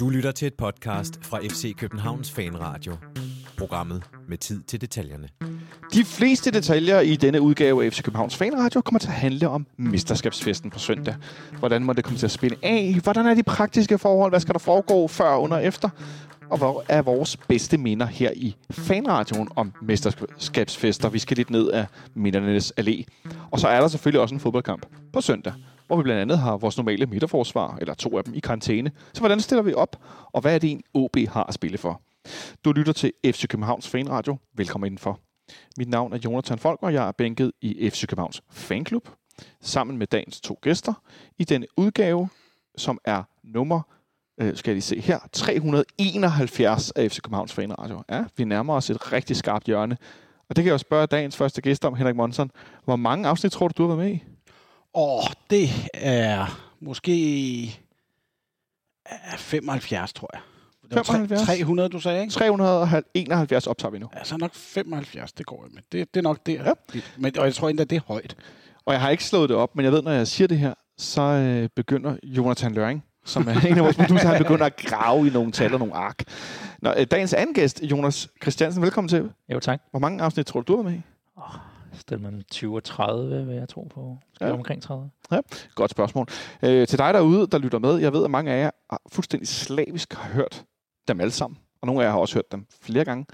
Du 0.00 0.08
lytter 0.08 0.32
til 0.32 0.46
et 0.46 0.54
podcast 0.54 1.24
fra 1.24 1.38
FC 1.38 1.76
Københavns 1.76 2.30
Fanradio. 2.30 2.96
Programmet 3.56 4.02
med 4.28 4.38
tid 4.38 4.62
til 4.62 4.80
detaljerne. 4.80 5.28
De 5.92 6.04
fleste 6.04 6.50
detaljer 6.50 7.00
i 7.00 7.16
denne 7.16 7.40
udgave 7.40 7.84
af 7.84 7.92
FC 7.92 8.02
Københavns 8.02 8.36
Fanradio 8.36 8.80
kommer 8.80 8.98
til 8.98 9.08
at 9.08 9.14
handle 9.14 9.48
om 9.48 9.66
mesterskabsfesten 9.76 10.70
på 10.70 10.78
søndag. 10.78 11.14
Hvordan 11.58 11.84
må 11.84 11.92
det 11.92 12.04
komme 12.04 12.18
til 12.18 12.26
at 12.26 12.30
spille 12.30 12.56
af? 12.62 13.00
Hvordan 13.02 13.26
er 13.26 13.34
de 13.34 13.42
praktiske 13.42 13.98
forhold? 13.98 14.32
Hvad 14.32 14.40
skal 14.40 14.52
der 14.52 14.58
foregå 14.58 15.08
før, 15.08 15.36
under 15.36 15.56
og 15.56 15.64
efter? 15.64 15.88
Og 16.50 16.58
hvor 16.58 16.84
er 16.88 17.02
vores 17.02 17.36
bedste 17.36 17.78
minder 17.78 18.06
her 18.06 18.30
i 18.36 18.56
Fanradioen 18.70 19.48
om 19.56 19.72
mesterskabsfester? 19.82 21.08
Vi 21.08 21.18
skal 21.18 21.36
lidt 21.36 21.50
ned 21.50 21.70
af 21.70 21.86
mindernes 22.14 22.72
allé. 22.80 23.04
Og 23.50 23.60
så 23.60 23.68
er 23.68 23.80
der 23.80 23.88
selvfølgelig 23.88 24.20
også 24.20 24.34
en 24.34 24.40
fodboldkamp 24.40 24.86
på 25.12 25.20
søndag 25.20 25.52
hvor 25.88 25.96
vi 25.96 26.02
blandt 26.02 26.22
andet 26.22 26.38
har 26.38 26.56
vores 26.56 26.76
normale 26.76 27.06
midterforsvar, 27.06 27.76
eller 27.80 27.94
to 27.94 28.18
af 28.18 28.24
dem, 28.24 28.34
i 28.34 28.40
karantæne. 28.40 28.92
Så 29.12 29.20
hvordan 29.20 29.40
stiller 29.40 29.62
vi 29.62 29.74
op, 29.74 29.96
og 30.32 30.40
hvad 30.40 30.54
er 30.54 30.58
det 30.58 30.70
en 30.70 30.82
OB 30.94 31.16
har 31.28 31.44
at 31.44 31.54
spille 31.54 31.78
for? 31.78 32.02
Du 32.64 32.72
lytter 32.72 32.92
til 32.92 33.12
FC 33.26 33.48
Københavns 33.48 33.88
Fanradio. 33.88 34.36
Velkommen 34.54 34.86
indenfor. 34.86 35.20
Mit 35.78 35.88
navn 35.88 36.12
er 36.12 36.18
Jonathan 36.24 36.58
Folk, 36.58 36.78
og 36.82 36.92
jeg 36.92 37.08
er 37.08 37.12
bænket 37.12 37.52
i 37.60 37.90
FC 37.90 38.06
Københavns 38.06 38.42
Fanklub, 38.50 39.08
sammen 39.60 39.98
med 39.98 40.06
dagens 40.06 40.40
to 40.40 40.58
gæster, 40.62 41.02
i 41.38 41.44
denne 41.44 41.66
udgave, 41.76 42.28
som 42.76 42.98
er 43.04 43.22
nummer 43.44 43.82
øh, 44.40 44.56
skal 44.56 44.76
I 44.76 44.80
se 44.80 45.00
her, 45.00 45.18
371 45.32 46.90
af 46.90 47.10
FC 47.10 47.20
Københavns 47.20 47.52
Fanradio. 47.52 48.02
Ja, 48.10 48.24
vi 48.36 48.44
nærmer 48.44 48.74
os 48.74 48.90
et 48.90 49.12
rigtig 49.12 49.36
skarpt 49.36 49.66
hjørne. 49.66 49.96
Og 50.48 50.56
det 50.56 50.62
kan 50.62 50.66
jeg 50.66 50.72
jo 50.72 50.78
spørge 50.78 51.06
dagens 51.06 51.36
første 51.36 51.62
gæst 51.62 51.84
om, 51.84 51.94
Henrik 51.94 52.16
Monson. 52.16 52.50
Hvor 52.84 52.96
mange 52.96 53.28
afsnit 53.28 53.52
tror 53.52 53.68
du, 53.68 53.74
du 53.82 53.88
har 53.88 53.96
været 53.96 54.08
med 54.08 54.16
i? 54.16 54.24
Åh, 54.98 55.22
det 55.50 55.68
er 55.94 56.60
måske 56.80 57.80
75, 59.36 60.12
tror 60.12 60.30
jeg. 60.32 60.40
Det 60.82 60.96
var 60.96 61.02
75? 61.02 61.46
300, 61.46 61.88
du 61.88 62.00
sagde, 62.00 62.20
ikke? 62.20 62.32
371 62.32 63.66
optager 63.66 63.92
vi 63.92 63.98
nu. 63.98 64.08
Ja, 64.16 64.24
så 64.24 64.36
nok 64.36 64.54
75, 64.54 65.32
det 65.32 65.46
går 65.46 65.64
jeg 65.64 65.70
med. 65.74 65.82
Det, 65.92 66.14
det 66.14 66.20
er 66.20 66.22
nok 66.22 66.46
der. 66.46 66.64
Ja. 66.64 67.00
Men, 67.18 67.38
og 67.38 67.44
jeg 67.44 67.54
tror 67.54 67.68
endda, 67.68 67.84
det 67.84 67.96
er 67.96 68.00
højt. 68.06 68.36
Og 68.84 68.92
jeg 68.92 69.00
har 69.00 69.10
ikke 69.10 69.24
slået 69.24 69.48
det 69.48 69.56
op, 69.56 69.76
men 69.76 69.84
jeg 69.84 69.92
ved, 69.92 70.02
når 70.02 70.10
jeg 70.10 70.26
siger 70.26 70.48
det 70.48 70.58
her, 70.58 70.74
så 70.98 71.22
øh, 71.22 71.68
begynder 71.76 72.16
Jonathan 72.22 72.72
Løring, 72.72 73.04
som 73.24 73.48
er 73.48 73.66
en 73.66 73.78
af 73.78 73.84
vores 73.84 73.96
producer, 73.96 74.28
han 74.28 74.38
begynder 74.38 74.66
at 74.66 74.76
grave 74.76 75.26
i 75.26 75.30
nogle 75.30 75.52
tal 75.52 75.72
og 75.72 75.78
nogle 75.78 75.94
ark. 75.94 76.22
Nå, 76.82 76.94
øh, 76.98 77.06
dagens 77.10 77.34
anden 77.34 77.54
gæst, 77.54 77.82
Jonas 77.82 78.28
Christiansen, 78.42 78.82
velkommen 78.82 79.08
til. 79.08 79.30
Jo, 79.52 79.60
tak. 79.60 79.82
Hvor 79.90 80.00
mange 80.00 80.22
afsnit 80.22 80.46
tror 80.46 80.60
du, 80.60 80.72
du 80.72 80.76
har 80.76 80.90
med 80.90 80.98
i? 80.98 81.00
Stil 81.98 82.20
man 82.20 82.42
20 82.50 82.76
og 82.76 82.84
30, 82.84 83.46
vil 83.46 83.56
jeg 83.56 83.68
tro 83.68 83.82
på. 83.94 84.18
Skal 84.34 84.44
Ja. 84.44 84.50
ja. 84.50 84.56
omkring 84.56 84.82
30. 84.82 85.10
Godt 85.74 85.90
spørgsmål. 85.90 86.26
Øh, 86.62 86.86
til 86.86 86.98
dig 86.98 87.14
derude, 87.14 87.46
der 87.46 87.58
lytter 87.58 87.78
med, 87.78 87.96
jeg 87.96 88.12
ved, 88.12 88.24
at 88.24 88.30
mange 88.30 88.52
af 88.52 88.60
jer 88.62 88.96
fuldstændig 89.08 89.48
slavisk 89.48 90.12
har 90.12 90.30
hørt 90.32 90.64
dem 91.08 91.20
alle 91.20 91.30
sammen. 91.30 91.58
Og 91.80 91.86
nogle 91.86 92.02
af 92.02 92.06
jer 92.06 92.12
har 92.12 92.18
også 92.18 92.34
hørt 92.34 92.52
dem 92.52 92.66
flere 92.80 93.04
gange. 93.04 93.26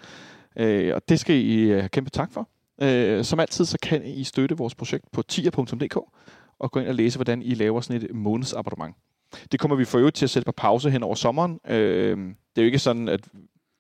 Øh, 0.56 0.94
og 0.94 1.08
det 1.08 1.20
skal 1.20 1.36
I 1.36 1.60
øh, 1.60 1.78
have 1.78 1.88
kæmpe 1.88 2.10
tak 2.10 2.32
for. 2.32 2.48
Øh, 2.82 3.24
som 3.24 3.40
altid, 3.40 3.64
så 3.64 3.78
kan 3.82 4.04
I 4.04 4.24
støtte 4.24 4.56
vores 4.56 4.74
projekt 4.74 5.04
på 5.12 5.22
tier.dk 5.22 5.96
og 6.58 6.70
gå 6.72 6.80
ind 6.80 6.88
og 6.88 6.94
læse, 6.94 7.18
hvordan 7.18 7.42
I 7.42 7.54
laver 7.54 7.80
sådan 7.80 8.02
et 8.02 8.14
månedsabonnement. 8.14 8.96
Det 9.52 9.60
kommer 9.60 9.76
vi 9.76 9.84
for 9.84 9.98
øvrigt 9.98 10.16
til 10.16 10.26
at 10.26 10.30
sætte 10.30 10.46
på 10.46 10.52
pause 10.52 10.90
hen 10.90 11.02
over 11.02 11.14
sommeren. 11.14 11.60
Øh, 11.68 12.16
det 12.18 12.34
er 12.56 12.62
jo 12.62 12.66
ikke 12.66 12.78
sådan, 12.78 13.08
at, 13.08 13.20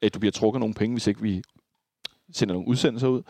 at 0.02 0.14
du 0.14 0.18
bliver 0.18 0.32
trukket 0.32 0.60
nogle 0.60 0.74
penge, 0.74 0.94
hvis 0.94 1.06
ikke 1.06 1.22
vi 1.22 1.42
sender 2.32 2.54
nogle 2.54 2.68
udsendelser 2.68 3.08
ud. 3.08 3.22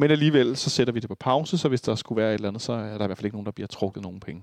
Men 0.00 0.10
alligevel, 0.10 0.56
så 0.56 0.70
sætter 0.70 0.92
vi 0.92 1.00
det 1.00 1.08
på 1.08 1.14
pause, 1.14 1.58
så 1.58 1.68
hvis 1.68 1.80
der 1.80 1.94
skulle 1.94 2.22
være 2.22 2.30
et 2.30 2.34
eller 2.34 2.48
andet, 2.48 2.62
så 2.62 2.72
er 2.72 2.98
der 2.98 3.04
i 3.04 3.06
hvert 3.06 3.18
fald 3.18 3.24
ikke 3.24 3.36
nogen, 3.36 3.46
der 3.46 3.52
bliver 3.52 3.66
trukket 3.66 4.02
nogen 4.02 4.20
penge. 4.20 4.42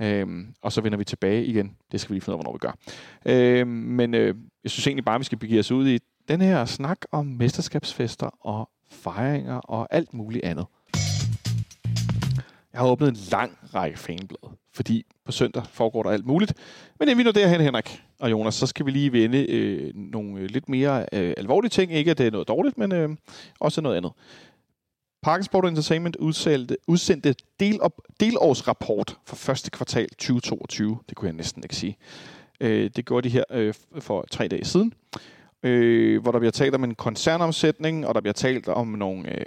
Øhm, 0.00 0.54
og 0.62 0.72
så 0.72 0.80
vender 0.80 0.98
vi 0.98 1.04
tilbage 1.04 1.44
igen. 1.44 1.76
Det 1.92 2.00
skal 2.00 2.10
vi 2.10 2.14
lige 2.14 2.20
finde 2.20 2.36
ud 2.36 2.38
af, 2.38 2.44
hvornår 2.44 2.52
vi 2.52 2.58
gør. 2.58 2.76
Øhm, 3.34 3.68
men 3.70 4.14
øh, 4.14 4.34
jeg 4.64 4.70
synes 4.70 4.86
egentlig 4.86 5.04
bare, 5.04 5.14
at 5.14 5.18
vi 5.18 5.24
skal 5.24 5.38
begive 5.38 5.60
os 5.60 5.70
ud 5.70 5.88
i 5.88 5.98
den 6.28 6.40
her 6.40 6.64
snak 6.64 6.98
om 7.12 7.26
mesterskabsfester 7.26 8.30
og 8.40 8.70
fejringer 8.90 9.54
og 9.54 9.88
alt 9.90 10.14
muligt 10.14 10.44
andet. 10.44 10.66
Jeg 12.72 12.80
har 12.80 12.88
åbnet 12.88 13.08
en 13.08 13.16
lang 13.30 13.58
række 13.74 13.98
fanblad, 13.98 14.50
fordi 14.72 15.06
på 15.24 15.32
søndag 15.32 15.62
foregår 15.70 16.02
der 16.02 16.10
alt 16.10 16.26
muligt. 16.26 16.54
Men 16.98 17.08
inden 17.08 17.18
vi 17.18 17.22
når 17.22 17.32
derhen, 17.32 17.60
Henrik 17.60 18.02
og 18.20 18.30
Jonas, 18.30 18.54
så 18.54 18.66
skal 18.66 18.86
vi 18.86 18.90
lige 18.90 19.12
vende 19.12 19.50
øh, 19.50 19.94
nogle 19.94 20.40
øh, 20.40 20.50
lidt 20.50 20.68
mere 20.68 21.06
øh, 21.12 21.34
alvorlige 21.36 21.70
ting. 21.70 21.92
Ikke 21.92 22.10
at 22.10 22.18
det 22.18 22.26
er 22.26 22.30
noget 22.30 22.48
dårligt, 22.48 22.78
men 22.78 22.92
øh, 22.92 23.08
også 23.60 23.80
noget 23.80 23.96
andet. 23.96 24.12
Parken 25.22 25.44
Sport 25.44 25.64
Entertainment 25.64 26.16
udsendte, 26.16 26.76
udsendte 26.86 27.34
delop, 27.60 28.00
delårsrapport 28.20 29.18
for 29.26 29.36
første 29.36 29.70
kvartal 29.70 30.08
2022. 30.08 30.98
Det 31.08 31.16
kunne 31.16 31.26
jeg 31.26 31.36
næsten 31.36 31.62
ikke 31.62 31.76
sige. 31.76 31.96
Øh, 32.60 32.90
det 32.96 33.06
gjorde 33.06 33.28
de 33.28 33.32
her 33.32 33.44
øh, 33.50 33.74
for 33.98 34.24
tre 34.30 34.48
dage 34.48 34.64
siden, 34.64 34.92
øh, 35.62 36.22
hvor 36.22 36.32
der 36.32 36.38
bliver 36.38 36.52
talt 36.52 36.74
om 36.74 36.84
en 36.84 36.94
koncernomsætning, 36.94 38.06
og 38.06 38.14
der 38.14 38.20
bliver 38.20 38.32
talt 38.32 38.68
om 38.68 38.88
nogle, 38.88 39.38
øh, 39.38 39.46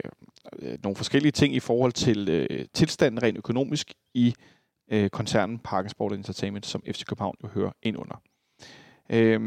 øh 0.59 0.77
nogle 0.83 0.95
forskellige 0.95 1.31
ting 1.31 1.55
i 1.55 1.59
forhold 1.59 1.91
til 1.91 2.29
øh, 2.29 2.65
tilstanden 2.73 3.23
rent 3.23 3.37
økonomisk 3.37 3.93
i 4.13 4.33
øh, 4.91 5.09
koncernen 5.09 5.59
Parken 5.59 5.89
Sport 5.89 6.13
Entertainment, 6.13 6.65
som 6.65 6.83
FC 6.91 7.05
København 7.05 7.35
jo 7.43 7.47
hører 7.47 7.71
ind 7.83 7.97
under. 7.97 8.21
Øh, 9.09 9.39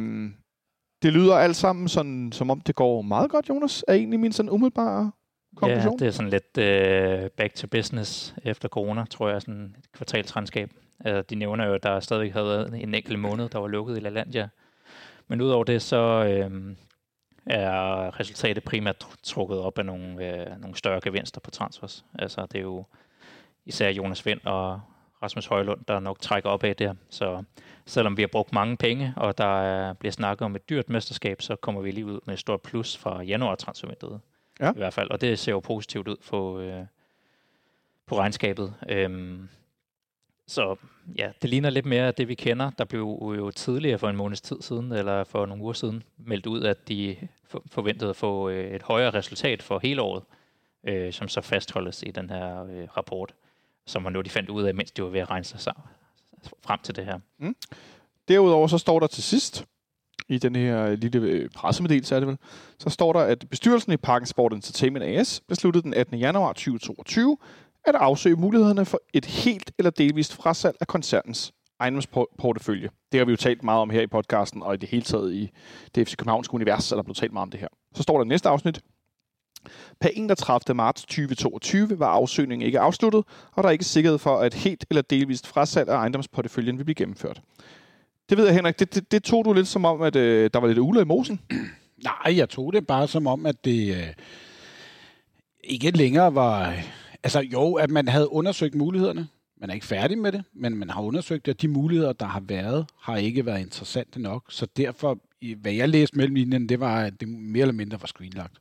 det 1.03 1.13
lyder 1.13 1.35
alt 1.35 1.57
sammen 1.57 1.89
sådan, 1.89 2.33
som 2.33 2.51
om 2.51 2.61
det 2.61 2.75
går 2.75 3.03
meget 3.03 3.31
godt, 3.31 3.49
Jonas, 3.49 3.85
er 3.89 3.95
egentlig 3.95 4.21
min 4.21 4.33
sådan 4.33 4.51
umiddelbare 4.51 5.11
konklusion. 5.57 5.93
Ja, 6.01 6.05
det 6.05 6.07
er 6.07 6.11
sådan 6.11 6.31
lidt 6.31 6.59
øh, 6.59 7.31
back 7.31 7.55
to 7.55 7.67
business 7.67 8.35
efter 8.45 8.69
corona, 8.69 9.05
tror 9.11 9.29
jeg, 9.29 9.43
sådan 9.43 9.75
et 9.79 9.93
kvartalsregnskab. 9.93 10.71
Altså, 11.05 11.23
de 11.23 11.35
nævner 11.35 11.67
jo, 11.67 11.75
at 11.75 11.83
der 11.83 12.01
stadig 12.01 12.33
havde 12.33 12.47
været 12.47 12.83
en 12.83 12.95
enkelt 12.95 13.19
måned, 13.19 13.49
der 13.49 13.59
var 13.59 13.69
lukket 13.69 13.97
i 13.97 14.01
LaLandia. 14.01 14.49
Men 15.29 15.41
udover 15.41 15.65
det, 15.65 15.83
så 15.83 15.97
øh, 15.97 16.77
er 17.47 18.21
resultatet 18.21 18.65
primært 18.65 19.07
trukket 19.23 19.59
op 19.59 19.79
af 19.79 19.87
nogle, 19.87 20.27
øh, 20.27 20.61
nogle 20.61 20.77
større 20.77 21.01
gevinster 21.01 21.41
på 21.41 21.51
transfers. 21.51 22.05
Altså, 22.19 22.47
det 22.47 22.59
er 22.59 22.63
jo 22.63 22.85
især 23.67 23.91
Jonas 23.91 24.27
Vind 24.27 24.41
og 24.45 24.81
Rasmus 25.23 25.47
Højlund, 25.47 25.85
der 25.89 26.01
nok 26.01 26.21
trækker 26.21 26.51
op 26.51 26.65
af 26.65 26.77
der. 26.77 26.95
Så 27.11 27.43
selvom 27.87 28.17
vi 28.17 28.23
har 28.23 28.29
brugt 28.33 28.53
mange 28.53 28.77
penge, 28.77 29.13
og 29.17 29.39
der 29.39 29.93
bliver 29.93 30.13
snakket 30.13 30.45
om 30.45 30.57
et 30.57 30.69
dyrt 30.69 30.89
mesterskab, 30.89 31.43
så 31.43 31.57
kommer 31.57 31.81
vi 31.81 31.91
lige 31.91 32.07
ud 32.07 32.21
med 32.27 32.35
et 32.35 32.41
stort 32.41 32.63
plus 32.63 32.97
fra 32.97 33.23
januar 33.23 33.55
transfervinduet. 33.55 34.21
Ja. 34.61 34.71
I 34.73 34.77
hvert 34.77 34.93
fald, 34.95 35.11
og 35.11 35.21
det 35.21 35.39
ser 35.39 35.53
jo 35.53 35.61
positivt 35.61 36.09
ud 36.09 36.17
på, 36.29 36.61
øh, 36.61 36.87
på 38.07 38.19
regnskabet. 38.19 38.75
Øhm, 38.89 39.49
så 40.47 40.77
ja, 41.19 41.31
det 41.43 41.51
ligner 41.51 41.71
lidt 41.71 41.87
mere 41.87 42.07
af 42.07 42.15
det, 42.15 42.29
vi 42.29 42.35
kender. 42.35 42.71
Der 42.79 42.85
blev 42.85 43.01
jo 43.39 43.51
tidligere 43.51 43.99
for 43.99 44.09
en 44.09 44.17
måneds 44.17 44.41
tid 44.41 44.63
siden, 44.63 44.93
eller 44.93 45.25
for 45.25 45.47
nogle 45.47 45.63
uger 45.63 45.73
siden, 45.73 46.03
meldt 46.19 46.47
ud, 46.47 46.63
at 46.63 46.89
de 46.89 47.17
for- 47.45 47.63
forventede 47.71 48.11
at 48.11 48.17
få 48.17 48.49
øh, 48.49 48.75
et 48.75 48.83
højere 48.83 49.11
resultat 49.11 49.63
for 49.63 49.79
hele 49.83 50.03
året, 50.03 50.23
øh, 50.85 51.13
som 51.13 51.29
så 51.29 51.41
fastholdes 51.41 52.03
i 52.07 52.11
den 52.11 52.31
her 52.31 52.65
øh, 52.65 52.89
rapport, 52.97 53.35
som 53.87 54.05
var 54.05 54.11
noget, 54.11 54.25
de 54.25 54.31
fandt 54.31 54.51
ud 54.51 54.63
af, 54.63 54.75
mens 54.75 54.91
de 54.91 55.03
var 55.03 55.09
ved 55.09 55.21
at 55.21 55.31
regne 55.31 55.45
sig 55.45 55.75
frem 56.63 56.81
til 56.83 56.97
det 56.97 57.05
her. 57.05 57.19
Derudover 58.29 58.67
så 58.67 58.79
står 58.79 59.01
der 59.01 59.07
til 59.07 59.23
sidst, 59.23 59.65
i 60.29 60.39
den 60.39 60.57
her 60.57 60.87
øh, 60.87 60.99
lille 60.99 61.21
øh, 61.21 61.51
pressemeddelelse 61.51 62.15
er 62.15 62.21
det 62.21 62.29
vel, 62.29 62.39
så 62.79 62.91
står 62.91 63.13
der, 63.13 63.21
at 63.21 63.45
bestyrelsen 63.51 63.93
i 63.93 63.97
Parken 63.97 64.27
Sport 64.27 64.53
Entertainment 64.53 65.05
AS 65.05 65.43
besluttede 65.49 65.83
den 65.83 65.95
18. 65.95 66.19
januar 66.19 66.53
2022 66.53 67.37
at 67.85 67.95
afsøge 67.95 68.37
mulighederne 68.37 68.85
for 68.85 69.01
et 69.13 69.25
helt 69.25 69.73
eller 69.79 69.91
delvist 69.91 70.35
frasalg 70.35 70.77
af 70.81 70.87
koncernens 70.87 71.53
ejendomsportefølje. 71.81 72.89
Det 73.13 73.21
har 73.21 73.25
vi 73.25 73.31
jo 73.31 73.37
talt 73.37 73.63
meget 73.63 73.81
om 73.81 73.91
her 73.91 74.01
i 74.01 74.07
podcasten, 74.07 74.63
og 74.63 74.75
i 74.75 74.77
det 74.77 74.89
hele 74.89 75.03
taget 75.03 75.35
i 75.35 75.51
det 75.95 76.09
FC 76.09 76.17
Københavnske 76.17 76.55
univers, 76.55 76.93
er 76.93 76.97
der 76.97 77.03
blevet 77.03 77.17
talt 77.17 77.33
meget 77.33 77.47
om 77.47 77.51
det 77.51 77.61
her. 77.61 77.69
Så 77.95 78.03
står 78.03 78.17
der 78.19 78.25
i 78.25 78.29
næste 78.29 78.49
afsnit, 78.49 78.81
Per 80.01 80.09
31. 80.13 80.75
marts 80.75 81.03
2022 81.03 81.99
var 81.99 82.09
afsøgningen 82.09 82.67
ikke 82.67 82.81
afsluttet, 82.81 83.25
og 83.53 83.63
der 83.63 83.69
er 83.69 83.73
ikke 83.73 83.85
sikkerhed 83.85 84.19
for, 84.19 84.37
at 84.37 84.47
et 84.47 84.55
helt 84.55 84.85
eller 84.91 85.03
delvist 85.03 85.47
frasalg 85.47 85.89
af 85.89 85.97
ejendomsporteføljen 85.97 86.79
vil 86.79 86.85
blive 86.85 86.95
gennemført. 86.95 87.43
Det 88.29 88.39
ved 88.39 88.47
jeg, 88.47 88.55
Henrik, 88.55 88.79
det, 88.79 88.95
det, 88.95 89.13
det 89.13 89.23
tog 89.23 89.45
du 89.45 89.53
lidt 89.53 89.69
som 89.69 89.85
om, 89.85 90.03
at 90.03 90.17
øh, 90.17 90.51
der 90.55 90.61
var 90.61 90.67
lidt 90.69 90.79
uler 90.79 91.01
i 91.01 91.05
mosen. 91.05 91.41
Nej, 92.05 92.37
jeg 92.37 92.49
tog 92.49 92.73
det 92.73 92.87
bare 92.87 93.09
som 93.09 93.27
om, 93.27 93.47
at 93.47 93.65
det 93.65 93.95
øh, 93.97 94.07
ikke 95.65 95.91
længere 95.91 96.35
var... 96.35 96.71
øh, 96.71 96.85
Altså 97.25 97.41
jo, 97.41 97.75
at 97.75 97.91
man 97.91 98.09
havde 98.09 98.33
undersøgt 98.33 98.75
mulighederne. 98.75 99.29
Man 99.61 99.71
er 99.71 99.75
ikke 99.75 99.87
færdig 99.87 100.19
med 100.19 100.33
det, 100.33 100.45
men 100.55 100.77
man 100.77 100.91
har 100.91 101.03
undersøgt, 101.03 101.49
at 101.49 101.63
de 101.63 101.69
muligheder, 101.69 102.13
der 102.13 102.27
har 102.27 102.41
været, 102.41 102.87
har 103.01 103.17
ikke 103.17 103.47
været 103.47 103.61
interessante 103.61 104.23
nok. 104.23 104.45
Så 104.49 104.67
derfor, 104.77 105.19
hvad 105.61 105.73
jeg 105.73 105.89
læste 105.89 106.17
mellem 106.17 106.35
linjen, 106.35 106.69
det 106.69 106.81
var, 106.81 107.01
at 107.01 107.21
det 107.21 107.29
mere 107.29 107.61
eller 107.61 107.73
mindre 107.73 108.01
var 108.01 108.07
screenlagt. 108.07 108.53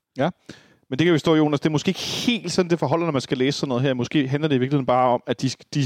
Men 0.93 0.99
det 0.99 1.05
kan 1.05 1.13
vi 1.13 1.19
stå, 1.19 1.35
Jonas, 1.35 1.59
det 1.59 1.65
er 1.65 1.71
måske 1.71 1.89
ikke 1.89 1.99
helt 1.99 2.51
sådan, 2.51 2.69
det 2.69 2.79
forholder, 2.79 3.05
når 3.05 3.11
man 3.11 3.21
skal 3.21 3.37
læse 3.37 3.59
sådan 3.59 3.67
noget 3.67 3.83
her. 3.83 3.93
Måske 3.93 4.27
handler 4.27 4.47
det 4.47 4.55
i 4.55 4.59
virkeligheden 4.59 4.85
bare 4.85 5.09
om, 5.09 5.23
at 5.27 5.41
de, 5.41 5.49
de 5.73 5.81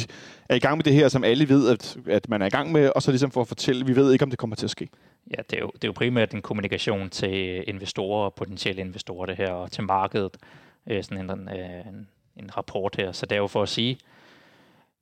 er 0.50 0.56
i 0.56 0.60
gang 0.60 0.78
med 0.78 0.84
det 0.84 0.94
her, 0.94 1.08
som 1.08 1.24
alle 1.24 1.50
ved, 1.50 1.70
at, 1.70 1.98
at 2.08 2.30
man 2.30 2.42
er 2.42 2.46
i 2.46 2.50
gang 2.50 2.72
med, 2.72 2.92
og 2.96 3.02
så 3.02 3.12
ligesom 3.12 3.32
for 3.32 3.42
at 3.42 3.48
fortælle, 3.48 3.86
vi 3.86 3.96
ved 3.96 4.14
ikke, 4.14 4.24
om 4.24 4.30
det 4.30 4.40
kommer 4.40 4.56
til 4.56 4.66
at 4.66 4.70
ske. 4.70 4.90
Ja, 5.38 5.42
det 5.50 5.58
er, 5.58 5.62
jo, 5.62 5.72
det 5.74 5.84
er 5.84 5.88
jo 5.88 5.92
primært 5.92 6.34
en 6.34 6.42
kommunikation 6.42 7.10
til 7.10 7.64
investorer 7.68 8.26
og 8.26 8.34
potentielle 8.34 8.82
investorer, 8.82 9.26
det 9.26 9.38
her, 9.38 9.52
og 9.52 9.72
til 9.72 9.84
markedet. 9.84 10.38
Øh, 10.90 11.04
sådan 11.04 11.30
en, 11.30 11.50
øh, 11.50 11.88
en, 11.88 12.08
en 12.36 12.58
rapport 12.58 12.96
her. 12.96 13.12
Så 13.12 13.26
det 13.26 13.36
er 13.36 13.40
jo 13.40 13.48
for 13.48 13.64
at 13.64 13.70
sige, 13.70 13.98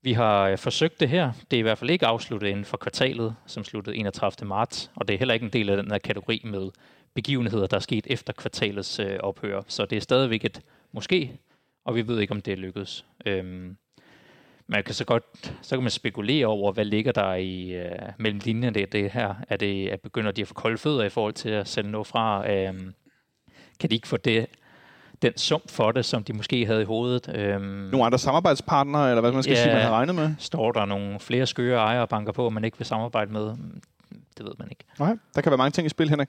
Vi 0.01 0.13
har 0.13 0.48
øh, 0.48 0.58
forsøgt 0.58 1.00
det 1.00 1.10
her. 1.10 1.31
Det 1.51 1.58
er 1.58 1.60
i 1.60 1.62
hvert 1.62 1.78
fald 1.78 1.90
ikke 1.90 2.06
afsluttet 2.06 2.48
inden 2.48 2.66
for 2.66 2.78
kvartalet, 2.78 3.36
som 3.46 3.63
sluttede 3.63 3.96
31. 3.98 4.48
marts, 4.48 4.92
og 4.96 5.08
det 5.08 5.13
er 5.13 5.18
heller 5.18 5.34
ikke 5.34 5.46
en 5.46 5.54
del 5.54 5.69
af 5.69 5.78
den 5.78 5.92
her 5.92 5.98
kategori 5.98 6.42
med 6.46 6.69
begivenheder, 7.15 7.67
der 7.67 7.75
er 7.77 7.81
sket 7.81 8.07
efter 8.09 8.33
kvartalets 8.33 9.00
øh, 9.00 9.17
ophør. 9.19 9.62
Så 9.67 9.85
det 9.85 9.95
er 9.95 10.01
stadigvæk 10.01 10.45
et 10.45 10.62
måske, 10.91 11.39
og 11.85 11.95
vi 11.95 12.07
ved 12.07 12.19
ikke, 12.19 12.31
om 12.31 12.41
det 12.41 12.51
er 12.51 12.57
lykkedes. 12.57 13.06
Øhm, 13.25 13.77
man 14.67 14.83
kan 14.83 14.94
så 14.95 15.06
godt, 15.06 15.23
så 15.62 15.75
kan 15.75 15.83
man 15.83 15.91
spekulere 15.91 16.45
over, 16.45 16.71
hvad 16.71 16.85
ligger 16.85 17.12
der 17.12 17.33
i 17.33 17.71
øh, 17.73 17.91
mellem 18.17 18.41
linjerne 18.44 18.73
det, 18.73 18.91
det 18.91 19.12
her. 19.12 19.35
Er 19.50 19.57
det, 19.57 19.88
at 19.89 20.00
begynder 20.01 20.31
de 20.31 20.41
at 20.41 20.47
få 20.47 20.53
kolde 20.53 20.77
fødder 20.77 21.03
i 21.03 21.09
forhold 21.09 21.33
til 21.33 21.50
at 21.50 21.67
sende 21.67 21.91
noget 21.91 22.07
fra? 22.07 22.51
Øhm, 22.51 22.94
kan 23.79 23.89
de 23.89 23.95
ikke 23.95 24.07
få 24.07 24.17
det, 24.17 24.45
den 25.21 25.38
sum 25.38 25.62
for 25.69 25.91
det, 25.91 26.06
som 26.06 26.23
de 26.23 26.33
måske 26.33 26.65
havde 26.65 26.81
i 26.81 26.85
hovedet? 26.85 27.35
Øhm, 27.35 27.62
Nogle 27.63 28.06
andre 28.06 28.19
samarbejdspartnere, 28.19 29.09
eller 29.09 29.21
hvad 29.21 29.31
man 29.31 29.44
skal 29.44 29.53
Ja. 29.56 29.63
sige, 29.63 29.73
man 29.73 29.81
har 29.81 29.91
regnet 29.91 30.15
med? 30.15 30.35
Står 30.39 30.71
der 30.71 30.85
nogle 30.85 31.19
flere 31.19 31.45
skøre 31.45 31.77
ejere 31.79 32.07
banker 32.07 32.31
på, 32.31 32.50
man 32.50 32.63
ikke 32.65 32.77
vil 32.77 32.88
samarbejde 32.88 33.31
med? 33.33 33.41
Det 34.38 34.45
ved 34.45 34.53
man 34.59 34.67
ikke. 34.71 34.83
Nej, 35.00 35.17
der 35.35 35.41
kan 35.41 35.50
være 35.50 35.57
mange 35.57 35.71
ting 35.71 35.85
i 35.85 35.89
spil, 35.89 36.09
Henrik. 36.09 36.27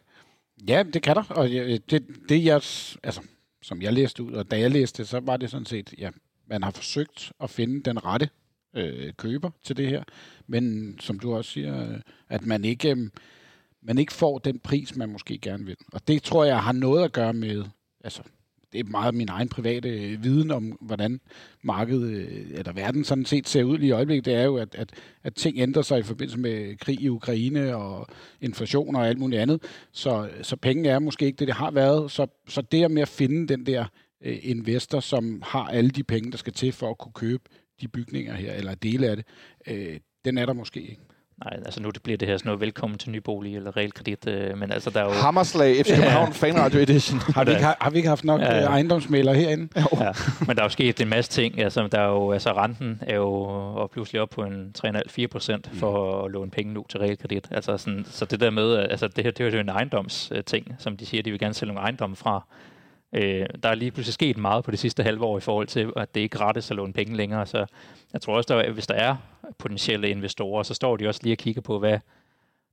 Ja, 0.69 0.83
det 0.83 1.03
kan 1.03 1.17
der. 1.17 1.25
Og 1.31 1.49
det, 1.49 2.07
det 2.29 2.45
jeg, 2.45 2.55
altså, 3.03 3.21
som 3.63 3.83
jeg 3.83 3.93
læste 3.93 4.23
ud, 4.23 4.33
og 4.33 4.51
da 4.51 4.59
jeg 4.59 4.71
læste 4.71 5.03
det, 5.03 5.09
så 5.09 5.21
var 5.21 5.37
det 5.37 5.51
sådan 5.51 5.67
set, 5.67 5.95
ja, 5.99 6.11
man 6.47 6.63
har 6.63 6.71
forsøgt 6.71 7.33
at 7.41 7.51
finde 7.51 7.83
den 7.83 8.05
rette 8.05 8.29
øh, 8.77 9.13
køber 9.13 9.51
til 9.63 9.77
det 9.77 9.89
her, 9.89 10.03
men 10.47 10.97
som 11.01 11.19
du 11.19 11.35
også 11.35 11.51
siger, 11.51 11.91
øh, 11.91 12.01
at 12.29 12.47
man 12.47 12.65
ikke, 12.65 12.91
øh, 12.91 13.11
man 13.83 13.99
ikke 13.99 14.13
får 14.13 14.39
den 14.39 14.59
pris, 14.59 14.97
man 14.97 15.09
måske 15.09 15.39
gerne 15.39 15.65
vil. 15.65 15.77
Og 15.93 16.09
det 16.09 16.23
tror 16.23 16.45
jeg 16.45 16.63
har 16.63 16.73
noget 16.73 17.05
at 17.05 17.13
gøre 17.13 17.33
med, 17.33 17.65
altså, 18.05 18.23
det 18.77 18.87
er 18.87 18.91
meget 18.91 19.15
min 19.15 19.29
egen 19.29 19.49
private 19.49 19.89
øh, 19.89 20.25
viden 20.25 20.51
om, 20.51 20.79
hvordan 20.81 21.21
markedet, 21.63 22.11
øh, 22.11 22.47
eller 22.51 22.73
verden 22.73 23.05
sådan 23.05 23.25
set 23.25 23.49
ser 23.49 23.65
ud 23.65 23.79
lige 23.79 23.89
i 23.89 23.93
øjeblikket. 23.93 24.25
Det 24.25 24.35
er 24.35 24.43
jo, 24.43 24.57
at, 24.57 24.75
at, 24.75 24.91
at 25.23 25.35
ting 25.35 25.59
ændrer 25.59 25.83
sig 25.83 25.99
i 25.99 26.03
forbindelse 26.03 26.39
med 26.39 26.77
krig 26.77 27.01
i 27.01 27.09
Ukraine 27.09 27.77
og 27.77 28.07
inflation 28.41 28.97
og 28.97 29.09
alt 29.09 29.19
muligt 29.19 29.41
andet. 29.41 29.63
Så, 29.93 30.29
så 30.43 30.57
penge 30.57 30.91
er 30.91 30.99
måske 30.99 31.27
ikke 31.27 31.37
det, 31.37 31.49
det 31.49 31.57
har 31.57 31.71
været. 31.71 32.11
Så, 32.11 32.27
så 32.49 32.63
det 32.63 32.91
med 32.91 33.03
at 33.03 33.09
finde 33.09 33.49
den 33.49 33.67
der 33.67 33.85
øh, 34.25 34.39
investor, 34.43 35.01
som 35.01 35.43
har 35.47 35.65
alle 35.65 35.91
de 35.91 36.05
penge, 36.05 36.31
der 36.31 36.39
skal 36.39 36.53
til 36.53 36.73
for 36.73 36.91
at 36.91 36.99
kunne 36.99 37.13
købe 37.13 37.43
de 37.81 37.89
bygninger 37.89 38.35
her, 38.35 38.53
eller 38.53 38.75
dele 38.75 39.09
af 39.09 39.17
det, 39.17 39.25
øh, 39.67 40.01
den 40.25 40.39
er 40.39 40.47
der 40.47 40.53
måske 40.53 40.81
ikke. 40.81 41.03
Nej, 41.45 41.57
altså 41.67 41.83
nu 41.83 41.91
bliver 42.05 42.17
det 42.19 42.29
her 42.29 42.37
sådan 42.37 42.49
noget 42.49 42.61
velkommen 42.61 42.99
til 42.99 43.11
nybolig 43.11 43.57
eller 43.57 43.77
realkredit, 43.77 44.27
øh, 44.29 44.59
men 44.59 44.73
altså 44.73 44.91
der 44.91 45.01
er 45.01 45.05
jo... 45.05 45.11
Hammerslag, 45.11 45.77
FC 45.85 45.89
København, 45.95 46.33
Fanradio 46.33 46.81
Edition. 46.81 47.21
Har 47.35 47.45
vi, 47.45 47.51
ikke, 47.51 47.63
har, 47.63 47.91
vi 47.91 47.97
ikke 47.97 48.09
haft 48.09 48.25
nok 48.25 48.41
Ja, 48.41 48.47
ja, 48.47 48.55
ja. 48.55 48.61
ja. 48.63 48.67
ejendomsmælere 48.69 49.35
herinde? 49.35 49.69
Ja, 49.77 50.13
men 50.47 50.57
der 50.57 50.63
er 50.63 50.67
jo 50.67 50.69
sket 50.69 51.01
en 51.01 51.09
masse 51.09 51.31
ting. 51.31 51.61
Altså, 51.61 51.89
der 51.93 52.01
er 52.01 52.07
jo, 52.09 52.33
altså 52.33 52.53
renten 52.53 53.01
er 53.07 53.17
jo 53.17 53.33
og 53.75 53.91
pludselig 53.91 54.21
op 54.23 54.31
på 54.31 54.43
en 54.43 54.75
3,5-4 54.87 55.27
procent 55.27 55.71
for 55.75 56.25
at 56.25 56.31
låne 56.31 56.51
penge 56.51 56.73
nu 56.73 56.85
til 56.89 57.01
realkredit. 57.01 57.49
Altså 57.51 57.77
sådan, 57.77 58.07
så 58.11 58.25
det 58.25 58.41
der 58.41 58.51
med, 58.51 58.75
at- 58.77 58.91
altså 58.91 59.09
det 59.09 59.25
her 59.25 59.31
det 59.31 59.47
er 59.47 59.51
jo 59.51 59.59
en 59.61 59.69
ejendomsting, 59.69 60.75
som 60.79 60.97
de 60.97 61.07
siger, 61.07 61.23
de 61.23 61.31
vil 61.31 61.41
gerne 61.41 61.55
sælge 61.55 61.73
nogle 61.75 61.85
ejendomme 61.87 62.17
fra. 62.17 62.47
Øh, 63.13 63.47
der 63.63 63.69
er 63.69 63.75
lige 63.75 63.91
pludselig 63.91 64.15
sket 64.15 64.37
meget 64.37 64.65
på 64.65 64.71
det 64.71 64.79
sidste 64.79 65.03
halve 65.03 65.25
år 65.25 65.39
i 65.39 65.41
forhold 65.41 65.67
til, 65.67 65.93
at 65.97 66.15
det 66.15 66.21
ikke 66.21 66.35
er 66.35 66.39
gratis 66.39 66.71
at 66.71 66.77
låne 66.77 66.93
penge 66.93 67.17
længere. 67.17 67.47
Så 67.47 67.67
jeg 68.13 68.21
tror 68.21 68.37
også, 68.37 68.59
at 68.59 68.73
hvis 68.73 68.87
der 68.87 68.95
er 68.95 69.17
potentielle 69.59 70.11
investorer, 70.11 70.63
så 70.63 70.75
står 70.75 70.97
de 70.97 71.09
også 71.09 71.21
lige 71.23 71.35
og 71.35 71.39
kigger 71.39 71.61
på, 71.61 71.79
hvad, 71.79 71.99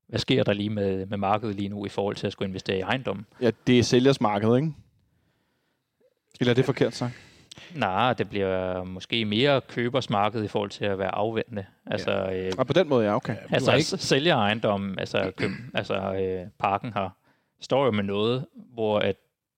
hvad 0.07 0.19
sker 0.19 0.43
der 0.43 0.53
lige 0.53 0.69
med, 0.69 1.05
med 1.05 1.17
markedet 1.17 1.55
lige 1.55 1.69
nu 1.69 1.85
i 1.85 1.89
forhold 1.89 2.15
til 2.15 2.27
at 2.27 2.33
skulle 2.33 2.47
investere 2.47 2.77
i 2.77 2.81
ejendom. 2.81 3.25
Ja, 3.41 3.51
det 3.67 3.79
er 3.79 3.83
sælgers 3.83 4.21
marked, 4.21 4.55
ikke? 4.55 4.73
Eller 6.39 6.51
er 6.51 6.55
det 6.55 6.65
forkert 6.65 6.93
sagt? 6.93 7.13
Nej, 7.75 8.13
det 8.13 8.29
bliver 8.29 8.83
måske 8.83 9.25
mere 9.25 9.61
købersmarked 9.61 10.43
i 10.43 10.47
forhold 10.47 10.69
til 10.69 10.85
at 10.85 10.99
være 10.99 11.15
afventende. 11.15 11.65
Altså, 11.85 12.11
ja. 12.11 12.47
øh, 12.47 12.51
Og 12.57 12.67
på 12.67 12.73
den 12.73 12.89
måde, 12.89 13.05
ja, 13.05 13.15
okay. 13.15 13.35
altså 13.49 13.71
har 13.71 13.77
ikke... 13.77 13.87
sælger 13.87 14.37
ejendommen, 14.37 14.99
altså, 14.99 15.31
køb, 15.37 15.49
altså 15.73 15.95
øh, 15.95 16.47
parken 16.59 16.93
har, 16.93 17.17
står 17.61 17.85
jo 17.85 17.91
med 17.91 18.03
noget, 18.03 18.45
hvor 18.73 18.99
at 18.99 19.15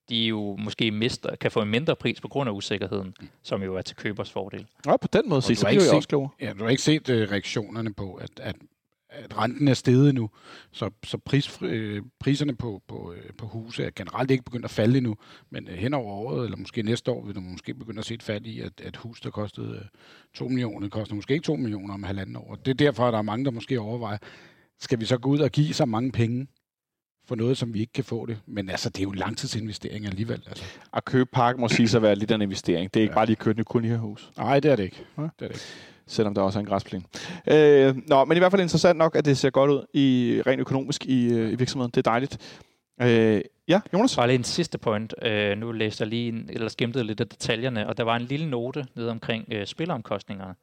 de 0.10 0.26
jo 0.26 0.56
måske 0.60 0.92
mister, 0.92 1.36
kan 1.36 1.52
få 1.52 1.62
en 1.62 1.70
mindre 1.70 1.96
pris 1.96 2.22
på 2.22 2.28
grund 2.28 2.50
af 2.50 2.54
usikkerheden, 2.54 3.14
som 3.44 3.64
jo 3.64 3.76
er 3.76 3.82
til 3.82 3.96
købers 3.96 4.32
fordel. 4.32 4.66
Ja, 4.86 4.98
på 4.98 5.08
den 5.14 5.30
måde, 5.30 5.42
du 5.42 5.46
så 5.46 5.54
har 5.54 5.56
bliver 5.56 5.70
ikke 5.72 5.84
jeg 5.84 5.96
også 5.96 6.10
klogere. 6.10 6.30
Ja, 6.42 6.54
du 6.60 6.64
har 6.64 6.70
ikke 6.70 6.84
set 6.84 7.10
øh, 7.10 7.32
reaktionerne 7.32 7.94
på, 7.94 8.14
at, 8.14 8.30
at, 8.40 8.56
at 9.10 9.38
renten 9.38 9.68
er 9.68 9.74
steget 9.74 10.16
nu, 10.16 10.30
så, 10.72 10.90
så 11.04 11.18
pris, 11.18 11.60
øh, 11.62 12.02
priserne 12.20 12.56
på, 12.56 12.82
på, 12.88 13.14
øh, 13.14 13.34
på 13.38 13.48
huse 13.48 13.84
er 13.84 13.90
generelt 13.96 14.32
ikke 14.32 14.44
begyndt 14.44 14.66
at 14.66 14.72
falde 14.72 14.98
endnu, 14.98 15.16
men 15.50 15.68
øh, 15.68 15.76
hen 15.76 15.94
over 15.94 16.14
året, 16.14 16.46
eller 16.46 16.58
måske 16.58 16.84
næste 16.84 17.12
år, 17.12 17.26
vil 17.26 17.36
du 17.36 17.40
måske 17.40 17.74
begynde 17.74 18.00
at 18.00 18.06
se 18.06 18.14
et 18.14 18.24
fald 18.24 18.46
i, 18.46 18.60
at, 18.60 18.82
at 18.84 18.96
hus, 18.96 19.22
der 19.22 19.30
kostede 19.30 19.76
øh, 19.76 19.86
2 20.34 20.48
millioner, 20.48 20.90
koster 20.90 21.16
måske 21.16 21.34
ikke 21.34 21.46
2 21.46 21.56
millioner 21.56 21.94
om 21.94 22.04
halvanden 22.04 22.36
år. 22.36 22.56
Det 22.66 22.72
er 22.72 22.76
derfor, 22.76 23.08
at 23.08 23.14
der 23.14 23.20
er 23.20 23.24
mange, 23.24 23.46
der 23.46 23.52
måske 23.52 23.80
overvejer, 23.80 24.18
skal 24.80 25.00
vi 25.00 25.06
så 25.06 25.18
gå 25.18 25.30
ud 25.30 25.40
og 25.40 25.52
give 25.52 25.74
så 25.74 25.86
mange 25.86 26.12
penge 26.12 26.48
for 27.28 27.36
noget, 27.36 27.58
som 27.58 27.74
vi 27.74 27.80
ikke 27.80 27.94
kan 27.94 28.04
få 28.04 28.26
det? 28.26 28.38
Men 28.46 28.70
altså, 28.70 28.90
det 28.90 29.00
er 29.00 29.04
jo 29.04 29.10
en 29.10 29.18
langtidsinvestering 29.18 30.06
alligevel. 30.06 30.44
Altså. 30.48 30.64
At 30.94 31.06
købe 31.06 31.30
park 31.34 31.58
må 31.58 31.68
sige 31.68 31.88
sig 31.88 31.98
at 31.98 32.02
være 32.02 32.16
lidt 32.16 32.32
af 32.32 32.36
en 32.36 32.42
investering. 32.42 32.94
Det 32.94 33.00
er 33.00 33.02
ikke 33.02 33.12
Ja. 33.12 33.16
bare 33.16 33.26
lige 33.26 33.34
at 33.36 33.40
købe 33.40 33.52
et 33.52 33.58
nyt 33.58 33.66
kolonihus, 33.68 34.32
Nej, 34.38 34.60
det 34.60 34.72
er 34.72 34.76
det 34.76 34.84
ikke. 34.84 34.98
Ja. 35.18 35.22
Det 35.22 35.30
er 35.40 35.48
det 35.48 35.50
ikke. 35.56 35.60
selvom 36.08 36.34
der 36.36 36.42
også 36.42 36.60
er 36.60 36.62
en 36.62 36.68
græsplæne. 36.68 37.04
Øh, 37.48 37.96
nå, 38.08 38.26
men 38.26 38.38
i 38.38 38.40
hvert 38.40 38.52
fald 38.52 38.62
interessant 38.62 38.98
nok, 38.98 39.16
at 39.16 39.26
det 39.26 39.38
ser 39.38 39.50
godt 39.50 39.72
ud 39.72 39.86
i 39.94 40.42
rent 40.48 40.60
økonomisk 40.60 41.06
i, 41.06 41.34
øh, 41.34 41.52
i 41.52 41.56
virksomheden. 41.56 41.92
Det 41.92 42.08
er 42.08 42.12
dejligt. 42.12 42.62
Øh, 43.02 43.42
ja, 43.68 43.82
Jonas? 43.94 44.16
Bare 44.16 44.28
lige 44.28 44.38
en 44.38 44.44
sidste 44.44 44.78
point. 44.78 45.14
Øh, 45.22 45.58
nu 45.58 45.72
læste 45.72 46.02
jeg 46.02 46.10
lige, 46.10 46.28
en, 46.30 46.50
eller 46.54 46.68
skimtede 46.70 47.04
lidt 47.04 47.22
af 47.22 47.28
detaljerne, 47.28 47.88
og 47.88 47.98
der 47.98 48.04
var 48.04 48.16
en 48.16 48.22
lille 48.22 48.50
note 48.50 48.86
nede 48.96 49.10
omkring 49.12 49.46
øh, 49.52 49.66
spilleromkostninger, 49.68 50.54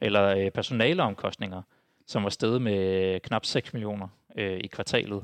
eller 0.00 0.26
øh, 0.26 0.50
personaleomkostninger, 0.50 1.62
som 2.06 2.22
var 2.22 2.28
steget 2.30 2.62
med 2.62 3.20
knap 3.20 3.44
6 3.46 3.72
millioner 3.72 4.08
øh, 4.38 4.58
i 4.64 4.66
kvartalet. 4.66 5.22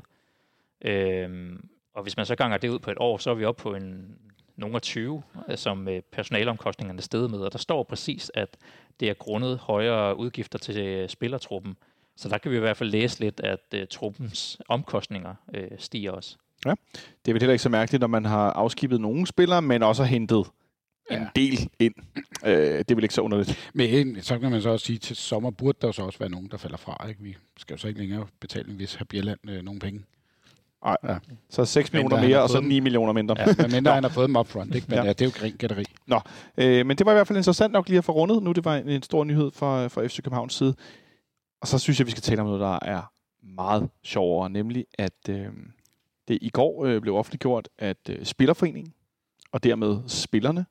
Øh, 0.81 1.59
og 1.95 2.03
hvis 2.03 2.17
man 2.17 2.25
så 2.25 2.35
ganger 2.35 2.57
det 2.57 2.69
ud 2.69 2.79
på 2.79 2.91
et 2.91 2.97
år, 2.99 3.17
så 3.17 3.29
er 3.29 3.33
vi 3.35 3.45
oppe 3.45 3.61
på 3.63 3.75
en 3.75 4.15
nogle 4.55 4.75
af 4.75 4.81
20, 4.81 5.23
øh, 5.49 5.57
som 5.57 5.87
øh, 5.87 6.01
personaleomkostningerne 6.11 6.97
er 6.97 7.01
steget 7.01 7.31
med. 7.31 7.39
Og 7.39 7.51
der 7.51 7.57
står 7.57 7.83
præcis, 7.83 8.31
at 8.33 8.57
det 8.99 9.09
er 9.09 9.13
grundet 9.13 9.57
højere 9.57 10.17
udgifter 10.17 10.59
til 10.59 10.77
øh, 10.77 11.09
spillertruppen. 11.09 11.77
Så 12.15 12.29
der 12.29 12.37
kan 12.37 12.51
vi 12.51 12.57
i 12.57 12.59
hvert 12.59 12.77
fald 12.77 12.89
læse 12.89 13.19
lidt, 13.19 13.39
at 13.39 13.59
øh, 13.73 13.87
truppens 13.89 14.57
omkostninger 14.69 15.35
øh, 15.53 15.67
stiger 15.77 16.11
også. 16.11 16.37
Det 16.63 16.71
er 17.27 17.33
vel 17.33 17.41
heller 17.41 17.53
ikke 17.53 17.63
så 17.63 17.69
mærkeligt, 17.69 18.01
når 18.01 18.07
man 18.07 18.25
har 18.25 18.51
afskibet 18.51 19.01
nogle 19.01 19.27
spillere, 19.27 19.61
men 19.61 19.83
også 19.83 20.03
har 20.03 20.09
hentet 20.09 20.37
en 21.11 21.17
Ja. 21.17 21.27
del 21.35 21.69
ind. 21.79 21.93
Øh, 22.45 22.51
det 22.79 22.91
er 22.91 22.95
vel 22.95 23.03
ikke 23.03 23.15
så 23.15 23.21
underligt. 23.21 23.71
Men 23.73 24.21
så 24.21 24.39
kan 24.39 24.51
man 24.51 24.61
så 24.61 24.69
også 24.69 24.85
sige, 24.85 24.95
at 24.95 25.01
til 25.01 25.15
sommer 25.15 25.51
burde 25.51 25.77
der 25.81 25.87
jo 25.87 25.91
så 25.91 26.01
også 26.03 26.19
være 26.19 26.29
nogen, 26.29 26.47
der 26.51 26.57
falder 26.57 26.77
fra. 26.77 27.07
Ikke? 27.09 27.21
Vi 27.21 27.35
skal 27.57 27.73
jo 27.73 27.77
så 27.77 27.87
ikke 27.87 27.99
længere 27.99 28.27
betale 28.39 28.69
en 28.69 28.79
vis 28.79 28.95
herr 28.95 29.05
Bjelland 29.05 29.39
øh, 29.49 29.61
nogle 29.63 29.79
penge. 29.79 30.03
Ej, 30.85 30.97
Ja. 31.03 31.17
Så 31.49 31.65
6 31.65 31.93
Men 31.93 31.99
millioner 31.99 32.27
mere, 32.27 32.41
og 32.41 32.49
så 32.49 32.53
fået 32.55 32.61
dem. 32.63 32.69
9 32.69 32.79
millioner 32.79 33.13
mindre. 33.13 33.35
Ja, 33.39 33.45
men 33.57 33.71
mindre 33.71 33.93
han 33.93 34.03
har 34.03 34.09
fået 34.09 34.27
dem 34.27 34.35
upfront, 34.35 34.75
ikke? 34.75 34.87
Men 34.89 34.97
Ja. 34.97 35.03
ja. 35.03 35.09
Det 35.09 35.21
er 35.21 35.25
jo 35.25 35.31
grin 35.35 35.55
gætteri. 35.57 35.83
Øh, 36.57 36.85
men 36.85 36.97
det 36.97 37.05
var 37.05 37.11
i 37.11 37.15
hvert 37.15 37.27
fald 37.27 37.37
interessant 37.37 37.73
nok 37.73 37.87
lige 37.89 37.97
at 37.97 38.03
få 38.03 38.11
rundet. 38.11 38.43
Nu 38.43 38.51
det 38.51 38.65
var 38.65 38.75
en, 38.75 38.89
en 38.89 39.03
stor 39.03 39.23
nyhed 39.23 39.51
fra, 39.51 39.87
fra 39.87 40.07
FC 40.07 40.17
Københavns 40.23 40.53
side. 40.53 40.75
Og 41.61 41.67
så 41.67 41.79
synes 41.79 41.99
jeg, 41.99 42.05
vi 42.05 42.11
skal 42.11 42.23
tale 42.23 42.41
om 42.41 42.47
noget, 42.47 42.61
der 42.61 42.79
er 42.81 43.11
meget 43.55 43.89
sjovere, 44.03 44.49
nemlig 44.49 44.85
at 44.97 45.29
øh, 45.29 45.47
det 46.27 46.37
i 46.41 46.49
går 46.49 46.85
øh, 46.85 47.01
blev 47.01 47.15
offentliggjort, 47.15 47.69
at 47.77 47.97
øh, 48.09 48.25
Spillerforeningen, 48.25 48.93
og 49.51 49.63
dermed 49.63 49.97
spillerne, 50.07 50.65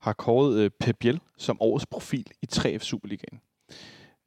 har 0.00 0.12
kåret 0.12 0.58
øh, 0.58 0.70
Pep 0.80 0.96
Biel 1.00 1.20
som 1.38 1.56
årets 1.60 1.86
profil 1.86 2.26
i 2.42 2.46
3F 2.52 2.78
Superligaen. 2.78 3.40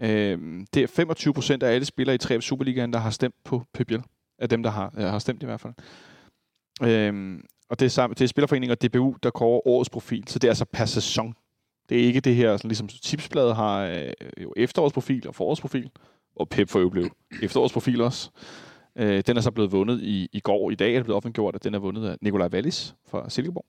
Øh, 0.01 0.65
det 0.73 0.83
er 0.83 0.87
25 0.87 1.33
procent 1.33 1.63
af 1.63 1.73
alle 1.73 1.85
spillere 1.85 2.15
i 2.15 2.19
3F 2.23 2.39
Superligaen, 2.39 2.93
der 2.93 2.99
har 2.99 3.09
stemt 3.09 3.35
på 3.43 3.63
Pep 3.73 3.87
Biel. 3.87 4.03
Af 4.41 4.49
dem, 4.49 4.63
der 4.63 4.69
har, 4.69 4.93
øh, 4.97 5.03
har 5.03 5.19
stemt 5.19 5.43
i 5.43 5.45
hvert 5.45 5.61
fald. 5.61 5.73
Øhm, 6.83 7.45
og 7.69 7.79
det 7.79 7.85
er, 7.85 7.89
sammen, 7.89 8.15
det 8.15 8.23
er 8.23 8.27
Spillerforeningen 8.27 8.71
og 8.71 8.81
DBU, 8.81 9.15
der 9.23 9.29
kårer 9.29 9.67
årets 9.67 9.89
profil, 9.89 10.23
så 10.27 10.39
det 10.39 10.47
er 10.47 10.51
altså 10.51 10.65
per 10.65 10.85
sæson. 10.85 11.33
Det 11.89 11.99
er 11.99 12.05
ikke 12.05 12.19
det 12.19 12.35
her, 12.35 12.57
sådan 12.57 12.69
ligesom 12.69 12.87
Tipsbladet 12.87 13.55
har 13.55 13.81
øh, 13.85 14.11
jo 14.43 14.53
efterårsprofil 14.57 15.27
og 15.27 15.35
forårsprofil, 15.35 15.89
og 16.35 16.49
Pep 16.49 16.69
for 16.69 16.79
øvrigt 16.79 16.91
blev 16.91 17.09
efterårsprofil 17.43 18.01
også. 18.01 18.29
Øh, 18.95 19.23
den 19.27 19.37
er 19.37 19.41
så 19.41 19.51
blevet 19.51 19.71
vundet 19.71 20.01
i, 20.01 20.29
i 20.33 20.39
går. 20.39 20.71
I 20.71 20.75
dag 20.75 20.91
er 20.91 20.97
det 20.97 21.05
blevet 21.05 21.17
offentliggjort, 21.17 21.55
at 21.55 21.63
den 21.63 21.73
er 21.73 21.79
vundet 21.79 22.07
af 22.07 22.17
Nikolaj 22.21 22.47
Wallis 22.47 22.95
fra 23.07 23.29
Silkeborg. 23.29 23.65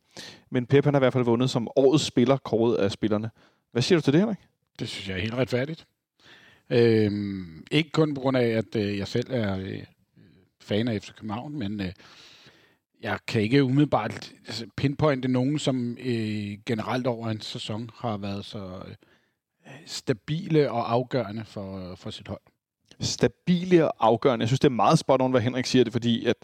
Men 0.50 0.67
Pep 0.67 0.85
han 0.85 0.95
har 0.95 0.99
i 0.99 1.05
hvert 1.05 1.12
fald 1.12 1.25
vundet 1.25 1.50
som 1.50 1.69
årets 1.76 2.05
spiller, 2.05 2.37
kåret 2.37 2.76
af 2.76 2.91
spillerne. 2.93 3.31
Hvad 3.73 3.83
siger 3.83 3.99
du 3.99 4.02
til 4.02 4.12
det, 4.12 4.21
Henrik? 4.21 4.38
Det 4.79 4.88
synes 4.88 5.09
jeg 5.09 5.17
er 5.17 5.21
helt 5.21 5.35
retfærdigt. 5.35 5.87
Øhm, 6.71 7.64
ikke 7.71 7.91
kun 7.91 8.14
på 8.14 8.21
grund 8.21 8.37
af, 8.37 8.47
at 8.47 8.76
øh, 8.76 8.99
jeg 8.99 9.09
selv 9.09 9.26
er 9.31 9.59
øh, 9.59 9.83
fan 10.62 10.88
af 10.88 11.02
FC 11.02 11.12
København, 11.14 11.59
men 11.59 11.81
øh, 11.81 11.92
jeg 13.02 13.19
kan 13.26 13.42
ikke 13.42 13.64
umiddelbart 13.64 14.33
altså, 14.47 14.66
pinpointe 14.76 15.28
nogen, 15.28 15.59
som 15.59 15.97
øh, 16.00 16.59
generelt 16.66 17.07
over 17.07 17.28
en 17.28 17.40
sæson 17.40 17.90
har 17.95 18.16
været 18.16 18.45
så 18.45 18.83
øh, 18.87 18.95
stabile 19.87 20.71
og 20.71 20.92
afgørende 20.92 21.45
for, 21.45 21.95
for 21.95 22.11
sit 22.11 22.28
hold. 22.28 22.40
Stabile 23.00 23.92
og 23.92 24.07
afgørende. 24.07 24.42
Jeg 24.42 24.49
synes, 24.49 24.61
det 24.61 24.69
er 24.69 24.73
meget 24.73 24.99
spot 24.99 25.23
on, 25.23 25.31
hvad 25.31 25.40
Henrik 25.40 25.66
siger 25.66 25.85
det, 25.85 25.92
fordi 25.92 26.26
at 26.26 26.37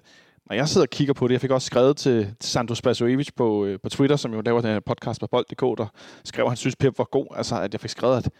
når 0.46 0.56
jeg 0.56 0.68
sidder 0.68 0.84
og 0.84 0.90
kigger 0.90 1.14
på 1.14 1.28
det, 1.28 1.32
jeg 1.32 1.40
fik 1.40 1.50
også 1.50 1.66
skrevet 1.66 1.96
til 1.96 2.34
Sandro 2.40 2.74
Spasojevic 2.74 3.28
på, 3.36 3.64
øh, 3.64 3.78
på 3.82 3.88
Twitter, 3.88 4.16
som 4.16 4.34
jo 4.34 4.40
laver 4.40 4.60
den 4.60 4.70
her 4.70 4.80
podcast 4.80 5.20
på 5.20 5.26
bold.dk, 5.26 5.60
der 5.60 5.86
skrev, 6.24 6.44
at 6.44 6.50
han 6.50 6.56
synes, 6.56 6.76
Pep 6.76 6.98
var 6.98 7.04
god. 7.04 7.26
Altså, 7.36 7.60
at 7.60 7.74
jeg 7.74 7.80
fik 7.80 7.90
skrevet, 7.90 8.16
at 8.16 8.30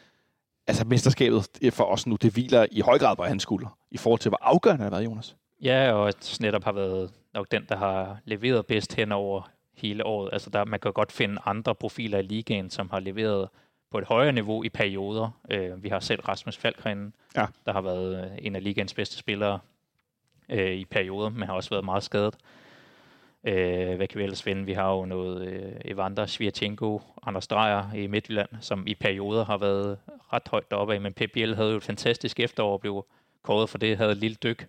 altså 0.67 0.85
mesterskabet 0.85 1.49
for 1.73 1.85
os 1.85 2.07
nu, 2.07 2.17
det 2.17 2.33
hviler 2.33 2.67
i 2.73 2.81
høj 2.81 2.99
grad 2.99 3.17
på 3.17 3.25
hans 3.25 3.43
skulder, 3.43 3.79
i 3.91 3.97
forhold 3.97 4.21
til, 4.21 4.29
hvor 4.29 4.39
afgørende 4.43 4.85
det 4.85 4.93
har 4.93 4.99
været, 4.99 5.11
Jonas. 5.11 5.37
Ja, 5.63 5.93
og 5.93 6.09
at 6.09 6.37
netop 6.41 6.65
har 6.65 6.73
været 6.73 7.11
nok 7.35 7.51
den, 7.51 7.67
der 7.69 7.77
har 7.77 8.19
leveret 8.25 8.67
bedst 8.67 8.95
hen 8.95 9.13
over 9.13 9.51
hele 9.77 10.07
året. 10.07 10.31
Altså 10.33 10.51
der, 10.51 10.65
man 10.65 10.81
kan 10.81 10.93
godt 10.93 11.13
finde 11.13 11.41
andre 11.47 11.75
profiler 11.75 12.19
i 12.19 12.23
ligaen, 12.23 12.71
som 12.71 12.91
har 12.91 13.01
leveret 13.01 13.49
på 13.91 13.99
et 13.99 14.05
højere 14.05 14.33
niveau 14.33 14.65
i 14.65 14.69
perioder. 14.69 15.31
Øh, 15.51 15.83
vi 15.83 15.89
har 15.89 16.01
selv 16.01 16.21
Rasmus 16.21 16.57
Falkren, 16.57 17.15
ja. 17.37 17.47
der 17.67 17.73
har 17.73 17.81
været 17.81 18.25
øh, 18.25 18.39
en 18.43 18.57
af 18.57 18.65
ligaens 18.65 18.95
bedste 18.95 19.17
spillere 19.17 19.59
øh, 20.49 20.73
i 20.73 20.85
perioder, 20.85 21.29
men 21.29 21.43
har 21.43 21.55
også 21.55 21.71
været 21.71 21.85
meget 21.85 22.03
skadet. 22.03 22.35
Øh, 23.45 23.97
hvad 23.97 24.09
kan 24.09 24.19
vi 24.19 24.23
ellers 24.23 24.43
finde? 24.43 24.65
Vi 24.65 24.73
har 24.73 24.93
jo 24.93 25.05
noget 25.05 25.49
øh, 25.49 25.73
Evander, 25.85 26.27
Svirchenko, 26.27 27.03
Anders 27.27 27.47
Dreyer 27.47 27.93
i 27.95 28.07
Midtjylland, 28.07 28.49
som 28.61 28.87
i 28.87 28.95
perioder 28.95 29.45
har 29.45 29.59
været 29.59 29.99
ret 30.33 30.49
højt 30.51 30.71
deroppe 30.71 30.95
af, 30.95 31.01
men 31.01 31.13
Pep 31.13 31.31
Biel 31.33 31.57
havde 31.57 31.71
jo 31.71 31.77
et 31.77 31.83
fantastisk 31.83 32.41
efterår 32.41 32.73
og 32.73 32.81
blev 32.81 33.07
kåret 33.43 33.69
for 33.69 33.79
det, 33.79 33.97
havde 33.97 34.13
et 34.13 34.19
lille 34.19 34.37
dyk, 34.43 34.69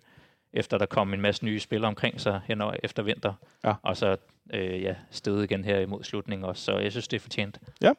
efter 0.52 0.78
der 0.78 0.86
kom 0.86 1.14
en 1.14 1.20
masse 1.20 1.44
nye 1.44 1.60
spillere 1.60 1.88
omkring 1.88 2.20
sig 2.20 2.40
hen 2.44 2.62
efter 2.82 3.02
vinter, 3.02 3.34
ja. 3.64 3.74
og 3.82 3.96
så 3.96 4.16
øh, 4.54 4.82
ja, 4.82 4.94
støde 5.10 5.44
igen 5.44 5.64
her 5.64 5.78
imod 5.78 6.04
slutningen 6.04 6.44
også, 6.44 6.64
så 6.64 6.78
jeg 6.78 6.90
synes, 6.90 7.08
det 7.08 7.16
er 7.16 7.20
fortjent. 7.20 7.58
Ja, 7.82 7.92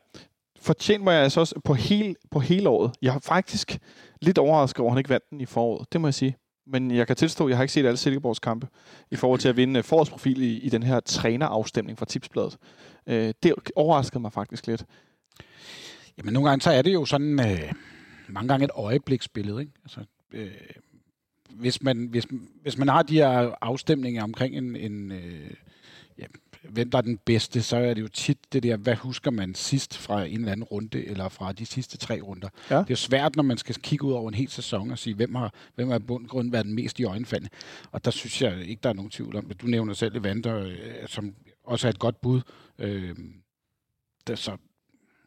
fortjent 0.60 1.04
mig 1.04 1.16
altså 1.16 1.40
også 1.40 1.60
på, 1.66 1.74
hele, 1.74 2.16
på 2.32 2.40
hele 2.40 2.70
året. 2.70 2.92
Jeg 3.02 3.14
har 3.14 3.20
faktisk 3.20 3.80
lidt 4.22 4.38
overrasket 4.38 4.80
over, 4.80 4.90
at 4.90 4.94
han 4.94 4.98
ikke 4.98 5.10
vandt 5.10 5.30
den 5.30 5.42
i 5.42 5.46
foråret, 5.46 5.94
det 5.94 6.02
må 6.02 6.08
jeg 6.08 6.14
sige. 6.14 6.36
Men 6.68 6.92
jeg 6.92 7.08
kan 7.08 7.16
tilstå, 7.16 7.46
at 7.46 7.50
jeg 7.50 7.58
har 7.58 7.64
ikke 7.64 7.74
set 7.74 7.86
alle 7.86 7.98
Silkeborgs 7.98 8.40
kampe 8.40 8.68
i 9.12 9.16
forhold 9.16 9.40
til 9.40 9.50
at 9.50 9.58
vinde 9.58 9.84
forårsprofil 9.84 10.42
i, 10.42 10.58
i 10.60 10.70
den 10.70 10.84
her 10.84 11.00
trænerafstemning 11.00 11.98
fra 11.98 12.06
Tipsbladet. 12.06 12.58
Øh, 13.08 13.34
det 13.44 13.54
overraskede 13.76 14.20
mig 14.20 14.34
faktisk 14.34 14.68
lidt. 14.68 14.86
Jamen 16.18 16.34
nogle 16.34 16.50
gange 16.50 16.62
så 16.62 16.72
er 16.72 16.82
det 16.82 16.94
jo 16.94 17.06
sådan, 17.06 17.40
øh, 17.40 17.74
mange 18.28 18.48
gange 18.48 18.66
et 18.66 18.72
øjebliksbillede. 18.76 19.62
Ikke? 19.62 19.72
Altså, 19.84 20.00
øh, 20.32 20.52
hvis, 21.56 21.84
man, 21.84 22.06
hvis, 22.06 22.28
hvis 22.62 22.78
man 22.78 22.88
har 22.88 23.04
de 23.04 23.14
her 23.14 23.56
afstemninger 23.62 24.24
omkring 24.24 24.58
en, 24.58 24.76
en 24.76 25.12
øh, 25.12 25.52
ja, 26.18 26.26
hvem 26.70 26.92
der 26.92 26.98
er 26.98 27.02
den 27.02 27.18
bedste, 27.18 27.62
så 27.62 27.78
er 27.78 27.94
det 27.94 28.02
jo 28.02 28.08
tit 28.08 28.54
det 28.54 28.64
der, 28.64 28.78
hvad 28.78 28.96
husker 28.96 29.32
man 29.32 29.56
sidst 29.56 29.98
fra 29.98 30.26
en 30.26 30.40
eller 30.40 30.52
anden 30.52 30.64
runde, 30.64 31.06
eller 31.06 31.30
fra 31.30 31.52
de 31.52 31.66
sidste 31.66 31.98
tre 31.98 32.22
runder. 32.22 32.50
Ja. 32.70 32.76
Det 32.76 32.82
er 32.82 32.86
jo 32.90 32.96
svært, 32.96 33.36
når 33.36 33.44
man 33.44 33.58
skal 33.58 33.76
kigge 33.76 34.06
ud 34.06 34.14
over 34.14 34.30
en 34.30 34.34
hel 34.34 34.50
sæson 34.50 34.92
og 34.92 35.00
sige, 35.00 35.16
hvem 35.16 35.36
har, 35.36 35.54
hvem 35.76 35.90
har 35.90 36.00
bundgrunden 36.00 36.54
været 36.54 36.66
den 36.66 36.76
mest 36.76 37.00
i 37.00 37.04
øjenfaldene. 37.04 37.50
Og 37.92 38.06
der 38.06 38.12
synes 38.12 38.42
jeg 38.42 38.66
ikke, 38.66 38.80
der 38.84 38.90
er 38.90 38.94
nogen 38.94 39.12
tvivl 39.12 39.36
om 39.36 39.46
det. 39.46 39.62
Du 39.62 39.68
nævner 39.68 39.94
selv 39.94 40.16
Evander, 40.16 40.64
øh, 40.64 41.08
som 41.08 41.36
også 41.64 41.88
er 41.88 41.90
et 41.90 42.00
godt 42.00 42.22
bud. 42.22 42.42
Øh, 42.80 43.16
der, 44.28 44.36
så 44.36 44.58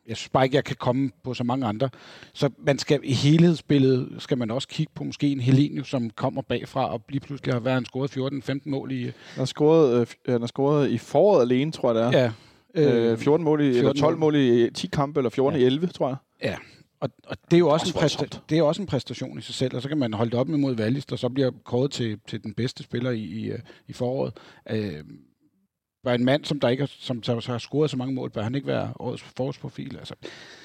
jeg 0.09 0.17
synes 0.17 0.29
bare 0.29 0.45
ikke, 0.45 0.57
jeg 0.57 0.65
kan 0.65 0.77
komme 0.77 1.11
på 1.23 1.35
så 1.35 1.45
mange 1.45 1.67
andre. 1.67 1.91
Så 2.33 2.51
man 2.59 2.79
skal 2.79 3.01
i 3.03 3.13
helhedsbilledet 3.13 4.23
skal 4.23 4.39
man 4.39 4.51
også 4.51 4.69
kigge 4.69 4.93
på 4.95 5.05
måske 5.05 5.33
en 5.33 5.41
Helenius, 5.41 5.89
som 5.89 6.11
kommer 6.11 6.43
bagfra 6.43 6.93
og 6.93 7.03
lige 7.09 7.21
pludselig 7.21 7.55
har 7.55 7.61
været 7.61 7.79
en 7.79 7.85
scoret 7.85 8.17
14-15 8.51 8.61
mål 8.65 8.93
i... 8.93 9.03
Han 9.05 9.13
har 9.37 9.45
scoret, 9.45 10.01
øh, 10.01 10.33
han 10.33 10.41
har 10.41 10.47
scoret 10.47 10.91
i 10.91 10.99
foråret 10.99 11.43
alene, 11.43 11.73
tror 11.73 11.95
jeg 11.95 12.13
det 12.13 12.21
er. 12.21 12.33
Ja. 12.77 13.13
Øh, 13.13 13.19
14 13.19 13.45
mål 13.45 13.61
i, 13.61 13.73
14 13.73 13.79
eller 13.79 14.01
12 14.01 14.19
mål 14.19 14.37
i 14.37 14.71
10 14.71 14.87
kampe, 14.87 15.21
eller 15.21 15.31
14 15.31 15.61
ja. 15.61 15.65
i 15.65 15.67
11, 15.67 15.87
tror 15.87 16.09
jeg. 16.09 16.17
Ja, 16.43 16.57
og, 17.01 17.11
og 17.27 17.37
det, 17.51 17.57
er 17.57 17.59
jo 17.59 17.69
også, 17.69 17.93
også 18.03 18.19
en 18.19 18.29
præsta- 18.29 18.39
det 18.49 18.59
er 18.59 18.63
også 18.63 18.83
en 18.83 18.87
præstation 18.87 19.39
i 19.39 19.41
sig 19.43 19.55
selv, 19.55 19.77
og 19.77 19.83
så 19.83 19.89
kan 19.89 19.99
man 19.99 20.15
holde 20.15 20.31
det 20.31 20.41
op 20.41 20.49
imod 20.49 20.75
Valist, 20.75 21.13
og 21.13 21.19
så 21.19 21.29
bliver 21.29 21.51
kåret 21.65 21.91
til, 21.91 22.19
til 22.29 22.43
den 22.43 22.55
bedste 22.55 22.83
spiller 22.83 23.11
i, 23.11 23.21
i, 23.21 23.51
øh, 23.51 23.59
i 23.89 23.93
foråret. 23.93 24.33
Øh, 24.71 25.05
bør 26.05 26.13
en 26.13 26.25
mand, 26.25 26.45
som 26.45 26.61
der 26.61 26.69
ikke 26.69 26.83
har, 26.83 26.91
som 26.99 27.23
der 27.23 27.51
har 27.51 27.59
scoret 27.59 27.91
så 27.91 27.97
mange 27.97 28.15
mål, 28.15 28.31
bør 28.31 28.43
han 28.43 28.55
ikke 28.55 28.67
være 28.67 28.93
årets 28.99 29.23
forårsprofil? 29.23 29.97
Altså, 29.99 30.15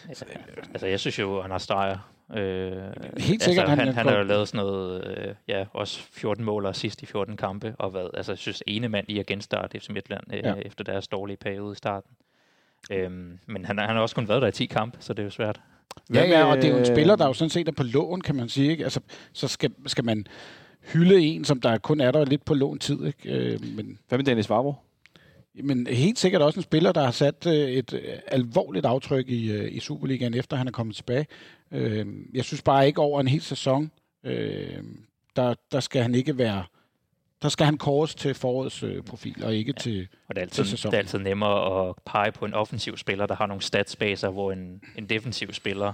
altså, 0.08 0.26
altså 0.74 0.88
jeg 0.88 1.00
synes 1.00 1.20
jo, 1.20 1.42
han 1.42 1.52
har 1.52 1.58
streger. 1.58 2.12
Øh, 2.34 2.72
Helt 3.18 3.44
sikkert. 3.44 3.48
Altså, 3.48 3.66
han, 3.66 3.80
han, 3.80 3.94
han 3.94 4.08
har 4.08 4.18
jo 4.18 4.24
lavet 4.24 4.48
sådan 4.48 4.66
noget, 4.66 5.18
øh, 5.18 5.36
ja, 5.48 5.66
også 5.74 6.02
14 6.12 6.46
mål 6.46 6.66
og 6.66 6.76
sidst 6.76 7.02
i 7.02 7.06
14 7.06 7.38
kampe, 7.38 7.76
og 7.80 7.94
været, 7.94 8.12
altså, 8.14 8.32
jeg 8.32 8.38
synes, 8.38 8.64
ene 8.68 8.90
mand 8.90 9.10
i 9.10 9.20
at 9.20 9.26
genstarte 9.26 9.80
FC 9.80 9.90
Midtland 9.90 10.24
øh, 10.34 10.40
ja. 10.44 10.54
efter 10.54 10.84
deres 10.84 11.08
dårlige 11.08 11.38
periode 11.38 11.74
i 11.74 11.76
starten. 11.76 12.12
Øhm, 12.92 13.40
men 13.46 13.66
han, 13.66 13.80
han 13.80 13.90
har 13.90 14.00
også 14.00 14.16
kun 14.16 14.28
været 14.28 14.42
der 14.42 14.48
i 14.48 14.52
10 14.52 14.66
kampe, 14.66 14.98
så 15.00 15.14
det 15.14 15.20
er 15.20 15.24
jo 15.24 15.30
svært. 15.30 15.62
Ja, 16.14 16.26
ja, 16.28 16.46
og 16.46 16.58
det 16.58 16.66
er 16.66 16.72
jo 16.72 16.78
en 16.78 16.86
spiller, 16.86 17.16
der 17.16 17.28
jo 17.28 17.34
sådan 17.34 17.50
set 17.50 17.68
er 17.68 17.72
på 17.72 17.84
lån, 17.84 18.22
kan 18.22 18.36
man 18.36 18.50
sige. 18.50 18.72
Ikke? 18.72 18.84
Altså, 18.84 19.00
så 19.34 19.48
skal, 19.48 19.72
skal 19.86 20.06
man 20.06 20.28
hylde 20.94 21.22
en, 21.22 21.46
som 21.46 21.62
der 21.62 21.78
kun 21.78 22.02
er 22.02 22.12
der 22.12 22.26
lidt 22.26 22.46
på 22.46 22.54
lån 22.54 22.80
tid. 22.80 23.06
Ikke? 23.06 23.30
Øh, 23.30 23.60
men... 23.76 24.00
Hvad 24.08 24.18
med 24.18 24.26
Dennis 24.26 24.50
Vavro? 24.50 24.76
Men 25.64 25.88
helt 25.88 26.20
sikkert 26.20 26.42
også 26.42 26.60
en 26.60 26.64
spiller, 26.64 26.92
der 26.92 27.04
har 27.04 27.12
sat 27.12 27.48
øh, 27.48 27.54
et 27.54 27.94
øh, 27.94 28.02
alvorligt 28.28 28.86
aftryk 28.86 29.30
i, 29.30 29.52
øh, 29.52 29.76
i 29.76 29.80
Superligaen, 29.80 30.34
efter 30.34 30.58
han 30.58 30.68
er 30.68 30.72
kommet 30.72 30.96
tilbage. 30.96 31.28
Jeg 32.34 32.44
synes 32.44 32.62
bare 32.62 32.88
ikke 32.88 33.02
over 33.02 33.22
en 33.22 33.28
hel 33.28 33.42
sæson, 33.42 33.92
der, 35.36 35.54
der 35.72 35.80
skal 35.80 36.02
han 36.02 36.16
ikke 36.16 36.38
være 36.38 36.64
der 37.42 37.50
skal 37.50 37.66
han 37.66 37.78
kores 37.78 38.16
til 38.16 38.34
forårets 38.34 38.84
profil, 39.06 39.44
og 39.44 39.56
ikke 39.56 39.74
ja. 39.78 39.82
til, 39.82 40.08
og 40.28 40.36
det 40.36 40.42
er, 40.42 40.46
altid, 40.46 40.66
til 40.66 40.78
det 40.84 40.94
er 40.94 40.98
altid 40.98 41.20
nemmere 41.20 41.90
at 41.90 41.96
pege 42.06 42.32
på 42.32 42.46
en 42.46 42.54
offensiv 42.54 42.98
spiller, 42.98 43.26
der 43.26 43.36
har 43.36 43.46
nogle 43.46 43.62
statsbaser, 43.62 44.30
hvor 44.30 44.52
en, 44.52 44.82
en 44.98 45.06
defensiv 45.06 45.54
spiller 45.54 45.94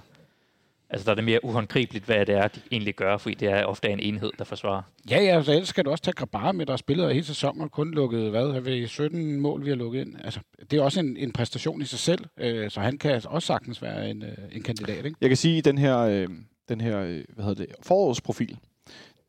Altså, 0.89 1.05
der 1.05 1.11
er 1.11 1.15
det 1.15 1.23
mere 1.23 1.45
uhåndgribeligt, 1.45 2.05
hvad 2.05 2.25
det 2.25 2.35
er, 2.35 2.47
de 2.47 2.59
egentlig 2.71 2.95
gør, 2.95 3.17
fordi 3.17 3.35
det 3.35 3.47
er 3.47 3.65
ofte 3.65 3.89
en 3.89 3.99
enhed, 3.99 4.31
der 4.39 4.43
forsvarer. 4.43 4.81
Ja, 5.09 5.23
ja, 5.23 5.43
så 5.43 5.51
ellers 5.51 5.67
skal 5.67 5.85
du 5.85 5.91
også 5.91 6.03
tage 6.03 6.13
Grabar 6.13 6.51
med, 6.51 6.65
der 6.65 6.71
har 6.71 6.77
spillet 6.77 7.13
hele 7.13 7.25
sæsonen 7.25 7.61
og 7.61 7.71
kun 7.71 7.91
lukket, 7.91 8.29
hvad, 8.29 8.53
har 8.53 8.59
vi 8.59 8.87
17 8.87 9.41
mål, 9.41 9.65
vi 9.65 9.69
har 9.69 9.77
lukket 9.77 10.01
ind. 10.01 10.15
Altså, 10.23 10.39
det 10.71 10.79
er 10.79 10.83
også 10.83 10.99
en, 10.99 11.17
en 11.17 11.31
præstation 11.31 11.81
i 11.81 11.85
sig 11.85 11.99
selv, 11.99 12.25
øh, 12.39 12.71
så 12.71 12.79
han 12.79 12.97
kan 12.97 13.21
også 13.25 13.45
sagtens 13.45 13.81
være 13.81 14.09
en, 14.09 14.23
øh, 14.23 14.37
en 14.51 14.63
kandidat, 14.63 15.05
ikke? 15.05 15.17
Jeg 15.21 15.29
kan 15.29 15.37
sige, 15.37 15.57
at 15.57 15.65
den 15.65 15.77
her, 15.77 15.97
øh, 15.97 16.27
den 16.69 16.81
her 16.81 16.99
øh, 16.99 17.23
hvad 17.33 17.45
hedder 17.45 17.65
det, 17.65 17.75
forårsprofil, 17.81 18.57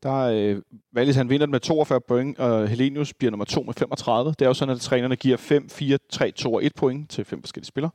der 0.03 0.15
øh, 0.15 0.61
Valis, 0.93 1.15
han 1.15 1.29
vinder 1.29 1.47
med 1.47 1.59
42 1.59 2.01
point, 2.01 2.39
og 2.39 2.67
Helenius 2.67 3.13
bliver 3.13 3.31
nummer 3.31 3.45
2 3.45 3.63
med 3.63 3.73
35. 3.73 4.31
Det 4.31 4.41
er 4.41 4.45
jo 4.45 4.53
sådan, 4.53 4.75
at 4.75 4.81
trænerne 4.81 5.15
giver 5.15 5.37
5, 5.37 5.69
4, 5.69 5.97
3, 6.09 6.31
2 6.31 6.53
og 6.53 6.65
1 6.65 6.75
point 6.75 7.09
til 7.09 7.25
fem 7.25 7.41
forskellige 7.41 7.67
spillere. 7.67 7.91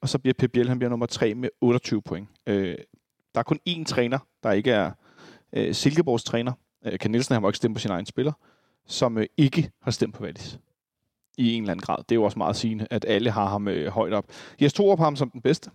Og 0.00 0.08
så 0.08 0.18
bliver 0.18 0.34
Pep 0.34 0.52
Biel, 0.52 0.68
han 0.68 0.78
bliver 0.78 0.90
nummer 0.90 1.06
3 1.06 1.34
med 1.34 1.48
28 1.60 2.02
point. 2.02 2.28
Øh, 2.46 2.74
der 3.34 3.38
er 3.38 3.42
kun 3.42 3.58
én 3.68 3.84
træner, 3.84 4.18
der 4.42 4.52
ikke 4.52 4.70
er 4.70 4.90
øh, 5.52 5.74
Silkeborgs 5.74 6.24
træner. 6.24 6.52
Øh, 6.86 6.98
Ken 6.98 7.10
Nielsen 7.10 7.34
har 7.34 7.48
ikke 7.48 7.56
stemme 7.56 7.74
på 7.74 7.80
sin 7.80 7.90
egen 7.90 8.06
spiller, 8.06 8.32
som 8.86 9.18
øh, 9.18 9.26
ikke 9.36 9.70
har 9.82 9.90
stemt 9.90 10.14
på 10.14 10.22
Valis 10.22 10.58
i 11.38 11.52
en 11.52 11.62
eller 11.62 11.72
anden 11.72 11.82
grad. 11.82 11.98
Det 11.98 12.12
er 12.12 12.14
jo 12.14 12.24
også 12.24 12.38
meget 12.38 12.56
sigende, 12.56 12.86
at 12.90 13.04
alle 13.08 13.30
har 13.30 13.48
ham 13.48 13.68
øh, 13.68 13.92
højt 13.92 14.12
op. 14.12 14.24
Jes 14.62 14.72
Torup 14.72 14.98
har 14.98 15.06
ham 15.06 15.16
som 15.16 15.30
den 15.30 15.40
bedste. 15.40 15.70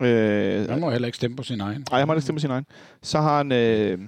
Øh, 0.00 0.68
han 0.68 0.80
må 0.80 0.90
heller 0.90 1.06
ikke 1.06 1.16
stemme 1.16 1.36
på 1.36 1.42
sin 1.42 1.60
egen. 1.60 1.86
Nej, 1.90 1.98
han 1.98 2.08
må 2.08 2.14
ikke 2.14 2.22
stemme 2.22 2.36
på 2.36 2.40
sin 2.40 2.50
egen. 2.50 2.66
Så 3.02 3.20
har 3.20 3.36
han... 3.36 3.52
Øh, 3.52 3.98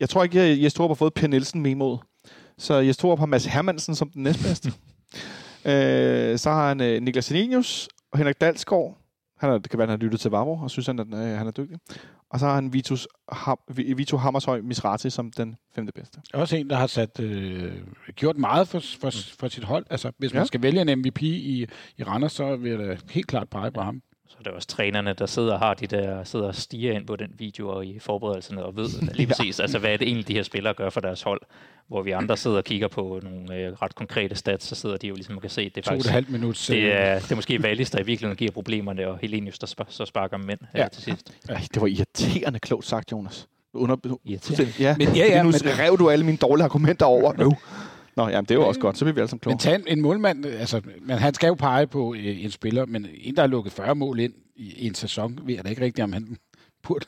jeg 0.00 0.08
tror 0.08 0.24
ikke, 0.24 0.40
at 0.40 0.62
Jes 0.62 0.74
Torup 0.74 0.90
har 0.90 0.94
fået 0.94 1.14
Per 1.14 1.26
Nielsen 1.26 1.62
med 1.62 1.70
imod. 1.70 1.98
Så 2.58 2.74
Jes 2.74 2.96
Torup 2.96 3.18
har 3.18 3.26
Mads 3.26 3.44
Hermansen 3.44 3.94
som 3.94 4.10
den 4.10 4.22
næstbedste. 4.22 4.68
øh, 5.70 6.38
så 6.38 6.50
har 6.50 6.68
han 6.68 6.80
øh, 6.80 7.02
Niklas 7.02 7.24
Seninius 7.24 7.88
og 8.12 8.18
Henrik 8.18 8.40
Dalsgaard 8.40 8.98
han 9.38 9.50
er, 9.50 9.58
det 9.58 9.70
kan 9.70 9.78
være, 9.78 9.84
at 9.84 9.90
han 9.90 10.00
har 10.00 10.04
lyttet 10.04 10.20
til 10.20 10.30
Vavro, 10.30 10.58
og 10.58 10.70
synes, 10.70 10.86
han 10.86 10.98
er, 10.98 11.04
øh, 11.04 11.38
han 11.38 11.46
er 11.46 11.50
dygtig. 11.50 11.78
Og 12.30 12.40
så 12.40 12.46
har 12.46 12.54
han 12.54 12.72
Vitus, 12.72 13.08
ha, 13.32 13.54
Vito 13.68 14.16
Hammershøj 14.16 14.60
Misrati 14.60 15.10
som 15.10 15.30
den 15.30 15.56
femte 15.74 15.92
bedste. 15.92 16.20
Også 16.34 16.56
en, 16.56 16.70
der 16.70 16.76
har 16.76 16.86
sat, 16.86 17.20
øh, 17.20 17.72
gjort 18.14 18.36
meget 18.36 18.68
for, 18.68 18.80
for, 19.00 19.06
mm. 19.06 19.38
for 19.40 19.48
sit 19.48 19.64
hold. 19.64 19.86
Altså, 19.90 20.12
hvis 20.18 20.32
man 20.32 20.40
ja. 20.40 20.46
skal 20.46 20.62
vælge 20.62 20.80
en 20.80 20.98
MVP 20.98 21.22
i, 21.22 21.66
i 21.96 22.02
Randers, 22.02 22.32
så 22.32 22.56
vil 22.56 22.70
jeg 22.70 22.98
helt 23.10 23.26
klart 23.26 23.48
pege 23.48 23.70
på 23.70 23.80
ham. 23.80 24.02
Så 24.28 24.36
det 24.38 24.46
er 24.46 24.50
også 24.50 24.68
trænerne, 24.68 25.12
der 25.12 25.26
sidder 25.26 25.52
og 25.52 25.58
har 25.58 25.74
de 25.74 25.86
der, 25.86 26.24
sidder 26.24 26.46
og 26.46 26.54
stiger 26.54 26.92
ind 26.92 27.06
på 27.06 27.16
den 27.16 27.30
video 27.38 27.68
og 27.68 27.86
i 27.86 27.98
forberedelserne 27.98 28.64
og 28.64 28.76
ved 28.76 28.88
lige 29.14 29.26
præcis, 29.26 29.60
altså, 29.60 29.78
hvad 29.78 29.92
er 29.92 29.96
det 29.96 30.06
egentlig, 30.06 30.28
de 30.28 30.32
her 30.32 30.42
spillere 30.42 30.74
gør 30.74 30.90
for 30.90 31.00
deres 31.00 31.22
hold. 31.22 31.40
Hvor 31.88 32.02
vi 32.02 32.10
andre 32.10 32.36
sidder 32.36 32.56
og 32.56 32.64
kigger 32.64 32.88
på 32.88 33.20
nogle 33.22 33.54
øh, 33.54 33.72
ret 33.72 33.94
konkrete 33.94 34.34
stats, 34.34 34.64
så 34.64 34.74
sidder 34.74 34.96
de 34.96 35.06
jo 35.06 35.14
ligesom 35.14 35.36
og 35.36 35.40
kan 35.40 35.50
se, 35.50 35.64
det 35.64 35.86
er 35.86 35.90
faktisk... 35.90 36.10
halvt 36.10 36.30
minut. 36.30 36.66
Det 36.68 36.92
er, 36.92 37.18
det 37.18 37.32
er 37.32 37.34
måske 37.34 37.62
Valis, 37.62 37.90
der 37.90 37.98
i 37.98 38.02
virkeligheden 38.06 38.36
giver 38.36 38.50
problemerne, 38.50 39.08
og 39.08 39.18
Helenius, 39.18 39.58
der 39.58 39.66
sp- 39.66 39.86
så 39.88 40.04
sparker 40.04 40.36
mænd 40.36 40.58
her 40.72 40.82
ja. 40.82 40.88
til 40.88 41.02
sidst. 41.02 41.32
Ja, 41.48 41.54
det 41.74 41.82
var 41.82 41.86
irriterende 41.86 42.58
klogt 42.58 42.86
sagt, 42.86 43.12
Jonas. 43.12 43.48
Under, 43.74 43.96
ja. 44.80 44.96
Men, 44.98 45.08
ja, 45.08 45.26
ja, 45.26 45.42
nu 45.42 45.50
men, 45.50 45.78
rev 45.78 45.98
du 45.98 46.10
alle 46.10 46.24
mine 46.24 46.38
dårlige 46.38 46.64
argumenter 46.64 47.06
over 47.06 47.32
nu. 47.32 47.52
Nå, 48.16 48.28
jamen, 48.28 48.44
det 48.44 48.50
er 48.50 48.54
jo 48.54 48.68
også 48.68 48.80
godt, 48.80 48.98
så 48.98 49.04
bliver 49.04 49.14
vi 49.14 49.20
alle 49.20 49.28
sammen 49.28 49.40
kloge. 49.40 49.52
Men 49.52 49.58
tag 49.58 49.92
en, 49.92 50.00
målmand, 50.00 50.46
altså, 50.46 50.80
men 51.00 51.18
han 51.18 51.34
skal 51.34 51.46
jo 51.46 51.54
pege 51.54 51.86
på 51.86 52.14
øh, 52.14 52.44
en 52.44 52.50
spiller, 52.50 52.86
men 52.86 53.06
en, 53.14 53.36
der 53.36 53.42
har 53.42 53.46
lukket 53.46 53.72
40 53.72 53.94
mål 53.94 54.20
ind 54.20 54.34
i, 54.56 54.74
i 54.74 54.86
en 54.86 54.94
sæson, 54.94 55.38
ved 55.42 55.54
jeg 55.54 55.64
da 55.64 55.70
ikke 55.70 55.82
rigtigt, 55.82 56.04
om 56.04 56.12
han 56.12 56.36
burde 56.88 57.06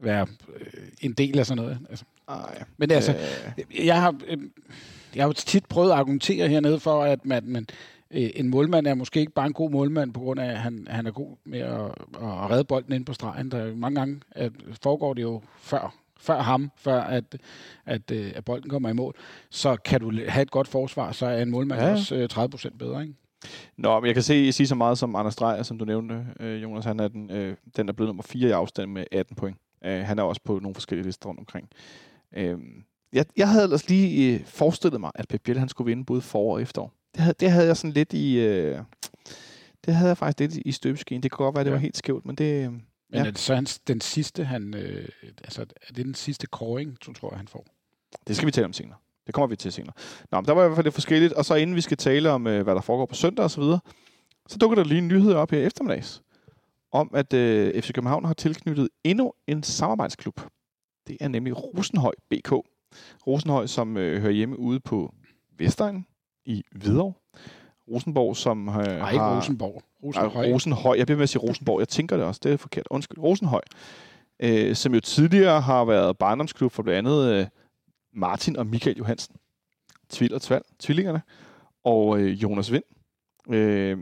være 0.00 0.26
øh, 0.56 0.66
en 1.00 1.12
del 1.12 1.38
af 1.38 1.46
sådan 1.46 1.62
noget. 1.62 1.78
Altså. 1.90 2.04
Ej, 2.28 2.62
men 2.76 2.90
altså, 2.90 3.12
øh. 3.58 3.86
jeg 3.86 4.00
har, 4.00 4.14
øh, 4.28 4.38
jeg 5.14 5.22
har 5.22 5.28
jo 5.28 5.32
tit 5.32 5.66
prøvet 5.66 5.90
at 5.90 5.96
argumentere 5.96 6.48
hernede 6.48 6.80
for, 6.80 7.02
at 7.02 7.24
man, 7.24 7.42
man, 7.46 7.66
øh, 8.10 8.30
en 8.34 8.48
målmand 8.48 8.86
er 8.86 8.94
måske 8.94 9.20
ikke 9.20 9.32
bare 9.32 9.46
en 9.46 9.52
god 9.52 9.70
målmand, 9.70 10.12
på 10.12 10.20
grund 10.20 10.40
af, 10.40 10.50
at 10.50 10.58
han, 10.58 10.86
han 10.90 11.06
er 11.06 11.10
god 11.10 11.36
med 11.44 11.60
at, 11.60 11.84
at 12.14 12.50
redde 12.50 12.64
bolden 12.64 12.92
ind 12.92 13.06
på 13.06 13.12
stregen. 13.12 13.50
Der 13.50 13.58
er 13.58 13.74
mange 13.74 14.00
gange 14.00 14.20
at 14.30 14.52
foregår 14.82 15.14
det 15.14 15.22
jo 15.22 15.42
før 15.60 16.01
før 16.22 16.40
ham, 16.42 16.70
før 16.76 17.00
at, 17.00 17.24
at, 17.86 18.10
øh, 18.10 18.32
at 18.34 18.44
bolden 18.44 18.70
kommer 18.70 18.88
i 18.88 18.92
mål, 18.92 19.14
så 19.50 19.76
kan 19.76 20.00
du 20.00 20.12
have 20.28 20.42
et 20.42 20.50
godt 20.50 20.68
forsvar, 20.68 21.12
så 21.12 21.26
er 21.26 21.42
en 21.42 21.50
målmand 21.50 21.80
ja. 21.80 21.90
også 21.92 22.26
30 22.26 22.44
øh, 22.44 22.50
procent 22.50 22.78
bedre. 22.78 23.02
Ikke? 23.02 23.14
Nå, 23.76 24.00
men 24.00 24.06
jeg 24.06 24.14
kan 24.14 24.22
se, 24.22 24.52
sige 24.52 24.66
så 24.66 24.74
meget 24.74 24.98
som 24.98 25.16
Anders 25.16 25.36
Dreyer, 25.36 25.62
som 25.62 25.78
du 25.78 25.84
nævnte, 25.84 26.26
øh, 26.40 26.62
Jonas. 26.62 26.84
Han 26.84 27.00
er 27.00 27.08
den, 27.08 27.30
øh, 27.30 27.56
den 27.76 27.88
er 27.88 27.92
blevet 27.92 28.08
nummer 28.08 28.22
4 28.22 28.48
i 28.48 28.50
afstand 28.52 28.90
med 28.90 29.04
18 29.12 29.36
point. 29.36 29.56
Øh, 29.84 30.00
han 30.00 30.18
er 30.18 30.22
også 30.22 30.40
på 30.44 30.58
nogle 30.58 30.74
forskellige 30.74 31.06
lister 31.06 31.28
rundt 31.28 31.40
omkring. 31.40 31.68
Øh, 32.36 32.58
jeg, 33.12 33.24
jeg 33.36 33.48
havde 33.48 33.64
ellers 33.64 33.88
lige 33.88 34.34
øh, 34.34 34.44
forestillet 34.46 35.00
mig, 35.00 35.10
at 35.14 35.28
Pep 35.28 35.40
Biel, 35.44 35.58
han 35.58 35.68
skulle 35.68 35.88
vinde 35.90 36.04
både 36.04 36.20
for 36.20 36.52
og 36.52 36.62
efterår. 36.62 36.92
Det 37.14 37.20
havde, 37.22 37.34
det 37.40 37.50
havde 37.50 37.66
jeg 37.66 37.76
sådan 37.76 37.92
lidt 37.92 38.12
i... 38.12 38.38
Øh, 38.38 38.78
det 39.86 39.94
havde 39.94 40.08
jeg 40.08 40.16
faktisk 40.16 40.40
lidt 40.40 40.66
i 40.66 40.72
støbeskeen. 40.72 41.22
Det 41.22 41.30
kan 41.30 41.36
godt 41.36 41.54
være, 41.54 41.60
at 41.60 41.66
det 41.66 41.70
Ja. 41.70 41.74
var 41.74 41.80
helt 41.80 41.96
skævt, 41.96 42.26
men 42.26 42.36
det... 42.36 42.70
Men 43.12 43.20
Ja. 43.20 43.26
er 43.26 43.30
det 43.30 43.38
så 43.40 43.54
hans, 43.54 43.78
den 43.78 44.00
sidste, 44.00 44.44
han, 44.44 44.74
øh, 44.74 45.08
altså, 45.44 45.62
er 45.62 45.92
det 45.92 46.04
den 46.04 46.14
sidste 46.14 46.46
kåring, 46.46 46.96
du 47.06 47.12
tror 47.12 47.30
jeg, 47.30 47.38
han 47.38 47.48
får? 47.48 47.66
Det 48.26 48.36
skal 48.36 48.46
vi 48.46 48.50
tale 48.52 48.64
om 48.64 48.72
senere. 48.72 48.96
Det 49.26 49.34
kommer 49.34 49.46
vi 49.46 49.56
til 49.56 49.72
senere. 49.72 49.92
Nå, 50.30 50.40
men 50.40 50.46
der 50.46 50.52
var 50.52 50.64
i 50.64 50.66
hvert 50.66 50.76
fald 50.76 50.84
lidt 50.86 50.94
forskelligt. 50.94 51.32
Og 51.32 51.44
så 51.44 51.54
inden 51.54 51.76
vi 51.76 51.80
skal 51.80 51.96
tale 51.96 52.30
om, 52.30 52.46
øh, 52.46 52.62
hvad 52.62 52.74
der 52.74 52.80
foregår 52.80 53.06
på 53.06 53.14
søndag 53.14 53.44
osv., 53.44 53.62
så, 53.62 53.78
så 54.48 54.58
dukker 54.58 54.74
der 54.74 54.84
lige 54.84 54.98
en 54.98 55.08
nyhed 55.08 55.32
op 55.34 55.50
her 55.50 55.58
eftermiddags, 55.66 56.22
om 56.92 57.10
at 57.14 57.32
øh, 57.32 57.82
FC 57.82 57.92
København 57.92 58.24
har 58.24 58.34
tilknyttet 58.34 58.88
endnu 59.04 59.32
en 59.46 59.62
samarbejdsklub. 59.62 60.40
Det 61.06 61.16
er 61.20 61.28
nemlig 61.28 61.56
Rosenhøj 61.56 62.12
BK. 62.30 62.52
Rosenhøj, 63.26 63.66
som 63.66 63.96
øh, 63.96 64.20
hører 64.20 64.32
hjemme 64.32 64.58
ude 64.58 64.80
på 64.80 65.14
Vestegn 65.58 66.06
i 66.44 66.62
Hvidovre. 66.72 67.12
Rosenborg, 67.90 68.36
som 68.36 68.68
øh, 68.68 68.74
Nej, 68.74 69.10
ikke 69.10 69.22
har... 69.22 69.36
Rosenborg. 69.36 69.72
Nej, 69.74 69.82
Rosenhøj. 70.24 70.52
Rosenhøj. 70.52 70.94
Jeg 70.98 71.06
bliver 71.06 71.16
med 71.16 71.22
at 71.22 71.28
sige 71.28 71.42
Rosenborg. 71.42 71.80
Jeg 71.80 71.88
tænker 71.88 72.16
det 72.16 72.26
også. 72.26 72.40
Det 72.44 72.52
er 72.52 72.56
forkert. 72.56 72.86
Undskyld. 72.90 73.18
Rosenhøj. 73.18 73.60
Øh, 74.42 74.76
som 74.76 74.94
jo 74.94 75.00
tidligere 75.00 75.60
har 75.60 75.84
været 75.84 76.18
barndomsklub 76.18 76.72
for 76.72 76.82
blandt 76.82 77.08
andet 77.08 77.32
øh, 77.32 77.46
Martin 78.14 78.56
og 78.56 78.66
Michael 78.66 78.96
Johansen. 78.98 79.36
Tvil 80.10 80.34
og 80.34 80.42
Tval, 80.42 80.62
tvillingerne. 80.78 81.22
Og 81.84 82.18
øh, 82.20 82.42
Jonas 82.42 82.72
Vind. 82.72 82.82
Øh, 83.50 83.98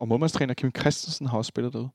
og 0.00 0.08
målmandstræner 0.08 0.54
Kim 0.54 0.70
Christensen 0.78 1.26
har 1.26 1.38
også 1.38 1.48
spillet 1.48 1.72
derude. 1.72 1.88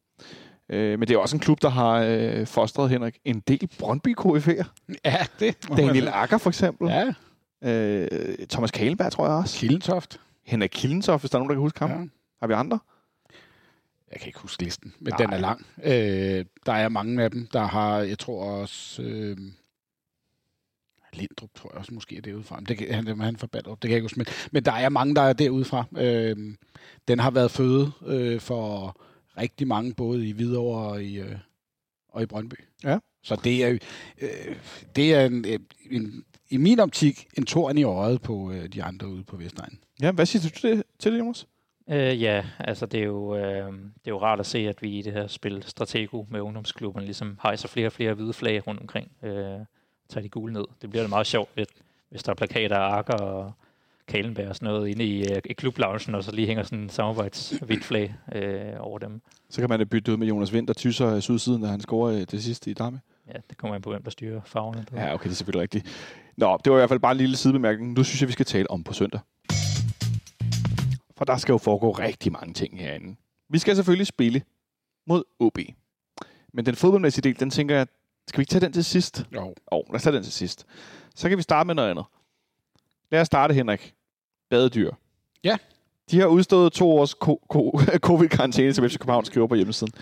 Øh, 0.69 0.99
men 0.99 1.07
det 1.07 1.13
er 1.13 1.17
også 1.17 1.35
en 1.35 1.39
klub, 1.39 1.61
der 1.61 1.69
har 1.69 1.93
øh, 2.07 2.47
fostret 2.47 2.89
Henrik 2.89 3.19
en 3.25 3.39
del 3.39 3.69
brøndby 3.79 4.15
KF'er. 4.19 4.65
Ja, 5.05 5.25
det 5.39 5.57
Daniel. 5.77 6.07
Akker 6.07 6.37
for 6.37 6.49
eksempel. 6.49 6.87
Ja, 6.87 7.13
Øh, 7.63 8.07
Thomas 8.49 8.71
Kalenberg 8.71 9.11
tror 9.11 9.25
jeg 9.25 9.35
også. 9.35 9.59
Kildentoft. 9.59 10.19
Henrik 10.47 10.69
Kildentoft, 10.69 11.21
hvis 11.21 11.31
der 11.31 11.37
er 11.37 11.39
nogen, 11.39 11.49
der 11.49 11.55
kan 11.55 11.61
huske 11.61 11.79
ham. 11.79 11.89
Ja. 11.89 12.07
Har 12.39 12.47
vi 12.47 12.53
andre? 12.53 12.79
Jeg 14.11 14.19
kan 14.19 14.27
ikke 14.27 14.39
huske 14.39 14.63
listen, 14.63 14.93
men 14.99 15.13
Nej. 15.13 15.17
den 15.17 15.33
er 15.33 15.37
lang. 15.37 15.65
Øh, 15.83 16.45
der 16.65 16.73
er 16.73 16.89
mange 16.89 17.23
af 17.23 17.31
dem, 17.31 17.47
der 17.53 17.65
har, 17.65 17.97
jeg 17.97 18.19
tror 18.19 18.43
også, 18.43 19.01
øh, 19.01 19.37
Lindrup 21.13 21.49
tror 21.55 21.69
jeg 21.73 21.79
også 21.79 21.93
måske 21.93 22.17
er 22.17 22.21
derude 22.21 22.43
fra. 22.43 22.55
Men 22.55 22.65
Det 22.65 22.77
kan, 22.77 22.93
han, 22.93 23.19
han 23.19 23.37
fra 23.37 23.47
Ballerup, 23.47 23.81
det 23.81 23.87
kan 23.87 23.91
jeg 23.91 23.97
ikke 23.97 24.03
huske. 24.05 24.17
Men, 24.17 24.25
men 24.51 24.65
der 24.65 24.71
er 24.71 24.89
mange, 24.89 25.15
der 25.15 25.21
er 25.21 25.33
derude 25.33 25.65
fra. 25.65 25.85
Øh, 25.97 26.55
den 27.07 27.19
har 27.19 27.31
været 27.31 27.51
føde 27.51 27.91
øh, 28.05 28.39
for 28.39 28.95
rigtig 29.37 29.67
mange, 29.67 29.93
både 29.93 30.27
i 30.27 30.31
Hvidovre 30.31 30.91
og 30.91 31.03
i, 31.03 31.19
øh, 31.19 31.37
og 32.09 32.23
i 32.23 32.25
Brøndby. 32.25 32.55
Ja. 32.83 32.99
Så 33.23 33.35
det 33.43 33.63
er, 33.65 33.77
øh, 34.21 34.55
det 34.95 35.13
er 35.13 35.25
en, 35.25 35.45
en, 35.89 36.23
i 36.49 36.57
min 36.57 36.79
optik 36.79 37.27
en 37.37 37.45
torn 37.45 37.77
i 37.77 37.83
øjet 37.83 38.21
på 38.21 38.51
øh, 38.51 38.67
de 38.67 38.83
andre 38.83 39.07
ude 39.07 39.23
på 39.23 39.37
Vestegnen. 39.37 39.79
Ja, 40.01 40.11
hvad 40.11 40.25
siger 40.25 40.43
du 40.43 40.49
til 40.49 40.69
det, 40.69 40.83
til 40.99 41.13
det 41.13 41.19
Jonas? 41.19 41.47
Øh, 41.89 42.21
ja, 42.21 42.45
altså 42.59 42.85
det 42.85 42.99
er, 42.99 43.05
jo, 43.05 43.35
øh, 43.35 43.71
det 43.71 44.05
er 44.05 44.11
jo 44.11 44.21
rart 44.21 44.39
at 44.39 44.45
se, 44.45 44.59
at 44.59 44.81
vi 44.81 44.99
i 44.99 45.01
det 45.01 45.13
her 45.13 45.27
spil 45.27 45.63
Stratego 45.65 46.25
med 46.29 46.39
ungdomsklubben 46.39 47.03
ligesom 47.03 47.39
hejser 47.43 47.67
flere 47.67 47.87
og 47.87 47.91
flere 47.91 48.13
hvide 48.13 48.33
flag 48.33 48.67
rundt 48.67 48.81
omkring. 48.81 49.11
Øh, 49.23 49.59
tager 50.09 50.21
de 50.21 50.29
gule 50.29 50.53
ned. 50.53 50.65
Det 50.81 50.89
bliver 50.89 51.03
da 51.03 51.09
meget 51.09 51.27
sjovt, 51.27 51.49
lidt, 51.55 51.69
hvis 52.09 52.23
der 52.23 52.31
er 52.31 52.35
plakater 52.35 52.77
af 52.77 52.97
Akker 52.97 53.13
og 53.13 53.51
Kalenberg 54.07 54.47
og 54.47 54.55
sådan 54.55 54.65
noget 54.73 54.89
inde 54.89 55.05
i, 55.05 55.31
øh, 55.31 55.41
i 55.45 55.53
klubloungen, 55.53 56.15
og 56.15 56.23
så 56.23 56.31
lige 56.31 56.47
hænger 56.47 56.63
sådan 56.63 56.79
en 56.79 56.89
samarbejdshvidt 56.89 57.83
flag 57.83 58.15
øh, 58.35 58.73
over 58.79 58.99
dem. 58.99 59.21
Så 59.49 59.61
kan 59.61 59.69
man 59.69 59.79
det 59.79 59.89
bytte 59.89 60.11
ud 60.11 60.17
med 60.17 60.27
Jonas 60.27 60.53
Vind, 60.53 60.67
der 60.67 60.73
tyser 60.73 61.19
sydsiden, 61.19 61.61
da 61.61 61.67
han 61.67 61.79
scorer 61.79 62.15
øh, 62.15 62.21
det 62.31 62.43
sidste 62.43 62.71
i 62.71 62.73
Darme. 62.73 62.99
Ja, 63.27 63.39
det 63.49 63.57
kommer 63.57 63.75
an 63.75 63.81
på, 63.81 63.89
hvem 63.89 64.03
der 64.03 64.11
styrer 64.11 64.41
farverne. 64.45 64.85
Ja, 64.93 65.13
okay, 65.13 65.23
det 65.23 65.31
er 65.31 65.35
selvfølgelig 65.35 65.61
rigtigt. 65.61 65.85
Nå, 66.37 66.57
det 66.65 66.71
var 66.71 66.77
i 66.77 66.79
hvert 66.79 66.89
fald 66.89 66.99
bare 66.99 67.11
en 67.11 67.17
lille 67.17 67.37
sidebemærkning. 67.37 67.93
Nu 67.93 68.03
synes 68.03 68.21
jeg, 68.21 68.27
vi 68.27 68.33
skal 68.33 68.45
tale 68.45 68.71
om 68.71 68.83
på 68.83 68.93
søndag. 68.93 69.19
For 71.17 71.25
der 71.25 71.37
skal 71.37 71.51
jo 71.53 71.57
foregå 71.57 71.91
rigtig 71.91 72.31
mange 72.31 72.53
ting 72.53 72.79
herinde. 72.79 73.15
Vi 73.49 73.57
skal 73.59 73.75
selvfølgelig 73.75 74.07
spille 74.07 74.41
mod 75.07 75.23
OB. 75.39 75.57
Men 76.53 76.65
den 76.65 76.75
fodboldmæssige 76.75 77.21
del, 77.23 77.39
den 77.39 77.49
tænker 77.49 77.75
jeg, 77.75 77.87
skal 78.27 78.37
vi 78.37 78.41
ikke 78.41 78.49
tage 78.51 78.61
den 78.61 78.73
til 78.73 78.83
sidst? 78.85 79.25
Jo. 79.33 79.53
Jo, 79.73 79.83
lad 79.87 79.95
os 79.95 80.03
tage 80.03 80.15
den 80.15 80.23
til 80.23 80.33
sidst. 80.33 80.65
Så 81.15 81.29
kan 81.29 81.37
vi 81.37 81.43
starte 81.43 81.67
med 81.67 81.75
noget 81.75 81.89
andet. 81.89 82.05
Lad 83.11 83.21
os 83.21 83.27
starte, 83.27 83.53
Henrik. 83.53 83.93
Badedyr. 84.49 84.91
Ja. 85.43 85.57
De 86.11 86.19
har 86.19 86.27
udstået 86.27 86.73
to 86.73 86.91
års 86.91 87.13
ko- 87.13 87.41
ko- 87.49 87.79
covid-karantæne, 88.07 88.73
som 88.73 88.89
FC 88.89 88.97
København 88.97 89.25
skriver 89.25 89.47
på 89.47 89.55
hjemmesiden. 89.55 89.93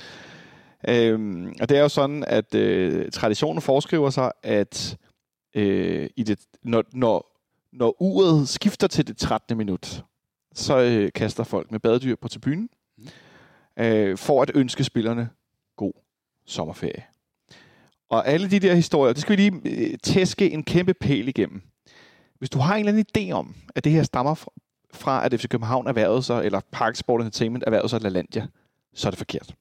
Øhm, 0.88 1.56
og 1.62 1.70
det 1.70 1.78
er 1.78 1.82
jo 1.82 1.90
sådan, 1.90 2.24
at 2.28 2.56
øh, 2.56 3.12
traditionen 3.12 3.62
foreskriver 3.62 4.10
sig, 4.10 4.32
at 4.44 4.98
øh, 5.56 6.10
i 6.16 6.24
det, 6.24 6.40
når, 6.64 6.84
når, 6.94 7.40
når 7.74 7.96
uret 8.02 8.50
skifter 8.50 8.88
til 8.88 9.08
det 9.08 9.18
13. 9.18 9.58
minut, 9.58 10.04
så 10.54 10.78
øh, 10.78 11.12
kaster 11.16 11.44
folk 11.44 11.72
med 11.72 11.80
badedyr 11.80 12.16
på 12.16 12.28
tribunen, 12.28 12.70
øh, 13.80 14.18
for 14.18 14.42
at 14.42 14.52
ønske 14.56 14.84
spillerne 14.84 15.30
god 15.76 15.94
sommerferie. 16.46 17.04
Og 18.10 18.28
alle 18.28 18.50
de 18.50 18.60
der 18.60 18.76
historier, 18.76 19.14
det 19.14 19.22
skal 19.22 19.38
vi 19.38 19.42
lige 19.42 19.62
øh, 19.66 19.98
tæske 20.04 20.52
en 20.52 20.64
kæmpe 20.64 20.94
pæl 20.94 21.28
igennem. 21.28 21.62
Hvis 22.40 22.50
du 22.50 22.60
har 22.60 22.76
en 22.76 22.80
eller 22.80 22.92
anden 22.92 23.30
idé 23.30 23.32
om, 23.32 23.56
at 23.76 23.84
det 23.84 23.92
her 23.92 24.04
stammer 24.04 24.34
fra, 24.34 24.52
fra 24.94 25.26
at 25.26 25.40
FC 25.40 25.48
København 25.48 25.88
erhvervet 25.88 26.26
sig, 26.26 26.46
eller 26.46 26.62
Park 26.72 26.96
Sport 26.96 27.22
Entertainment 27.22 27.64
erhvervet 27.68 27.90
sig 27.90 28.02
LaLandia, 28.02 28.48
så 28.94 29.08
er 29.08 29.12
det 29.12 29.18
forkert 29.18 29.56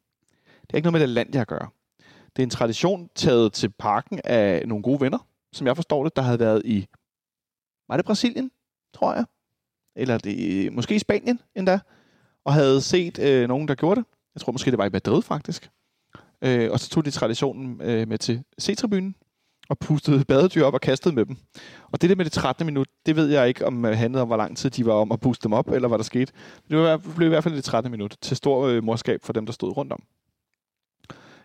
har 0.75 0.77
ikke 0.77 0.87
noget 0.87 0.93
med 0.93 1.01
det 1.01 1.09
LaLandia 1.09 1.41
at 1.41 1.49
gøre. 1.49 1.69
Det 2.37 2.43
er 2.43 2.47
en 2.47 2.51
tradition 2.51 3.09
taget 3.15 3.53
til 3.53 3.69
parken 3.69 4.21
af 4.25 4.69
nogle 4.69 4.83
gode 4.83 5.01
venner, 5.01 5.19
som 5.53 5.67
jeg 5.67 5.77
forstår 5.77 6.05
det, 6.05 6.17
der 6.17 6.23
havde 6.23 6.39
været 6.39 6.63
i, 6.65 6.87
var 7.89 7.97
det 7.97 8.07
Brasilien, 8.07 8.51
tror 8.95 9.15
jeg? 9.15 9.25
Eller 9.97 10.19
det, 10.19 10.73
måske 10.73 10.95
i 10.95 10.99
Spanien 10.99 11.41
endda, 11.57 11.79
og 12.45 12.53
havde 12.53 12.81
set 12.81 13.19
øh, 13.19 13.49
nogen, 13.49 13.69
der 13.69 13.75
gjorde 13.75 14.01
det. 14.01 14.07
Jeg 14.35 14.41
tror 14.41 14.53
måske, 14.53 14.71
det 14.71 14.79
var 14.79 14.87
i 14.87 14.91
Madrid 14.91 15.23
faktisk. 15.23 15.71
Øh, 16.45 16.71
og 16.71 16.81
så 16.81 16.91
tog 16.91 17.05
de 17.05 17.11
traditionen 17.11 17.81
øh, 17.81 18.09
med 18.09 18.19
til 18.19 18.45
C-tribunen, 18.61 19.15
og 19.69 19.79
pustede 19.79 20.25
badedyr 20.25 20.65
op 20.65 20.75
og 20.75 20.81
kastede 20.81 21.15
med 21.15 21.27
dem. 21.27 21.37
Og 21.93 22.03
det 22.03 22.11
der 22.11 22.17
med 22.17 22.25
det 22.25 22.33
13. 22.33 22.67
minut, 22.67 22.89
det 23.07 23.17
ved 23.17 23.27
jeg 23.27 23.49
ikke, 23.49 23.67
om 23.67 23.83
det 23.83 23.97
handlede 23.97 24.23
om, 24.23 24.29
hvor 24.29 24.37
lang 24.37 24.57
tid 24.57 24.71
de 24.71 24.87
var 24.87 24.93
om 24.93 25.13
at 25.13 25.21
puste 25.21 25.45
dem 25.45 25.53
op, 25.53 25.69
eller 25.69 25.89
hvad 25.89 25.99
der 25.99 26.05
skete. 26.05 26.33
Det 26.71 27.03
blev 27.17 27.27
i 27.27 27.29
hvert 27.29 27.45
fald 27.45 27.55
det 27.55 27.65
13. 27.65 27.91
minut, 27.91 28.17
til 28.21 28.37
stor 28.37 28.67
øh, 28.67 28.85
morskab 28.85 29.21
for 29.23 29.33
dem, 29.33 29.47
der 29.47 29.53
stod 29.53 29.77
rundt 29.77 29.93
om. 29.93 30.03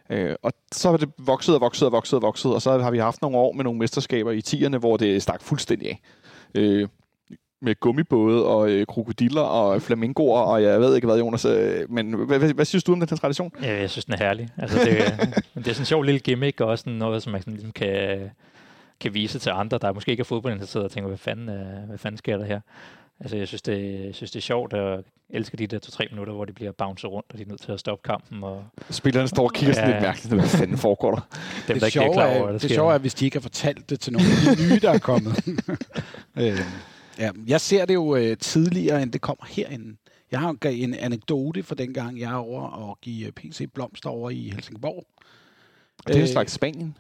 Øh, 0.10 0.36
og 0.44 0.54
så 0.72 0.90
var 0.90 0.98
det 0.98 1.10
vokset 1.18 1.56
og 1.56 1.62
vokset 1.62 1.86
og 1.86 1.92
vokset 1.92 2.18
og 2.18 2.22
vokset, 2.22 2.54
og 2.54 2.62
så 2.62 2.78
har 2.78 2.92
vi 2.92 2.98
haft 2.98 3.22
nogle 3.22 3.38
år 3.38 3.54
med 3.54 3.64
nogle 3.64 3.80
mesterskaber 3.80 4.32
i 4.32 4.42
10'erne, 4.48 4.78
hvor 4.78 4.98
det 4.98 5.22
stak 5.22 5.42
fuldstændig 5.42 5.90
af. 5.90 6.00
Øh, 6.56 6.88
med 7.62 7.80
gummibåde 7.80 8.46
og 8.46 8.70
øh, 8.70 8.86
krokodiller 8.88 9.42
og 9.42 9.82
flamingoer, 9.82 10.42
og 10.42 10.64
jeg 10.64 10.82
ved 10.82 10.96
ikke 10.96 11.08
hvad, 11.08 11.18
Jonas. 11.18 11.46
Øh, 11.46 11.92
men 11.92 12.14
hvad, 12.14 12.40
hvad, 12.40 12.54
hvad 12.54 12.66
synes 12.66 12.84
du 12.84 12.94
om 12.94 13.00
den 13.00 13.10
her 13.10 13.18
tradition? 13.18 13.52
Ja, 13.64 13.80
jeg 13.80 13.90
synes, 13.90 14.06
den 14.06 14.14
er 14.14 14.18
herlig. 14.18 14.50
Altså, 14.58 14.80
det, 14.80 14.98
det 15.56 15.68
er 15.68 15.74
sådan 15.74 15.82
en 15.82 15.86
sjov 15.86 16.04
lille 16.04 16.20
gimmick, 16.20 16.62
og 16.62 16.68
også 16.68 16.82
sådan 16.82 16.94
noget, 16.94 17.24
som 17.24 17.32
man 17.32 17.42
sådan 17.42 17.54
ligesom 17.54 17.72
kan, 17.72 18.30
kan 19.00 19.14
vise 19.14 19.40
til 19.40 19.50
andre, 19.50 19.78
der 19.78 19.94
måske 19.94 20.12
ikke 20.12 20.22
er 20.22 20.26
fodboldinteresserede, 20.26 20.86
og 20.86 20.92
tænker, 20.92 21.08
hvad 21.08 21.18
fanden, 21.18 21.50
øh, 21.50 21.88
hvad 21.88 21.98
fanden 21.98 22.18
sker 22.18 22.38
der 22.38 22.46
her? 22.46 22.60
Altså, 23.22 23.38
jeg 23.38 23.48
synes, 23.48 23.62
det, 23.62 24.06
jeg 24.06 24.16
synes, 24.16 24.32
det 24.32 24.40
er 24.40 24.42
sjovt, 24.42 24.74
og 24.74 24.92
jeg 24.92 25.04
elsker 25.30 25.58
de 25.58 25.68
der 25.68 25.80
to-tre 25.80 26.08
minutter, 26.12 26.34
hvor 26.34 26.46
de 26.46 26.54
bliver 26.54 26.72
bounced 26.72 27.10
rundt, 27.10 27.26
og 27.32 27.38
de 27.38 27.44
er 27.44 27.48
nødt 27.48 27.62
til 27.62 27.72
at 27.72 27.80
stoppe 27.80 28.04
kampen, 28.10 28.44
og 28.44 28.66
Spillerne 28.90 29.28
står 29.28 29.44
og 29.44 29.54
kigger 29.54 29.74
sådan 29.76 29.90
Ja. 29.90 29.96
lidt 29.96 30.04
mærkeligt, 30.04 30.34
hvad 30.36 30.48
fanden 30.50 30.78
foregår 30.78 31.12
der? 31.16 31.22
dem, 31.22 31.28
der 31.68 31.74
det 31.74 31.96
ikke 31.96 32.00
er 32.00 32.14
klar 32.14 32.28
over, 32.40 32.48
er, 32.48 32.52
det 32.52 32.62
sker. 32.62 32.74
sjove 32.74 32.94
er, 32.94 32.98
hvis 32.98 33.14
de 33.14 33.26
ikke 33.26 33.36
har 33.36 33.42
fortalt 33.42 33.90
det 33.90 34.00
til 34.00 34.14
nogle 34.14 34.28
af 34.50 34.58
de 34.58 34.64
nye, 34.70 34.80
der 34.80 34.92
er 34.92 35.00
kommet. 35.00 35.48
øh, 36.42 36.60
ja, 37.20 37.32
jeg 37.48 37.62
ser 37.62 37.86
det 37.86 37.94
jo 37.94 38.16
øh, 38.16 38.38
tidligere, 38.38 39.04
end 39.04 39.12
det 39.12 39.22
kommer 39.22 39.46
herinde. 39.50 39.96
Jeg 40.32 40.40
har 40.40 40.56
en 40.66 40.94
anekdote 40.94 41.64
fra 41.64 41.76
dengang, 41.76 42.20
jeg 42.20 42.32
er 42.32 42.36
over 42.36 42.62
og 42.62 42.98
give 43.02 43.26
øh, 43.28 43.32
PC 43.32 43.66
Blomster 43.74 44.10
over 44.10 44.30
i 44.30 44.50
Helsingborg. 44.56 45.06
Og 45.98 46.08
det 46.08 46.14
er 46.14 46.18
en 46.18 46.22
Øh, 46.22 46.28
slags 46.28 46.52
Spanien. 46.54 46.98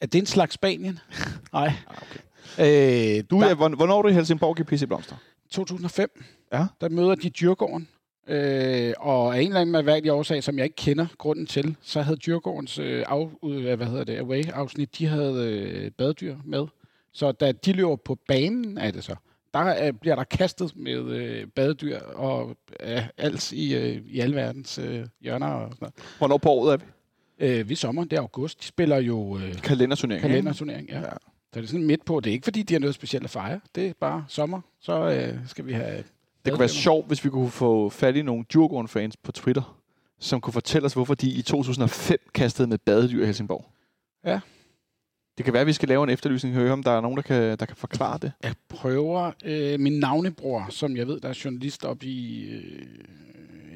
Er 0.00 0.06
det 0.06 0.18
en 0.18 0.26
slags 0.26 0.54
Spanien? 0.54 0.98
Nej. 1.52 1.72
okay. 1.88 2.20
Øh, 2.60 2.64
Du, 3.30 3.40
der- 3.40 3.48
er, 3.48 3.54
hvorn- 3.54 3.76
hvornår 3.76 3.98
er 3.98 4.02
du 4.02 4.08
i 4.08 4.12
Helsingborg 4.12 4.60
i 4.60 4.62
PC 4.62 4.86
Blomster? 4.86 5.16
2005, 5.50 6.24
Ja. 6.52 6.66
der 6.80 6.88
møder 6.88 7.14
de 7.14 7.30
Djurgården. 7.30 7.88
Øh, 8.28 8.92
og 8.98 9.36
af 9.36 9.40
en 9.40 9.46
eller 9.46 9.60
anden 9.60 9.72
mærkværdig 9.72 10.12
årsag, 10.12 10.42
som 10.42 10.56
jeg 10.56 10.64
ikke 10.64 10.76
kender 10.76 11.06
grunden 11.18 11.46
til, 11.46 11.76
så 11.82 12.02
havde 12.02 12.18
Djurgårdens 12.26 12.78
øh, 12.78 13.04
af, 13.08 13.28
øh, 13.44 13.74
hvad 13.76 13.86
hedder 13.86 14.04
det, 14.04 14.18
away-afsnit, 14.18 14.98
de 14.98 15.06
havde 15.06 15.46
øh, 15.46 15.90
baddyr 15.90 16.36
med. 16.44 16.66
Så 17.12 17.32
da 17.32 17.52
de 17.52 17.72
løber 17.72 17.96
på 17.96 18.18
banen, 18.28 18.78
er 18.78 18.90
det 18.90 19.04
så, 19.04 19.14
der 19.54 19.86
øh, 19.86 19.92
bliver 19.92 20.16
der 20.16 20.24
kastet 20.24 20.72
med 20.76 21.10
øh, 21.10 21.46
badedyr 21.56 21.98
og 21.98 22.56
øh, 22.80 23.02
alt 23.18 23.52
i, 23.52 23.74
øh, 23.74 24.00
i 24.06 24.20
alverdens 24.20 24.78
øh, 24.78 25.06
hjørner. 25.20 25.46
Og 25.46 25.70
sådan 25.72 25.76
noget. 25.80 25.94
Hvornår 26.18 26.36
på 26.38 26.48
året 26.50 26.72
er 26.72 26.76
vi? 26.76 26.84
Øh, 27.46 27.68
vi 27.68 27.74
sommer, 27.74 28.04
det 28.04 28.12
er 28.12 28.20
august, 28.20 28.60
de 28.60 28.66
spiller 28.66 28.96
jo 28.96 29.38
øh, 29.38 29.54
Kalenderturnering. 29.62 30.22
kalenderturnering. 30.22 30.88
Ja. 30.88 30.98
Ja. 31.00 31.06
Så 31.52 31.60
det 31.60 31.66
er 31.66 31.68
sådan 31.68 31.86
midt 31.86 32.04
på. 32.04 32.20
Det 32.20 32.30
er 32.30 32.34
ikke, 32.34 32.44
fordi 32.44 32.62
de 32.62 32.74
har 32.74 32.78
noget 32.80 32.94
specielt 32.94 33.24
at 33.24 33.30
fejre. 33.30 33.60
Det 33.74 33.86
er 33.86 33.92
bare 34.00 34.24
sommer. 34.28 34.60
Så 34.80 35.10
øh, 35.10 35.38
skal 35.48 35.66
vi 35.66 35.72
have 35.72 36.04
Det 36.44 36.52
kunne 36.52 36.60
være 36.60 36.68
sjovt, 36.68 37.06
hvis 37.06 37.24
vi 37.24 37.30
kunne 37.30 37.50
få 37.50 37.88
fat 37.88 38.16
i 38.16 38.22
nogle 38.22 38.44
Djurgården-fans 38.52 39.16
på 39.16 39.32
Twitter, 39.32 39.78
som 40.20 40.40
kunne 40.40 40.52
fortælle 40.52 40.86
os, 40.86 40.92
hvorfor 40.92 41.14
de 41.14 41.30
i 41.30 41.42
2005 41.42 42.18
kastede 42.34 42.68
med 42.68 42.78
badedyr 42.78 43.22
i 43.22 43.26
Helsingborg. 43.26 43.64
Ja. 44.24 44.40
Det 45.36 45.44
kan 45.44 45.52
være, 45.52 45.60
at 45.60 45.66
vi 45.66 45.72
skal 45.72 45.88
lave 45.88 46.04
en 46.04 46.10
efterlysning 46.10 46.56
og 46.56 46.62
høre, 46.62 46.72
om 46.72 46.82
der 46.82 46.90
er 46.90 47.00
nogen, 47.00 47.16
der 47.16 47.22
kan, 47.22 47.58
der 47.58 47.66
kan 47.66 47.76
forklare 47.76 48.18
det. 48.18 48.32
Jeg 48.42 48.54
prøver 48.68 49.32
øh, 49.44 49.80
min 49.80 49.98
navnebror, 49.98 50.66
som 50.70 50.96
jeg 50.96 51.08
ved, 51.08 51.20
der 51.20 51.28
er 51.28 51.40
journalist 51.44 51.84
op 51.84 52.02
i... 52.02 52.48
Øh, 52.50 52.86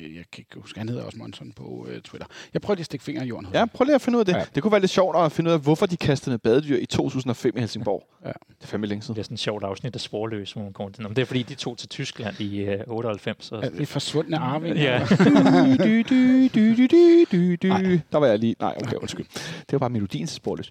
jeg 0.00 0.24
kan 0.32 0.40
ikke 0.40 0.60
huske, 0.60 0.78
han 0.78 0.88
hedder 0.88 1.02
også 1.02 1.18
Monson 1.18 1.52
på 1.52 1.86
øh, 1.90 2.00
Twitter. 2.00 2.26
Jeg 2.54 2.62
prøver 2.62 2.74
lige 2.74 2.82
at 2.82 2.86
stikke 2.86 3.04
fingre 3.04 3.24
i 3.24 3.28
jorden. 3.28 3.48
Ja, 3.54 3.64
prøv 3.74 3.84
lige 3.84 3.94
at 3.94 4.00
finde 4.00 4.16
ud 4.16 4.20
af 4.20 4.26
det. 4.26 4.32
Ja. 4.32 4.38
Ja. 4.38 4.44
Det 4.54 4.62
kunne 4.62 4.72
være 4.72 4.80
lidt 4.80 4.90
sjovt 4.90 5.16
at 5.16 5.32
finde 5.32 5.50
ud 5.50 5.54
af, 5.54 5.60
hvorfor 5.60 5.86
de 5.86 5.96
kastede 5.96 6.30
med 6.32 6.38
badedyr 6.38 6.76
i 6.76 6.86
2005 6.86 7.52
i 7.56 7.60
Helsingborg. 7.60 8.08
Ja. 8.24 8.28
Det 8.28 8.34
er 8.62 8.66
fandme 8.66 8.86
længe 8.86 9.00
Det 9.00 9.04
siden. 9.06 9.18
er 9.18 9.22
sådan 9.22 9.34
et 9.34 9.40
sjovt 9.40 9.64
afsnit 9.64 9.94
af 9.94 10.00
Sporløs, 10.00 10.52
hvor 10.52 10.62
man 10.62 10.72
kommer 10.72 10.92
til. 10.92 11.02
Nå, 11.02 11.08
men 11.08 11.16
det 11.16 11.22
er 11.22 11.26
fordi, 11.26 11.42
de 11.42 11.54
tog 11.54 11.78
til 11.78 11.88
Tyskland 11.88 12.40
i 12.40 12.58
øh, 12.60 12.80
98. 12.86 13.52
Og, 13.52 13.64
Er 13.64 13.68
det 13.70 13.88
forsvundne 13.88 14.38
arvinger? 14.38 14.82
Ja. 14.82 15.06
dy, 15.84 16.04
dy, 16.10 16.50
dy, 16.54 16.86
dy, 16.90 17.26
dy, 17.32 17.58
dy. 17.62 17.66
Nej. 17.66 18.00
Der 18.12 18.18
var 18.18 18.26
jeg 18.26 18.38
lige... 18.38 18.54
Nej, 18.60 18.74
okay, 18.82 18.96
undskyld. 18.96 19.26
Det 19.58 19.72
var 19.72 19.78
bare 19.78 19.90
melodien 19.90 20.26
til 20.26 20.36
sporløs. 20.36 20.70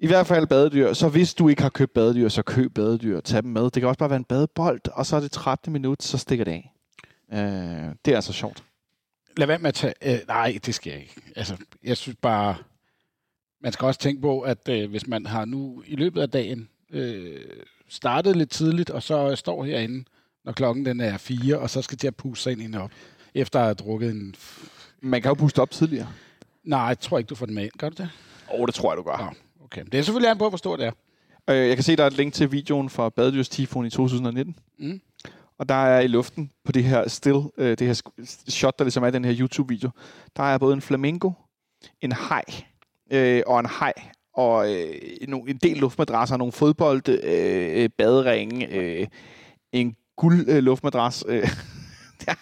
I 0.00 0.06
hvert 0.06 0.26
fald 0.26 0.46
badedyr. 0.46 0.92
Så 0.92 1.08
hvis 1.08 1.34
du 1.34 1.48
ikke 1.48 1.62
har 1.62 1.68
købt 1.68 1.92
badedyr, 1.94 2.28
så 2.28 2.42
køb 2.42 2.74
badedyr. 2.74 3.20
Tag 3.20 3.42
dem 3.42 3.50
med. 3.50 3.62
Det 3.62 3.72
kan 3.72 3.84
også 3.84 3.98
bare 3.98 4.10
være 4.10 4.16
en 4.16 4.24
badebold, 4.24 4.80
og 4.92 5.06
så 5.06 5.16
er 5.16 5.20
det 5.20 5.32
13 5.32 5.72
minut, 5.72 6.02
så 6.02 6.18
stikker 6.18 6.44
det 6.44 6.52
af. 6.52 6.72
Øh, 7.32 7.38
det 8.04 8.12
er 8.12 8.16
altså 8.16 8.32
sjovt. 8.32 8.64
Lad 9.36 9.46
være 9.46 9.58
med 9.58 9.68
at 9.68 9.74
tage... 9.74 9.94
Øh, 10.02 10.18
nej, 10.28 10.58
det 10.66 10.74
skal 10.74 10.90
jeg 10.90 11.00
ikke. 11.00 11.14
Altså, 11.36 11.56
jeg 11.84 11.96
synes 11.96 12.16
bare... 12.22 12.56
Man 13.60 13.72
skal 13.72 13.86
også 13.86 14.00
tænke 14.00 14.22
på, 14.22 14.40
at 14.40 14.68
øh, 14.68 14.90
hvis 14.90 15.06
man 15.06 15.26
har 15.26 15.44
nu 15.44 15.82
i 15.86 15.96
løbet 15.96 16.22
af 16.22 16.30
dagen 16.30 16.68
øh, 16.90 17.40
startet 17.88 18.36
lidt 18.36 18.50
tidligt, 18.50 18.90
og 18.90 19.02
så 19.02 19.36
står 19.36 19.64
herinde, 19.64 20.04
når 20.44 20.52
klokken 20.52 20.86
den 20.86 21.00
er 21.00 21.16
fire, 21.16 21.58
og 21.58 21.70
så 21.70 21.82
skal 21.82 21.98
til 21.98 22.06
at 22.06 22.16
puste 22.16 22.42
sig 22.42 22.52
ind 22.52 22.74
op, 22.74 22.90
efter 23.34 23.58
at 23.58 23.64
have 23.64 23.74
drukket 23.74 24.10
en... 24.10 24.34
Man 25.00 25.22
kan 25.22 25.28
jo 25.28 25.34
puste 25.34 25.62
op 25.62 25.70
tidligere. 25.70 26.08
Nej, 26.64 26.80
jeg 26.80 27.00
tror 27.00 27.18
ikke, 27.18 27.28
du 27.28 27.34
får 27.34 27.46
den 27.46 27.54
med 27.54 27.64
ind. 27.64 27.72
Gør 27.78 27.88
du 27.88 28.02
det? 28.02 28.10
Åh, 28.52 28.60
oh, 28.60 28.66
det 28.66 28.74
tror 28.74 28.92
jeg, 28.92 28.96
du 28.96 29.02
gør. 29.02 29.16
Nå, 29.16 29.64
okay. 29.64 29.84
Det 29.84 29.94
er 29.94 30.02
selvfølgelig 30.02 30.30
an 30.30 30.38
på, 30.38 30.48
hvor 30.48 30.58
stort 30.58 30.78
det 30.78 30.86
er. 30.86 30.92
Øh, 31.50 31.68
jeg 31.68 31.76
kan 31.76 31.84
se, 31.84 31.96
der 31.96 32.02
er 32.02 32.06
et 32.06 32.16
link 32.16 32.34
til 32.34 32.52
videoen 32.52 32.90
fra 32.90 33.08
Badedyrstifoen 33.08 33.86
i 33.86 33.90
2019. 33.90 34.56
Mm. 34.78 35.00
Og 35.58 35.68
der 35.68 35.74
er 35.74 36.00
i 36.00 36.06
luften 36.06 36.50
på 36.64 36.72
det 36.72 36.84
her 36.84 37.08
still, 37.08 37.40
øh, 37.58 37.78
det 37.78 37.86
her 37.86 38.24
shot, 38.48 38.78
der 38.78 38.84
ligesom 38.84 39.02
er 39.04 39.10
den 39.10 39.24
her 39.24 39.34
YouTube-video, 39.40 39.90
der 40.36 40.42
er 40.42 40.58
både 40.58 40.74
en 40.74 40.80
flamingo, 40.80 41.30
en 42.00 42.12
haj 42.12 42.44
øh, 43.12 43.42
og 43.46 43.60
en 43.60 43.66
haj, 43.66 43.92
og 44.34 44.74
øh, 44.74 44.94
en 45.20 45.56
del 45.62 45.76
luftmadrasser, 45.76 46.36
nogle 46.36 46.52
fodbold, 46.52 47.08
øh, 47.08 47.90
baderinge, 47.98 48.68
øh, 48.74 49.06
en 49.72 49.96
guld 50.16 50.48
øh, 50.48 50.58
luftmadras. 50.62 51.24
Øh, 51.28 51.36
ja, 52.28 52.34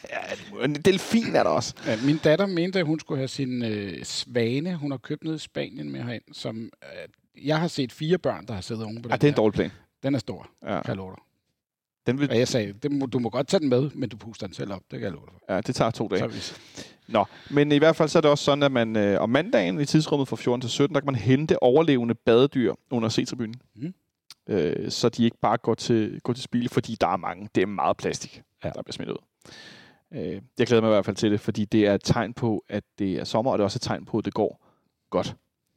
en 0.64 0.74
delfin 0.74 1.35
er 1.37 1.42
der 1.42 1.50
også. 1.50 1.74
Ja, 1.87 1.98
min 2.05 2.16
datter 2.24 2.46
mente, 2.46 2.79
at 2.79 2.87
hun 2.87 3.00
skulle 3.00 3.18
have 3.18 3.29
sin 3.29 3.64
øh, 3.64 4.05
svane, 4.05 4.74
hun 4.76 4.90
har 4.90 4.98
købt 4.98 5.24
ned 5.24 5.35
i 5.35 5.38
Spanien 5.38 5.90
med 5.90 6.02
herind, 6.02 6.22
som 6.33 6.57
øh, 6.83 7.46
jeg 7.46 7.61
har 7.61 7.68
set 7.68 7.92
fire 7.92 8.18
børn, 8.18 8.46
der 8.46 8.55
har 8.55 8.61
siddet 8.61 8.85
oven 8.85 8.96
på 8.96 9.02
den 9.02 9.11
Ja, 9.11 9.16
det 9.16 9.24
er 9.24 9.29
en 9.29 9.37
dårlig 9.37 9.55
plan. 9.55 9.70
Den 10.02 10.14
er 10.14 10.18
stor, 10.18 10.48
Ja. 10.62 10.68
kan 10.68 10.88
jeg 10.88 10.96
love 10.96 11.11
dig. 11.11 11.22
Den 12.07 12.19
vil, 12.21 12.31
Og 12.31 12.38
jeg 12.38 12.49
sagde, 12.49 12.73
det 12.73 12.92
må, 12.92 13.07
du 13.07 13.19
må 13.19 13.31
godt 13.31 13.49
tage 13.49 13.61
den 13.61 13.69
med, 13.69 13.90
men 13.95 14.09
du 14.09 14.16
puster 14.16 14.47
den 14.47 14.55
selv 14.55 14.73
op, 14.73 14.81
det 14.90 14.99
kan 14.99 15.03
jeg 15.03 15.12
love 15.12 15.25
dig 15.27 15.33
for. 15.47 15.55
ja, 15.55 15.61
det 15.61 15.75
tager 15.75 15.90
to 15.90 16.09
dage. 16.09 16.33
Så 16.33 16.55
Nå, 17.09 17.25
men 17.51 17.73
i 17.73 17.79
hvert 17.79 17.97
fald 17.97 18.09
så 18.09 18.19
er 18.19 18.21
det 18.21 18.31
også 18.31 18.45
sådan, 18.45 18.62
at 18.62 18.73
man 18.73 18.97
øh, 18.97 19.21
om 19.21 19.31
mandagen 19.31 19.81
i 19.81 19.85
tidsrummet 19.85 20.29
fra 20.29 20.37
14 20.37 20.61
til 20.61 20.71
17, 20.71 20.95
der 20.95 21.01
kan 21.01 21.07
man 21.07 21.14
hente 21.14 21.62
overlevende 21.62 22.14
badedyr 22.14 22.75
under 22.90 23.09
C-tribunen. 23.09 23.55
Mhm. 23.77 23.95
Øh, 24.49 24.90
så 24.90 25.09
de 25.09 25.25
ikke 25.25 25.37
bare 25.42 25.57
går 25.57 25.75
til, 25.75 26.21
går 26.21 26.33
til 26.33 26.42
spil, 26.42 26.69
fordi 26.69 26.97
der 27.01 27.07
er 27.09 27.16
mange. 27.16 27.49
Det 27.55 27.62
er 27.62 27.66
meget 27.66 27.97
plastik, 27.97 28.42
Ja. 28.64 28.71
der 28.71 28.83
bliver 28.83 28.92
smidt 28.92 29.09
ud. 29.11 29.16
Øh, 30.14 30.40
jeg 30.59 30.66
glæder 30.66 30.83
mig 30.83 30.88
i 30.88 30.92
hvert 30.95 31.05
fald 31.05 31.16
til 31.16 31.31
det, 31.31 31.40
fordi 31.40 31.64
det 31.64 31.87
er 31.87 31.95
et 31.95 32.01
tegn 32.05 32.33
på, 32.35 32.64
at 32.69 32.85
det 32.99 33.12
er 33.12 33.25
sommer, 33.25 33.53
og 33.53 33.59
det 33.59 33.62
er 33.62 33.64
også 33.64 33.77
et 33.79 33.83
tegn 33.83 34.05
på, 34.05 34.19
at 34.19 34.25
det 34.25 34.35
går 34.35 34.66
godt. 35.11 35.27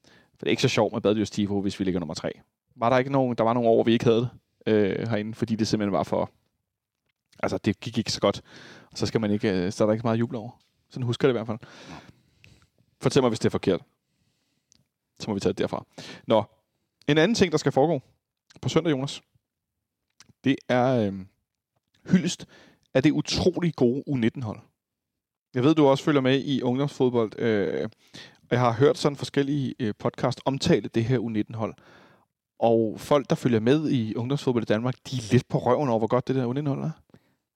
For 0.10 0.40
det 0.40 0.48
er 0.48 0.50
ikke 0.52 0.62
så 0.62 0.68
sjovt 0.68 0.94
med 0.94 1.02
badedyrstifo, 1.02 1.62
hvis 1.62 1.80
vi 1.80 1.86
ligger 1.86 2.00
nummer 2.00 2.14
tre. 2.14 2.32
Var 2.76 2.90
der 2.90 2.98
ikke 2.98 3.12
nogen, 3.12 3.36
der 3.36 3.44
var 3.44 3.54
nogle 3.54 3.70
år, 3.70 3.76
hvor 3.76 3.84
vi 3.84 3.94
ikke 3.94 4.06
havde 4.06 4.18
det 4.18 4.30
øh, 4.70 5.08
herinde, 5.08 5.34
fordi 5.34 5.56
det 5.56 5.68
simpelthen 5.68 5.94
var 5.94 6.04
for... 6.04 6.32
Altså, 7.44 7.58
det 7.58 7.80
gik 7.80 7.98
ikke 7.98 8.12
så 8.12 8.22
godt. 8.22 8.42
Og 8.92 8.98
så 8.98 9.06
skal 9.06 9.22
man 9.22 9.32
ikke, 9.32 9.50
øh, 9.50 9.72
så 9.72 9.84
er 9.84 9.86
der 9.86 9.94
ikke 9.94 10.02
så 10.02 10.08
meget 10.08 10.20
jubel 10.20 10.36
over. 10.36 10.52
Sådan 10.90 11.04
husker 11.04 11.28
jeg 11.28 11.34
det 11.34 11.40
i 11.40 11.44
hvert 11.44 11.48
fald. 11.48 11.70
Fortæl 13.02 13.22
mig, 13.24 13.30
hvis 13.30 13.40
det 13.40 13.46
er 13.46 13.52
forkert. 13.52 13.82
Så 15.20 15.30
må 15.30 15.34
vi 15.34 15.40
tage 15.40 15.54
det 15.54 15.58
derfra. 15.58 15.86
Nå, 16.28 16.44
en 17.08 17.18
anden 17.18 17.36
ting, 17.36 17.52
der 17.52 17.58
skal 17.58 17.72
foregå 17.72 18.02
på 18.62 18.70
søndag, 18.70 18.92
Jonas, 18.92 19.22
det 20.44 20.56
er 20.70 20.96
øh, 20.96 21.14
hyldest 22.12 22.46
af 22.94 23.04
det 23.04 23.12
utrolig 23.12 23.76
gode 23.76 24.04
U19-hold. 24.08 24.60
Jeg 25.54 25.64
ved, 25.64 25.76
du 25.76 25.88
også 25.88 26.04
følger 26.04 26.22
med 26.22 26.40
i 26.40 26.62
ungdomsfodbold, 26.62 27.40
øh, 27.40 27.90
og 28.14 28.52
jeg 28.52 28.60
har 28.60 28.72
hørt 28.72 28.98
sådan 28.98 29.16
forskellige 29.16 29.76
øh, 29.80 29.94
podcast 30.00 30.42
omtale 30.46 30.90
det 30.90 31.06
her 31.06 31.20
U19-hold. 31.20 31.76
Og 32.60 32.96
folk, 33.00 33.30
der 33.30 33.36
følger 33.36 33.60
med 33.60 33.90
i 33.90 34.16
ungdomsfodbold 34.16 34.64
i 34.64 34.66
Danmark, 34.66 34.96
de 35.12 35.18
er 35.18 35.32
lidt 35.32 35.48
på 35.48 35.58
røven 35.58 35.90
over, 35.90 36.00
hvor 36.00 36.08
godt 36.08 36.28
det 36.28 36.36
der 36.36 36.54
U19-hold 36.54 36.84
er. 36.84 36.92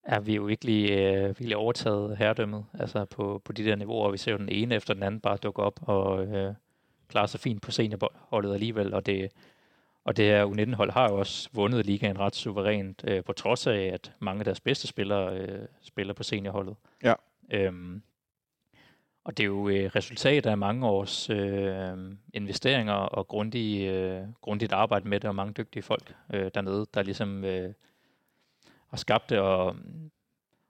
er 0.03 0.19
vi 0.19 0.35
jo 0.35 0.43
virkelig, 0.43 0.91
øh, 0.91 1.27
virkelig 1.27 1.57
overtaget 1.57 2.17
herredømmet 2.17 2.65
altså 2.79 3.05
på, 3.05 3.41
på 3.45 3.51
de 3.51 3.65
der 3.65 3.75
niveauer. 3.75 4.11
Vi 4.11 4.17
ser 4.17 4.31
jo 4.31 4.37
den 4.37 4.49
ene 4.49 4.75
efter 4.75 4.93
den 4.93 5.03
anden 5.03 5.21
bare 5.21 5.37
dukke 5.37 5.61
op 5.61 5.79
og 5.81 6.25
øh, 6.25 6.53
klare 7.07 7.27
sig 7.27 7.39
fint 7.39 7.61
på 7.61 7.71
seniorholdet 7.71 8.53
alligevel. 8.53 8.93
Og 8.93 9.05
det, 9.05 9.31
og 10.03 10.17
det 10.17 10.25
her 10.25 10.45
U19-hold 10.45 10.91
har 10.91 11.09
jo 11.09 11.19
også 11.19 11.49
vundet 11.53 11.85
ligaen 11.85 12.19
ret 12.19 12.35
suverænt, 12.35 13.03
øh, 13.07 13.23
på 13.23 13.33
trods 13.33 13.67
af, 13.67 13.91
at 13.93 14.11
mange 14.19 14.39
af 14.39 14.45
deres 14.45 14.59
bedste 14.59 14.87
spillere 14.87 15.37
øh, 15.37 15.65
spiller 15.81 16.13
på 16.13 16.23
seniorholdet. 16.23 16.75
Ja. 17.03 17.13
Øhm, 17.51 18.01
og 19.25 19.37
det 19.37 19.43
er 19.43 19.47
jo 19.47 19.69
øh, 19.69 19.91
resultat 19.95 20.45
af 20.45 20.57
mange 20.57 20.87
års 20.87 21.29
øh, 21.29 21.97
investeringer 22.33 22.93
og 22.93 23.27
grundig, 23.27 23.87
øh, 23.87 24.21
grundigt 24.41 24.73
arbejde 24.73 25.07
med 25.07 25.19
det, 25.19 25.27
og 25.27 25.35
mange 25.35 25.53
dygtige 25.53 25.83
folk 25.83 26.15
øh, 26.33 26.51
dernede, 26.55 26.85
der 26.93 27.03
ligesom 27.03 27.43
øh, 27.43 27.73
har 28.89 28.97
skabt 28.97 29.29
det. 29.29 29.39
Og, 29.39 29.65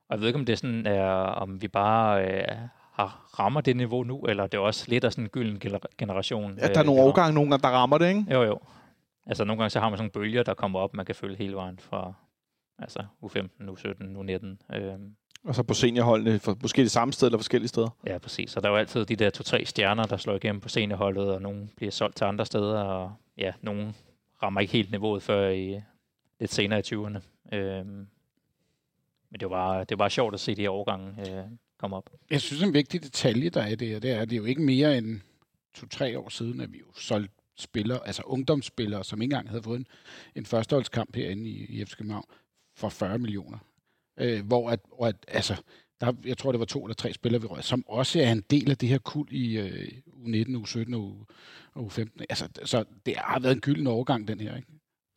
og 0.08 0.10
jeg 0.10 0.20
ved 0.20 0.26
ikke, 0.26 0.38
om 0.38 0.44
det 0.44 0.58
sådan 0.58 0.86
er, 0.86 1.06
om 1.14 1.62
vi 1.62 1.68
bare 1.68 2.26
øh, 2.26 2.56
har, 2.92 3.30
rammer 3.38 3.60
det 3.60 3.76
niveau 3.76 4.02
nu, 4.04 4.20
eller 4.20 4.46
det 4.46 4.58
er 4.58 4.62
også 4.62 4.84
lidt 4.88 5.04
af 5.04 5.12
sådan 5.12 5.24
en 5.24 5.30
gylden 5.30 5.58
gener- 5.58 5.96
generation. 5.98 6.58
Ja, 6.58 6.68
der 6.68 6.80
er 6.80 6.84
nogle 6.84 7.00
vi 7.00 7.02
har. 7.02 7.08
årgange, 7.08 7.34
nogle 7.34 7.50
gange, 7.50 7.62
der 7.62 7.68
rammer 7.68 7.98
det, 7.98 8.08
ikke? 8.08 8.24
Jo, 8.30 8.42
jo. 8.42 8.58
Altså 9.26 9.44
nogle 9.44 9.58
gange 9.58 9.70
så 9.70 9.80
har 9.80 9.88
man 9.88 9.96
sådan 9.98 10.10
nogle 10.14 10.26
bølger, 10.26 10.42
der 10.42 10.54
kommer 10.54 10.78
op, 10.80 10.94
man 10.94 11.06
kan 11.06 11.14
følge 11.14 11.36
hele 11.36 11.54
vejen 11.54 11.78
fra 11.78 12.12
altså 12.78 13.04
U15, 13.24 13.68
U17, 13.70 14.02
U19. 14.02 14.76
Øhm, 14.76 15.16
Og 15.44 15.54
så 15.54 15.62
på 15.62 15.74
seniorholdene, 15.74 16.38
for 16.38 16.58
måske 16.62 16.82
det 16.82 16.90
samme 16.90 17.12
sted 17.12 17.28
eller 17.28 17.38
forskellige 17.38 17.68
steder. 17.68 17.88
ja, 18.06 18.18
præcis. 18.18 18.56
Og 18.56 18.62
der 18.62 18.68
er 18.68 18.72
jo 18.72 18.78
altid 18.78 19.04
de 19.04 19.16
der 19.16 19.30
to-tre 19.30 19.64
stjerner, 19.64 20.04
der 20.04 20.16
slår 20.16 20.34
igennem 20.34 20.60
på 20.60 20.68
seniorholdet, 20.68 21.30
og 21.30 21.42
nogle 21.42 21.68
bliver 21.76 21.90
solgt 21.90 22.16
til 22.16 22.24
andre 22.24 22.46
steder, 22.46 22.78
og 22.80 23.12
ja, 23.38 23.52
nogle 23.62 23.94
rammer 24.42 24.60
ikke 24.60 24.72
helt 24.72 24.90
niveauet 24.90 25.22
før 25.22 25.48
i 25.48 25.80
lidt 26.40 26.52
senere 26.52 26.78
i 26.78 26.82
20'erne. 26.82 27.20
Øhm, 27.56 28.06
men 29.30 29.40
det 29.40 29.50
var, 29.50 29.74
bare, 29.74 29.84
det 29.84 29.98
var 29.98 30.08
sjovt 30.08 30.34
at 30.34 30.40
se 30.40 30.54
de 30.54 30.62
her 30.62 30.70
årgange 30.70 31.30
øh, 31.30 31.44
komme 31.78 31.96
op. 31.96 32.10
jeg 32.30 32.40
synes, 32.40 32.62
en 32.62 32.74
vigtig 32.74 33.02
detalje, 33.02 33.48
der 33.48 33.62
er 33.62 33.68
i 33.68 33.74
det 33.74 33.88
her, 33.88 33.98
det 33.98 34.10
er, 34.10 34.20
at 34.20 34.30
det 34.30 34.36
er 34.36 34.40
jo 34.40 34.44
ikke 34.44 34.62
mere 34.62 34.98
end 34.98 35.20
to-tre 35.74 36.18
år 36.18 36.28
siden, 36.28 36.60
at 36.60 36.72
vi 36.72 36.78
jo 36.78 36.86
solgte 36.94 37.34
spillere, 37.56 38.06
altså 38.06 38.22
ungdomsspillere, 38.22 39.04
som 39.04 39.22
ikke 39.22 39.32
engang 39.32 39.48
havde 39.48 39.62
fået 39.62 39.78
en, 39.78 39.86
en 40.34 40.46
førsteholdskamp 40.46 41.16
herinde 41.16 41.48
i, 41.48 41.64
i 41.64 41.84
FC 41.84 41.96
København, 41.96 42.24
for 42.74 42.88
40 42.88 43.18
millioner. 43.18 43.58
Øh, 44.18 44.46
hvor 44.46 44.70
at, 44.70 44.80
hvor 44.96 45.06
at, 45.06 45.16
altså, 45.28 45.62
der, 46.00 46.12
jeg 46.24 46.38
tror, 46.38 46.52
det 46.52 46.58
var 46.58 46.64
to 46.64 46.84
eller 46.84 46.94
tre 46.94 47.12
spillere, 47.12 47.42
vi 47.42 47.46
røg, 47.46 47.64
som 47.64 47.84
også 47.88 48.20
er 48.20 48.32
en 48.32 48.44
del 48.50 48.70
af 48.70 48.78
det 48.78 48.88
her 48.88 48.98
kul 48.98 49.26
i 49.30 49.58
øh, 49.58 49.88
U19, 50.06 50.56
U17 50.56 50.94
og, 50.94 51.02
U, 51.02 51.24
og 51.74 51.92
U15. 51.92 52.24
Altså, 52.30 52.48
så 52.64 52.84
det 53.06 53.16
har 53.16 53.38
været 53.40 53.54
en 53.54 53.60
gylden 53.60 53.86
overgang, 53.86 54.28
den 54.28 54.40
her. 54.40 54.56
Ikke? 54.56 54.68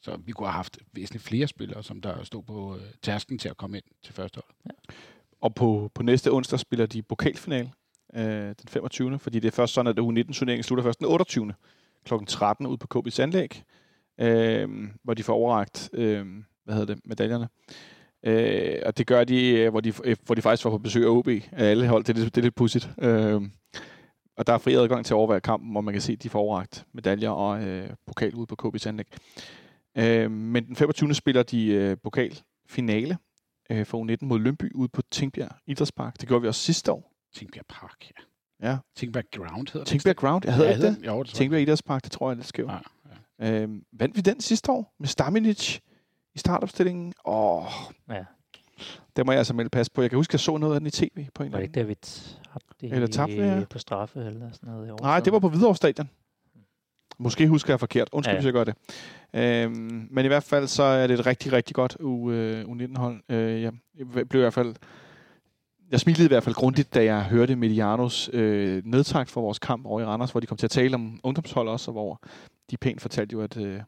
Så 0.02 0.18
vi 0.26 0.32
kunne 0.32 0.48
have 0.48 0.54
haft 0.54 0.78
væsentligt 0.94 1.24
flere 1.24 1.48
spillere, 1.48 1.84
som 1.84 2.02
der 2.02 2.24
stod 2.24 2.44
på 2.44 2.76
øh, 2.76 2.82
tærsken 3.02 3.40
til 3.40 3.50
at 3.50 3.58
komme 3.58 3.78
ind 3.78 3.86
til 4.04 4.14
første 4.14 4.42
hold. 4.46 4.76
Og 5.42 5.56
på, 5.56 5.92
på 5.94 6.04
næste 6.04 6.32
onsdag 6.32 6.60
spiller 6.60 6.86
de 6.86 7.02
pokalfinal 7.02 7.72
øh, 8.16 8.24
den 8.46 8.68
25. 8.68 9.20
Fordi 9.20 9.40
det 9.40 9.48
er 9.48 9.52
først 9.56 9.74
sådan, 9.74 9.88
at 9.98 10.00
U19-turneringen 10.00 10.64
slutter 10.64 10.84
først 10.84 11.00
den 11.00 11.08
28. 11.08 11.54
kl. 12.06 12.14
13 12.28 12.68
ude 12.68 12.78
på 12.78 13.00
KB's 13.00 13.22
anlæg, 13.22 13.64
øh, 14.20 14.70
hvor 15.04 15.14
de 15.14 15.24
får 15.24 15.34
overragt 15.34 15.90
øh, 15.94 16.26
hvad 16.64 16.76
hedder 16.76 16.94
det, 16.96 17.06
medaljerne. 17.06 17.48
Øh, 17.70 17.78
og 18.86 18.98
det 18.98 19.08
gør 19.08 19.24
de, 19.24 19.50
øh, 19.50 19.70
hvor 19.70 19.80
de, 19.82 19.94
øh, 20.04 20.16
hvor 20.26 20.36
de 20.36 20.42
faktisk 20.42 20.64
får 20.64 20.70
på 20.70 20.78
besøg 20.78 21.04
af 21.06 21.10
OB 21.10 21.28
af 21.28 21.42
alle 21.70 21.88
hold. 21.88 22.04
Det 22.04 22.18
er, 22.18 22.22
lidt- 22.22 22.36
det 22.36 22.42
er 22.42 22.44
lidt 22.46 22.56
pudsigt. 22.56 22.90
Øh, 23.02 23.42
og 24.38 24.48
der 24.48 24.54
er 24.54 24.58
fri 24.58 24.74
adgang 24.74 25.06
til 25.06 25.14
at 25.14 25.18
overvære 25.18 25.42
kampen, 25.42 25.72
hvor 25.72 25.82
man 25.82 25.94
kan 25.94 26.02
se, 26.02 26.14
at 26.14 26.24
de 26.24 26.30
får 26.30 26.40
overragt 26.40 26.86
medaljer 26.94 27.30
og 27.30 27.64
øh, 27.64 27.90
pokal 28.08 28.36
ude 28.36 28.46
på 28.48 28.56
KB's 28.66 28.88
anlæg. 28.88 29.06
Øh, 29.98 30.32
men 30.32 30.66
den 30.68 30.76
25. 30.76 31.14
spiller 31.14 31.44
de 31.44 31.66
øh, 31.68 31.98
pokalfinale 32.04 33.18
øh, 33.72 33.86
for 33.86 34.04
U19 34.04 34.18
mod 34.26 34.40
Lønby 34.40 34.72
ude 34.76 34.90
på 34.90 35.02
Tingbjerg 35.12 35.52
Idrætspark. 35.68 36.20
Det 36.22 36.28
gjorde 36.28 36.42
vi 36.42 36.48
også 36.48 36.62
sidste 36.62 36.92
år. 36.92 37.12
Tingbjerg 37.36 37.66
Park, 37.70 38.12
ja. 38.62 38.70
Ja. 38.70 38.78
Tingbjerg 38.96 39.26
Ground 39.36 39.68
hedder 39.68 39.80
det. 39.80 39.88
Tingbjerg 39.88 40.16
Ground, 40.16 40.46
jeg 40.46 40.54
hedder 40.56 40.70
ja, 40.70 40.76
ikke 40.76 40.88
det? 40.88 40.98
det? 41.00 41.08
Jo, 41.08 41.10
det 41.10 41.14
tror 41.14 41.24
jeg. 41.24 41.28
Tingbjerg 41.28 41.62
Idrætspark, 41.62 42.04
det 42.04 42.12
tror 42.12 42.30
jeg 42.30 42.32
er 42.34 42.36
lidt 42.36 42.48
skævt. 42.48 42.72
Ja, 42.72 42.78
Øhm, 43.42 43.82
vandt 44.00 44.16
vi 44.16 44.22
den 44.22 44.42
sidste 44.42 44.72
år 44.72 44.96
med 45.00 45.08
Staminic 45.08 45.80
i 46.38 46.40
startopstillingen? 46.40 47.14
Åh, 47.26 47.64
Ja. 48.10 48.24
Det 49.16 49.26
må 49.26 49.32
jeg 49.32 49.38
altså 49.38 49.54
melde 49.54 49.70
pas 49.70 49.90
på. 49.90 50.02
Jeg 50.02 50.10
kan 50.10 50.18
huske, 50.18 50.32
at 50.32 50.34
jeg 50.34 50.40
så 50.40 50.58
noget 50.58 50.74
af 50.74 50.80
den 50.80 50.88
i 50.88 50.92
tv 50.92 51.26
på 51.34 51.44
en 51.44 51.52
Var 51.52 51.58
eller 51.58 51.68
det 51.72 51.80
anden. 51.80 51.90
ikke 51.90 51.98
David 52.06 52.56
Abdi 52.56 52.96
Eller 52.96 53.08
tabte 53.08 53.36
vi, 53.36 53.42
ja. 53.42 53.64
på 53.70 53.80
straffe 53.80 54.20
eller 54.20 54.52
sådan 54.52 54.70
noget? 54.74 54.88
i 54.88 54.92
år? 54.92 54.98
Nej, 55.02 55.20
det 55.20 55.34
var 55.34 55.40
på 55.40 55.50
Hvidovre 55.50 55.76
Stadion. 55.76 56.10
Måske 57.20 57.48
husker 57.48 57.74
jeg 57.74 57.80
forkert. 57.80 58.10
Undskyld, 58.12 58.34
Ja. 58.34 58.38
hvis 58.40 58.46
jeg 58.46 58.54
gør 58.54 58.64
det. 58.64 58.76
Øhm, 59.34 60.08
men 60.12 60.26
i 60.26 60.28
hvert 60.28 60.44
fald 60.44 60.68
så 60.68 60.84
er 60.84 61.08
det 61.08 61.20
et 61.20 61.26
rigtig, 61.26 61.54
rigtig 61.54 61.76
godt 61.76 61.98
U, 62.00 62.32
øh, 62.32 62.66
U19-hold. 62.66 63.22
Øh, 63.30 63.62
jeg 63.62 63.72
blev 64.30 64.40
i 64.42 64.44
hvert 64.44 64.54
fald... 64.54 64.76
Jeg 65.92 66.00
smilede 66.00 66.26
i 66.26 66.28
hvert 66.28 66.44
fald 66.44 66.56
grundigt, 66.56 66.94
da 66.94 67.04
jeg 67.04 67.24
hørte 67.24 67.56
Medianos 67.56 68.30
øh, 68.34 68.82
nedtakt 68.86 69.32
for 69.32 69.42
vores 69.42 69.60
kamp 69.60 69.86
over 69.86 70.02
i 70.02 70.06
Randers, 70.06 70.32
hvor 70.32 70.40
de 70.40 70.48
kom 70.48 70.58
til 70.58 70.68
at 70.68 70.72
tale 70.72 70.96
om 70.96 71.20
ungdomshold 71.24 71.68
også, 71.70 71.92
og 71.92 71.94
hvor 71.94 72.22
de 72.72 72.78
pænt 72.78 73.02
fortalte 73.02 73.34
jo, 73.34 73.42
at 73.42 73.58
øh, 73.58 73.82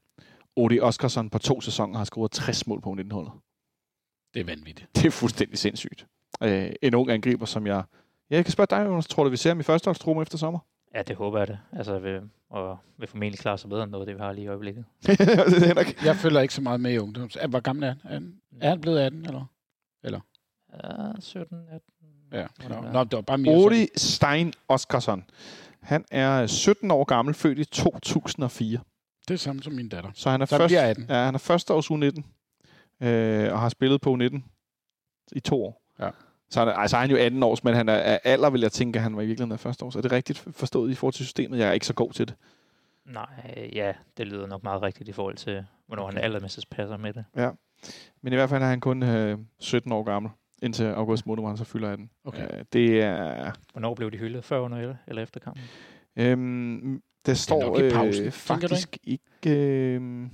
Odi 0.55 0.79
Oskarsson 0.79 1.29
på 1.29 1.37
to 1.39 1.61
sæsoner 1.61 1.97
har 1.97 2.05
scoret 2.05 2.31
60 2.31 2.67
mål 2.67 2.81
på 2.81 2.89
U19-holdet. 2.99 3.31
Det 4.33 4.39
er 4.39 4.43
vanvittigt. 4.43 4.95
Det 4.95 5.05
er 5.05 5.11
fuldstændig 5.11 5.57
sindssygt. 5.57 6.07
Øh, 6.43 6.71
en 6.81 6.95
ung 6.95 7.11
angriber, 7.11 7.45
som 7.45 7.67
jeg... 7.67 7.83
Ja, 8.29 8.35
jeg 8.35 8.45
kan 8.45 8.51
spørge 8.51 8.67
dig, 8.69 8.85
Jonas. 8.85 9.07
Tror 9.07 9.23
du, 9.23 9.29
vi 9.29 9.37
ser 9.37 9.49
ham 9.49 9.59
i 9.59 9.63
førsteholdstruppen 9.63 10.21
efter 10.21 10.37
sommer? 10.37 10.59
Ja, 10.95 11.01
det 11.01 11.15
håber 11.15 11.37
jeg 11.37 11.47
det. 11.47 11.59
Altså, 11.73 11.99
vil, 11.99 12.21
og 12.49 12.77
vil 12.97 13.07
formentlig 13.07 13.39
klare 13.39 13.57
sig 13.57 13.69
bedre 13.69 13.83
end 13.83 13.91
noget, 13.91 14.07
det 14.07 14.15
vi 14.15 14.21
har 14.21 14.31
lige 14.31 14.45
i 14.45 14.47
øjeblikket. 14.47 14.85
er. 15.07 15.93
Jeg 16.05 16.15
følger 16.15 16.39
ikke 16.41 16.53
så 16.53 16.61
meget 16.61 16.81
med 16.81 16.93
i 16.93 16.97
ungdoms. 16.97 17.37
Hvor 17.49 17.59
gammel 17.59 17.83
er 17.83 17.87
han? 17.87 17.99
Er 18.03 18.13
han, 18.13 18.33
er 18.61 18.69
han 18.69 18.81
blevet 18.81 18.99
18, 18.99 19.25
eller? 19.25 19.45
Ja, 20.03 21.19
17, 21.19 21.57
18. 21.71 21.79
Ja. 22.31 22.47
Nå, 22.69 22.75
Ja. 22.75 22.91
nå, 22.91 23.03
det 23.03 23.13
var 23.13 23.21
bare 23.21 23.37
mere 23.37 23.55
Odi 23.55 23.87
Stein 23.95 24.53
Oskarsson. 24.67 25.23
Han 25.81 26.05
er 26.11 26.47
17 26.47 26.91
år 26.91 27.03
gammel, 27.03 27.33
født 27.33 27.59
i 27.59 27.65
2004. 27.65 28.79
Det 29.29 29.35
er 29.35 29.37
samme 29.37 29.63
som 29.63 29.73
min 29.73 29.89
datter. 29.89 30.11
Så 30.13 30.29
han 30.29 30.41
er, 30.41 30.45
Så 30.45 30.55
han 30.55 30.59
først, 30.59 30.69
bliver 30.69 30.81
18. 30.81 31.05
ja, 31.09 31.25
han 31.25 31.35
er 31.35 31.39
første 31.39 31.73
års 31.73 31.91
U19, 31.91 32.23
øh, 33.07 33.53
og 33.53 33.59
har 33.59 33.69
spillet 33.69 34.01
på 34.01 34.15
U19 34.15 34.41
i 35.31 35.39
to 35.39 35.63
år. 35.63 35.81
Ja. 35.99 36.09
Så 36.49 36.59
han 36.59 36.67
er, 36.67 36.73
altså, 36.73 36.97
han 36.97 37.09
er 37.11 37.13
jo 37.13 37.25
18 37.25 37.43
års, 37.43 37.63
men 37.63 37.73
han 37.73 37.89
er 37.89 37.95
af 37.95 38.19
alder, 38.23 38.49
vil 38.49 38.61
jeg 38.61 38.71
tænke, 38.71 38.97
at 38.97 39.03
han 39.03 39.15
var 39.15 39.21
i 39.21 39.25
virkeligheden 39.25 39.51
af 39.51 39.59
første 39.59 39.85
års. 39.85 39.95
Er 39.95 40.01
det 40.01 40.11
rigtigt 40.11 40.37
forstået 40.51 40.91
i 40.91 40.95
forhold 40.95 41.13
til 41.13 41.25
systemet? 41.25 41.59
Jeg 41.59 41.67
er 41.67 41.71
ikke 41.71 41.85
så 41.85 41.93
god 41.93 42.11
til 42.13 42.27
det. 42.27 42.35
Nej, 43.05 43.69
ja, 43.73 43.93
det 44.17 44.27
lyder 44.27 44.47
nok 44.47 44.63
meget 44.63 44.81
rigtigt 44.81 45.09
i 45.09 45.11
forhold 45.11 45.35
til, 45.35 45.65
hvornår 45.87 46.05
han 46.05 46.17
allermest 46.17 46.69
passer 46.69 46.97
med 46.97 47.13
det. 47.13 47.25
Men 48.21 48.33
i 48.33 48.35
hvert 48.35 48.49
fald 48.49 48.63
er 48.63 48.67
han 48.67 48.79
kun 48.79 49.03
øh, 49.03 49.37
17 49.59 49.91
år 49.91 50.03
gammel, 50.03 50.31
indtil 50.63 50.85
august 50.85 51.25
måned, 51.25 51.41
hvor 51.41 51.47
han 51.49 51.57
så 51.57 51.63
fylder 51.63 51.91
18. 51.91 52.09
Okay. 52.25 52.57
Øh, 52.57 52.65
det 52.73 53.01
er... 53.01 53.51
Hvornår 53.71 53.93
blev 53.93 54.11
de 54.11 54.17
hyldet? 54.17 54.43
Før, 54.43 54.59
under 54.59 54.77
eller, 54.77 54.95
eller 55.07 55.23
efter 55.23 55.39
kampen? 55.39 55.63
Øhm, 56.15 57.01
der 57.25 57.33
står 57.33 57.61
nok 57.61 57.79
i 57.79 57.89
pausen, 57.89 58.25
øh, 58.25 58.31
faktisk 58.31 58.97
ikke... 59.03 59.23
Øh, 59.47 60.27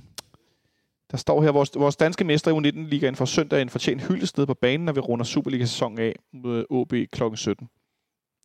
der 1.11 1.17
står 1.17 1.43
her, 1.43 1.51
vores, 1.51 1.71
vores 1.75 1.95
danske 1.95 2.23
mestre 2.23 2.51
i 2.51 2.55
U19-ligaen 2.55 3.15
får 3.15 3.25
søndag 3.25 3.61
en 3.61 3.69
fortjent 3.69 4.07
hyldest 4.07 4.37
nede 4.37 4.47
på 4.47 4.53
banen, 4.53 4.85
når 4.85 4.93
vi 4.93 4.99
runder 4.99 5.25
Superliga-sæsonen 5.25 5.99
af 5.99 6.15
mod 6.33 6.65
OB 6.69 6.93
kl. 7.11 7.23
17. 7.35 7.69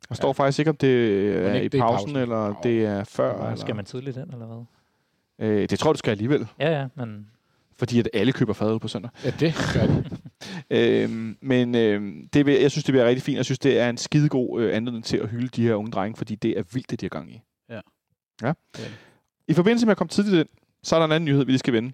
Der 0.08 0.14
står 0.14 0.28
Ja. 0.28 0.32
faktisk 0.32 0.58
ikke, 0.58 0.70
om 0.70 0.76
det 0.76 0.90
er 1.36 1.54
ikke 1.54 1.64
i 1.64 1.68
det 1.68 1.78
er 1.80 1.82
pausen, 1.82 2.06
pausen. 2.06 2.16
eller 2.16 2.48
Nå. 2.48 2.54
det 2.62 2.84
er 2.84 3.04
før. 3.04 3.32
Eller, 3.32 3.44
Eller, 3.44 3.56
skal 3.56 3.76
man 3.76 3.84
tidligt 3.84 4.16
ind, 4.16 4.32
eller 4.32 4.46
hvad? 5.38 5.48
øh, 5.48 5.68
det 5.68 5.78
tror 5.78 5.90
jeg, 5.90 5.94
du 5.94 5.98
skal 5.98 6.10
alligevel, 6.10 6.46
Ja, 6.60 6.80
ja, 6.80 6.86
men 6.96 7.26
fordi 7.78 7.98
at 7.98 8.08
alle 8.14 8.32
køber 8.32 8.52
fadøl 8.52 8.78
på 8.78 8.88
søndag. 8.88 9.10
Ja, 9.24 9.30
det 9.40 9.54
gør 9.74 9.86
de. 9.86 10.04
Øhm, 10.70 11.36
men 11.40 11.74
øhm, 11.74 12.28
det 12.32 12.46
vil, 12.46 12.54
jeg 12.60 12.70
synes, 12.70 12.84
det 12.84 12.92
bliver 12.92 13.06
rigtig 13.06 13.22
fint. 13.22 13.36
Jeg 13.36 13.44
synes, 13.44 13.58
det 13.58 13.78
er 13.78 13.90
en 13.90 13.96
skidegod 13.96 14.62
øh, 14.62 14.76
anledning 14.76 15.04
til 15.04 15.16
at 15.16 15.28
hylde 15.28 15.48
de 15.48 15.62
her 15.62 15.74
unge 15.74 15.90
drenge, 15.90 16.16
fordi 16.16 16.34
det 16.34 16.58
er 16.58 16.62
vildt, 16.72 16.90
det 16.90 17.00
de 17.00 17.04
har 17.06 17.08
gang 17.10 17.32
i. 17.32 17.40
Ja. 18.42 18.52
I 19.48 19.54
forbindelse 19.54 19.86
med 19.86 19.90
at 19.90 19.98
komme 19.98 20.08
tidligt 20.08 20.40
ind, 20.40 20.48
så 20.82 20.94
er 20.94 21.00
der 21.00 21.06
en 21.06 21.12
anden 21.12 21.24
nyhed, 21.24 21.44
vi 21.44 21.52
lige 21.52 21.58
skal 21.58 21.72
vende, 21.72 21.92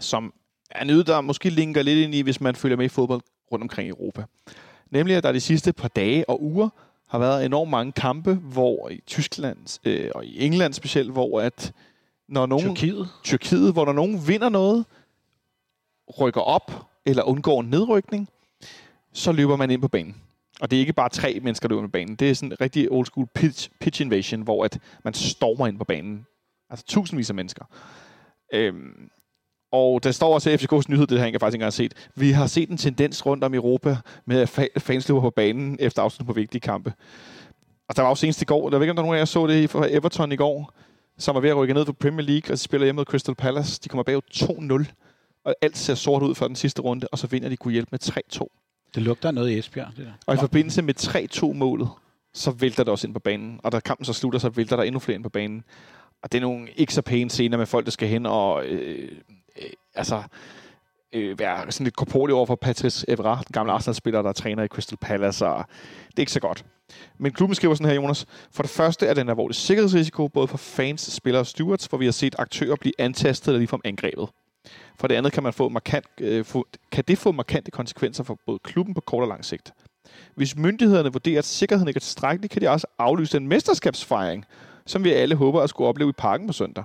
som 0.00 0.32
er 0.70 0.80
en 0.80 0.86
nyhed, 0.86 1.04
der 1.04 1.20
måske 1.20 1.50
linker 1.50 1.82
lidt 1.82 1.98
ind 1.98 2.14
i, 2.14 2.20
hvis 2.20 2.40
man 2.40 2.54
følger 2.54 2.76
med 2.76 2.84
i 2.84 2.88
fodbold 2.88 3.20
rundt 3.52 3.62
omkring 3.62 3.86
i 3.86 3.90
Europa. 3.90 4.24
Nemlig, 4.90 5.16
at 5.16 5.22
der 5.22 5.32
de 5.32 5.40
sidste 5.40 5.72
par 5.72 5.88
dage 5.88 6.28
og 6.28 6.42
uger 6.42 6.68
har 7.08 7.18
været 7.18 7.44
enormt 7.44 7.70
mange 7.70 7.92
kampe, 7.92 8.34
hvor 8.34 8.88
i 8.88 9.00
Tyskland 9.06 9.78
øh, 9.84 10.10
og 10.14 10.24
i 10.24 10.46
England 10.46 10.74
specielt, 10.74 11.12
hvor 11.12 11.40
at 11.40 11.72
når 12.28 12.46
nogen... 12.46 12.76
Tyrkiet. 12.76 13.08
Tyrkiet, 13.24 13.72
hvor 13.72 13.84
når 13.84 13.92
nogen 13.92 14.28
vinder 14.28 14.48
noget, 14.48 14.84
rykker 16.20 16.40
op 16.40 16.86
eller 17.06 17.22
undgår 17.22 17.62
nedrykning, 17.62 18.28
så 19.12 19.32
løber 19.32 19.56
man 19.56 19.70
ind 19.70 19.80
på 19.80 19.88
banen. 19.88 20.16
Og 20.60 20.70
det 20.70 20.76
er 20.76 20.80
ikke 20.80 20.92
bare 20.92 21.08
tre 21.08 21.40
mennesker, 21.42 21.68
der 21.68 21.74
løber 21.74 21.86
på 21.86 21.90
banen. 21.90 22.16
Det 22.16 22.30
er 22.30 22.34
sådan 22.34 22.52
en 22.52 22.60
rigtig 22.60 22.92
old 22.92 23.06
school 23.06 23.26
pitch, 23.34 23.70
pitch 23.80 24.02
invasion, 24.02 24.42
hvor 24.42 24.64
at 24.64 24.78
man 25.04 25.14
stormer 25.14 25.66
ind 25.66 25.78
på 25.78 25.84
banen. 25.84 26.26
Altså 26.70 26.86
tusindvis 26.86 27.30
af 27.30 27.34
mennesker. 27.34 27.64
Øhm, 28.54 29.10
og 29.72 30.04
der 30.04 30.12
står 30.12 30.34
også 30.34 30.50
i 30.50 30.54
FCK's 30.54 30.82
nyhed, 30.88 31.06
det 31.06 31.18
har 31.18 31.26
jeg 31.26 31.40
faktisk 31.40 31.54
ikke 31.54 31.62
engang 31.62 31.72
set. 31.72 32.10
Vi 32.14 32.30
har 32.30 32.46
set 32.46 32.68
en 32.68 32.76
tendens 32.76 33.26
rundt 33.26 33.44
om 33.44 33.54
i 33.54 33.56
Europa 33.56 33.96
med, 34.26 34.40
at 34.40 34.82
fans 34.82 35.08
løber 35.08 35.20
på 35.20 35.30
banen 35.30 35.76
efter 35.80 36.02
afslutning 36.02 36.26
på 36.26 36.32
vigtige 36.32 36.60
kampe. 36.60 36.92
Og 37.88 37.96
der 37.96 38.02
var 38.02 38.10
også 38.10 38.20
senest 38.20 38.42
i 38.42 38.44
går, 38.44 38.70
der 38.70 38.78
ved 38.78 38.84
ikke, 38.84 38.90
om 38.90 38.96
der 38.96 39.02
er 39.02 39.06
nogen 39.06 39.16
af 39.16 39.20
jer 39.20 39.24
så 39.24 39.46
det 39.46 39.74
i 39.74 39.96
Everton 39.96 40.32
i 40.32 40.36
går, 40.36 40.72
som 41.18 41.36
er 41.36 41.40
ved 41.40 41.50
at 41.50 41.56
rykke 41.56 41.74
ned 41.74 41.84
på 41.84 41.92
Premier 41.92 42.26
League, 42.26 42.44
og 42.46 42.52
de 42.52 42.56
spiller 42.56 42.84
hjemme 42.84 42.96
mod 42.96 43.04
Crystal 43.04 43.34
Palace. 43.34 43.80
De 43.84 43.88
kommer 43.88 44.02
bag 44.02 44.20
2-0, 44.34 44.84
og 45.44 45.54
alt 45.62 45.76
ser 45.76 45.94
sort 45.94 46.22
ud 46.22 46.34
for 46.34 46.46
den 46.46 46.56
sidste 46.56 46.82
runde, 46.82 47.08
og 47.12 47.18
så 47.18 47.26
vinder 47.26 47.48
de 47.48 47.56
kunne 47.56 47.72
hjælpe 47.72 47.88
med 47.90 47.98
3-2. 48.34 48.63
Det 48.94 49.02
lugter 49.02 49.30
noget 49.30 49.50
i 49.50 49.58
Esbjerg, 49.58 49.88
det 49.96 50.06
der. 50.06 50.12
Og 50.26 50.34
i 50.34 50.38
forbindelse 50.38 50.82
med 50.82 50.94
3-2-målet, 51.00 51.88
så 52.34 52.50
vælter 52.50 52.84
det 52.84 52.90
også 52.90 53.06
ind 53.06 53.14
på 53.14 53.20
banen. 53.20 53.60
Og 53.62 53.72
da 53.72 53.80
kampen 53.80 54.04
så 54.04 54.12
slutter, 54.12 54.38
så 54.38 54.48
vælter 54.48 54.76
der 54.76 54.82
endnu 54.82 54.98
flere 54.98 55.14
ind 55.14 55.22
på 55.22 55.28
banen. 55.28 55.64
Og 56.22 56.32
det 56.32 56.38
er 56.38 56.42
nogle 56.42 56.68
ikke 56.76 56.94
så 56.94 57.02
pæne 57.02 57.30
scener 57.30 57.56
med 57.56 57.66
folk, 57.66 57.84
der 57.84 57.90
skal 57.90 58.08
hen 58.08 58.26
og 58.26 58.66
øh, 58.66 59.08
øh, 59.62 59.70
altså, 59.94 60.22
øh, 61.12 61.38
være 61.38 61.72
sådan 61.72 61.84
lidt 61.84 61.96
korporlig 61.96 62.34
over 62.34 62.46
for 62.46 62.54
Patrice 62.54 63.10
Evra, 63.10 63.36
den 63.36 63.52
gamle 63.52 63.72
Arsenal-spiller, 63.72 64.22
der 64.22 64.28
er 64.28 64.32
træner 64.32 64.62
i 64.62 64.68
Crystal 64.68 64.98
Palace. 64.98 65.46
Og 65.46 65.64
det 66.06 66.16
er 66.16 66.22
ikke 66.22 66.32
så 66.32 66.40
godt. 66.40 66.64
Men 67.18 67.32
klubben 67.32 67.54
skriver 67.54 67.74
sådan 67.74 67.86
her, 67.86 67.94
Jonas. 67.94 68.26
For 68.52 68.62
det 68.62 68.70
første 68.70 69.06
er 69.06 69.14
den 69.14 69.28
alvorlig 69.28 69.54
sikkerhedsrisiko, 69.54 70.28
både 70.28 70.48
for 70.48 70.56
fans, 70.56 71.00
spillere 71.00 71.42
og 71.42 71.46
stewards, 71.46 71.86
hvor 71.86 71.98
vi 71.98 72.04
har 72.04 72.12
set 72.12 72.34
aktører 72.38 72.76
blive 72.76 72.94
antastet 72.98 73.48
eller 73.48 73.58
ligefrem 73.58 73.80
angrebet. 73.84 74.28
For 74.98 75.06
det 75.08 75.14
andet 75.14 75.32
kan, 75.32 75.42
man 75.42 75.52
få 75.52 75.68
markant, 75.68 76.06
øh, 76.20 76.44
få, 76.44 76.66
kan 76.92 77.04
det 77.08 77.18
få 77.18 77.32
markante 77.32 77.70
konsekvenser 77.70 78.24
for 78.24 78.38
både 78.46 78.58
klubben 78.58 78.94
på 78.94 79.00
kort 79.00 79.22
og 79.22 79.28
lang 79.28 79.44
sigt. 79.44 79.72
Hvis 80.34 80.56
myndighederne 80.56 81.12
vurderer, 81.12 81.38
at 81.38 81.44
sikkerheden 81.44 81.88
ikke 81.88 81.98
er 81.98 82.00
tilstrækkelig, 82.00 82.50
kan 82.50 82.62
de 82.62 82.68
også 82.68 82.86
aflyse 82.98 83.38
den 83.38 83.48
mesterskabsfejring, 83.48 84.44
som 84.86 85.04
vi 85.04 85.12
alle 85.12 85.34
håber 85.34 85.60
at 85.60 85.70
skulle 85.70 85.88
opleve 85.88 86.10
i 86.10 86.12
parken 86.12 86.46
på 86.46 86.52
søndag. 86.52 86.84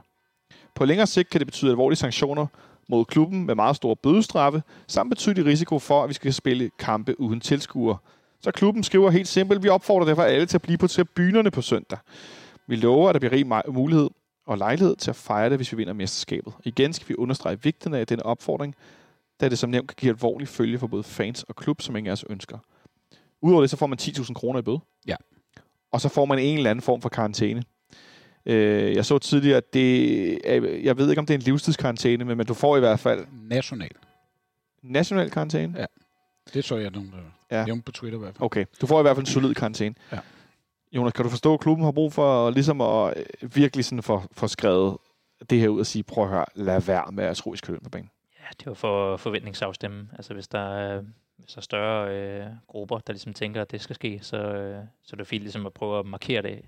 På 0.75 0.85
længere 0.85 1.07
sigt 1.07 1.29
kan 1.29 1.39
det 1.39 1.47
betyde 1.47 1.71
alvorlige 1.71 1.97
sanktioner 1.97 2.47
mod 2.89 3.05
klubben 3.05 3.45
med 3.45 3.55
meget 3.55 3.75
store 3.75 3.95
bødestraffe, 3.95 4.63
samt 4.87 5.09
betydelig 5.09 5.45
risiko 5.45 5.79
for, 5.79 6.03
at 6.03 6.09
vi 6.09 6.13
skal 6.13 6.33
spille 6.33 6.71
kampe 6.79 7.19
uden 7.19 7.39
tilskuere. 7.39 7.97
Så 8.41 8.51
klubben 8.51 8.83
skriver 8.83 9.09
helt 9.09 9.27
simpelt, 9.27 9.63
vi 9.63 9.69
opfordrer 9.69 10.05
derfor 10.05 10.23
alle 10.23 10.45
til 10.45 10.57
at 10.57 10.61
blive 10.61 10.77
på 10.77 10.87
tribunerne 10.87 11.51
på 11.51 11.61
søndag. 11.61 11.97
Vi 12.67 12.75
lover, 12.75 13.09
at 13.09 13.13
der 13.13 13.19
bliver 13.19 13.31
rig 13.31 13.73
mulighed 13.73 14.09
og 14.49 14.57
lejlighed 14.57 14.95
til 14.95 15.09
at 15.09 15.15
fejre 15.15 15.49
det, 15.49 15.57
hvis 15.57 15.71
vi 15.71 15.77
vinder 15.77 15.93
mesterskabet. 15.93 16.53
Igen 16.65 16.93
skal 16.93 17.09
vi 17.09 17.15
understrege 17.15 17.63
vigtigheden 17.63 18.01
af 18.01 18.07
denne 18.07 18.25
opfordring, 18.25 18.75
da 19.41 19.49
det 19.49 19.59
som 19.59 19.69
nævnt 19.69 19.87
kan 19.87 19.95
give 19.99 20.09
alvorlige 20.09 20.47
følge 20.47 20.79
for 20.79 20.87
både 20.87 21.03
fans 21.03 21.43
og 21.43 21.55
klub, 21.55 21.81
som 21.81 21.95
ingen 21.95 22.07
af 22.07 22.11
os 22.11 22.25
ønsker. 22.29 22.57
Udover 23.41 23.61
det, 23.61 23.69
så 23.69 23.77
får 23.77 23.87
man 23.87 23.97
10.000 24.01 24.33
kroner 24.33 24.59
i 24.59 24.61
bøde. 24.63 24.79
Ja. 25.07 25.15
Og 25.91 26.01
så 26.01 26.09
får 26.09 26.25
man 26.25 26.39
en 26.39 26.57
eller 26.57 26.69
anden 26.69 26.81
form 26.81 27.01
for 27.01 27.09
karantæne. 27.09 27.63
Øh, 28.45 28.95
jeg 28.95 29.05
så 29.05 29.17
tidligere, 29.17 29.57
at 29.57 29.73
det 29.73 30.39
jeg 30.83 30.97
ved 30.97 31.09
ikke, 31.09 31.19
om 31.19 31.25
det 31.25 31.33
er 31.33 31.37
en 31.37 31.43
livstidskarantæne, 31.43 32.25
men, 32.25 32.37
men 32.37 32.45
du 32.45 32.53
får 32.53 32.77
i 32.77 32.79
hvert 32.79 32.99
fald 32.99 33.25
National. 33.31 33.89
national 34.83 35.29
karantæne. 35.29 35.73
Ja. 35.79 35.85
Det 36.53 36.63
så 36.65 36.77
jeg 36.77 36.91
nogen, 36.91 37.11
der 37.11 37.17
Ja. 37.51 37.59
ja. 37.59 37.65
nævnte 37.65 37.83
på 37.85 37.91
Twitter 37.91 38.17
i 38.17 38.21
hvert 38.21 38.35
fald. 38.35 38.45
Okay, 38.45 38.65
du 38.81 38.87
får 38.87 38.99
i 38.99 39.01
hvert 39.01 39.15
fald 39.15 39.27
en 39.27 39.31
solid 39.31 39.53
karantæne. 39.53 39.95
Ja. 40.11 40.19
Jonas, 40.91 41.13
kan 41.13 41.23
du 41.23 41.29
forstå, 41.29 41.53
at 41.53 41.59
klubben 41.59 41.85
har 41.85 41.91
brug 41.91 42.13
for 42.13 42.49
ligesom 42.49 42.81
at 42.81 43.17
øh, 43.17 43.55
virkelig 43.55 43.85
sådan 43.85 44.03
for, 44.03 44.25
for 44.31 44.47
skrevet 44.47 44.97
det 45.49 45.59
her 45.59 45.67
ud 45.67 45.79
og 45.79 45.85
sige, 45.85 46.03
prøv 46.03 46.23
at 46.23 46.29
høre, 46.29 46.45
lad 46.55 46.81
være 46.81 47.11
med 47.11 47.23
at 47.23 47.37
tro, 47.37 47.53
I 47.53 47.57
skylden 47.57 47.83
på 47.83 47.89
banen. 47.89 48.09
Ja, 48.39 48.45
det 48.59 48.65
var 48.65 48.73
for 48.73 49.17
forventningsafstemme. 49.17 50.09
Altså 50.13 50.33
hvis 50.33 50.47
der 50.47 50.59
er, 50.59 51.01
hvis 51.37 51.53
der 51.53 51.57
er 51.57 51.61
større 51.61 52.15
øh, 52.15 52.47
grupper, 52.67 52.99
der 52.99 53.13
ligesom 53.13 53.33
tænker, 53.33 53.61
at 53.61 53.71
det 53.71 53.81
skal 53.81 53.95
ske, 53.95 54.19
så, 54.21 54.37
øh, 54.37 54.83
så 55.03 55.15
er 55.15 55.17
det 55.17 55.27
fint 55.27 55.41
ligesom 55.41 55.65
at 55.65 55.73
prøve 55.73 55.99
at 55.99 56.05
markere 56.05 56.41
det 56.41 56.61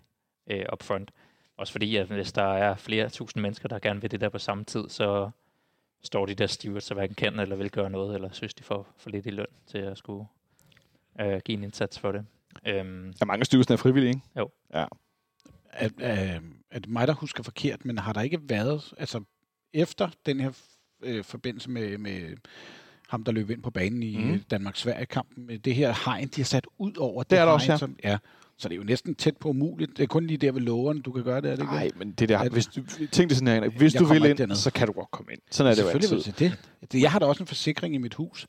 øh, 0.48 0.66
up 0.74 0.84
front. 0.84 1.12
Også 1.58 1.72
fordi, 1.72 1.96
at 1.96 2.08
hvis 2.08 2.32
der 2.32 2.54
er 2.54 2.76
flere 2.76 3.10
tusind 3.10 3.42
mennesker, 3.42 3.70
der 3.70 3.80
gerne 3.80 4.02
vil 4.02 4.12
det 4.12 4.22
der 4.22 4.30
på 4.30 4.40
samme 4.40 4.64
tid, 4.64 4.90
så 4.90 5.30
står 6.04 6.26
de 6.26 6.36
der 6.36 6.48
stewards, 6.48 6.84
så 6.84 6.94
hverken 6.94 7.16
kan 7.16 7.40
eller 7.40 7.56
vil 7.56 7.72
gøre 7.72 7.90
noget, 7.90 8.16
eller 8.16 8.30
synes, 8.32 8.54
de 8.54 8.64
får 8.64 8.88
for 8.98 9.10
lidt 9.10 9.26
i 9.26 9.30
løn 9.30 9.46
til 9.68 9.78
at 9.78 9.98
skulle 9.98 10.26
øh, 11.20 11.42
give 11.46 11.58
en 11.58 11.64
indsats 11.64 12.00
for 12.00 12.12
det. 12.12 12.26
Øhm, 12.68 13.04
Der 13.14 13.18
er 13.22 13.26
mange 13.26 13.46
styrelsen 13.46 13.74
er 13.74 13.78
frivillige, 13.78 14.10
ikke? 14.10 14.22
Er, 15.74 15.90
er, 16.00 16.40
er 16.72 16.80
det 16.80 16.90
mig, 16.90 17.08
der 17.08 17.14
husker 17.14 17.44
forkert, 17.44 17.86
men 17.86 17.98
har 17.98 18.14
der 18.14 18.22
ikke 18.22 18.40
været, 18.50 18.94
altså 18.98 19.22
efter 19.74 20.10
den 20.26 20.40
her 20.40 20.52
øh, 21.04 21.24
forbindelse 21.24 21.70
med, 21.70 21.98
med 21.98 22.38
ham, 23.10 23.24
der 23.24 23.32
løb 23.32 23.50
ind 23.50 23.64
på 23.64 23.72
banen 23.72 24.04
i 24.04 24.18
Mm. 24.18 24.44
Danmark-Sverige-kampen, 24.52 25.46
med 25.48 25.60
det 25.60 25.76
her 25.76 25.94
hegn, 26.06 26.28
de 26.28 26.42
har 26.42 26.46
sat 26.46 26.68
ud 26.78 26.98
over 26.98 27.24
Det 27.24 27.38
er 27.38 27.46
der 27.46 27.52
hegn, 27.52 27.54
også, 27.54 27.72
ja. 27.72 27.78
Som, 27.78 27.96
ja. 28.04 28.18
Så 28.58 28.70
det 28.70 28.76
er 28.76 28.78
jo 28.78 28.84
næsten 28.84 29.16
tæt 29.16 29.38
på 29.38 29.50
umuligt. 29.50 29.98
Det 29.98 30.04
er 30.04 30.08
kun 30.08 30.28
lige 30.28 30.38
der 30.38 30.52
ved 30.52 30.62
lågeren, 30.62 31.02
du 31.02 31.12
kan 31.12 31.24
gøre 31.24 31.42
det, 31.42 31.52
er 31.52 31.56
det 31.56 31.62
ikke? 31.64 31.74
Nej, 31.74 31.84
det? 31.84 31.98
men 32.00 32.12
det 32.12 32.30
der, 32.30 32.38
Er 32.38 32.44
det- 32.44 32.52
hvis 32.52 32.66
du, 32.68 32.84
tænk 33.12 33.30
det 33.30 33.38
sådan 33.38 33.64
her, 33.64 33.70
hvis 33.70 33.94
Jeg 33.94 34.00
du 34.02 34.06
vil 34.06 34.26
ind, 34.26 34.38
derned. 34.38 34.56
så 34.56 34.72
kan 34.72 34.88
du 34.88 34.94
godt 34.94 35.12
komme 35.12 35.32
ind. 35.32 35.42
Sådan 35.52 35.72
er 35.72 35.76
det 35.76 35.82
jo 35.82 35.88
Selvfølgelig 35.90 36.18
altid. 36.18 36.34
vil 36.40 36.50
jeg 36.52 36.60
det. 36.82 36.92
det. 36.92 37.02
Jeg 37.02 37.12
har 37.12 37.20
da 37.20 37.26
også 37.26 37.44
en 37.44 37.48
forsikring 37.48 37.96
i 37.96 37.98
mit 37.98 38.14
hus, 38.14 38.48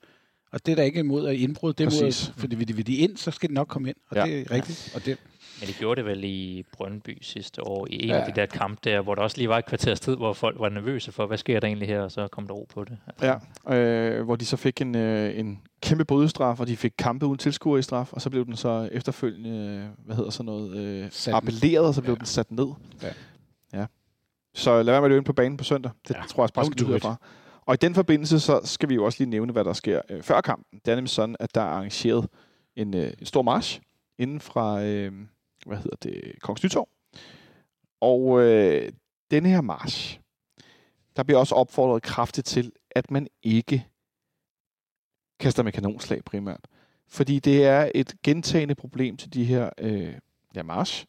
Og 0.52 0.66
det 0.66 0.72
er 0.72 0.76
der 0.76 0.82
ikke 0.82 0.98
imod 1.00 1.28
at 1.28 1.34
indbrud. 1.36 1.72
Det 1.72 1.84
er 1.84 1.88
Præcis. 1.88 2.28
at- 2.28 2.34
fordi 2.36 2.56
vil 2.56 2.68
de, 2.68 2.76
vil 2.76 2.86
de 2.86 2.96
ind, 2.96 3.16
så 3.16 3.30
skal 3.30 3.48
de 3.48 3.54
nok 3.54 3.68
komme 3.68 3.88
ind. 3.88 3.96
Og 4.10 4.16
Ja. 4.16 4.24
det 4.24 4.40
er 4.40 4.50
rigtigt. 4.50 4.92
Og 4.94 5.04
det, 5.04 5.18
Men 5.60 5.68
de 5.68 5.72
gjorde 5.72 5.98
det 6.02 6.04
vel 6.10 6.24
i 6.24 6.64
Brøndby 6.72 7.18
sidste 7.22 7.66
år, 7.66 7.86
i 7.90 8.02
en 8.02 8.08
ja. 8.08 8.16
Af 8.20 8.32
de 8.32 8.40
der 8.40 8.46
kampe 8.46 8.80
der, 8.84 9.00
hvor 9.00 9.14
der 9.14 9.22
også 9.22 9.36
lige 9.36 9.48
var 9.48 9.58
et 9.58 9.66
kvarters 9.66 10.00
tid, 10.00 10.16
hvor 10.16 10.32
folk 10.32 10.56
var 10.60 10.68
nervøse 10.68 11.12
for, 11.12 11.26
hvad 11.26 11.38
sker 11.38 11.60
der 11.60 11.66
egentlig 11.66 11.88
her, 11.88 12.00
og 12.00 12.12
så 12.12 12.28
kom 12.28 12.46
der 12.46 12.54
ro 12.54 12.66
på 12.74 12.84
det. 12.84 12.98
Altså, 13.06 13.38
Ja, 13.68 13.76
øh, 13.76 14.24
hvor 14.24 14.36
de 14.36 14.44
så 14.46 14.56
fik 14.56 14.80
en, 14.80 14.94
øh, 14.96 15.38
en 15.38 15.60
kæmpe 15.80 16.04
bødestraf, 16.04 16.60
og 16.60 16.66
de 16.66 16.76
fik 16.76 16.92
kampe 16.98 17.26
uden 17.26 17.38
tilskuer 17.38 17.78
i 17.78 17.82
straf, 17.82 18.12
og 18.12 18.20
så 18.20 18.30
blev 18.30 18.46
den 18.46 18.56
så 18.56 18.88
efterfølgende, 18.92 19.88
hvad 20.04 20.16
hedder 20.16 20.30
sådan 20.30 20.46
noget, 20.46 20.76
øh, 20.76 21.08
Sat- 21.10 21.34
appelleret, 21.34 21.86
og 21.86 21.94
så 21.94 22.00
blev 22.02 22.12
Ja. 22.12 22.18
den 22.18 22.26
sat 22.26 22.50
ned. 22.50 22.66
Ja. 23.02 23.08
ja. 23.78 23.86
Så 24.54 24.70
lad 24.82 24.84
være 24.84 25.00
med 25.00 25.04
at 25.06 25.10
løbe 25.10 25.18
ind 25.18 25.24
på 25.24 25.32
banen 25.32 25.56
på 25.56 25.64
søndag. 25.64 25.92
Det 26.08 26.14
ja. 26.14 26.22
Tror 26.28 26.42
jeg 26.42 26.48
bare 26.54 26.64
don't 26.64 26.72
skal 26.88 27.00
fra. 27.00 27.16
Og 27.66 27.74
i 27.74 27.76
den 27.76 27.94
forbindelse, 27.94 28.40
så 28.40 28.60
skal 28.64 28.88
vi 28.88 28.94
jo 28.94 29.04
også 29.04 29.18
lige 29.20 29.30
nævne, 29.30 29.52
hvad 29.52 29.64
der 29.64 29.72
sker 29.72 30.02
øh, 30.08 30.22
før 30.22 30.40
kampen. 30.40 30.80
Det 30.84 30.90
er 30.90 30.94
nemlig 30.94 31.10
sådan, 31.10 31.36
at 31.40 31.54
der 31.54 31.60
er 31.60 31.66
arrangeret 31.66 32.28
en, 32.76 32.94
øh, 32.94 33.12
en 33.18 33.26
stor 33.26 33.42
march 33.42 33.80
inden 34.18 34.40
fra, 34.40 34.82
øh, 34.82 35.12
hvad 35.66 35.76
hedder 35.76 35.96
det, 36.02 36.34
Kongens 36.40 36.64
Nytorv. 36.64 36.88
Og 38.00 38.42
øh, 38.42 38.92
denne 39.30 39.48
her 39.48 39.60
march, 39.60 40.20
der 41.16 41.22
bliver 41.22 41.38
også 41.38 41.54
opfordret 41.54 42.02
kraftigt 42.02 42.46
til, 42.46 42.72
at 42.90 43.10
man 43.10 43.28
ikke 43.42 43.86
kaster 45.40 45.62
med 45.62 45.72
kanonslag 45.72 46.24
primært. 46.24 46.68
Fordi 47.08 47.38
det 47.38 47.64
er 47.64 47.90
et 47.94 48.14
gentagende 48.22 48.74
problem 48.74 49.16
til 49.16 49.34
de 49.34 49.44
her 49.44 49.70
øh, 49.78 50.14
ja, 50.54 50.62
march, 50.62 51.06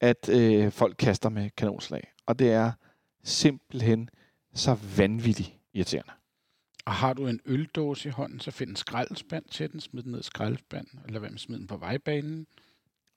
at 0.00 0.28
øh, 0.28 0.72
folk 0.72 0.96
kaster 0.98 1.28
med 1.28 1.50
kanonslag. 1.56 2.12
Og 2.26 2.38
det 2.38 2.52
er 2.52 2.72
simpelthen 3.24 4.08
så 4.54 4.76
vanvittigt 4.96 5.59
irriterende. 5.74 6.12
og 6.86 6.92
har 6.92 7.12
du 7.12 7.26
en 7.26 7.40
øldåse 7.46 8.08
i 8.08 8.12
hånden, 8.12 8.40
så 8.40 8.50
find 8.50 8.70
en 8.70 8.76
skraldespand 8.76 9.44
til 9.50 9.72
den, 9.72 9.80
smid 9.80 10.02
den 10.02 10.12
ned 10.12 10.20
i 10.20 10.22
skraldespanden, 10.22 11.00
eller 11.06 11.18
hvad 11.20 11.30
med 11.30 11.38
smid 11.38 11.58
den 11.58 11.66
på 11.66 11.76
vejbanen. 11.76 12.46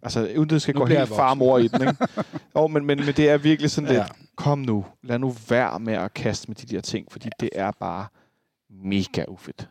Altså, 0.04 0.34
uden 0.38 0.50
det 0.50 0.62
skal 0.62 0.74
Nu 0.74 0.80
gå 0.80 0.86
helt 0.86 1.10
far 1.10 1.34
mor 1.34 1.58
i 1.58 1.68
den, 1.68 1.82
ikke? 1.82 2.08
jo, 2.56 2.68
men, 2.68 2.86
men, 2.86 2.98
men 3.06 3.08
det 3.16 3.30
er 3.30 3.38
virkelig 3.38 3.72
sådan 3.72 3.88
lidt, 3.88 4.00
Ja. 4.00 4.06
kom 4.36 4.60
nu, 4.60 4.86
lad 5.04 5.20
nu 5.20 5.36
være 5.50 5.80
med 5.80 5.94
at 5.94 6.14
kaste 6.14 6.48
med 6.48 6.56
de 6.56 6.76
der 6.76 6.82
ting, 6.82 7.12
fordi 7.12 7.30
det 7.40 7.50
er 7.54 7.72
bare 7.72 8.08
mega 8.70 9.26
ufedt 9.28 9.70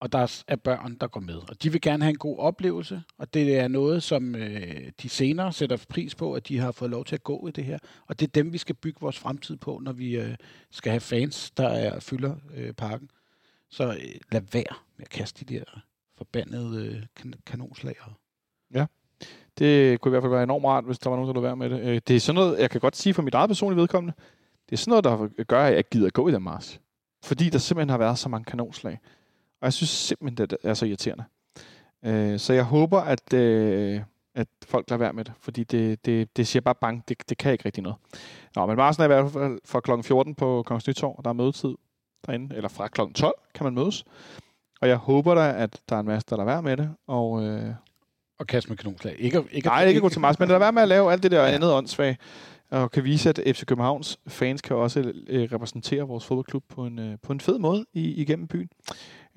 og 0.00 0.12
der 0.12 0.42
er 0.48 0.56
børn, 0.56 0.94
der 1.00 1.06
går 1.06 1.20
med. 1.20 1.34
Og 1.36 1.62
de 1.62 1.72
vil 1.72 1.80
gerne 1.80 2.02
have 2.04 2.10
en 2.10 2.18
god 2.18 2.38
oplevelse, 2.38 3.02
og 3.18 3.34
det 3.34 3.58
er 3.58 3.68
noget, 3.68 4.02
som 4.02 4.34
øh, 4.34 4.92
de 5.02 5.08
senere 5.08 5.52
sætter 5.52 5.84
pris 5.88 6.14
på, 6.14 6.32
at 6.34 6.48
de 6.48 6.58
har 6.58 6.72
fået 6.72 6.90
lov 6.90 7.04
til 7.04 7.14
at 7.14 7.22
gå 7.24 7.48
i 7.48 7.50
det 7.50 7.64
her. 7.64 7.78
Og 8.06 8.20
det 8.20 8.26
er 8.26 8.30
dem, 8.30 8.52
vi 8.52 8.58
skal 8.58 8.74
bygge 8.74 9.00
vores 9.00 9.18
fremtid 9.18 9.56
på, 9.56 9.80
når 9.82 9.92
vi 9.92 10.16
øh, 10.16 10.34
skal 10.70 10.90
have 10.90 11.00
fans, 11.00 11.50
der 11.50 11.68
er, 11.68 12.00
fylder 12.00 12.36
øh, 12.54 12.72
parken. 12.72 13.10
Så 13.70 13.84
øh, 13.88 13.94
lad 14.32 14.40
være 14.52 14.64
med 14.96 15.04
at 15.04 15.08
kaste 15.10 15.44
de 15.44 15.54
der 15.54 15.64
forbandede 16.18 16.86
øh, 16.86 17.02
kan- 17.16 17.34
kanonslag. 17.46 17.94
Det 19.58 20.00
kunne 20.00 20.10
i 20.10 20.12
hvert 20.12 20.22
fald 20.22 20.32
være 20.32 20.42
enormt 20.42 20.64
rart, 20.64 20.84
hvis 20.84 20.98
der 20.98 21.10
var 21.10 21.16
nogen, 21.16 21.28
der 21.28 21.34
lå 21.34 21.40
være 21.40 21.56
med 21.56 21.70
det. 21.70 21.80
Øh, 21.80 22.00
Det 22.08 22.16
er 22.16 22.20
sådan 22.20 22.34
noget, 22.34 22.58
jeg 22.60 22.70
kan 22.70 22.80
godt 22.80 22.96
sige 22.96 23.14
for 23.14 23.22
mit 23.22 23.34
eget 23.34 23.48
personlige 23.48 23.80
vedkommende, 23.80 24.14
det 24.66 24.72
er 24.72 24.76
sådan 24.76 24.90
noget, 24.90 25.04
der 25.38 25.44
gør, 25.44 25.64
at 25.64 25.74
jeg 25.74 25.84
gider 25.84 26.10
gå 26.10 26.28
i 26.28 26.32
den 26.32 26.42
mars. 26.42 26.80
Fordi 27.24 27.48
der 27.50 27.58
simpelthen 27.58 27.88
har 27.90 27.98
været 27.98 28.18
så 28.18 28.28
mange 28.28 28.44
kanonslag. 28.44 28.98
Og 29.60 29.64
jeg 29.64 29.72
synes 29.72 29.90
simpelthen, 29.90 30.48
det 30.48 30.56
er 30.64 30.74
så 30.74 30.86
irriterende. 30.86 31.24
Øh, 32.04 32.38
Så 32.38 32.52
jeg 32.52 32.64
håber, 32.64 33.00
at, 33.00 33.32
øh, 33.34 34.00
at 34.34 34.48
folk 34.66 34.90
lader 34.90 34.98
være 34.98 35.12
med 35.12 35.24
det, 35.24 35.32
fordi 35.40 35.64
det, 35.64 36.06
det, 36.06 36.36
det 36.36 36.46
siger 36.46 36.60
bare 36.60 36.74
bang, 36.74 37.04
det, 37.08 37.16
det 37.28 37.38
kan 37.38 37.52
ikke 37.52 37.64
rigtig 37.64 37.82
noget. 37.82 37.96
Nå, 38.56 38.66
men 38.66 38.76
Marsen 38.76 39.00
er 39.00 39.04
i 39.04 39.08
hvert 39.08 39.32
fald 39.32 39.58
fra 39.64 39.80
kl. 39.80 39.90
14 40.02 40.34
på 40.34 40.62
Kongens 40.66 40.86
Nytorv, 40.86 41.20
der 41.24 41.30
er 41.30 41.34
mødetid 41.34 41.74
derinde, 42.26 42.56
eller 42.56 42.68
fra 42.68 42.88
kl. 42.88 43.00
12 43.14 43.34
kan 43.54 43.64
man 43.64 43.74
mødes. 43.74 44.04
Og 44.80 44.88
jeg 44.88 44.96
håber 44.96 45.34
da, 45.34 45.52
at 45.62 45.80
der 45.88 45.96
er 45.96 46.00
en 46.00 46.06
masse, 46.06 46.26
der 46.30 46.36
lader 46.36 46.46
være 46.46 46.62
med 46.62 46.76
det, 46.76 46.90
og, 47.06 47.42
øh, 47.44 47.74
Og 48.38 48.46
kaste 48.46 48.68
med 48.70 48.76
kanonslag. 48.76 49.16
Ikke, 49.18 49.44
ikke, 49.52 49.68
Nej, 49.68 49.84
ikke 49.84 50.00
gå 50.00 50.08
til 50.08 50.20
Mars, 50.20 50.38
men 50.38 50.48
lad 50.48 50.58
være 50.58 50.72
med 50.72 50.82
at 50.82 50.88
lave 50.88 51.12
alt 51.12 51.22
det 51.22 51.30
der. 51.30 51.42
Ja. 51.46 51.50
andet 51.54 51.72
åndssvagt, 51.72 52.20
og 52.70 52.90
kan 52.90 53.04
vise, 53.04 53.28
at 53.28 53.40
FC 53.56 53.64
Københavns 53.66 54.18
fans 54.26 54.62
kan 54.62 54.76
også 54.76 55.12
øh, 55.26 55.48
repræsentere 55.52 56.02
vores 56.02 56.24
fodboldklub 56.24 56.64
på 56.68 56.86
en, 56.86 56.98
øh, 56.98 57.18
på 57.22 57.32
en 57.32 57.40
fed 57.40 57.58
måde 57.58 57.86
i, 57.92 58.14
igennem 58.14 58.48
byen. 58.48 58.68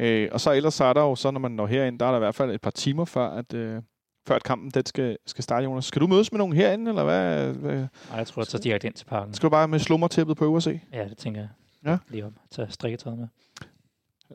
Øh, 0.02 0.30
og 0.32 0.42
så 0.42 0.52
ellers 0.52 0.74
så 0.74 0.84
er 0.84 0.94
der 0.94 1.02
jo 1.02 1.16
så, 1.16 1.32
når 1.32 1.40
man 1.40 1.52
når 1.52 1.68
herind, 1.68 2.00
der 2.00 2.06
er 2.06 2.10
der 2.10 2.18
i 2.18 2.20
hvert 2.20 2.36
fald 2.36 2.52
et 2.52 2.62
par 2.62 2.72
timer 2.72 3.06
før, 3.06 3.30
at, 3.30 3.54
øh, 3.54 3.82
før 4.28 4.36
at 4.36 4.44
kampen 4.44 4.72
den 4.72 4.86
skal, 4.86 5.18
skal 5.26 5.44
starte, 5.44 5.64
Jonas. 5.64 5.86
Skal 5.86 6.02
du 6.02 6.08
mødes 6.08 6.32
med 6.32 6.38
nogen 6.38 6.54
herinde, 6.54 6.90
eller 6.92 7.04
hvad? 7.04 7.54
hvad? 7.54 7.88
Og 8.12 8.18
jeg 8.18 8.28
tror, 8.28 8.44
så 8.44 8.58
direkte 8.58 8.88
ind 8.88 8.96
til 8.96 9.06
parken. 9.06 9.34
Skal 9.34 9.48
du 9.48 9.52
bare 9.52 9.68
med 9.68 9.80
slummertæppet 9.80 10.38
på 10.38 10.46
øverse? 10.46 10.82
Ja, 10.94 11.08
det 11.10 11.18
tænker 11.18 11.42
jeg. 11.42 11.50
Ja. 11.86 11.98
Lige 12.10 12.26
op. 12.26 12.34
Tag 12.52 12.72
strikketøjet 12.72 13.20
med. 13.20 13.28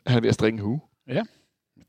Han 0.06 0.16
er 0.16 0.20
ved 0.20 0.28
at 0.28 0.34
strikke 0.34 0.56
en 0.56 0.62
hue. 0.62 0.80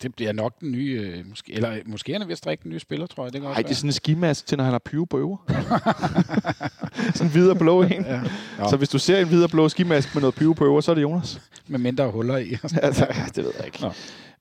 Det 0.02 0.16
bliver 0.16 0.32
nok 0.32 0.60
den 0.60 0.72
nye, 0.72 1.14
øh, 1.18 1.30
måske, 1.30 1.54
eller 1.54 1.78
måske 1.86 2.14
er 2.14 2.20
han 2.20 2.28
ved 2.28 2.32
at 2.32 2.38
strikke 2.38 2.64
den 2.64 2.72
nye 2.72 2.80
spiller, 2.80 3.08
tror 3.08 3.24
jeg. 3.24 3.34
Det 3.34 3.42
Nej, 3.42 3.62
det 3.62 3.70
er 3.72 3.76
sådan 3.76 3.88
en 3.90 3.94
skimask 3.94 4.46
til, 4.46 4.58
når 4.58 4.64
han 4.64 4.72
har 4.72 4.80
pyro 4.80 5.06
på 5.06 5.18
øver. 5.18 5.38
sådan 7.16 7.28
en 7.28 7.32
hvid 7.32 7.50
og 7.50 7.58
blå 7.58 7.82
en. 7.82 7.92
ja. 8.06 8.22
Så 8.70 8.78
hvis 8.78 8.90
du 8.90 9.00
ser 9.00 9.20
en 9.20 9.28
hvid 9.28 9.44
og 9.44 9.50
blå 9.50 9.70
skimask 9.70 10.16
med 10.16 10.22
noget 10.22 10.36
pyro 10.36 10.54
på 10.54 10.66
øver, 10.66 10.82
så 10.82 10.92
er 10.92 10.96
det 10.96 11.02
Jonas. 11.02 11.42
Med 11.68 11.80
mindre 11.80 12.12
huller 12.12 12.38
i. 12.38 12.58
altså, 12.82 13.08
ja, 13.10 13.26
det 13.36 13.44
ved 13.44 13.52
jeg 13.58 13.66
ikke. 13.66 13.82
Nå. 13.82 13.92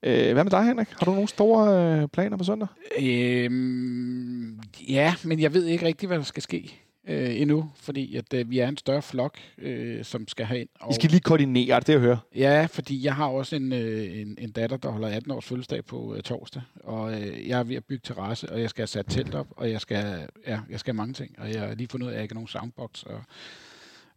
Øh, 0.03 0.33
hvad 0.33 0.45
med 0.45 0.51
dig, 0.51 0.65
Henrik? 0.65 0.89
Har 0.99 1.05
du 1.05 1.11
nogle 1.11 1.29
store 1.29 1.99
øh, 2.03 2.09
planer 2.09 2.37
på 2.37 2.45
søndag? 2.45 2.69
Øhm, 3.01 4.61
ja, 4.89 5.15
men 5.23 5.41
jeg 5.41 5.55
ved 5.55 5.65
ikke 5.65 5.87
rigtig, 5.87 6.07
hvad 6.07 6.19
der 6.19 6.25
skal 6.25 6.43
ske 6.43 6.86
øh, 7.07 7.41
endnu, 7.41 7.71
fordi 7.77 8.17
at, 8.17 8.35
øh, 8.35 8.51
vi 8.51 8.59
er 8.59 8.69
en 8.69 8.77
større 8.77 9.03
flok, 9.03 9.39
øh, 9.59 10.05
som 10.05 10.29
skal 10.29 10.47
have 10.47 10.61
ind. 10.61 10.69
Og, 10.81 10.91
I 10.91 10.95
skal 10.95 11.11
lige 11.11 11.21
koordinere, 11.21 11.77
er 11.77 11.81
det 11.81 11.93
jeg 11.93 12.01
hører? 12.01 12.17
Ja, 12.35 12.67
fordi 12.71 13.05
jeg 13.05 13.15
har 13.15 13.27
også 13.27 13.57
en, 13.57 13.73
øh, 13.73 14.21
en, 14.21 14.35
en 14.41 14.51
datter, 14.51 14.77
der 14.77 14.91
holder 14.91 15.09
18 15.09 15.31
års 15.31 15.45
fødselsdag 15.45 15.85
på 15.85 16.15
øh, 16.15 16.23
torsdag, 16.23 16.63
og 16.85 17.21
øh, 17.23 17.49
jeg 17.49 17.59
er 17.59 17.63
ved 17.65 17.77
at 17.77 17.85
bygge 17.85 18.03
terrasse, 18.05 18.53
og 18.53 18.61
jeg 18.61 18.71
skal 18.71 18.83
have 18.83 18.87
sat 18.87 19.07
telt 19.09 19.35
op, 19.35 19.47
og 19.51 19.71
jeg 19.71 19.81
skal, 19.81 20.29
ja, 20.47 20.61
jeg 20.71 20.81
skal 20.81 20.93
have 20.93 20.97
mange 20.97 21.15
ting, 21.15 21.35
og 21.39 21.53
jeg 21.53 21.61
har 21.61 21.75
lige 21.75 21.89
fundet 21.89 22.07
ud 22.07 22.11
af, 22.11 22.15
at 22.15 22.17
jeg 22.17 22.23
ikke 22.23 22.33
har 22.35 22.37
nogen 22.37 22.49
soundbox. 22.49 23.03
Og, 23.03 23.23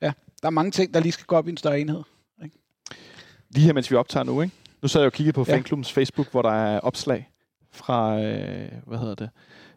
ja, 0.01 0.11
der 0.41 0.47
er 0.47 0.49
mange 0.51 0.71
ting, 0.71 0.93
der 0.93 0.99
lige 0.99 1.11
skal 1.11 1.25
gå 1.25 1.35
op 1.35 1.47
i 1.47 1.51
en 1.51 1.57
større 1.57 1.79
enhed. 1.79 2.01
Lige 3.51 3.65
her, 3.65 3.73
mens 3.73 3.91
vi 3.91 3.95
optager 3.95 4.23
nu, 4.23 4.41
ikke? 4.41 4.55
Nu 4.81 4.87
sad 4.87 5.01
jeg 5.01 5.05
og 5.05 5.13
kiggede 5.13 5.33
på 5.33 5.45
Ja. 5.47 5.53
fanklubbens 5.53 5.91
Facebook, 5.91 6.31
hvor 6.31 6.41
der 6.41 6.51
er 6.51 6.79
opslag 6.79 7.29
fra, 7.71 8.21
øh, 8.23 8.71
hvad 8.87 8.97
hedder 8.97 9.15
det, 9.15 9.29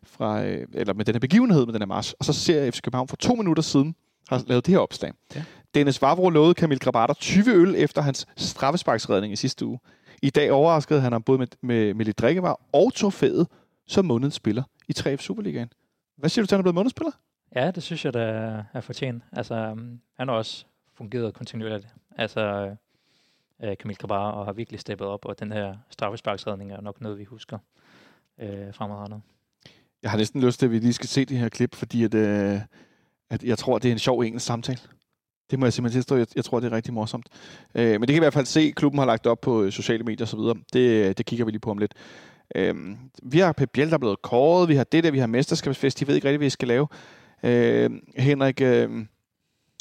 fra, 0.05 0.45
øh, 0.45 0.67
eller 0.75 0.95
med 0.95 1.05
den 1.05 1.15
her 1.15 1.21
begivenhed 1.21 1.67
med 1.67 1.73
den 1.73 1.83
her 1.83 1.87
march. 1.87 2.15
Og 2.19 2.25
så 2.25 2.33
ser 2.33 2.62
jeg, 2.62 2.75
FC 2.75 2.81
København 2.83 3.09
for 3.09 3.17
to 3.17 3.35
minutter 3.35 3.62
siden 3.62 3.95
har 4.29 4.43
lavet 4.47 4.67
det 4.67 4.75
her 4.75 4.79
opslag. 4.79 5.12
Ja. 5.35 5.45
Dennis 5.75 6.03
Vavro 6.03 6.29
lovede 6.31 6.55
Kamil 6.55 6.79
Grabater 6.81 7.15
20 7.15 7.55
øl 7.55 7.75
efter 7.77 8.03
hans 8.03 8.27
straffesparksredning 8.37 9.33
i 9.33 9.37
sidste 9.37 9.67
uge. 9.67 9.79
I 10.23 10.31
dag 10.31 10.53
overraskede 10.53 11.01
han 11.01 11.12
ham 11.12 11.23
både 11.23 11.38
med, 11.38 11.47
med, 11.61 11.95
med 11.95 12.05
lidt 12.05 12.19
drikkevarer 12.19 12.57
og 12.73 12.95
trofæet 12.95 13.47
som 13.87 14.05
månedens 14.05 14.35
spiller 14.35 14.62
i 14.88 14.93
3F 14.99 15.17
Superligaen. 15.17 15.73
Hvad 16.17 16.31
siger 16.31 16.43
du 16.43 16.47
til, 16.47 16.55
at 16.55 16.57
han 16.57 16.61
er 16.61 16.62
blevet 16.62 16.75
månedens 16.75 16.91
spiller? 16.91 17.12
Ja, 17.57 17.71
det 17.71 17.83
synes 17.83 18.05
jeg, 18.05 18.15
der 18.15 18.65
er- 18.73 18.81
fortjent. 18.81 19.23
Altså, 19.33 19.71
um, 19.73 20.01
han 20.19 20.29
har 20.29 20.35
også 20.35 20.65
fungeret 20.95 21.35
kontinuerligt. 21.35 21.88
Altså, 22.19 22.75
øh, 23.62 23.77
Kamil 23.81 23.97
Kabar 23.97 24.31
og 24.31 24.45
har 24.45 24.53
virkelig 24.53 24.81
steppet 24.81 25.07
op, 25.07 25.25
og 25.25 25.41
den 25.41 25.53
her 25.53 25.75
straffesparksredning 25.91 26.73
er 26.73 26.81
nok 26.81 27.01
noget, 27.01 27.19
vi 27.19 27.25
husker 27.25 27.59
øh, 28.41 28.75
fremadrettet. 28.75 29.21
Jeg 30.03 30.11
har 30.11 30.19
næsten 30.19 30.41
lyst 30.41 30.59
til, 30.59 30.67
at 30.67 30.73
vi 30.73 30.79
lige 30.79 30.93
skal 30.93 31.09
se 31.09 31.25
det 31.25 31.38
her 31.38 31.49
klip, 31.49 31.75
fordi 31.75 32.05
at, 32.05 32.15
øh, 32.15 32.61
at 33.31 33.43
jeg 33.45 33.59
tror, 33.59 33.79
det 33.79 33.88
er 33.88 33.93
en 33.93 33.99
sjov 33.99 34.21
engelsk 34.21 34.47
samtale. 34.47 34.79
Det 35.51 35.59
må 35.59 35.67
jeg 35.67 35.73
simpelthen 35.73 35.99
tilstå. 35.99 36.17
Jeg, 36.17 36.27
jeg 36.37 36.45
tror, 36.45 36.61
det 36.61 36.73
er 36.73 36.77
rigtig 36.77 36.95
morsomt. 36.95 37.27
Øh, 37.75 37.91
men 37.91 38.01
det 38.01 38.09
kan 38.09 38.17
i 38.17 38.19
hvert 38.19 38.33
fald 38.33 38.47
se. 38.47 38.73
Klubben 38.77 38.99
har 38.99 39.07
lagt 39.07 39.27
op 39.27 39.41
på 39.41 39.62
øh, 39.62 39.73
sociale 39.73 40.05
medier 40.05 40.27
osv. 40.27 40.38
Det, 40.73 40.81
øh, 40.81 41.15
det 41.19 41.27
kigger 41.27 41.45
vi 41.45 41.51
lige 41.51 41.61
på 41.61 41.71
om 41.71 41.79
lidt. 41.79 41.95
Øh, 42.55 42.75
vi 43.23 43.38
har 43.38 43.53
Pep 43.53 43.71
Biel, 43.73 43.88
der 43.88 43.95
er 43.95 43.99
blevet 43.99 44.23
kåret. 44.23 44.69
Vi 44.69 44.75
har 44.75 44.85
det 44.85 45.05
der, 45.05 45.11
vi 45.11 45.19
har 45.19 45.27
mesterskabsfest. 45.27 46.01
De 46.01 46.07
ved 46.07 46.15
ikke 46.15 46.29
rigtig, 46.29 46.38
hvad 46.38 46.47
vi 46.47 46.51
skal 46.51 46.69
lave. 46.69 46.87
Øh, 47.43 47.91
Henrik, 48.17 48.61
øh, 48.61 48.91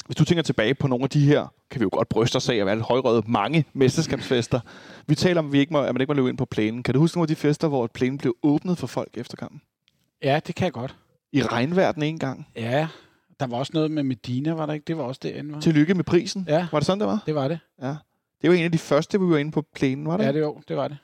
hvis 0.06 0.16
du 0.16 0.24
tænker 0.24 0.42
tilbage 0.42 0.74
på 0.74 0.88
nogle 0.88 1.04
af 1.04 1.10
de 1.10 1.26
her, 1.26 1.46
kan 1.70 1.80
vi 1.80 1.82
jo 1.82 1.90
godt 1.92 2.08
bryste 2.08 2.36
os 2.36 2.48
af 2.48 2.56
at 2.56 2.66
være 2.66 2.74
lidt 2.74 2.86
højrøde 2.86 3.22
mange 3.26 3.64
mesterskabsfester. 3.72 4.60
Vi 5.06 5.14
taler 5.14 5.38
om, 5.38 5.46
at, 5.46 5.52
vi 5.52 5.58
ikke 5.58 5.72
må, 5.72 5.80
at 5.80 5.94
man 5.94 6.00
ikke 6.00 6.10
må 6.10 6.14
løbe 6.14 6.28
ind 6.28 6.38
på 6.38 6.44
plænen. 6.44 6.82
Kan 6.82 6.94
du 6.94 7.00
huske 7.00 7.18
nogle 7.18 7.24
af 7.24 7.28
de 7.28 7.36
fester, 7.36 7.68
hvor 7.68 7.86
plænen 7.86 8.18
blev 8.18 8.34
åbnet 8.42 8.78
for 8.78 8.86
folk 8.86 9.10
efter 9.14 9.36
kampen? 9.36 9.60
Ja, 10.22 10.40
det 10.46 10.54
kan 10.54 10.64
jeg 10.64 10.72
godt. 10.72 10.96
I 11.32 11.42
regnvejr 11.42 11.92
den 11.92 12.02
ene 12.02 12.18
gang. 12.18 12.48
Ja, 12.56 12.88
der 13.40 13.46
var 13.46 13.56
også 13.56 13.70
noget 13.74 13.90
med 13.90 14.02
Medina, 14.02 14.52
var 14.52 14.66
der 14.66 14.72
ikke? 14.72 14.84
Det 14.84 14.96
var 14.96 15.02
også 15.02 15.20
derinde, 15.22 15.54
var? 15.54 15.60
Tillykke 15.60 15.94
med 15.94 16.04
prisen. 16.04 16.44
Ja, 16.48 16.66
Var 16.72 16.78
det 16.78 16.86
sådan, 16.86 17.00
det 17.00 17.08
var? 17.08 17.22
det 17.26 17.34
var 17.34 17.48
det. 17.48 17.58
Ja. 17.82 17.94
Det 18.42 18.50
var 18.50 18.56
en 18.56 18.64
af 18.64 18.72
de 18.72 18.78
første, 18.78 19.20
vi 19.20 19.26
var 19.26 19.36
inde 19.38 19.52
på 19.52 19.62
plænen, 19.74 20.06
var 20.06 20.16
det? 20.16 20.24
Ja, 20.24 20.32
det, 20.32 20.40
jo, 20.40 20.60
det 20.68 20.76
var 20.76 20.88
det. 20.88 20.98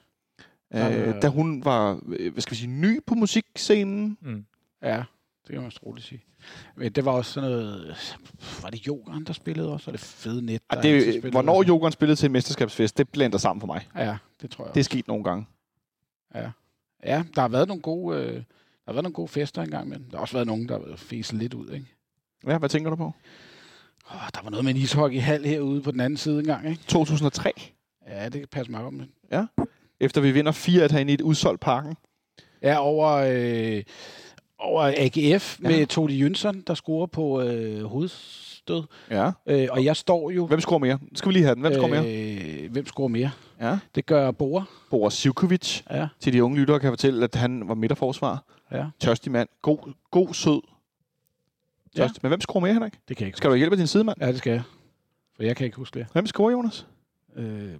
Øh, 0.74 1.22
da 1.22 1.28
hun 1.28 1.64
var, 1.64 2.00
øh, 2.08 2.32
hvad 2.32 2.42
skal 2.42 2.50
vi 2.50 2.56
sige, 2.56 2.70
ny 2.70 3.00
på 3.06 3.14
musikscenen. 3.14 4.18
Mm. 4.20 4.44
Ja, 4.82 4.96
det 5.42 5.48
kan 5.50 5.56
man 5.56 5.66
også 5.66 5.80
roligt 5.86 6.06
sige. 6.06 6.24
Men 6.76 6.92
det 6.92 7.04
var 7.04 7.12
også 7.12 7.32
sådan 7.32 7.50
noget... 7.50 7.96
Var 8.62 8.70
det 8.70 8.86
Jokeren, 8.86 9.24
der 9.24 9.32
spillede 9.32 9.72
også? 9.72 9.90
Og 9.90 9.92
det 9.92 10.00
fede 10.00 10.42
net, 10.46 10.62
der 10.70 10.76
altid 10.76 10.92
det, 10.94 11.02
spillede 11.02 11.30
hvornår 11.30 11.58
også? 11.58 11.68
Jokeren 11.68 11.92
spillede 11.92 12.16
til 12.16 12.26
en 12.26 12.32
mesterskabsfest, 12.32 12.98
det 12.98 13.08
blander 13.08 13.38
sammen 13.38 13.60
for 13.60 13.66
mig. 13.66 13.88
Ja, 13.96 14.16
det 14.42 14.50
tror 14.50 14.64
jeg 14.64 14.74
Det 14.74 14.80
er 14.80 14.84
sket 14.84 15.08
nogle 15.08 15.24
gange. 15.24 15.46
Ja. 16.34 16.50
ja, 17.04 17.22
der 17.34 17.40
har 17.40 17.48
været 17.48 17.68
nogle 17.68 17.82
gode, 17.82 18.18
øh, 18.22 18.42
der 18.88 18.92
har 18.92 18.96
været 18.96 19.04
nogle 19.04 19.14
gode 19.14 19.28
fester 19.28 19.62
engang, 19.62 19.88
men 19.88 20.06
der 20.10 20.16
har 20.16 20.20
også 20.20 20.34
været 20.34 20.46
nogen, 20.46 20.68
der 20.68 20.78
har 20.78 20.96
fæset 20.96 21.38
lidt 21.38 21.54
ud, 21.54 21.70
ikke? 21.70 21.86
Ja, 22.46 22.58
hvad 22.58 22.68
tænker 22.68 22.90
du 22.90 22.96
på? 22.96 23.12
Oh, 24.10 24.28
der 24.34 24.42
var 24.42 24.50
noget 24.50 24.64
med 24.64 24.74
en 24.74 24.80
ishockeyhal 24.80 25.44
herude 25.44 25.82
på 25.82 25.90
den 25.90 26.00
anden 26.00 26.16
side 26.16 26.38
engang, 26.38 26.68
ikke? 26.68 26.82
2003. 26.86 27.52
Ja, 28.08 28.24
det 28.24 28.32
kan 28.32 28.48
passe 28.50 28.72
meget 28.72 28.86
om. 28.86 29.02
Ja. 29.32 29.46
efter 30.00 30.20
vi 30.20 30.30
vinder 30.30 30.52
4-1 30.52 30.92
herinde 30.92 31.10
i 31.10 31.14
et 31.14 31.20
udsolgt 31.20 31.60
parken. 31.60 31.96
Ja, 32.62 32.78
over, 32.78 33.08
øh, 33.08 33.82
over 34.58 34.82
AGF 34.96 35.60
ja. 35.62 35.68
med 35.68 35.86
Todi 35.86 36.18
Jønsson, 36.18 36.60
der 36.60 36.74
scorer 36.74 37.06
på 37.06 37.42
øh, 37.42 37.84
hovedstød. 37.84 38.82
Ja. 39.10 39.30
Øh, 39.46 39.68
og 39.70 39.84
jeg 39.84 39.96
står 39.96 40.30
jo... 40.30 40.46
Hvem 40.46 40.60
scorer 40.60 40.78
mere? 40.78 40.98
Skal 41.14 41.28
vi 41.28 41.32
lige 41.32 41.44
have 41.44 41.54
den. 41.54 41.60
Hvem 41.60 41.72
scorer 41.72 41.88
mere? 41.88 42.64
Øh, 42.64 42.72
hvem 42.72 42.86
scorer 42.86 43.08
mere? 43.08 43.30
Ja. 43.60 43.78
Det 43.94 44.06
gør 44.06 44.30
Bore. 44.30 44.64
Boris 44.90 45.14
Sivkovic. 45.14 45.82
Ja. 45.90 46.08
Til 46.20 46.32
de 46.32 46.44
unge 46.44 46.58
lyttere 46.58 46.78
kan 46.78 46.84
jeg 46.84 46.92
fortælle, 46.92 47.24
at 47.24 47.34
han 47.34 47.68
var 47.68 47.74
midterforsvar. 47.74 48.44
Ja. 48.72 48.86
Tørstig 49.00 49.32
mand. 49.32 49.48
God, 49.62 49.92
god 50.10 50.34
sød. 50.34 50.60
Ja. 51.96 52.00
Tørstig. 52.02 52.18
Men 52.22 52.28
hvem 52.30 52.40
scorer 52.40 52.60
mere, 52.60 52.72
Henrik? 52.72 52.92
Det 53.08 53.16
kan 53.16 53.24
jeg 53.24 53.28
ikke 53.28 53.36
Skal 53.36 53.50
du 53.50 53.54
hjælpe 53.56 53.76
din 53.76 53.86
sidemand? 53.86 54.18
Ja, 54.20 54.28
det 54.28 54.38
skal 54.38 54.50
jeg. 54.52 54.62
For 55.36 55.42
jeg 55.42 55.56
kan 55.56 55.64
ikke 55.64 55.76
huske 55.76 55.98
det. 55.98 56.06
Hvem 56.12 56.26
scorer, 56.26 56.50
Jonas? 56.50 56.86
Øh, 57.36 57.44
Det 57.44 57.78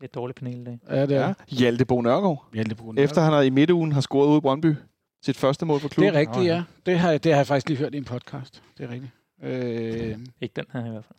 er 0.00 0.04
et 0.04 0.14
dårligt 0.14 0.38
panel 0.38 0.60
i 0.60 0.64
dag. 0.64 0.78
ja, 0.88 1.06
det 1.06 1.16
er. 1.16 1.26
Ja. 1.26 1.34
Hjalte 1.48 1.84
Bo 1.84 2.00
Nørgaard. 2.00 2.48
Hjalte 2.54 2.74
Brun. 2.74 2.98
Efter 2.98 3.20
han 3.22 3.32
har 3.32 3.42
i 3.42 3.50
midtugen 3.50 3.92
har 3.92 4.00
scoret 4.00 4.28
ude 4.28 4.38
i 4.38 4.40
Brøndby. 4.40 4.74
Sit 5.22 5.36
første 5.36 5.66
mål 5.66 5.80
for 5.80 5.88
Det 5.88 5.94
klubben. 5.94 6.14
er 6.14 6.18
rigtigt, 6.20 6.44
ja. 6.46 6.62
Det 6.86 6.98
har, 6.98 7.18
det 7.18 7.32
har 7.32 7.38
jeg 7.38 7.46
faktisk 7.46 7.68
lige 7.68 7.78
hørt 7.78 7.94
i 7.94 7.96
en 7.98 8.04
podcast. 8.04 8.62
Det 8.78 8.84
er 8.84 8.90
rigtigt. 8.90 9.12
Øh, 9.42 10.18
Ikke 10.40 10.52
den 10.56 10.64
her 10.72 10.86
i 10.86 10.90
hvert 10.90 11.04
fald. 11.04 11.18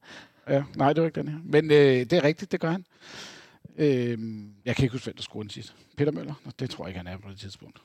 ja, 0.58 0.64
nej, 0.76 0.94
det 0.94 1.02
var 1.02 1.08
ikke 1.08 1.20
den 1.22 1.28
her. 1.30 1.38
Men 1.44 1.66
øh, 1.66 1.78
det 1.78 2.14
er 2.14 2.24
rigtigt, 2.24 2.52
det 2.52 2.60
gør 2.60 2.72
han. 2.72 2.86
Øh, 3.80 4.18
jeg 4.66 4.76
kan 4.76 4.84
ikke 4.84 4.92
huske, 4.92 5.06
hvem 5.06 5.16
der 5.16 5.22
scorede 5.22 5.44
den 5.44 5.50
sidst. 5.50 5.76
Peter 5.98 6.12
Møller? 6.12 6.34
Nå, 6.46 6.52
det 6.60 6.70
tror 6.70 6.86
jeg 6.86 6.90
ikke, 6.90 6.98
han 6.98 7.08
er 7.08 7.18
på 7.18 7.30
det 7.30 7.40
tidspunkt. 7.40 7.80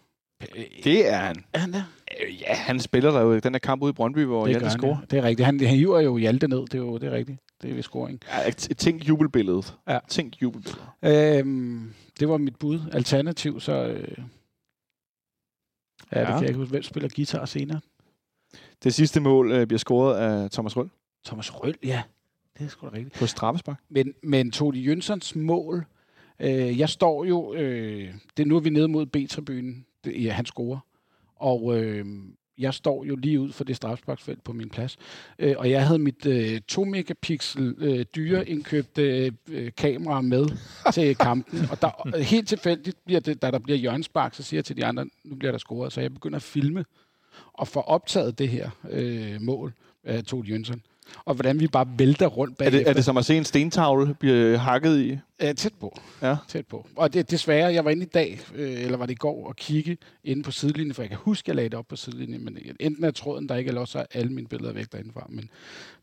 P- 0.44 0.82
Det 0.84 1.08
er 1.08 1.16
han. 1.16 1.44
er 1.52 1.58
han 1.58 1.72
der? 1.72 1.82
Øh, 2.26 2.40
Ja, 2.40 2.54
han 2.54 2.80
spiller 2.80 3.10
der 3.10 3.20
jo 3.20 3.32
i 3.32 3.40
den 3.40 3.54
her 3.54 3.58
kamp 3.58 3.82
ude 3.82 3.90
i 3.90 3.92
Brøndby, 3.92 4.24
hvor 4.24 4.40
Det 4.46 4.50
Hjalte 4.50 4.70
scorer. 4.70 4.96
ja. 5.00 5.04
Det 5.10 5.18
er 5.18 5.22
rigtigt. 5.22 5.46
Han, 5.46 5.60
han 5.60 5.68
hiver 5.76 6.00
jo 6.00 6.16
Hjalte 6.16 6.48
ned. 6.48 6.58
Det 6.60 6.74
er 6.74 6.78
jo 6.78 6.98
det 6.98 7.06
er 7.08 7.12
rigtigt. 7.12 7.38
Det 7.62 7.70
er 7.70 7.74
ved 7.74 7.82
scoring. 7.82 8.20
Ja, 8.28 8.50
tænk 8.50 9.08
jubelbilledet. 9.08 9.74
Ja. 9.88 9.98
Tænk 10.08 10.42
jubelbilledet. 10.42 11.38
Øhm, 11.38 11.94
det 12.20 12.28
var 12.28 12.36
mit 12.36 12.56
bud. 12.56 12.80
Alternativ, 12.92 13.60
så... 13.60 13.72
Øh, 13.72 14.18
ja, 16.12 16.20
det 16.20 16.26
Ja. 16.26 16.32
kan 16.32 16.40
jeg 16.40 16.48
ikke 16.48 16.58
huske. 16.58 16.70
Hvem 16.70 16.82
spiller 16.82 17.08
guitar 17.16 17.44
senere? 17.44 17.80
Det 18.82 18.94
sidste 18.94 19.20
mål 19.20 19.52
øh, 19.52 19.66
bliver 19.66 19.78
scoret 19.78 20.16
af 20.16 20.50
Thomas 20.50 20.76
Røll 20.76 20.90
Thomas 21.26 21.54
Røll, 21.54 21.74
ja. 21.84 22.02
Det 22.58 22.64
er 22.64 22.68
sgu 22.68 22.86
da 22.86 22.92
rigtigt. 22.92 23.14
på 23.14 23.26
straffespark. 23.26 23.80
Men, 23.88 24.14
men 24.22 24.50
Todi 24.50 24.80
Jønssons 24.80 25.36
mål... 25.36 25.84
Øh, 26.40 26.78
jeg 26.78 26.88
står 26.88 27.24
jo... 27.24 27.54
Øh, 27.54 28.14
det, 28.36 28.46
nu 28.46 28.56
er 28.56 28.60
vi 28.60 28.70
nede 28.70 28.88
mod 28.88 29.06
B-tribunen. 29.06 29.86
Det, 30.04 30.24
ja, 30.24 30.32
han 30.32 30.46
scorer. 30.46 30.78
Og 31.36 31.82
øh, 31.82 32.06
jeg 32.58 32.74
står 32.74 33.04
jo 33.04 33.16
lige 33.16 33.40
ud 33.40 33.52
for 33.52 33.64
det 33.64 33.76
strafsparksfelt 33.76 34.44
på 34.44 34.52
min 34.52 34.70
plads. 34.70 34.96
Øh, 35.38 35.54
og 35.58 35.70
jeg 35.70 35.86
havde 35.86 35.98
mit 35.98 36.26
øh, 36.26 36.60
2 36.68 36.84
megapixel 36.84 37.74
øh, 37.78 38.04
dyre 38.16 38.48
indkøbte 38.48 39.32
øh, 39.50 39.72
kamera 39.76 40.20
med 40.20 40.46
til 40.92 41.16
kampen. 41.16 41.58
Og 41.70 41.82
der, 41.82 42.18
helt 42.18 42.48
tilfældigt 42.48 43.04
bliver 43.04 43.20
det, 43.20 43.42
da 43.42 43.50
der 43.50 43.58
bliver 43.58 43.78
hjørnspark, 43.78 44.34
så 44.34 44.42
siger 44.42 44.58
jeg 44.58 44.64
til 44.64 44.76
de 44.76 44.84
andre, 44.84 45.06
nu 45.24 45.36
bliver 45.36 45.50
der 45.50 45.58
scoret. 45.58 45.92
Så 45.92 46.00
jeg 46.00 46.14
begynder 46.14 46.36
at 46.36 46.42
filme 46.42 46.84
og 47.52 47.68
få 47.68 47.80
optaget 47.80 48.38
det 48.38 48.48
her 48.48 48.70
øh, 48.90 49.40
mål 49.40 49.72
af 50.04 50.24
Todi 50.24 50.50
Jønsson. 50.50 50.82
Og 51.24 51.34
hvordan 51.34 51.60
vi 51.60 51.66
bare 51.66 51.86
vælter 51.98 52.26
rundt 52.26 52.52
Er 52.52 52.56
bagefter. 52.56 52.78
det, 52.78 52.88
er 52.88 52.92
det 52.92 53.04
som 53.04 53.16
at 53.16 53.24
se 53.24 53.36
en 53.36 53.44
stentavle 53.44 54.14
blive 54.14 54.58
hakket 54.58 54.98
i? 55.00 55.18
Ja, 55.40 55.52
tæt 55.52 55.72
på. 55.80 55.98
Ja. 56.22 56.36
Tæt 56.48 56.66
på. 56.66 56.86
Og 56.96 57.12
det, 57.14 57.30
desværre, 57.30 57.72
jeg 57.74 57.84
var 57.84 57.90
inde 57.90 58.02
i 58.02 58.08
dag, 58.14 58.40
øh, 58.54 58.82
eller 58.82 58.98
var 58.98 59.06
det 59.06 59.12
i 59.12 59.16
går, 59.16 59.48
og 59.48 59.56
kigge 59.56 59.96
inde 60.24 60.42
på 60.42 60.50
sidelinjen, 60.50 60.94
for 60.94 61.02
jeg 61.02 61.08
kan 61.08 61.18
huske, 61.22 61.48
jeg 61.48 61.56
lagde 61.56 61.68
det 61.70 61.78
op 61.78 61.86
på 61.88 61.96
sidelinjen, 61.96 62.44
men 62.44 62.58
enten 62.80 63.04
er 63.04 63.10
tråden 63.10 63.48
der 63.48 63.56
ikke, 63.56 63.68
eller 63.68 63.80
også 63.80 63.98
er 63.98 64.04
alle 64.14 64.32
mine 64.32 64.48
billeder 64.48 64.72
væk 64.72 64.92
derindefra. 64.92 65.26
Men 65.28 65.50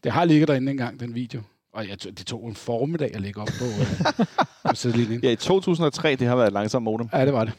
det 0.03 0.11
har 0.11 0.25
ligget 0.25 0.47
derinde 0.47 0.71
engang, 0.71 0.99
den 0.99 1.15
video. 1.15 1.41
Og 1.73 1.89
jeg, 1.89 2.03
det 2.03 2.25
tog 2.25 2.47
en 2.47 2.55
formiddag 2.55 3.11
at 3.15 3.21
lægge 3.21 3.41
op 3.41 3.47
på, 3.59 3.65
øh, 3.65 4.25
på 4.69 4.75
sidelinjen. 4.75 5.19
Ja, 5.23 5.29
i 5.31 5.35
2003, 5.35 6.15
det 6.15 6.27
har 6.27 6.35
været 6.35 6.47
et 6.47 6.53
langsomt 6.53 6.83
modem. 6.83 7.07
Ja, 7.13 7.25
det 7.25 7.33
var 7.33 7.43
det. 7.43 7.53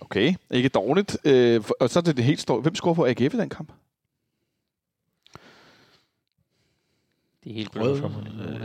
Okay, 0.00 0.34
ikke 0.50 0.68
dårligt. 0.68 1.16
Øh, 1.24 1.62
og 1.80 1.90
så 1.90 1.98
er 1.98 2.02
det 2.02 2.16
det 2.16 2.24
helt 2.24 2.40
store. 2.40 2.60
Hvem 2.60 2.74
scorer 2.74 2.94
for 2.94 3.06
AGF 3.06 3.34
i 3.34 3.38
den 3.38 3.48
kamp? 3.48 3.72
Det 7.44 7.50
er 7.50 7.54
helt 7.54 7.76
Rød, 7.76 7.82
blødt 7.82 8.00
for 8.00 8.08
mig. 8.08 8.46
øh, 8.48 8.60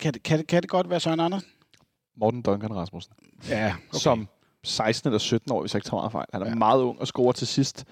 Kan 0.00 0.14
det, 0.14 0.22
kan, 0.22 0.38
det, 0.38 0.46
kan 0.46 0.62
det 0.62 0.70
godt 0.70 0.90
være 0.90 1.00
Søren 1.00 1.20
Andersen? 1.20 1.48
Morten 2.16 2.42
Duncan 2.42 2.74
Rasmussen. 2.76 3.12
Ja, 3.48 3.74
Okay. 3.88 3.98
Som 3.98 4.28
16 4.64 5.08
eller 5.08 5.18
17 5.18 5.52
år, 5.52 5.60
hvis 5.60 5.74
jeg 5.74 5.78
ikke 5.78 5.88
tager 5.88 6.00
meget 6.00 6.12
fejl. 6.12 6.26
Han 6.32 6.42
er 6.42 6.46
Ja. 6.46 6.50
ja. 6.50 6.56
meget 6.56 6.82
ung 6.82 7.00
og 7.00 7.06
scorer 7.06 7.32
til 7.32 7.46
sidst 7.46 7.84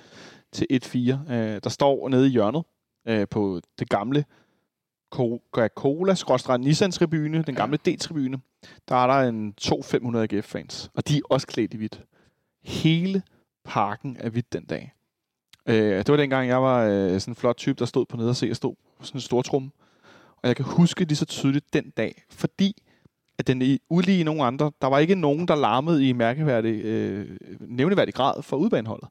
til 0.52 0.66
1-4. 0.72 1.32
Øh, 1.32 1.60
der 1.64 1.68
står 1.70 2.08
nede 2.08 2.26
i 2.26 2.30
hjørnet 2.30 2.62
øh, 3.08 3.26
på 3.30 3.60
det 3.78 3.88
gamle 3.88 4.24
Coca-Cola, 5.14 6.14
skråstrej 6.14 6.56
Nissan-tribune, 6.56 7.42
den 7.42 7.54
gamle 7.54 7.78
D-tribune. 7.88 8.38
Der 8.88 8.94
er 8.96 9.06
der 9.06 9.28
en 9.28 9.54
2-500 9.60 10.16
AGF-fans, 10.16 10.90
og 10.94 11.08
de 11.08 11.16
er 11.16 11.20
også 11.30 11.46
klædt 11.46 11.74
i 11.74 11.76
hvidt. 11.76 12.02
Hele 12.62 13.22
parken 13.64 14.16
er 14.20 14.28
hvidt 14.30 14.52
den 14.52 14.64
dag. 14.64 14.92
Øh, 15.66 15.98
det 15.98 16.08
var 16.08 16.16
dengang, 16.16 16.48
jeg 16.48 16.62
var 16.62 16.84
øh, 16.84 17.20
sådan 17.20 17.32
en 17.32 17.34
flot 17.34 17.56
type, 17.56 17.78
der 17.78 17.84
stod 17.84 18.06
på 18.06 18.16
nede 18.16 18.28
og 18.28 18.36
se 18.36 18.50
og 18.50 18.56
stod 18.56 18.74
på 18.98 19.04
sådan 19.04 19.18
en 19.18 19.22
stortrum. 19.22 19.72
Og 20.42 20.48
jeg 20.48 20.56
kan 20.56 20.64
huske 20.64 21.04
lige 21.04 21.16
så 21.16 21.24
tydeligt 21.24 21.72
den 21.72 21.90
dag, 21.90 22.22
fordi 22.30 22.82
at 23.38 23.46
den 23.46 23.62
er 23.62 23.76
ulige 23.90 24.24
nogen 24.24 24.40
andre. 24.40 24.72
Der 24.82 24.86
var 24.86 24.98
ikke 24.98 25.14
nogen, 25.14 25.48
der 25.48 25.54
larmede 25.54 26.08
i 26.08 26.12
mærkeværdig, 26.12 26.84
øh, 26.84 27.36
nævneværdig 27.60 28.14
grad 28.14 28.42
for 28.42 28.56
udbaneholdet. 28.56 29.08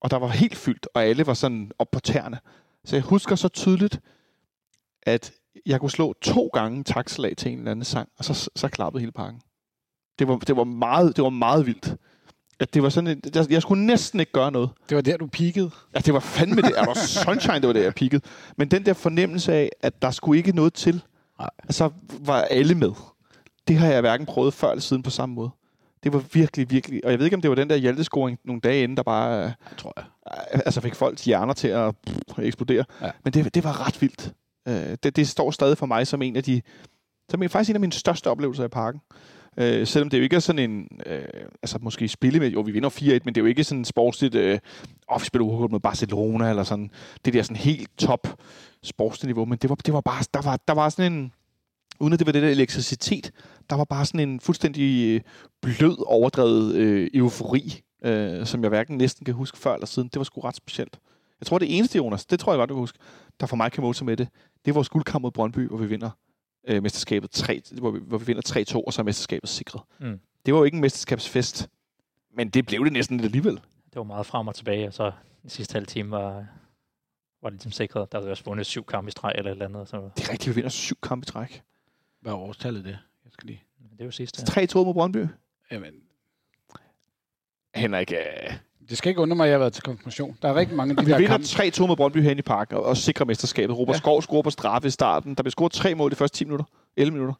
Og 0.00 0.10
der 0.10 0.16
var 0.16 0.28
helt 0.28 0.56
fyldt, 0.56 0.88
og 0.94 1.04
alle 1.04 1.26
var 1.26 1.34
sådan 1.34 1.70
op 1.78 1.90
på 1.90 2.00
tæerne. 2.00 2.38
Så 2.84 2.96
jeg 2.96 3.02
husker 3.02 3.36
så 3.36 3.48
tydeligt, 3.48 4.00
at 5.02 5.32
jeg 5.66 5.80
kunne 5.80 5.90
slå 5.90 6.12
to 6.12 6.50
gange 6.52 6.84
takslag 6.84 7.36
til 7.36 7.52
en 7.52 7.58
eller 7.58 7.70
anden 7.70 7.84
sang, 7.84 8.08
og 8.18 8.24
så, 8.24 8.50
så 8.56 8.68
klappede 8.68 9.00
hele 9.00 9.12
pakken. 9.12 9.40
Det 10.18 10.28
var, 10.28 10.36
det 10.36 10.56
var, 10.56 10.64
meget, 10.64 11.16
det 11.16 11.24
var 11.24 11.30
meget 11.30 11.66
vildt. 11.66 11.96
Det 12.74 12.82
var 12.82 12.88
sådan, 12.88 13.08
et, 13.08 13.36
jeg, 13.36 13.50
jeg 13.50 13.62
skulle 13.62 13.86
næsten 13.86 14.20
ikke 14.20 14.32
gøre 14.32 14.52
noget. 14.52 14.70
det 14.88 14.96
var 14.96 15.02
der, 15.02 15.16
du 15.16 15.26
peakede. 15.26 15.70
Ja, 15.94 15.98
det 16.00 16.14
var 16.14 16.20
fandme 16.20 16.62
det. 16.62 16.72
Er 16.76 16.84
der 16.84 16.94
sunshine, 16.94 17.54
det 17.60 17.66
var 17.66 17.72
det, 17.72 17.82
jeg 17.84 17.94
pikkede. 17.94 18.22
Men 18.56 18.68
den 18.70 18.86
der 18.86 18.92
fornemmelse 18.92 19.52
af, 19.52 19.70
at 19.80 20.02
der 20.02 20.10
skulle 20.10 20.38
ikke 20.38 20.52
noget 20.52 20.74
til, 20.74 21.02
Nej. 21.38 21.50
så 21.70 21.90
var 22.20 22.40
alle 22.42 22.74
med. 22.74 22.92
Det 23.68 23.76
har 23.76 23.88
jeg 23.92 24.00
hverken 24.00 24.26
prøvet 24.26 24.54
før 24.54 24.70
eller 24.70 24.82
siden 24.82 25.02
på 25.02 25.10
samme 25.10 25.34
måde. 25.34 25.50
Det 26.04 26.12
var 26.12 26.22
virkelig, 26.32 26.70
virkelig... 26.70 27.04
Og 27.04 27.10
jeg 27.10 27.18
ved 27.18 27.26
ikke, 27.26 27.36
om 27.36 27.40
det 27.42 27.50
var 27.50 27.54
den 27.54 27.70
der 27.70 27.76
hjaltescoring 27.76 28.38
nogle 28.44 28.60
dage 28.60 28.82
inden, 28.82 28.96
der 28.96 29.02
bare 29.02 29.28
Jeg 29.32 29.54
tror 29.78 29.92
jeg. 29.96 30.04
øh, 30.54 30.60
altså 30.66 30.80
fik 30.80 30.94
folks 30.94 31.24
hjerner 31.24 31.52
til 31.54 31.68
at 31.68 31.94
pff, 32.06 32.38
eksplodere. 32.38 32.84
Ja. 33.02 33.10
Men 33.24 33.32
det, 33.32 33.54
det 33.54 33.64
var 33.64 33.86
ret 33.86 34.02
vildt. 34.02 34.32
Øh, 34.68 34.96
det, 35.02 35.16
det 35.16 35.28
står 35.28 35.50
stadig 35.50 35.78
for 35.78 35.86
mig 35.86 36.06
som 36.06 36.22
en 36.22 36.36
af 36.36 36.44
de... 36.44 36.62
Som 37.30 37.42
er 37.42 37.48
faktisk 37.48 37.70
en 37.70 37.76
af 37.76 37.80
mine 37.80 37.92
største 37.92 38.30
oplevelser 38.30 38.64
i 38.64 38.68
parken. 38.68 39.00
Øh, 39.56 39.86
selvom 39.86 40.10
det 40.10 40.18
jo 40.18 40.22
ikke 40.22 40.36
er 40.36 40.40
sådan 40.40 40.70
en... 40.70 40.88
Øh, 41.06 41.22
altså 41.62 41.78
måske 41.80 42.08
spille 42.08 42.40
med... 42.40 42.48
Jo, 42.48 42.60
vi 42.60 42.72
vinder 42.72 42.90
4-1, 42.90 43.02
men 43.24 43.34
det 43.34 43.36
er 43.36 43.40
jo 43.40 43.46
ikke 43.46 43.64
sådan 43.64 43.84
sportsligt... 43.84 44.34
Øh, 44.34 44.58
oh, 45.08 45.20
vi 45.20 45.26
spiller 45.26 45.46
uafgjort 45.46 45.70
mod 45.70 45.80
Barcelona, 45.80 46.50
eller 46.50 46.62
sådan... 46.62 46.90
Det 47.24 47.34
der 47.34 47.42
sådan 47.42 47.56
helt 47.56 47.90
top 47.98 48.28
sportsligt 48.82 49.28
niveau. 49.28 49.44
Men 49.44 49.58
det 49.58 49.70
var, 49.70 49.76
det 49.76 49.94
var 49.94 50.00
bare... 50.00 50.24
Der 50.34 50.42
var, 50.42 50.58
der 50.68 50.74
var 50.74 50.88
sådan 50.88 51.12
en... 51.12 51.32
Uden 52.00 52.12
at 52.12 52.18
det 52.18 52.26
var 52.26 52.32
det 52.32 52.42
der 52.42 52.48
elektricitet, 52.48 53.30
der 53.70 53.76
var 53.76 53.84
bare 53.84 54.06
sådan 54.06 54.28
en 54.28 54.40
fuldstændig 54.40 55.14
øh, 55.14 55.20
blød, 55.62 56.04
overdrevet 56.06 56.74
øh, 56.74 57.10
eufori, 57.14 57.80
øh, 58.04 58.46
som 58.46 58.62
jeg 58.62 58.68
hverken 58.68 58.96
næsten 58.96 59.24
kan 59.24 59.34
huske 59.34 59.58
før 59.58 59.74
eller 59.74 59.86
siden. 59.86 60.08
Det 60.08 60.18
var 60.18 60.24
sgu 60.24 60.40
ret 60.40 60.56
specielt. 60.56 60.98
Jeg 61.40 61.46
tror, 61.46 61.58
det 61.58 61.76
eneste, 61.76 61.96
Jonas, 61.96 62.26
det 62.26 62.40
tror 62.40 62.52
jeg 62.52 62.58
godt, 62.58 62.68
du 62.68 62.74
kan 62.74 62.80
huske, 62.80 62.98
der 63.40 63.46
for 63.46 63.56
mig 63.56 63.72
kan 63.72 63.82
måle 63.82 63.94
sig 63.94 64.06
med 64.06 64.16
det, 64.16 64.28
det 64.64 64.70
er 64.70 64.74
vores 64.74 64.88
guldkamp 64.88 65.22
mod 65.22 65.30
Brøndby, 65.30 65.68
hvor 65.68 65.76
vi 65.76 65.86
vinder 65.86 66.10
øh, 66.64 66.82
mesterskabet 66.82 67.30
3, 67.30 67.62
hvor 67.72 67.90
vi, 67.90 67.98
hvor 68.02 68.18
vi 68.18 68.24
vinder 68.26 68.64
3-2, 68.74 68.76
og 68.86 68.92
så 68.92 69.02
er 69.02 69.04
mesterskabet 69.04 69.48
sikret. 69.48 69.82
Mm. 69.98 70.20
Det 70.46 70.54
var 70.54 70.60
jo 70.60 70.64
ikke 70.64 70.74
en 70.74 70.80
mesterskabsfest, 70.80 71.68
men 72.34 72.48
det 72.48 72.66
blev 72.66 72.84
det 72.84 72.92
næsten 72.92 73.16
lidt 73.16 73.24
alligevel. 73.24 73.54
Det 73.54 73.96
var 73.96 74.02
meget 74.02 74.26
frem 74.26 74.48
og 74.48 74.54
tilbage, 74.54 74.86
og 74.86 74.94
så 74.94 75.12
den 75.42 75.50
sidste 75.50 75.72
halve 75.72 75.86
time 75.86 76.10
var, 76.10 76.46
var 77.42 77.50
det 77.50 77.52
ligesom 77.52 77.72
sikret. 77.72 78.12
Der 78.12 78.18
havde 78.18 78.26
vi 78.26 78.30
også 78.30 78.44
vundet 78.44 78.66
syv 78.66 78.84
kampe 78.84 79.08
i 79.08 79.10
streg 79.10 79.32
eller 79.36 79.50
et 79.50 79.54
eller 79.54 79.64
andet. 79.64 79.88
Så 79.88 80.10
Det 80.16 80.28
er 80.28 80.32
rigtigt, 80.32 80.48
vi 80.48 80.54
vinder 80.54 80.70
syv 80.70 80.96
kampe 81.02 81.24
i 81.24 81.26
træk. 81.26 81.62
Hvad 82.20 82.32
er 82.32 82.36
årstallet 82.36 82.84
det? 82.84 82.98
Jeg 83.24 83.32
skal 83.32 83.46
lige... 83.46 83.62
det 83.92 84.00
er 84.00 84.04
jo 84.04 84.10
sidste. 84.10 84.60
3-2 84.62 84.74
mod 84.84 84.94
Brøndby. 84.94 85.26
Jamen, 85.70 85.94
Henrik, 87.74 88.12
øh, 88.12 88.52
det 88.90 88.98
skal 88.98 89.08
ikke 89.08 89.20
undre 89.20 89.36
mig, 89.36 89.44
at 89.44 89.48
jeg 89.48 89.54
har 89.54 89.58
været 89.58 89.72
til 89.72 89.82
konfirmation. 89.82 90.36
Der 90.42 90.48
er 90.48 90.54
rigtig 90.54 90.76
mange 90.76 90.90
af 90.90 90.96
de 90.96 91.04
vi 91.04 91.12
der 91.12 91.18
vinder 91.18 91.32
kampe. 91.32 91.84
3-2 91.84 91.86
mod 91.86 91.96
Brøndby 91.96 92.22
herinde 92.22 92.38
i 92.40 92.42
parken, 92.42 92.76
og, 92.76 92.82
og 92.82 92.96
sikrer 92.96 93.26
mesterskabet. 93.26 93.76
Robert 93.78 93.94
Ja. 93.94 93.96
ja. 93.96 94.00
Skov 94.00 94.22
scorer 94.22 94.42
på 94.42 94.50
straffe 94.50 94.88
i 94.88 94.90
starten. 94.90 95.34
Der 95.34 95.42
blev 95.42 95.50
scoret 95.50 95.72
tre 95.72 95.94
mål 95.94 96.10
de 96.10 96.16
første 96.16 96.38
10 96.38 96.44
minutter. 96.44 96.64
11 96.96 97.12
minutter. 97.12 97.34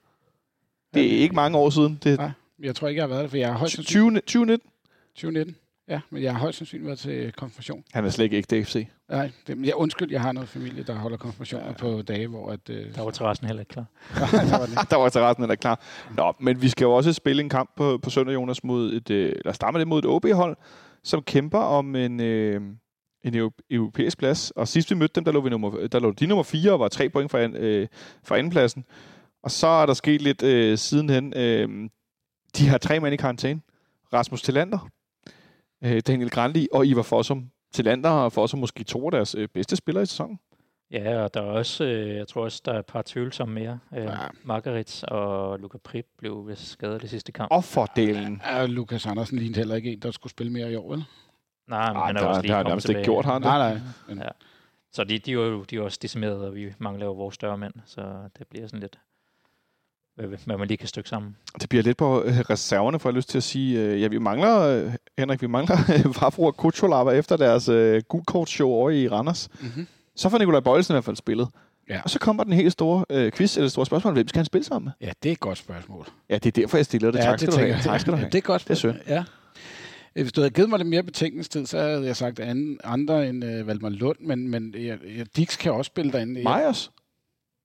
Det 0.95 1.07
er 1.07 1.19
ikke 1.19 1.35
mange 1.35 1.59
år 1.59 1.71
siden. 1.71 2.01
Det 2.05 2.13
er 2.13 2.17
Nej, 2.17 2.31
jeg 2.63 2.75
tror 2.75 2.89
ikke, 2.89 2.99
jeg 2.99 3.03
har 3.03 3.09
været 3.09 3.23
der, 3.23 3.29
for 3.29 3.37
jeg 3.37 3.49
har 3.49 3.59
højst 3.59 3.75
sandsynligt... 3.75 4.27
20, 4.27 4.41
2019. 4.41 4.71
2019. 5.15 5.57
Ja, 5.89 6.01
men 6.11 6.23
jeg 6.23 6.33
har 6.33 6.39
højst 6.41 6.59
sandsynligt 6.59 6.87
været 6.87 6.99
til 6.99 7.33
konfirmation. 7.33 7.85
Han 7.93 8.05
er 8.05 8.11
slet 8.11 8.25
ikke 8.25 8.37
ægte 8.37 8.65
FC. 8.65 8.87
Nej, 9.09 9.31
det, 9.47 9.57
men 9.57 9.65
jeg, 9.67 9.75
undskyld, 9.75 10.11
jeg 10.11 10.21
har 10.21 10.33
noget 10.33 10.49
familie, 10.49 10.83
der 10.83 10.95
holder 10.95 11.17
konfirmationer 11.17 11.67
ja. 11.67 11.73
på 11.73 12.03
dage, 12.03 12.27
hvor 12.27 12.51
at... 12.53 12.61
Øh, 12.71 12.95
Der 12.95 13.03
var 13.03 13.11
terrassen 13.11 13.47
heller 13.47 13.61
ikke 13.61 13.71
klar. 13.71 13.85
der 14.15 14.59
var 14.59 14.67
der 14.91 14.97
var 14.97 15.09
terrassen 15.09 15.45
eller 15.45 15.55
klar. 15.55 15.81
Nå, 16.17 16.33
men 16.41 16.63
vi 16.63 16.69
skal 16.69 16.85
jo 16.85 16.93
også 16.93 17.13
spille 17.13 17.43
en 17.43 17.49
kamp 17.49 17.71
på, 17.77 17.99
på 18.03 18.11
søndag, 18.11 18.35
Jonas, 18.35 18.65
mod 18.65 18.93
et, 18.93 19.11
øh, 19.11 19.33
eller 19.37 19.53
starte 19.53 19.73
med 19.73 19.81
det 19.81 19.89
mod 19.89 19.99
et 19.99 20.07
OB-hold, 20.07 20.57
som 21.05 21.23
kæmper 21.23 21.59
om 21.59 21.97
en, 21.97 22.21
øh, 22.21 22.61
en 23.25 23.51
europæisk 23.71 24.19
plads. 24.19 24.51
Og 24.51 24.69
sidst 24.69 24.91
vi 24.91 24.97
mødte 24.97 25.15
dem, 25.15 25.25
der 25.25 25.33
lå, 25.33 25.41
vi 25.41 25.51
nummer, 25.51 25.87
der 25.87 25.99
lå 25.99 26.11
de 26.11 26.27
nummer 26.27 26.43
4 26.43 26.73
og 26.73 26.81
var 26.81 26.89
tre 26.89 27.09
point 27.09 27.31
fra, 27.31 27.41
an, 27.41 27.57
øh, 27.57 27.89
fra 28.25 28.39
andenpladsen. 28.39 28.85
Og 29.43 29.51
så 29.51 29.67
er 29.67 29.87
der 29.87 29.95
sket 29.95 30.23
lidt 30.23 30.43
øh, 30.43 30.79
sidenhen. 30.79 31.33
Øh, 31.37 31.91
de 32.57 32.69
har 32.69 32.79
tre 32.79 33.01
mænd 33.01 33.15
i 33.15 33.17
karantæne. 33.17 33.61
Rasmus 34.13 34.43
Tillander, 34.43 34.89
øh, 35.85 36.03
Daniel 36.07 36.31
Grandi 36.31 36.69
og 36.73 36.87
Ivar 36.87 37.03
Fossum. 37.03 37.51
Tillander 37.73 38.11
og 38.11 38.33
Fossum 38.33 38.61
måske 38.61 38.85
to 38.85 39.05
af 39.05 39.11
deres 39.11 39.35
øh, 39.35 39.49
bedste 39.49 39.77
spillere 39.77 40.03
i 40.03 40.07
sæsonen. 40.07 40.39
Ja, 40.91 41.23
og 41.23 41.35
der 41.35 41.41
er 41.41 41.45
også, 41.45 41.85
øh, 41.85 42.17
jeg 42.17 42.29
tror 42.29 42.45
også, 42.45 42.63
der 42.65 42.73
er 42.73 42.79
et 42.79 42.87
par 42.87 43.03
tvivlsomme 43.07 43.55
mere. 43.55 43.79
Øh, 43.97 44.05
Ja. 44.05 44.17
Margaret 44.45 45.05
og 45.05 45.59
Luca 45.59 45.79
Prip 45.85 46.07
blev 46.19 46.49
vist 46.49 46.67
skadet 46.71 47.03
i 47.05 47.09
sidste 47.09 47.33
kamp. 47.33 47.49
Og 47.53 47.65
fordelen. 47.65 48.43
Ja, 48.47 48.67
Lukas 48.67 49.07
Andersen 49.07 49.39
lignede 49.39 49.59
heller 49.61 49.75
ikke 49.75 49.93
en, 49.93 49.99
der 49.99 50.11
skulle 50.11 50.31
spille 50.31 50.53
mere 50.53 50.73
i 50.73 50.75
år, 50.77 50.91
vel? 50.91 51.05
Nej, 51.69 51.89
men 51.93 51.97
Ej, 51.97 52.07
han 52.07 52.17
er 52.17 52.21
der- 52.21 52.27
også 52.29 52.37
det 52.39 52.45
lige 52.45 52.51
har 52.53 52.57
han 52.57 52.65
kommet 52.65 52.71
nærmest 52.71 52.89
ikke 52.89 52.99
tilbage. 52.99 53.05
gjort, 53.15 53.25
har 53.25 53.33
han 53.33 53.43
det? 53.43 53.49
Nej, 53.49 53.73
nej. 53.73 53.81
Men, 54.09 54.19
Ja. 54.19 54.29
Så 54.93 55.05
de, 55.05 55.19
de, 55.19 55.31
er 55.31 55.35
jo, 55.35 55.63
de 55.63 55.77
er 55.77 55.81
også 55.81 55.99
decimeret, 56.03 56.37
og 56.45 56.55
vi 56.55 56.73
mangler 56.79 57.07
jo 57.07 57.13
vores 57.13 57.35
større 57.35 57.59
mænd, 57.59 57.73
så 57.87 58.01
det 58.39 58.47
bliver 58.51 58.67
sådan 58.67 58.81
lidt, 58.81 58.99
hvad, 60.17 60.27
hvad 60.47 60.57
man 60.57 60.69
lige 60.69 60.79
kan 60.79 60.89
stykke 60.89 61.09
sammen. 61.09 61.37
Det 61.61 61.69
bliver 61.69 61.83
lidt 61.83 61.97
på 61.99 62.23
øh, 62.23 62.39
reserverne, 62.39 62.99
for 63.01 63.09
jeg 63.09 63.15
lyst 63.17 63.29
til 63.29 63.39
at 63.39 63.43
sige. 63.45 63.81
Øh, 63.81 64.03
ja, 64.03 64.09
vi 64.09 64.19
mangler, 64.19 64.91
Henrik, 65.19 65.43
vi 65.43 65.47
mangler 65.47 65.77
Vafro 66.23 66.45
og 66.45 66.57
Kutsulava 66.57 67.11
efter 67.11 67.37
deres 67.37 67.69
øh, 67.69 68.03
gulkortshow 68.09 68.69
over 68.71 68.91
i 68.91 69.09
Randers. 69.09 69.49
mm-hmm. 69.61 69.87
Så 70.21 70.29
får 70.29 70.39
Nikolaj 70.39 70.61
Bøjelsen 70.61 70.93
i 70.93 70.95
hvert 70.95 71.05
fald 71.05 71.17
spillet. 71.17 71.49
Ja. 71.89 72.01
Og 72.05 72.11
så 72.11 72.19
kommer 72.19 72.45
den 72.45 72.53
helt 72.53 72.73
store 72.73 73.05
øh, 73.11 73.33
quiz, 73.33 73.57
eller 73.57 73.69
store 73.69 73.87
spørgsmål. 73.87 74.13
Hvem 74.13 74.29
skal 74.29 74.39
han 74.39 74.45
spille 74.45 74.65
sammen 74.65 74.85
med? 75.01 75.07
Ja, 75.09 75.13
det 75.23 75.29
er 75.29 75.33
et 75.33 75.41
godt 75.41 75.59
spørgsmål. 75.59 76.07
Ja, 76.31 76.35
det 76.35 76.47
er 76.47 76.51
derfor, 76.63 76.77
jeg 76.79 76.85
stiller 76.85 77.11
det. 77.11 77.19
ja, 77.19 77.25
tak 77.25 77.39
skal 77.39 77.53
du 77.53 77.57
have. 77.59 77.69
jeg. 77.69 77.81
Tak 77.85 78.01
skal 78.01 78.11
du 78.13 78.17
Ja, 78.17 78.21
have. 78.21 78.31
det 78.31 78.39
er 78.39 78.43
godt 78.43 78.63
Det 78.63 78.71
er 78.71 78.75
spørgsmål. 78.75 79.03
Ja. 79.09 79.25
Øh, 80.17 80.23
Hvis 80.23 80.33
du 80.33 80.41
havde 80.41 80.51
givet 80.51 80.69
mig 80.71 80.79
lidt 80.79 80.89
mere 80.89 81.03
betænkningstid, 81.03 81.67
så 81.67 81.79
havde 81.79 82.05
jeg 82.07 82.17
sagt 82.17 82.41
anden, 82.41 82.79
andre 82.85 83.29
end 83.29 83.45
øh, 83.45 83.67
Valdemar 83.67 83.89
Lund, 83.89 84.17
men, 84.21 84.49
men 84.49 84.75
ja, 84.79 84.97
ja, 85.19 85.25
Dix 85.37 85.59
kan 85.59 85.73
også 85.73 85.89
spille 85.89 86.13
derinde. 86.13 86.43
Majers, 86.43 86.91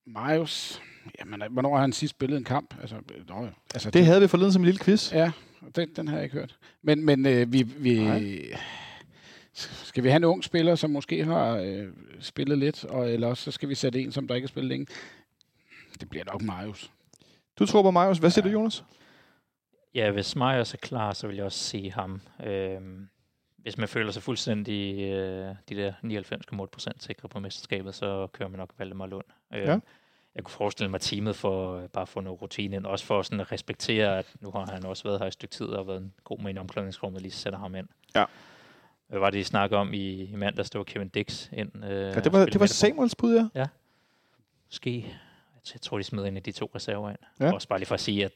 Marius, 0.07 0.81
jamen, 1.19 1.41
hvornår 1.51 1.73
har 1.75 1.81
han 1.81 1.93
sidst 1.93 2.11
spillet 2.11 2.37
en 2.37 2.43
kamp? 2.43 2.75
Altså, 2.81 2.95
nå, 3.29 3.43
ja. 3.43 3.49
altså, 3.73 3.89
det 3.89 4.05
havde 4.05 4.21
vi 4.21 4.27
forleden 4.27 4.53
som 4.53 4.61
en 4.61 4.65
lille 4.65 4.79
quiz. 4.79 5.13
Ja, 5.13 5.31
den, 5.75 5.89
den 5.95 6.07
har 6.07 6.15
jeg 6.15 6.23
ikke 6.23 6.35
hørt. 6.35 6.55
Men, 6.83 7.05
men 7.05 7.25
øh, 7.25 7.53
vi, 7.53 7.61
vi, 7.63 8.09
skal 9.59 10.03
vi 10.03 10.09
have 10.09 10.17
en 10.17 10.23
ung 10.23 10.43
spiller, 10.43 10.75
som 10.75 10.89
måske 10.89 11.25
har 11.25 11.57
øh, 11.57 11.87
spillet 12.19 12.57
lidt, 12.57 12.85
og, 12.85 13.11
eller 13.11 13.27
også 13.27 13.43
så 13.43 13.51
skal 13.51 13.69
vi 13.69 13.75
sætte 13.75 14.01
en, 14.01 14.11
som 14.11 14.27
der 14.27 14.35
ikke 14.35 14.45
har 14.45 14.49
spillet 14.49 14.69
længe? 14.69 14.87
Det 15.99 16.09
bliver 16.09 16.25
nok 16.25 16.41
Marius. 16.41 16.91
Du 17.59 17.65
tror 17.65 17.81
på 17.81 17.91
Majers. 17.91 18.17
Hvad 18.17 18.29
siger 18.29 18.45
Ja. 18.47 18.53
du, 18.53 18.59
Jonas? 18.59 18.83
Ja, 19.95 20.11
hvis 20.11 20.35
Majers 20.35 20.73
er 20.73 20.77
klar, 20.77 21.13
så 21.13 21.27
vil 21.27 21.35
jeg 21.35 21.45
også 21.45 21.59
se 21.59 21.91
ham. 21.91 22.21
Øhm, 22.45 23.07
hvis 23.57 23.77
man 23.77 23.87
føler 23.87 24.11
sig 24.11 24.23
fuldstændig 24.23 24.99
øh, 25.11 25.55
de 25.69 25.75
der 25.75 25.93
99,8% 26.03 26.87
sikre 26.99 27.29
på 27.29 27.39
mesterskabet, 27.39 27.95
så 27.95 28.27
kører 28.33 28.49
man 28.49 28.57
nok 28.59 28.69
Valdemar 28.77 29.05
Lund. 29.05 29.25
Øh, 29.53 29.59
Ja. 29.61 29.79
Jeg 30.35 30.43
kunne 30.43 30.51
forestille 30.53 30.91
mig 30.91 31.01
teamet 31.01 31.35
for 31.35 31.77
øh, 31.77 31.89
bare 31.89 32.07
få 32.07 32.19
noget 32.21 32.41
rutine 32.41 32.75
ind, 32.75 32.85
også 32.85 33.05
for 33.05 33.21
sådan 33.21 33.39
at 33.39 33.51
respektere, 33.51 34.17
at 34.19 34.33
nu 34.41 34.51
har 34.51 34.65
han 34.65 34.85
også 34.85 35.03
været 35.03 35.19
her 35.19 35.25
i 35.25 35.27
et 35.27 35.33
stykke 35.33 35.53
tid 35.55 35.65
og 35.65 35.87
været 35.87 36.01
en 36.01 36.13
god 36.23 36.39
med 36.39 36.55
i 36.55 36.57
omklædningsrummet, 36.57 37.21
lige 37.21 37.31
sætter 37.31 37.59
ham 37.59 37.75
ind. 37.75 37.87
Ja. 38.15 38.25
Hvad 39.07 39.19
var 39.19 39.29
det, 39.29 39.37
I 39.37 39.43
snakkede 39.43 39.79
om 39.79 39.93
i, 39.93 40.23
i 40.23 40.35
mandags? 40.35 40.69
Det 40.69 40.77
var 40.79 40.83
Kevin 40.83 41.09
Dix 41.09 41.49
ind. 41.53 41.85
Øh, 41.85 41.91
Ja, 41.91 42.19
det 42.19 42.33
var, 42.33 42.45
det 42.45 42.59
var 42.59 42.65
Samuels 42.65 43.15
bud, 43.15 43.49
ja. 43.55 43.65
Måske. 44.67 45.15
Jeg, 45.73 45.81
tror, 45.81 45.97
de 45.97 46.03
smed 46.03 46.25
en 46.25 46.37
af 46.37 46.43
de 46.43 46.51
to 46.51 46.71
reserver 46.75 47.09
ind. 47.09 47.17
Ja. 47.39 47.45
Ja. 47.45 47.53
Også 47.53 47.67
bare 47.67 47.79
lige 47.79 47.87
for 47.87 47.93
at 47.95 47.99
sige, 48.01 48.25
at, 48.25 48.31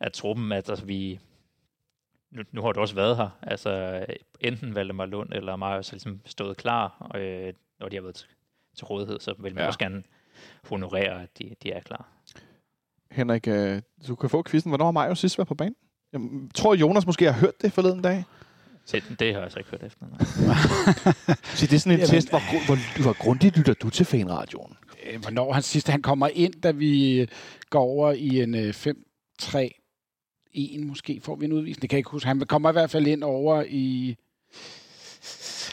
at 0.00 0.12
truppen, 0.12 0.52
at 0.52 0.68
altså, 0.70 0.84
vi... 0.84 1.20
Nu, 2.30 2.42
nu 2.52 2.62
har 2.62 2.72
du 2.72 2.80
også 2.80 2.94
været 2.94 3.16
her. 3.16 3.28
Altså, 3.42 4.04
enten 4.40 4.74
Valdemar 4.74 5.06
Lund 5.06 5.32
eller 5.32 5.56
Marius 5.56 5.88
har 5.88 5.94
ligesom 5.94 6.20
stået 6.26 6.56
klar, 6.56 7.10
øh, 7.14 7.52
når 7.80 7.88
de 7.88 7.96
har 7.96 8.02
været 8.02 8.14
til, 8.14 8.26
til 8.76 8.84
rådighed, 8.84 9.20
så 9.20 9.34
vil 9.38 9.42
man 9.42 9.56
Ja. 9.56 9.60
ja. 9.62 9.66
også 9.66 9.78
gerne 9.78 10.02
honorere, 10.68 11.22
at 11.22 11.38
de, 11.38 11.54
de 11.62 11.72
er 11.72 11.80
klar. 11.80 12.08
Henrik, 13.10 13.48
øh, 13.48 13.82
du 14.08 14.14
kan 14.14 14.30
få 14.30 14.42
quizzen. 14.42 14.70
Hvornår 14.70 14.84
har 14.84 14.92
Majers 14.92 15.18
sidst 15.18 15.38
været 15.38 15.48
på 15.48 15.54
banen? 15.54 15.76
Jeg 16.12 16.20
tror, 16.54 16.74
Jonas 16.74 17.06
måske 17.06 17.24
har 17.32 17.40
hørt 17.40 17.62
det 17.62 17.72
forleden 17.72 18.02
dag. 18.02 18.24
Det, 18.92 19.04
det 19.18 19.26
har 19.26 19.34
jeg 19.34 19.42
altså 19.42 19.58
ikke 19.58 19.70
hørt 19.70 19.82
efter. 19.82 20.06
Så 21.56 21.66
det 21.66 21.72
er 21.72 21.78
sådan 21.78 21.92
en 21.92 21.98
Jamen, 21.98 22.10
test, 22.10 22.28
hvor, 22.30 22.66
hvor, 22.66 23.02
hvor 23.02 23.12
grundigt 23.12 23.56
lytter 23.56 23.74
du 23.74 23.90
til 23.90 24.06
fanradioen? 24.06 24.76
Øh, 25.12 25.20
Hvornår 25.20 25.52
han 25.52 25.62
sidst 25.62 25.88
han 25.88 26.02
kommer 26.02 26.28
ind, 26.28 26.54
da 26.62 26.70
vi 26.70 27.20
øh, 27.20 27.28
går 27.70 27.80
over 27.80 28.12
i 28.12 28.42
en 28.42 28.54
øh, 28.54 28.74
5-3-1 29.42 30.84
måske, 30.84 31.20
får 31.24 31.36
vi 31.36 31.44
en 31.44 31.52
udvisning. 31.52 31.82
Det 31.82 31.90
kan 31.90 31.96
jeg 31.96 31.98
ikke 32.00 32.10
huske. 32.10 32.26
Han 32.26 32.40
kommer 32.40 32.68
i 32.68 32.72
hvert 32.72 32.90
fald 32.90 33.06
ind 33.06 33.24
over 33.24 33.64
i... 33.68 34.16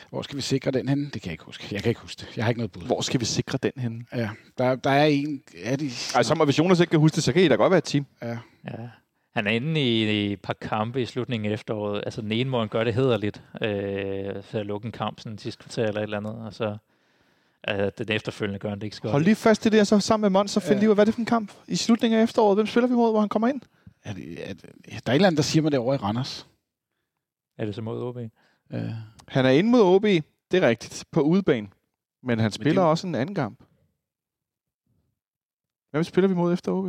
Hvor 0.10 0.22
skal 0.22 0.38
vi 0.38 0.42
sikre 0.42 0.72
den 0.72 0.90
henne? 0.90 1.04
Det 1.06 1.22
kan 1.22 1.26
jeg 1.26 1.32
ikke 1.32 1.44
huske. 1.44 1.68
Jeg 1.72 1.84
kan 1.84 1.90
ikke 1.90 2.02
huske 2.02 2.20
det. 2.20 2.38
Jeg 2.38 2.46
har 2.46 2.50
ikke 2.50 2.60
noget 2.60 2.72
bud. 2.72 2.82
Hvor 2.82 3.02
skal 3.02 3.20
vi 3.20 3.26
sikre 3.26 3.58
den 3.64 3.72
henne? 3.78 4.06
Ja, 4.16 4.30
der, 4.58 4.76
der 4.76 4.90
er 4.90 5.06
en... 5.06 5.42
Er 5.64 5.76
de... 5.76 5.92
Altså, 6.16 6.36
må- 6.36 6.46
hvis 6.46 6.60
Jonas 6.60 6.80
ikke 6.80 6.92
kan 6.92 7.00
huske 7.00 7.16
det, 7.16 7.24
så 7.24 7.34
kan 7.34 7.42
I 7.42 7.48
da 7.48 7.56
godt 7.56 7.72
være 7.72 7.78
et 7.78 7.84
team. 7.84 8.06
Ja. 8.22 8.28
Ja. 8.66 8.72
Han 9.40 9.48
er 9.48 9.52
inde 9.52 9.82
i, 9.82 10.04
i 10.30 10.34
et 10.34 10.42
par 10.42 10.54
kampe 10.54 11.02
i 11.02 11.06
slutningen 11.06 11.50
af 11.50 11.54
efteråret. 11.54 12.02
Altså 12.06 12.22
den 12.22 12.32
ene, 12.32 12.50
hvor 12.50 12.60
han 12.60 12.68
gør 12.68 12.84
det 12.84 12.94
hederligt, 12.94 13.44
øh, 13.62 14.44
for 14.44 14.60
at 14.60 14.66
lukke 14.66 14.86
en 14.86 14.92
kamp 14.92 15.20
sådan 15.20 15.38
sidste 15.38 15.64
kvarter 15.64 15.84
eller 15.88 16.00
et 16.02 16.04
eller 16.04 16.18
andet, 16.18 16.36
og 16.36 16.54
så 16.54 16.78
øh, 17.70 17.92
den 17.98 18.12
efterfølgende 18.12 18.60
gør 18.60 18.70
han 18.70 18.78
det 18.80 18.84
ikke 18.84 18.96
så 18.96 19.02
godt. 19.02 19.12
Hold 19.12 19.24
lige 19.24 19.36
fast 19.36 19.66
i 19.66 19.70
det, 19.70 19.80
og 19.82 19.88
så 19.88 20.00
sammen 20.00 20.22
med 20.22 20.40
Mons, 20.40 20.52
så 20.52 20.60
find 20.60 20.74
Ja. 20.74 20.80
lige 20.80 20.90
ud 20.90 20.92
af, 20.92 20.96
hvad 20.96 21.04
er 21.04 21.06
det 21.06 21.14
for 21.14 21.20
en 21.22 21.26
kamp 21.26 21.52
i 21.68 21.76
slutningen 21.76 22.20
af 22.20 22.24
efteråret. 22.24 22.58
Hvem 22.58 22.66
spiller 22.66 22.88
vi 22.88 22.94
mod, 22.94 23.12
hvor 23.12 23.20
han 23.20 23.30
kommer 23.30 23.48
ind? 23.48 23.62
Er 24.04 24.14
det, 24.14 24.50
er 24.50 24.54
det, 24.54 24.64
der 24.86 24.90
er 24.90 25.12
et 25.12 25.16
eller 25.16 25.28
andet, 25.28 25.38
der 25.38 25.44
siger 25.44 25.64
mig 25.64 25.72
det 25.72 25.80
over 25.80 25.94
i 25.94 25.98
Randers. 25.98 26.48
Er 27.58 27.66
det 27.66 27.76
så 27.76 27.82
mod 27.82 28.02
OB? 28.04 28.18
Øh, 28.74 28.90
Han 29.28 29.46
er 29.46 29.50
inde 29.50 29.70
mod 29.70 29.82
OB, 29.82 30.04
det 30.04 30.24
er 30.64 30.68
rigtigt, 30.68 31.06
på 31.12 31.22
udebane. 31.22 31.68
Men 32.24 32.40
han 32.40 32.52
spiller 32.52 32.82
det- 32.82 32.90
også 32.92 33.08
en 33.08 33.16
anden 33.16 33.36
kamp. 33.36 33.60
Hvem 35.92 36.04
spiller 36.04 36.28
vi 36.28 36.34
mod 36.34 36.54
efter 36.54 36.72
OB? 36.72 36.86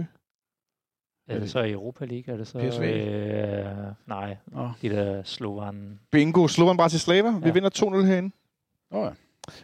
Er 1.31 1.39
det 1.39 1.51
så 1.51 1.61
i 1.62 1.72
Europa 1.72 2.05
League? 2.05 2.35
Er 2.35 2.39
det 2.39 2.47
så... 2.47 2.59
PSV? 2.59 2.83
Øh, 2.83 3.64
nej, 4.07 4.37
Nå. 4.47 4.70
de 4.83 4.89
der 4.89 5.22
Slovan... 5.22 6.01
Bingo, 6.11 6.49
Slovan 6.49 6.76
Bratislava. 6.76 7.31
Vi 7.31 7.47
Ja. 7.47 7.53
vinder 7.53 7.70
2-0 8.03 8.05
herinde. 8.07 8.31
Åh 8.93 9.05
ja. 9.05 9.11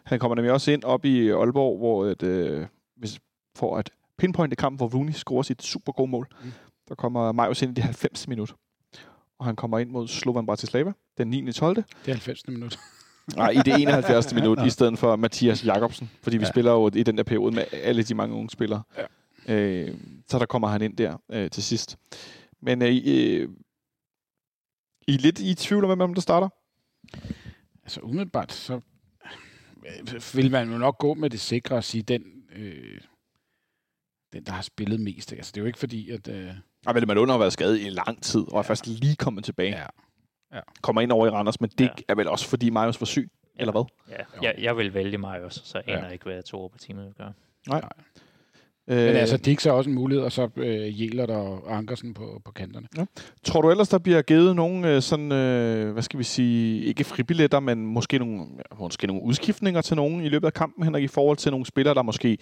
Han 0.05 0.19
kommer 0.19 0.35
nemlig 0.35 0.53
også 0.53 0.71
ind 0.71 0.85
op 0.85 1.05
i 1.05 1.29
Aalborg, 1.31 1.79
hvor 1.79 2.05
et, 2.07 2.23
øh, 2.23 2.67
hvis, 2.97 3.21
for 3.57 3.77
at 3.77 3.91
pinpointe 4.19 4.57
kampen, 4.57 4.77
hvor 4.77 4.99
Rooney 4.99 5.13
scorer 5.13 5.43
sit 5.43 5.63
super 5.63 5.93
gode 5.93 6.11
mål. 6.11 6.29
Mm. 6.45 6.53
Der 6.89 6.95
kommer 6.95 7.33
Majus 7.33 7.63
ind 7.63 7.71
i 7.71 7.75
det 7.75 7.85
90. 7.85 8.29
minut. 8.29 8.55
Og 9.39 9.47
han 9.47 9.57
kommer 9.57 9.79
ind 9.79 9.91
mod 9.91 10.09
Slovan 10.09 10.47
Bratislava 10.47 10.93
den 11.19 11.29
9. 11.29 11.53
12. 11.53 11.77
Det 11.77 11.85
er 12.07 12.13
90. 12.13 12.49
minut. 12.49 12.79
Nej, 13.37 13.51
i 13.51 13.57
det 13.57 13.81
71. 13.83 14.35
minut, 14.35 14.59
i 14.67 14.71
stedet 14.71 14.99
for 14.99 15.17
Mathias 15.17 15.65
Jakobsen. 15.65 16.11
Fordi 16.23 16.37
vi 16.37 16.43
ja. 16.43 16.47
Ja. 16.47 16.51
spiller 16.53 16.73
jo 16.73 16.91
i 16.95 17.03
den 17.03 17.17
der 17.19 17.23
periode 17.25 17.55
med 17.55 17.65
alle 17.73 18.03
de 18.03 18.15
mange 18.15 18.35
unge 18.37 18.51
spillere. 18.51 18.83
Ja. 18.99 19.03
Øh, 19.49 19.95
så 20.29 20.39
der 20.39 20.47
kommer 20.47 20.69
han 20.69 20.83
ind 20.83 20.97
der 20.97 21.17
øh, 21.31 21.51
til 21.51 21.63
sidst. 21.63 21.99
Men 22.61 22.83
øh, 22.83 22.89
øh, 22.89 23.49
I 25.09 25.15
er 25.15 25.19
lidt 25.19 25.39
i 25.39 25.55
tvivl 25.55 25.85
om, 25.85 25.99
hvem 25.99 26.15
der 26.15 26.21
starter? 26.21 26.49
Altså 27.83 28.01
umiddelbart, 28.01 28.53
så 28.53 28.81
øh, 29.87 30.35
vil 30.35 30.51
man 30.51 30.73
jo 30.73 30.79
nok 30.79 30.99
gå 30.99 31.15
med 31.15 31.31
det 31.31 31.41
sikre 31.41 31.77
og 31.77 31.85
sige, 31.85 32.03
den, 32.03 32.23
øh, 32.57 33.01
den 34.33 34.45
der 34.45 34.53
har 34.53 34.63
spillet 34.63 35.01
mest. 35.01 35.33
Altså, 35.33 35.53
det 35.55 35.61
er 35.61 35.63
jo 35.63 35.67
ikke 35.67 35.79
fordi, 35.79 36.11
at... 36.11 36.29
Øh, 36.29 36.51
Ej, 36.87 36.93
men 36.93 37.07
man 37.07 37.19
under 37.19 37.35
har 37.35 37.39
været 37.39 37.53
skadet 37.53 37.81
i 37.81 37.89
lang 37.91 38.23
tid, 38.23 38.41
og 38.53 38.59
er 38.59 38.63
først 38.63 38.87
lige 38.87 39.17
kommet 39.17 39.45
tilbage. 39.45 39.77
ja. 40.53 40.61
Kommer 40.83 41.01
ind 41.03 41.13
over 41.13 41.27
i 41.27 41.31
Randers, 41.31 41.61
men 41.61 41.71
det 41.71 41.85
Ja. 41.85 41.91
er 42.09 42.15
vel 42.15 42.29
også 42.29 42.49
fordi 42.49 42.71
Marius 42.71 43.01
var 43.01 43.05
syg, 43.05 43.31
Ja. 43.57 43.61
eller 43.61 43.73
hvad? 43.73 43.83
Ja, 44.09 44.43
jeg, 44.43 44.55
jeg 44.63 44.77
vil 44.77 44.95
vælge 44.95 45.27
også, 45.27 45.61
så 45.65 45.79
jeg 45.79 45.89
Ja. 45.89 45.99
aner 45.99 46.09
ikke, 46.11 46.25
hvad 46.25 46.43
to 46.43 46.69
på 46.69 46.79
teamet 46.79 47.07
vil 47.07 47.15
gøre. 47.15 47.33
Øh, 47.75 47.83
Men 48.89 48.99
altså, 48.99 49.37
Dix 49.37 49.67
er 49.67 49.71
også 49.71 49.91
en 49.91 49.95
mulighed, 49.97 50.25
og 50.25 50.33
så 50.33 50.49
øh, 50.57 51.03
Jelert 51.03 51.31
og 51.31 51.77
Ankersen 51.77 52.15
på, 52.15 52.41
på 52.45 52.53
kanterne. 52.53 52.87
Tror 53.45 53.61
du 53.63 53.71
ellers, 53.71 53.89
der 53.89 53.99
bliver 53.99 54.23
givet 54.23 54.57
nogle 54.57 54.95
øh, 54.95 55.03
sådan, 55.03 55.33
øh, 55.33 55.93
hvad 55.93 56.03
skal 56.03 56.19
vi 56.19 56.25
sige, 56.25 56.85
ikke 56.85 57.05
fribilletter, 57.05 57.61
men 57.61 57.87
måske 57.87 58.19
nogle, 58.19 58.41
ja, 58.57 58.77
måske 58.79 59.07
nogle 59.07 59.23
udskiftninger 59.23 59.81
til 59.81 59.97
nogen 59.97 60.21
i 60.25 60.29
løbet 60.29 60.47
af 60.47 60.53
kampen, 60.55 60.85
Henrik, 60.85 61.05
i 61.05 61.09
forhold 61.09 61.37
til 61.37 61.51
nogle 61.51 61.67
spillere, 61.67 61.95
der 61.95 62.03
måske 62.03 62.39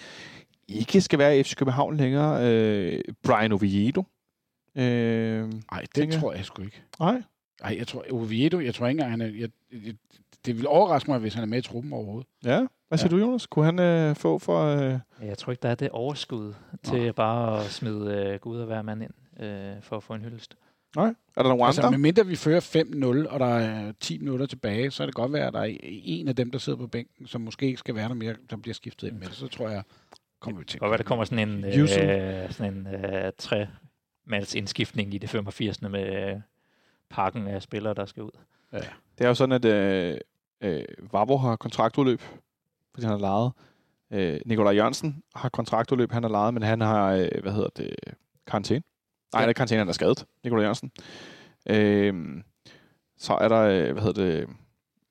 ikke 0.68 1.00
skal 1.00 1.18
være 1.18 1.38
i 1.38 1.42
FC 1.42 1.54
København 1.54 1.96
længere? 1.96 2.50
Øh, 2.52 3.00
Brian 3.22 3.52
Oviedo? 3.52 4.04
Øh, 4.76 4.82
Nej, 4.82 5.46
det 5.80 5.90
Tænker 5.94 6.14
jeg. 6.14 6.20
tror 6.22 6.32
jeg 6.32 6.44
sgu 6.44 6.62
ikke. 6.62 6.82
nej. 7.00 7.22
Nej, 7.62 7.76
jeg 7.78 7.86
tror, 7.86 8.04
Oviedo, 8.10 8.60
jeg 8.60 8.74
tror 8.74 8.86
ikke 8.86 9.00
engang, 9.00 9.10
han 9.10 9.20
er... 9.20 9.26
Jeg, 9.40 9.48
jeg, 9.86 9.94
det 10.46 10.56
vil 10.58 10.66
overraske 10.68 11.10
mig, 11.10 11.18
hvis 11.20 11.34
han 11.34 11.42
er 11.42 11.46
med 11.46 11.58
i 11.58 11.62
truppen 11.62 11.92
overhovedet. 11.92 12.26
Ja, 12.44 12.66
hvad 12.88 12.98
siger 12.98 13.16
Ja. 13.16 13.20
du, 13.22 13.26
Jonas? 13.26 13.46
Kunne 13.46 13.64
han 13.64 13.78
øh, 13.78 14.16
få 14.16 14.38
for... 14.38 14.64
Øh, 14.64 14.98
Jeg 15.22 15.38
tror 15.38 15.50
ikke, 15.52 15.62
der 15.62 15.68
er 15.68 15.74
det 15.74 15.90
overskud 15.90 16.54
til 16.82 17.02
Nej. 17.02 17.12
bare 17.12 17.60
at 17.64 17.70
smide 17.70 18.14
øh, 18.14 18.40
Gud 18.40 18.58
og 18.60 18.66
hver 18.66 18.82
mand 18.82 19.02
ind 19.02 19.42
øh, 19.44 19.82
for 19.82 19.96
at 19.96 20.02
få 20.02 20.14
en 20.14 20.20
hyldest. 20.22 20.56
nej? 20.96 21.14
Er 21.36 21.42
der 21.42 21.48
nogle 21.48 21.64
Altså, 21.66 21.80
andre? 21.80 21.90
medmindre 21.90 22.26
vi 22.26 22.36
fører 22.36 23.24
5-0, 23.26 23.32
og 23.32 23.40
der 23.40 23.46
er 23.58 23.92
10 24.00 24.18
minutter 24.18 24.46
tilbage, 24.46 24.90
så 24.90 25.02
er 25.02 25.06
det 25.06 25.14
godt 25.14 25.32
være, 25.32 25.46
at 25.46 25.52
der 25.52 25.60
er 25.60 25.76
en 25.80 26.28
af 26.28 26.36
dem, 26.36 26.50
der 26.50 26.58
sidder 26.58 26.78
på 26.78 26.86
bænken, 26.86 27.26
som 27.26 27.40
måske 27.40 27.66
ikke 27.66 27.78
skal 27.78 27.94
være 27.94 28.08
der 28.08 28.14
mere, 28.14 28.34
der 28.50 28.56
bliver 28.56 28.74
skiftet 28.74 29.08
ind 29.08 29.16
med. 29.18 29.26
Så 29.26 29.46
tror 29.48 29.68
jeg, 29.68 29.82
kommer 30.40 30.58
vi 30.60 30.64
til. 30.64 30.80
Godt 30.80 30.90
være, 30.90 30.98
der 30.98 31.04
kommer 31.04 31.24
sådan 31.24 31.48
en, 31.48 31.64
øh, 31.64 31.88
sådan 31.88 32.74
en 32.74 32.86
øh, 32.86 33.32
tre 33.38 33.66
mands 34.26 34.54
indskiftning 34.54 35.14
i 35.14 35.18
det 35.18 35.30
85. 35.30 35.82
med 35.82 36.30
øh, 36.30 36.40
pakken 37.10 37.46
af 37.46 37.62
spillere, 37.62 37.94
der 37.94 38.06
skal 38.06 38.22
ud. 38.22 38.30
Det 39.18 39.24
er 39.24 39.28
jo 39.28 39.34
sådan, 39.34 39.52
at 39.52 39.64
øh, 39.64 40.18
øh, 40.60 40.84
Vavro 41.12 41.36
har 41.36 41.56
kontraktudløb, 41.56 42.20
fordi 42.94 43.06
han 43.06 43.10
har 43.10 43.18
lejet. 43.18 43.52
Øh, 44.10 44.40
Nikolaj 44.46 44.74
Jørgensen 44.74 45.22
har 45.34 45.48
kontraktudløb, 45.48 46.12
han 46.12 46.22
har 46.22 46.30
lejet, 46.30 46.54
men 46.54 46.62
han 46.62 46.80
har, 46.80 47.12
øh, 47.12 47.28
hvad 47.42 47.52
hedder 47.52 47.68
det, 47.76 47.94
karantæne. 48.46 48.82
Nej, 49.32 49.40
ja. 49.40 49.46
det 49.46 49.50
er 49.50 49.52
karantæne, 49.52 49.78
han 49.78 49.88
er 49.88 49.92
skadet, 49.92 50.26
Nikolaj 50.44 50.62
Jørgensen. 50.62 50.90
Øh, 51.68 52.42
så 53.18 53.34
er 53.34 53.48
der, 53.48 53.60
øh, 53.60 53.92
hvad 53.92 54.02
hedder 54.02 54.22
det, 54.22 54.48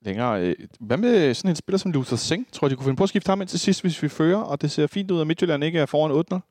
længere. 0.05 0.41
Øh, 0.41 0.55
hvad 0.79 0.97
med 0.97 1.33
sådan 1.33 1.49
en 1.49 1.55
spiller 1.55 1.77
som 1.77 1.91
Luther 1.91 2.17
Singh? 2.17 2.47
Tror 2.51 2.67
de 2.67 2.75
kunne 2.75 2.85
finde 2.85 2.97
på 2.97 3.03
at 3.03 3.09
skifte 3.09 3.29
ham 3.29 3.41
ind 3.41 3.49
til 3.49 3.59
sidst, 3.59 3.81
hvis 3.81 4.03
vi 4.03 4.09
fører, 4.09 4.37
og 4.37 4.61
det 4.61 4.71
ser 4.71 4.87
fint 4.87 5.11
ud, 5.11 5.21
at 5.21 5.27
Midtjylland 5.27 5.63
ikke 5.63 5.79
er 5.79 5.85
foran 5.85 6.11
8 6.11 6.31
Nej, 6.33 6.41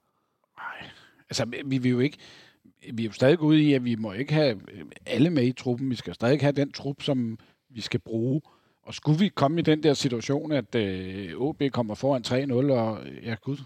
altså 1.31 1.47
vi 1.65 1.79
vil 1.79 1.91
jo 1.91 1.99
ikke, 1.99 2.19
vi 2.93 3.03
er 3.03 3.07
jo 3.07 3.13
stadig 3.13 3.41
ude 3.41 3.63
i, 3.63 3.75
at 3.75 3.85
vi 3.85 3.95
må 3.95 4.13
ikke 4.13 4.35
have 4.35 4.61
alle 5.07 5.31
med 5.31 5.45
i 5.45 5.53
truppen. 5.53 5.91
Vi 5.91 5.97
skal 5.97 6.15
stadig 6.15 6.41
have 6.41 6.53
den 6.53 6.73
trup, 6.73 7.03
som 7.03 7.39
vi 7.71 7.81
skal 7.81 8.01
bruge. 8.01 8.41
Og 8.83 8.95
skulle 8.95 9.19
vi 9.19 9.29
komme 9.29 9.61
i 9.61 9.63
den 9.63 9.83
der 9.83 9.95
situation, 9.95 10.53
at 10.53 10.75
øh, 10.75 11.35
OB 11.37 11.63
kommer 11.73 11.95
foran 11.95 12.23
3-0, 12.27 12.73
og 12.73 13.07
øh, 13.07 13.25
ja, 13.25 13.35
gud, 13.35 13.57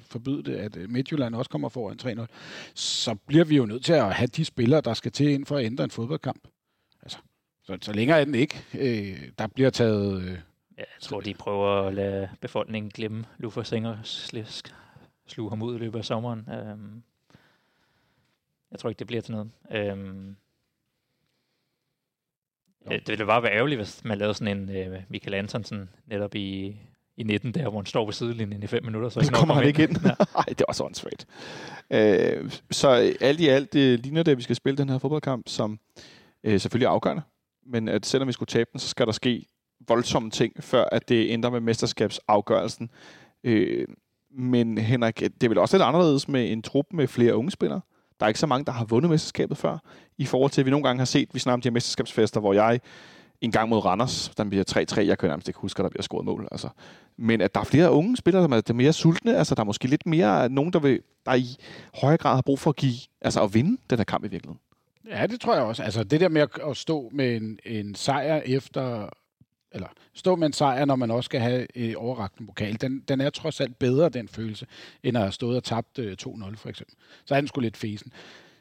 forbyde 0.00 0.42
det, 0.42 0.56
at 0.56 0.76
øh, 0.76 0.90
Midtjylland 0.90 1.34
også 1.34 1.50
kommer 1.50 1.68
foran 1.68 1.98
3-0, 2.02 2.26
så 2.74 3.14
bliver 3.14 3.44
vi 3.44 3.56
jo 3.56 3.66
nødt 3.66 3.84
til 3.84 3.92
at 3.92 4.14
have 4.14 4.26
de 4.26 4.44
spillere, 4.44 4.80
der 4.80 4.94
skal 4.94 5.12
til 5.12 5.30
ind 5.30 5.46
for 5.46 5.56
at 5.56 5.64
ændre 5.64 5.84
en 5.84 5.90
fodboldkamp. 5.90 6.48
Altså, 7.02 7.18
så, 7.62 7.78
så 7.80 7.92
længere 7.92 8.20
er 8.20 8.24
den 8.24 8.34
ikke. 8.34 8.64
Øh, 8.74 9.28
der 9.38 9.46
bliver 9.46 9.70
taget... 9.70 10.22
Øh, 10.22 10.28
ja, 10.28 10.36
jeg 10.78 11.00
tror, 11.00 11.20
de 11.20 11.34
prøver 11.34 11.82
at 11.82 11.94
lade 11.94 12.28
befolkningen 12.40 12.90
glemme 12.90 13.24
Lufa 13.38 13.62
Singer 13.62 13.96
sluge 15.26 15.50
ham 15.50 15.62
ud 15.62 15.74
i 15.74 15.78
løbet 15.78 15.98
af 15.98 16.04
sommeren. 16.04 16.48
Øhm, 16.52 17.02
jeg 18.70 18.78
tror 18.78 18.88
ikke, 18.88 18.98
det 18.98 19.06
bliver 19.06 19.22
til 19.22 19.32
noget. 19.32 19.50
Øhm, 19.70 20.36
det 22.90 23.08
ville 23.08 23.26
bare 23.26 23.42
være 23.42 23.52
ærgerligt, 23.52 23.78
hvis 23.78 24.04
man 24.04 24.18
lavede 24.18 24.34
sådan 24.34 24.58
en 24.58 24.76
øh, 24.76 24.98
Michael 25.08 25.34
Antonsen 25.34 25.88
netop 26.06 26.34
i, 26.34 26.76
i 27.16 27.22
19, 27.22 27.52
der 27.52 27.68
hvor 27.68 27.78
han 27.78 27.86
står 27.86 28.04
ved 28.04 28.12
sidelinjen 28.12 28.62
i 28.62 28.66
5 28.66 28.84
minutter. 28.84 29.08
Så, 29.08 29.20
så 29.20 29.32
kommer 29.32 29.54
han 29.54 29.66
ikke 29.66 29.82
ind. 29.82 29.96
Nej, 30.02 30.14
det 30.48 30.60
er 30.60 30.64
også 30.68 30.84
åndssvagt. 30.84 31.26
Øh, 31.90 32.50
så 32.70 32.88
alt 33.20 33.40
i 33.40 33.48
alt 33.48 33.72
det 33.72 34.00
ligner 34.00 34.22
det, 34.22 34.32
at 34.32 34.38
vi 34.38 34.42
skal 34.42 34.56
spille 34.56 34.76
den 34.76 34.88
her 34.88 34.98
fodboldkamp, 34.98 35.48
som 35.48 35.78
øh, 36.44 36.60
selvfølgelig 36.60 36.86
er 36.86 36.90
afgørende. 36.90 37.22
Men 37.66 37.88
at 37.88 38.06
selvom 38.06 38.28
vi 38.28 38.32
skulle 38.32 38.46
tabe 38.46 38.70
den, 38.72 38.80
så 38.80 38.88
skal 38.88 39.06
der 39.06 39.12
ske 39.12 39.46
voldsomme 39.88 40.30
ting, 40.30 40.52
før 40.60 40.84
at 40.92 41.08
det 41.08 41.30
ændrer 41.30 41.50
med 41.50 41.60
mesterskabsafgørelsen. 41.60 42.90
Øh, 43.44 43.86
men 44.38 44.78
Henrik, 44.78 45.20
det 45.20 45.44
er 45.44 45.48
vel 45.48 45.58
også 45.58 45.76
lidt 45.76 45.84
anderledes 45.84 46.28
med 46.28 46.52
en 46.52 46.62
trup 46.62 46.86
med 46.90 47.08
flere 47.08 47.36
unge 47.36 47.50
spillere. 47.50 47.80
Der 48.20 48.26
er 48.26 48.28
ikke 48.28 48.40
så 48.40 48.46
mange, 48.46 48.64
der 48.64 48.72
har 48.72 48.84
vundet 48.84 49.10
mesterskabet 49.10 49.58
før, 49.58 49.78
i 50.18 50.26
forhold 50.26 50.50
til, 50.50 50.62
at 50.62 50.66
vi 50.66 50.70
nogle 50.70 50.84
gange 50.84 51.00
har 51.00 51.04
set, 51.04 51.28
vi 51.34 51.38
snakker 51.38 51.54
om 51.54 51.60
de 51.60 51.68
her 51.68 51.72
mesterskabsfester, 51.72 52.40
hvor 52.40 52.52
jeg 52.52 52.80
en 53.40 53.52
gang 53.52 53.68
mod 53.68 53.84
Randers, 53.84 54.32
der 54.36 54.44
bliver 54.44 54.86
3-3, 54.98 55.06
jeg 55.06 55.18
kan 55.18 55.28
nærmest 55.28 55.48
ikke 55.48 55.60
huske, 55.60 55.80
at 55.80 55.84
der 55.84 55.90
bliver 55.90 56.02
scoret 56.02 56.24
mål. 56.24 56.48
Altså. 56.52 56.68
Men 57.16 57.40
at 57.40 57.54
der 57.54 57.60
er 57.60 57.64
flere 57.64 57.90
unge 57.90 58.16
spillere, 58.16 58.48
der 58.48 58.62
er 58.68 58.72
mere 58.72 58.92
sultne, 58.92 59.36
altså 59.36 59.54
der 59.54 59.60
er 59.60 59.64
måske 59.64 59.88
lidt 59.88 60.06
mere 60.06 60.44
øh, 60.44 60.50
nogen, 60.50 60.72
der, 60.72 60.78
vil, 60.78 61.00
der 61.26 61.34
i 61.34 61.46
højere 61.94 62.18
grad 62.18 62.34
har 62.34 62.42
brug 62.42 62.58
for 62.58 62.70
at 62.70 62.76
give, 62.76 62.94
altså 63.20 63.42
at 63.42 63.54
vinde 63.54 63.80
den 63.90 63.98
her 63.98 64.04
kamp 64.04 64.24
i 64.24 64.28
virkeligheden. 64.28 64.60
Ja, 65.10 65.26
det 65.26 65.40
tror 65.40 65.54
jeg 65.54 65.62
også. 65.62 65.82
Altså 65.82 66.04
det 66.04 66.20
der 66.20 66.28
med 66.28 66.46
at 66.68 66.76
stå 66.76 67.10
med 67.12 67.36
en, 67.36 67.58
en 67.66 67.94
sejr 67.94 68.42
efter 68.46 69.08
eller 69.74 69.88
stå 70.12 70.36
med 70.36 70.46
en 70.46 70.52
sejr, 70.52 70.84
når 70.84 70.96
man 70.96 71.10
også 71.10 71.26
skal 71.26 71.40
have 71.40 71.66
øh, 71.74 71.94
overragt 71.96 72.38
en 72.38 72.46
pokal, 72.46 72.80
den, 72.80 73.00
den 73.08 73.20
er 73.20 73.30
trods 73.30 73.60
alt 73.60 73.78
bedre, 73.78 74.08
den 74.08 74.28
følelse, 74.28 74.66
end 75.02 75.16
at 75.16 75.22
have 75.22 75.32
stået 75.32 75.56
og 75.56 75.64
tabt 75.64 75.98
øh, 75.98 76.16
2-0 76.22 76.56
for 76.56 76.68
eksempel. 76.68 76.96
Så 77.24 77.34
er 77.34 77.40
den 77.40 77.48
sgu 77.48 77.60
lidt 77.60 77.76
fesen. 77.76 78.12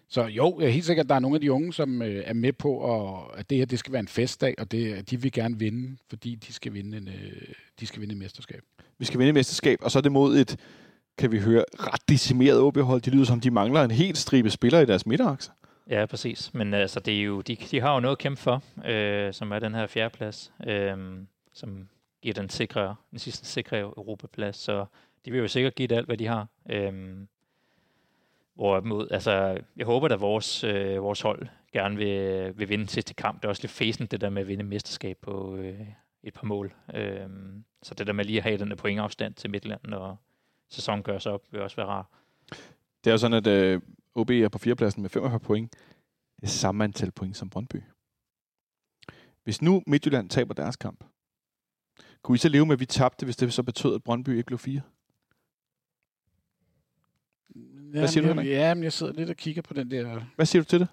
Så 0.09 0.25
jo, 0.25 0.59
jeg 0.59 0.67
er 0.67 0.71
helt 0.71 0.85
sikkert, 0.85 1.05
at 1.05 1.09
der 1.09 1.15
er 1.15 1.19
nogle 1.19 1.35
af 1.35 1.41
de 1.41 1.51
unge, 1.51 1.73
som 1.73 2.01
øh, 2.01 2.23
er 2.25 2.33
med 2.33 2.53
på, 2.53 2.93
at, 2.93 3.39
at 3.39 3.49
det 3.49 3.57
her 3.57 3.65
det 3.65 3.79
skal 3.79 3.93
være 3.93 3.99
en 3.99 4.07
festdag, 4.07 4.55
og 4.57 4.71
det, 4.71 5.09
de 5.11 5.21
vil 5.21 5.31
gerne 5.31 5.59
vinde, 5.59 5.97
fordi 6.09 6.35
de 6.35 6.53
skal 6.53 6.73
vinde 6.73 6.97
en, 6.97 7.07
øh, 7.07 7.53
de 7.79 7.87
skal 7.87 8.01
vinde 8.01 8.13
et 8.13 8.19
mesterskab. 8.19 8.61
Vi 8.99 9.05
skal 9.05 9.19
vinde 9.19 9.29
et 9.29 9.33
mesterskab, 9.33 9.79
og 9.81 9.91
så 9.91 9.99
er 9.99 10.01
det 10.01 10.11
mod 10.11 10.37
et, 10.37 10.57
kan 11.17 11.31
vi 11.31 11.39
høre, 11.39 11.63
ret 11.79 12.09
decimeret 12.09 12.59
OB-hold. 12.59 13.01
De 13.01 13.09
lyder 13.09 13.25
som, 13.25 13.39
de 13.39 13.51
mangler 13.51 13.83
en 13.83 13.91
helt 13.91 14.17
stribe 14.17 14.49
spillere 14.49 14.83
i 14.83 14.85
deres 14.85 15.05
midterakse. 15.05 15.51
Ja, 15.89 16.05
præcis. 16.05 16.53
Men 16.53 16.73
altså, 16.73 16.99
det 16.99 17.19
er 17.19 17.23
jo, 17.23 17.41
de, 17.41 17.55
de 17.55 17.81
har 17.81 17.93
jo 17.93 17.99
noget 17.99 18.15
at 18.15 18.19
kæmpe 18.19 18.41
for, 18.41 18.63
øh, 18.85 19.33
som 19.33 19.51
er 19.51 19.59
den 19.59 19.75
her 19.75 19.87
fjerdeplads, 19.87 20.53
øh, 20.67 20.97
som 21.53 21.89
giver 22.21 22.33
den, 22.33 22.49
sikre, 22.49 22.95
den 23.11 23.19
sidste 23.19 23.45
sikre 23.45 23.79
Europaplads. 23.79 24.55
Så 24.55 24.85
de 25.25 25.31
vil 25.31 25.39
jo 25.39 25.47
sikkert 25.47 25.75
give 25.75 25.87
det 25.87 25.95
alt, 25.95 26.05
hvad 26.05 26.17
de 26.17 26.27
har. 26.27 26.47
Øh, 26.69 26.93
Hvorimod, 28.55 29.07
altså, 29.11 29.59
jeg 29.77 29.85
håber, 29.85 30.07
at 30.07 30.21
vores, 30.21 30.63
øh, 30.63 31.03
vores 31.03 31.21
hold 31.21 31.47
gerne 31.71 31.97
vil, 31.97 32.53
vil 32.57 32.69
vinde 32.69 32.87
sidste 32.87 33.13
kamp. 33.13 33.41
Det 33.41 33.45
er 33.45 33.49
også 33.49 33.63
lidt 33.63 33.71
fæsent, 33.71 34.11
det 34.11 34.21
der 34.21 34.29
med 34.29 34.41
at 34.41 34.47
vinde 34.47 34.63
mesterskab 34.63 35.17
på 35.21 35.55
øh, 35.55 35.79
et 36.23 36.33
par 36.33 36.45
mål. 36.45 36.73
Øh, 36.93 37.27
så 37.83 37.93
det 37.93 38.07
der 38.07 38.13
med 38.13 38.25
lige 38.25 38.37
at 38.37 38.43
have 38.43 38.57
den 38.57 38.69
der 38.69 38.75
pointafstand 38.75 39.33
til 39.33 39.49
Midtland, 39.49 39.81
når 39.83 40.21
sæsonen 40.69 41.03
gør 41.03 41.19
sig 41.19 41.31
op, 41.31 41.41
vil 41.51 41.61
også 41.61 41.75
være 41.75 41.85
rart. 41.85 42.05
Det 43.03 43.09
er 43.09 43.11
jo 43.11 43.17
sådan, 43.17 43.37
at 43.37 43.47
øh, 43.47 43.81
OB 44.15 44.29
er 44.29 44.49
på 44.49 44.57
fjerdepladsen 44.57 45.01
med 45.01 45.09
45 45.09 45.39
point. 45.39 45.75
Det 46.41 46.49
samme 46.49 46.83
antal 46.83 47.11
point 47.11 47.37
som 47.37 47.49
Brøndby. 47.49 47.81
Hvis 49.43 49.61
nu 49.61 49.83
Midtjylland 49.87 50.29
taber 50.29 50.53
deres 50.53 50.75
kamp, 50.75 51.03
kunne 52.21 52.35
I 52.35 52.37
så 52.37 52.49
leve 52.49 52.65
med, 52.65 52.73
at 52.73 52.79
vi 52.79 52.85
tabte, 52.85 53.25
hvis 53.25 53.35
det 53.35 53.53
så 53.53 53.63
betød, 53.63 53.95
at 53.95 54.03
Brøndby 54.03 54.29
ikke 54.29 54.47
blev 54.47 54.59
fire? 54.59 54.81
Hvad 57.93 58.07
siger 58.07 58.23
jamen, 58.23 58.37
du, 58.37 58.41
Henrik? 58.41 58.57
Ja, 58.57 58.73
men 58.73 58.83
jeg 58.83 58.93
sidder 58.93 59.13
lidt 59.13 59.29
og 59.29 59.35
kigger 59.35 59.61
på 59.61 59.73
den 59.73 59.91
der... 59.91 60.21
Hvad 60.35 60.45
siger 60.45 60.61
du 60.63 60.69
til 60.69 60.79
det? 60.79 60.87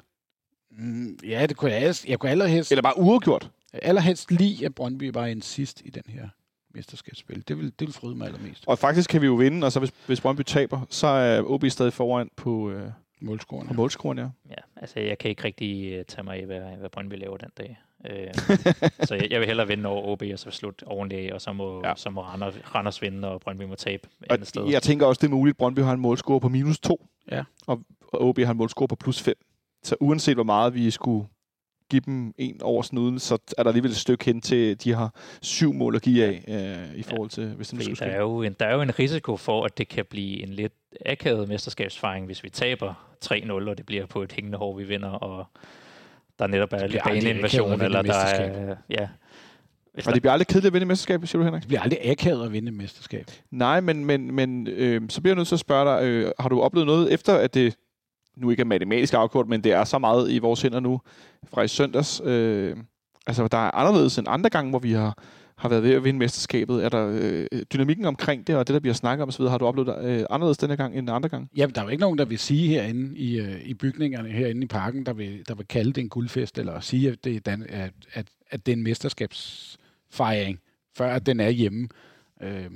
Mm, 0.71 1.19
ja, 1.25 1.47
det 1.47 1.57
kunne 1.57 1.73
jeg, 1.73 1.95
jeg 2.09 2.19
kunne 2.19 2.31
allerhelst... 2.31 2.73
Eller 2.73 2.83
bare 2.83 2.99
uafgjort? 2.99 3.51
Allerhelst 3.73 4.31
lige, 4.31 4.67
at 4.67 4.75
Brøndby 4.75 5.11
var 5.15 5.27
en 5.27 5.43
sidst 5.43 5.83
i 5.85 5.91
den 5.91 6.03
her 6.07 6.29
mesterskabsspil. 6.75 7.49
Det 7.49 7.59
vil, 7.59 7.65
det 7.65 7.87
vil 7.87 7.93
fryde 7.93 8.17
mig 8.17 8.27
allermest. 8.27 8.65
Og 8.67 8.79
faktisk 8.79 9.11
kan 9.11 9.21
vi 9.21 9.27
jo 9.27 9.35
vinde, 9.35 9.67
og 9.67 9.73
så 9.73 9.79
hvis, 9.79 9.93
hvis 10.07 10.21
Brøndby 10.21 10.43
taber, 10.43 10.81
så 10.91 11.07
er 11.07 11.43
OB 11.43 11.65
stadig 11.69 11.93
foran 11.93 12.31
på, 12.37 12.71
øh, 12.71 12.91
målscoren. 13.21 13.67
På 13.67 13.75
målscoren, 13.75 14.19
ja. 14.19 14.29
Ja, 14.51 14.63
altså 14.77 15.01
jeg 15.01 15.19
kan 15.19 15.31
ikke 15.31 15.45
rigtig 15.45 15.99
uh, 15.99 16.05
tage 16.09 16.25
mig 16.25 16.43
i, 16.43 16.45
hvad, 16.45 16.61
hvad 16.61 16.91
Brøndby 16.91 17.15
laver 17.19 17.37
den 17.37 17.51
dag. 17.59 17.81
Øh, 18.07 18.35
så 19.09 19.15
jeg, 19.15 19.31
jeg 19.31 19.41
vil 19.41 19.47
hellere 19.47 19.69
vinde 19.69 19.89
over 19.89 20.07
OB, 20.07 20.23
og 20.33 20.39
så 20.39 20.51
slutte 20.51 20.87
ordentligt 20.87 21.33
og 21.33 21.41
så 21.41 21.53
må, 21.53 21.83
ja. 21.85 21.93
så 21.97 22.11
må 22.11 22.23
Randers, 22.23 22.75
Randers 22.75 23.03
vinde, 23.03 23.29
og 23.29 23.41
Brøndby 23.41 23.63
må 23.63 23.75
tabe 23.75 24.09
og 24.31 24.39
sted. 24.43 24.67
Jeg 24.69 24.83
tænker 24.83 25.07
også, 25.07 25.19
det 25.21 25.27
er 25.27 25.31
muligt, 25.31 25.55
at 25.55 25.59
Brøndby 25.59 25.81
har 25.81 25.93
en 25.93 26.01
målscore 26.01 26.41
på 26.41 26.49
minus 26.49 26.81
2, 26.81 27.07
ja. 27.31 27.45
og, 27.67 27.81
og 28.13 28.23
OB 28.23 28.39
har 28.39 28.51
en 28.51 28.57
målscore 28.57 28.89
på 28.89 28.97
plus 28.97 29.23
5. 29.23 29.35
Så 29.83 29.97
uanset 30.01 30.37
hvor 30.37 30.45
meget 30.45 30.75
vi 30.75 30.91
skulle 30.91 31.27
give 31.91 32.03
dem 32.07 32.35
en 32.39 32.63
over 32.63 32.83
snuden, 32.83 33.19
så 33.19 33.39
er 33.59 33.63
der 33.63 33.71
alligevel 33.71 33.91
et 33.91 33.97
stykke 33.97 34.25
hen 34.25 34.41
til, 34.41 34.85
de 34.85 34.95
har 34.95 35.15
syv 35.43 35.73
mål 35.73 35.97
at 35.97 36.03
give 36.03 36.25
af 36.25 36.45
øh, 36.49 36.99
i 36.99 37.03
forhold 37.03 37.31
til, 37.31 37.43
ja. 37.43 37.49
hvis 37.49 37.69
det 37.69 37.85
skulle 37.85 37.97
der 37.97 38.07
er, 38.07 38.21
jo 38.21 38.43
en, 38.43 38.57
der 38.61 38.67
er 38.67 38.75
jo 38.75 38.83
en 38.83 38.99
risiko 38.99 39.37
for, 39.37 39.65
at 39.65 39.79
det 39.79 39.89
kan 39.89 40.05
blive 40.11 40.43
en 40.43 40.49
lidt 40.49 40.73
akavet 41.07 41.49
mesterskabsfaring, 41.49 42.27
hvis 42.27 42.45
vi 42.45 42.51
taber 42.51 43.17
3-0, 43.25 43.53
og 43.53 43.79
det 43.79 43.87
bliver 43.87 44.07
på 44.07 44.23
et 44.23 44.33
hængende 44.33 44.59
hår, 44.59 44.77
vi 44.77 44.85
vinder, 44.85 45.09
og 45.09 45.47
der 46.39 46.47
netop 46.47 46.73
er 46.73 46.87
lidt 46.87 47.03
baneinvasion, 47.05 47.83
eller 47.83 48.03
der 48.03 48.15
er... 48.15 48.77
Ja, 48.91 49.09
hvis 49.95 50.07
og 50.07 50.15
det 50.15 50.23
bliver 50.23 50.33
aldrig 50.33 50.47
kedeligt 50.47 50.67
at 50.67 50.73
vinde 50.73 50.87
mesterskab, 50.87 51.27
siger 51.27 51.39
du, 51.39 51.45
Henrik? 51.45 51.63
Det 51.63 51.69
bliver 51.69 51.81
aldrig 51.81 52.11
akavet 52.11 52.45
at 52.45 52.53
vinde 52.53 52.73
mesterskab. 52.73 53.27
Nej, 53.51 53.81
men, 53.81 54.05
men, 54.05 54.35
men 54.35 54.67
øh, 54.67 55.01
så 55.09 55.21
bliver 55.21 55.33
jeg 55.33 55.37
nødt 55.37 55.49
til 55.49 55.55
at 55.55 55.61
spørge 55.61 56.01
dig, 56.01 56.09
øh, 56.09 56.33
har 56.39 56.49
du 56.49 56.61
oplevet 56.61 56.87
noget 56.87 57.13
efter, 57.13 57.35
at 57.35 57.55
det 57.55 57.77
nu 58.41 58.51
ikke 58.51 58.61
er 58.61 58.65
matematisk 58.65 59.15
afgjort, 59.15 59.49
men 59.49 59.65
det 59.65 59.73
er 59.73 59.85
så 59.85 59.99
meget 59.99 60.31
i 60.31 60.39
vores 60.39 60.63
hænder 60.63 60.81
nu 60.81 61.01
fra 61.53 61.63
i 61.63 61.69
søndags. 61.69 62.23
Øh, 62.25 62.77
altså, 63.27 63.49
der 63.49 63.59
er 63.59 63.71
anderledes 63.75 64.19
end 64.19 64.27
andre 64.31 64.51
gange, 64.51 64.71
hvor 64.71 64.79
vi 64.79 64.93
har, 64.93 65.23
har 65.57 65.69
været 65.69 65.83
ved 65.83 65.95
at 65.95 66.05
vinde 66.05 66.19
mesterskabet. 66.19 66.85
Er 66.85 66.89
der 66.89 67.19
øh, 67.21 67.63
dynamikken 67.73 68.05
omkring 68.05 68.47
det, 68.47 68.57
og 68.57 68.67
det, 68.67 68.75
der 68.75 68.81
bliver 68.81 68.95
snakket 68.95 69.23
om 69.23 69.29
osv., 69.29 69.45
har 69.45 69.59
du 69.59 69.67
oplevet 69.67 70.05
øh, 70.05 70.25
anderledes 70.31 70.59
denne 70.59 70.77
gang 70.77 70.99
end 70.99 71.11
andre 71.11 71.29
gange? 71.29 71.49
Ja, 71.57 71.67
der 71.67 71.81
er 71.81 71.85
jo 71.85 71.91
ikke 71.91 72.01
nogen, 72.01 72.19
der 72.19 72.25
vil 72.25 72.39
sige 72.39 72.69
herinde 72.69 73.17
i, 73.17 73.41
øh, 73.41 73.61
i 73.65 73.75
bygningerne, 73.75 74.29
herinde 74.29 74.63
i 74.63 74.67
parken, 74.67 75.07
der 75.07 75.13
vil, 75.13 75.45
der 75.49 75.55
vil 75.55 75.67
kalde 75.67 75.93
det 75.93 76.01
en 76.01 76.09
guldfest, 76.09 76.59
eller 76.59 76.81
sige, 76.81 77.09
at 77.11 77.25
det 77.25 77.37
er, 77.37 77.41
dan- 77.51 77.67
at, 77.69 77.93
at, 78.13 78.27
at 78.51 78.67
det 78.67 78.73
er 78.73 78.77
en 78.77 78.83
mesterskabsfejring, 78.83 80.59
før 80.97 81.15
at 81.15 81.27
den 81.27 81.41
er 81.41 81.49
hjemme. 81.49 81.89
Øh, 82.43 82.71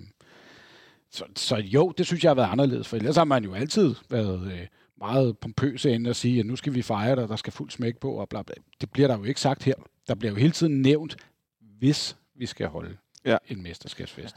så, 1.10 1.24
så 1.36 1.56
jo, 1.56 1.92
det 1.98 2.06
synes 2.06 2.24
jeg 2.24 2.30
har 2.30 2.34
været 2.34 2.50
anderledes, 2.50 2.88
for 2.88 2.96
ellers 2.96 3.16
har 3.16 3.24
man 3.24 3.44
jo 3.44 3.54
altid 3.54 3.94
været... 4.10 4.52
Øh, 4.52 4.66
meget 4.98 5.38
pompøse 5.38 5.90
ind 5.90 6.06
og 6.06 6.16
sige, 6.16 6.40
at 6.40 6.46
nu 6.46 6.56
skal 6.56 6.74
vi 6.74 6.82
fejre 6.82 7.16
det, 7.16 7.28
der 7.28 7.36
skal 7.36 7.52
fuld 7.52 7.70
smæk 7.70 7.98
på, 7.98 8.12
og 8.12 8.28
bla, 8.28 8.42
bla. 8.42 8.54
Det 8.80 8.90
bliver 8.90 9.08
der 9.08 9.18
jo 9.18 9.24
ikke 9.24 9.40
sagt 9.40 9.62
her. 9.62 9.74
Der 10.08 10.14
bliver 10.14 10.32
jo 10.32 10.38
hele 10.38 10.52
tiden 10.52 10.82
nævnt, 10.82 11.16
hvis 11.60 12.16
vi 12.34 12.46
skal 12.46 12.68
holde 12.68 12.96
ja. 13.24 13.36
en 13.48 13.62
mesterskabsfest. 13.62 14.36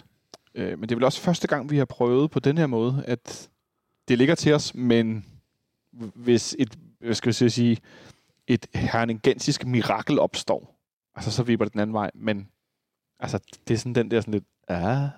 Ja. 0.55 0.61
Øh, 0.61 0.79
men 0.79 0.89
det 0.89 0.91
er 0.91 0.95
vel 0.95 1.03
også 1.03 1.21
første 1.21 1.47
gang, 1.47 1.69
vi 1.69 1.77
har 1.77 1.85
prøvet 1.85 2.31
på 2.31 2.39
den 2.39 2.57
her 2.57 2.67
måde, 2.67 3.03
at 3.07 3.49
det 4.07 4.17
ligger 4.17 4.35
til 4.35 4.53
os, 4.53 4.75
men 4.75 5.25
hvis 6.15 6.55
et, 6.59 6.77
hvad 6.99 7.13
skal 7.15 7.35
jeg 7.39 7.51
sige, 7.51 7.77
et 8.47 8.67
herningensisk 8.73 9.65
mirakel 9.65 10.19
opstår, 10.19 10.79
altså 11.15 11.31
så 11.31 11.43
vipper 11.43 11.65
det 11.65 11.73
den 11.73 11.81
anden 11.81 11.93
vej, 11.93 12.11
men 12.15 12.49
altså, 13.19 13.39
det 13.67 13.73
er 13.73 13.77
sådan 13.77 13.95
den 13.95 14.11
der 14.11 14.21
sådan 14.21 14.33
lidt, 14.33 14.45
ja, 14.69 15.09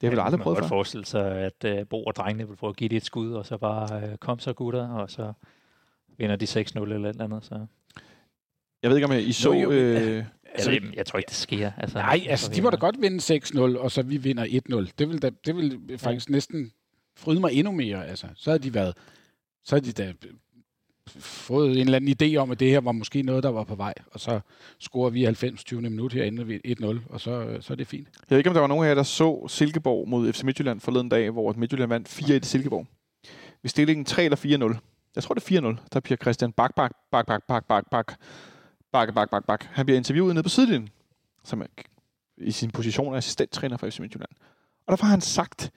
det 0.00 0.08
har 0.08 0.16
vi 0.16 0.20
aldrig 0.20 0.40
prøvet 0.40 0.58
før. 0.58 0.62
Man 0.62 0.68
forestille 0.68 1.06
sig, 1.06 1.36
at 1.36 1.80
uh, 1.80 1.86
Bo 1.88 2.04
og 2.04 2.16
drengene 2.16 2.48
vil 2.48 2.56
prøve 2.56 2.70
at 2.70 2.76
give 2.76 2.88
det 2.88 2.96
et 2.96 3.04
skud, 3.04 3.32
og 3.32 3.46
så 3.46 3.58
bare 3.58 4.08
uh, 4.12 4.16
kom 4.16 4.38
så 4.38 4.52
gutter, 4.52 4.88
og 4.88 5.10
så 5.10 5.32
vinder 6.18 6.36
de 6.36 6.44
6-0 6.44 6.82
eller 6.82 6.96
et 6.96 7.08
eller 7.08 7.24
andet. 7.24 7.44
Så. 7.44 7.66
Jeg 8.82 8.90
ved 8.90 8.96
ikke, 8.96 9.06
om 9.06 9.12
I 9.12 9.32
så... 9.32 9.52
Jo, 9.52 9.70
øh... 9.70 10.24
Altså, 10.54 10.70
jeg, 10.70 10.82
jeg 10.94 11.06
tror 11.06 11.18
ikke, 11.18 11.28
det 11.28 11.36
sker. 11.36 11.72
Altså, 11.76 11.98
Nej, 11.98 12.26
altså, 12.28 12.52
de 12.52 12.62
må 12.62 12.70
da 12.70 12.76
godt 12.76 12.96
vinde 13.00 13.36
6-0, 13.36 13.78
og 13.78 13.90
så 13.90 14.02
vi 14.02 14.16
vinder 14.16 14.44
1-0. 14.44 14.90
Det 14.98 15.08
vil, 15.08 15.22
da, 15.22 15.30
det 15.46 15.56
vil 15.56 15.98
faktisk 15.98 16.28
ja. 16.28 16.32
næsten 16.32 16.72
fryde 17.16 17.40
mig 17.40 17.52
endnu 17.52 17.72
mere. 17.72 18.06
Altså, 18.06 18.26
så 18.34 18.50
havde 18.50 18.62
de 18.62 18.74
været, 18.74 18.96
så 19.64 19.76
havde 19.76 19.86
de 19.86 19.92
da 19.92 20.12
fået 21.20 21.70
en 21.70 21.78
eller 21.78 21.96
anden 21.96 22.16
idé 22.22 22.36
om, 22.36 22.50
at 22.50 22.60
det 22.60 22.70
her 22.70 22.80
var 22.80 22.92
måske 22.92 23.22
noget, 23.22 23.42
der 23.42 23.48
var 23.48 23.64
på 23.64 23.74
vej, 23.74 23.94
og 24.12 24.20
så 24.20 24.40
scorer 24.78 25.10
vi 25.10 25.24
90. 25.24 25.64
20. 25.64 25.80
minut 25.80 26.12
herinde 26.12 26.48
ved 26.48 26.60
1-0, 27.06 27.12
og 27.12 27.20
så, 27.20 27.58
så 27.60 27.72
er 27.72 27.76
det 27.76 27.86
fint. 27.86 28.08
Jeg 28.14 28.30
ved 28.30 28.38
ikke, 28.38 28.50
om 28.50 28.54
der 28.54 28.60
var 28.60 28.66
nogen 28.66 28.84
af 28.84 28.88
jer, 28.88 28.94
der 28.94 29.02
så 29.02 29.48
Silkeborg 29.48 30.08
mod 30.08 30.32
FC 30.32 30.42
Midtjylland 30.42 30.80
forleden 30.80 31.08
dag, 31.08 31.30
hvor 31.30 31.52
Midtjylland 31.52 31.88
vandt 31.88 32.08
4-1 32.08 32.32
i 32.32 32.40
Silkeborg. 32.42 32.86
Vi 33.62 33.68
stillingen 33.68 34.04
3 34.04 34.24
eller 34.24 34.72
4-0. 34.74 34.78
Jeg 35.14 35.22
tror, 35.22 35.34
det 35.34 35.50
er 35.56 35.72
4-0. 35.72 35.76
Der 35.92 36.00
bliver 36.00 36.16
Christian 36.16 36.52
Bak, 36.52 36.74
Bak, 36.74 36.92
Bak, 37.12 37.26
Bak, 37.26 37.46
Bak, 37.48 37.64
Bak, 37.68 37.90
Bak, 37.90 38.18
Bak, 38.92 39.14
Bak, 39.14 39.30
Bak, 39.30 39.46
Bak. 39.46 39.64
Han 39.64 39.86
bliver 39.86 39.96
interviewet 39.96 40.34
nede 40.34 40.42
på 40.42 40.48
sidelinjen, 40.48 40.88
som 41.44 41.60
er 41.60 41.66
i 42.36 42.50
sin 42.50 42.70
position 42.70 43.14
af 43.14 43.16
assistenttræner 43.16 43.76
for 43.76 43.90
FC 43.90 43.98
Midtjylland. 43.98 44.30
Og 44.86 44.96
der 44.98 45.04
har 45.04 45.10
han 45.10 45.20
sagt 45.20 45.70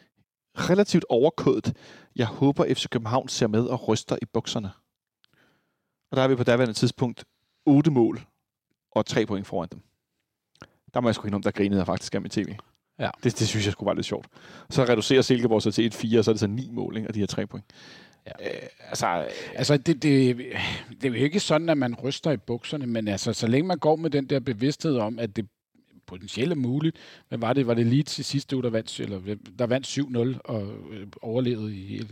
relativt 0.56 1.06
overkodet, 1.10 1.74
jeg 2.16 2.26
håber 2.26 2.74
FC 2.74 2.86
København 2.90 3.28
ser 3.28 3.48
med 3.48 3.64
og 3.64 3.88
ryster 3.88 4.18
i 4.22 4.26
bukserne. 4.26 4.72
Og 6.12 6.18
der 6.18 6.24
er 6.24 6.28
vi 6.28 6.36
på 6.36 6.44
daværende 6.44 6.74
tidspunkt 6.74 7.24
8 7.66 7.92
mål 7.92 8.22
og 8.92 9.06
3 9.06 9.26
point 9.26 9.48
foran 9.48 9.70
dem. 9.72 9.82
Der 10.94 11.00
må 11.00 11.08
jeg 11.08 11.16
sgu 11.16 11.30
om, 11.34 11.42
der 11.42 11.52
grinede 11.52 11.80
jeg 11.80 11.86
faktisk 11.86 12.16
af 12.16 12.26
i 12.26 12.30
tv. 12.30 12.56
Ja. 13.00 13.10
Det, 13.24 13.40
det 13.40 13.48
synes 13.48 13.66
jeg 13.66 13.72
skulle 13.72 13.88
være 13.88 13.96
lidt 13.96 14.06
sjovt. 14.06 14.28
Så 14.70 14.84
reducerer 14.84 15.22
Silkeborg 15.22 15.62
sig 15.62 15.74
til 15.74 15.86
et 15.86 15.94
4, 15.94 16.20
og 16.20 16.26
så 16.26 16.32
er 16.32 16.34
det 16.34 16.40
så 16.40 16.48
9 16.48 16.70
mål, 16.72 16.98
ikke? 16.98 17.08
og 17.08 17.16
de 17.16 17.20
har 17.20 17.28
3 17.28 17.48
point. 17.48 17.66
Ja. 18.26 18.32
Øh, 18.50 18.68
altså, 18.90 19.28
altså 19.56 19.78
det, 19.78 20.04
det, 20.04 20.38
det 21.02 21.06
er 21.06 21.10
jo 21.10 21.14
ikke 21.14 21.40
sådan, 21.40 21.70
at 21.70 21.78
man 21.78 21.96
ryster 21.96 22.32
i 22.32 22.38
bukserne, 22.38 22.88
men 22.88 23.08
altså, 23.08 23.34
så 23.34 23.48
længe 23.48 23.68
man 23.68 23.78
går 23.78 23.96
med 23.96 24.10
den 24.10 24.26
der 24.26 24.40
bevidsthed 24.40 24.98
om, 24.98 25.20
at 25.20 25.36
det 25.36 25.48
potentielt 26.08 26.52
er 26.52 26.56
muligt. 26.56 26.98
Men 27.30 27.42
var 27.42 27.54
det, 27.54 27.68
var 27.68 27.74
det 27.74 27.86
lige 27.86 28.04
til 28.04 28.26
sidste 28.26 28.56
uge, 28.56 28.64
der 28.64 28.70
vandt, 28.70 29.00
eller, 29.00 29.36
der 29.60 29.68
vandt 29.68 29.88
7-0 29.88 30.40
og 30.44 30.74
øh, 30.92 31.08
overlevede 31.22 31.78
i 31.78 31.86
hele... 31.86 32.08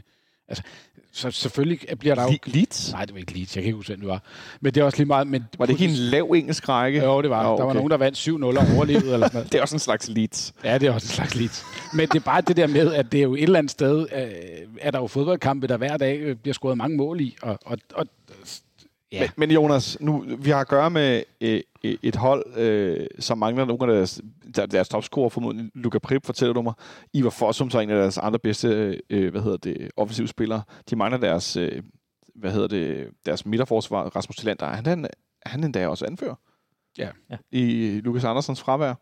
Altså, 0.50 0.64
så 1.12 1.32
selvfølgelig 1.32 1.80
bliver 2.00 2.16
der 2.16 2.24
jo... 2.24 2.38
Leeds? 2.46 2.92
Nej, 2.92 3.06
det 3.06 3.14
var 3.14 3.20
ikke 3.20 3.34
Leeds. 3.34 3.56
Jeg 3.56 3.64
kan 3.64 3.68
ikke 3.68 3.76
huske, 3.76 3.90
hvem 3.90 4.00
det 4.00 4.10
var. 4.10 4.24
Men 4.62 4.74
det 4.74 4.82
er 4.82 4.86
også 4.86 4.98
lige 4.98 5.08
meget... 5.08 5.28
Men 5.28 5.46
var 5.58 5.66
det 5.66 5.74
ikke 5.74 5.86
en 5.86 6.00
lav 6.00 6.32
engelsk 6.36 6.70
række? 6.70 7.04
Jo, 7.04 7.22
det 7.22 7.30
var. 7.30 7.46
Oh, 7.46 7.52
okay. 7.52 7.60
Der 7.60 7.66
var 7.66 7.74
nogen, 7.74 7.92
der 7.92 7.98
vandt 7.98 8.18
7-0 8.18 8.32
og 8.34 8.76
overlevede. 8.76 9.14
eller 9.14 9.28
sådan 9.28 9.30
noget. 9.34 9.48
det 9.52 9.58
er 9.58 9.62
også 9.62 9.76
en 9.76 9.80
slags 9.80 10.10
Leeds. 10.10 10.54
Ja, 10.64 10.78
det 10.78 10.88
er 10.88 10.92
også 10.92 11.06
en 11.06 11.10
slags 11.10 11.36
Leeds. 11.36 11.64
Men 11.94 12.08
det 12.08 12.16
er 12.16 12.24
bare 12.24 12.42
det 12.42 12.58
der 12.58 12.68
med, 12.68 12.94
at 12.94 13.12
det 13.12 13.18
er 13.18 13.24
jo 13.24 13.36
et 13.36 13.44
eller 13.44 13.60
andet 13.60 13.72
sted, 13.72 14.08
øh, 14.16 14.22
er 14.82 14.92
der 14.92 15.00
jo 15.00 15.08
fodboldkampe, 15.08 15.68
der 15.68 15.78
hver 15.78 15.98
dag 15.98 16.20
øh, 16.20 16.36
bliver 16.36 16.54
scoret 16.54 16.78
mange 16.78 16.98
mål 16.98 17.22
i. 17.22 17.36
Og, 17.42 17.60
og, 17.66 17.78
og 17.94 18.08
Ja. 19.12 19.20
Men, 19.20 19.30
men 19.38 19.52
Jonas, 19.52 19.98
nu, 20.00 20.26
vi 20.40 20.50
har 20.50 20.60
at 20.60 20.68
gøre 20.68 20.90
med 20.90 21.24
øh, 21.42 21.62
et 21.84 22.16
hold, 22.16 22.58
øh, 22.58 23.08
som 23.20 23.38
mangler 23.38 23.66
nogle 23.66 23.94
af 23.94 23.98
deres, 23.98 24.22
der, 24.56 24.66
deres 24.66 24.90
topscorer, 24.90 25.30
formodentlig 25.30 25.72
Luka 25.74 26.00
Prip, 26.00 26.26
fortæller 26.26 26.54
du 26.54 26.62
mig. 26.62 26.74
Ivar 27.14 27.30
Fossum, 27.30 27.70
så 27.70 27.78
er 27.78 27.82
en 27.82 27.90
af 27.90 27.96
deres 27.96 28.18
andre 28.18 28.40
bedste 28.40 29.02
øh, 29.10 29.32
hvad 29.32 29.42
hedder 29.42 29.58
det, 29.58 29.92
offensive 29.98 30.28
spillere. 30.28 30.62
De 30.90 30.96
mangler 30.96 31.18
deres, 31.18 31.58
øh, 31.58 31.84
hvad 32.36 32.52
hedder 32.52 32.68
det, 32.68 33.10
deres 33.26 33.46
midterforsvar, 33.46 34.04
Rasmus 34.16 34.36
Tillander. 34.36 34.66
Han, 34.66 34.86
han, 34.86 35.08
han 35.46 35.64
endda 35.64 35.88
også 35.88 36.06
anfører 36.06 36.36
ja. 36.98 37.10
i 37.52 38.00
Lukas 38.04 38.24
Andersens 38.24 38.62
fravær. 38.62 38.94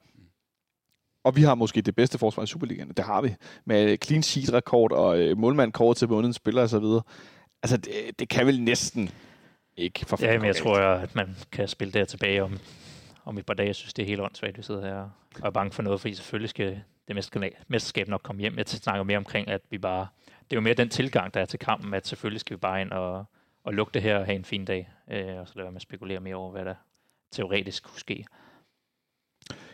Og 1.24 1.36
vi 1.36 1.42
har 1.42 1.56
måske 1.56 1.82
det 1.82 1.96
bedste 1.96 2.18
forsvar 2.18 2.44
i 2.44 2.48
Superligaen. 2.48 2.90
Det 2.90 3.06
har 3.06 3.22
vi. 3.22 3.36
Med 3.66 3.98
clean 4.04 4.24
sheet-rekord 4.24 4.92
og 4.92 5.20
øh, 5.20 5.38
målmand 5.38 5.96
til 5.96 6.10
månedens 6.10 6.36
spiller 6.36 6.62
og 6.62 6.70
så 6.70 6.80
videre. 6.80 7.02
Altså, 7.64 7.78
det, 7.78 7.94
det 8.20 8.30
kan 8.30 8.48
vel 8.48 8.62
næsten 8.62 9.10
ikke 9.78 10.06
for 10.06 10.18
Ja, 10.22 10.38
men 10.38 10.46
jeg 10.46 10.56
tror, 10.56 10.78
at 10.80 11.16
man 11.16 11.36
kan 11.52 11.68
spille 11.68 11.92
der 11.92 12.06
tilbage 12.06 12.44
om, 12.44 12.60
om 13.26 13.38
et 13.38 13.46
par 13.46 13.54
dage. 13.54 13.68
Jeg 13.68 13.76
synes, 13.76 13.94
det 13.94 14.04
er 14.04 14.08
helt 14.08 14.22
åndssvagt, 14.22 14.50
at 14.50 14.58
vi 14.58 14.64
sidder 14.64 14.86
her 14.86 15.10
og 15.42 15.48
er 15.48 15.50
bange 15.50 15.72
for 15.72 15.84
noget, 15.84 16.02
fordi 16.02 16.14
selvfølgelig 16.14 16.50
skal 16.50 16.82
det 17.08 17.16
mesterskab 17.68 18.08
nok 18.08 18.22
komme 18.24 18.42
hjem. 18.42 18.58
Jeg 18.58 18.68
snakker 18.68 19.04
mere 19.04 19.18
omkring, 19.18 19.48
at 19.48 19.62
vi 19.70 19.78
bare... 19.78 20.08
Det 20.28 20.56
er 20.56 20.58
jo 20.58 20.62
mere 20.62 20.74
den 20.74 20.90
tilgang, 20.90 21.34
der 21.34 21.42
er 21.42 21.46
til 21.46 21.60
kampen, 21.60 21.94
at 21.94 22.08
selvfølgelig 22.08 22.40
skal 22.40 22.56
vi 22.56 22.60
bare 22.60 22.82
ind 22.82 22.92
og, 22.92 23.26
og 23.64 23.74
lukke 23.74 23.94
det 23.94 24.02
her 24.02 24.18
og 24.18 24.26
have 24.26 24.36
en 24.36 24.46
fin 24.46 24.66
dag. 24.66 24.90
Øh, 25.12 25.38
og 25.40 25.48
så 25.48 25.54
lade 25.56 25.64
være 25.64 25.72
med 25.72 25.78
at 25.78 25.82
spekulere 25.82 26.20
mere 26.20 26.36
over, 26.36 26.52
hvad 26.52 26.66
der 26.66 26.76
teoretisk 27.32 27.84
kunne 27.84 28.00
ske. 28.00 28.26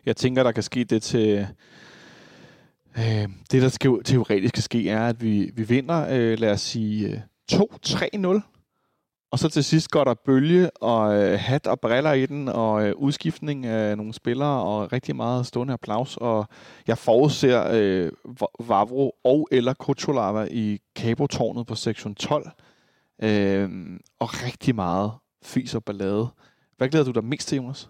Jeg 0.05 0.15
tænker, 0.15 0.43
der 0.43 0.51
kan 0.51 0.63
ske 0.63 0.83
det 0.83 1.03
til... 1.03 1.47
Øh, 2.97 3.29
det, 3.51 3.61
der 3.61 3.69
skal, 3.69 4.03
teoretisk 4.05 4.53
kan 4.53 4.63
ske, 4.63 4.89
er, 4.89 5.07
at 5.07 5.21
vi, 5.21 5.51
vi 5.53 5.63
vinder, 5.63 6.07
øh, 6.09 6.39
lad 6.39 6.51
os 6.51 6.61
sige, 6.61 7.23
2-3-0 7.51 8.52
og 9.33 9.39
så 9.39 9.49
til 9.49 9.63
sidst 9.63 9.91
går 9.91 10.03
der 10.03 10.13
bølge 10.13 10.69
og 10.69 11.15
øh, 11.15 11.39
hat 11.39 11.67
og 11.67 11.79
briller 11.79 12.13
i 12.13 12.25
den, 12.25 12.47
og 12.47 12.87
øh, 12.87 12.95
udskiftning 12.95 13.65
af 13.65 13.97
nogle 13.97 14.13
spillere, 14.13 14.63
og 14.63 14.93
rigtig 14.93 15.15
meget 15.15 15.45
stående 15.45 15.73
applaus. 15.73 16.17
Og 16.17 16.47
jeg 16.87 16.97
forudser 16.97 17.67
øh, 17.73 18.11
Vavro 18.59 19.15
og 19.23 19.47
eller 19.51 19.73
Kutsulava 19.73 20.47
i 20.51 20.81
Cabo-tårnet 20.95 21.67
på 21.67 21.75
sektion 21.75 22.15
12. 22.15 22.49
Øh, 23.23 23.99
og 24.19 24.29
rigtig 24.43 24.75
meget 24.75 25.11
fys 25.43 25.75
og 25.75 25.83
ballade. 25.83 26.27
Hvad 26.77 26.89
glæder 26.89 27.05
du 27.05 27.11
dig 27.11 27.23
mest 27.23 27.47
til, 27.47 27.55
Jonas? 27.55 27.89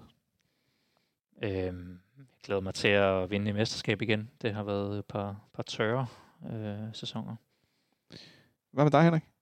Øhm, 1.44 2.00
jeg 2.18 2.26
glæder 2.46 2.62
mig 2.62 2.74
til 2.74 2.88
at 2.88 3.30
vinde 3.30 3.50
i 3.50 3.54
mesterskab 3.54 4.02
igen. 4.02 4.30
Det 4.42 4.54
har 4.54 4.64
været 4.64 5.00
et 5.00 5.06
par, 5.06 5.36
par 5.54 5.64
tørre 5.64 6.06
øh, 6.54 6.94
sæsoner. 6.94 7.36
Hvad 8.72 8.86
med 8.86 8.92
dig, 8.92 9.04
Henrik? 9.04 9.33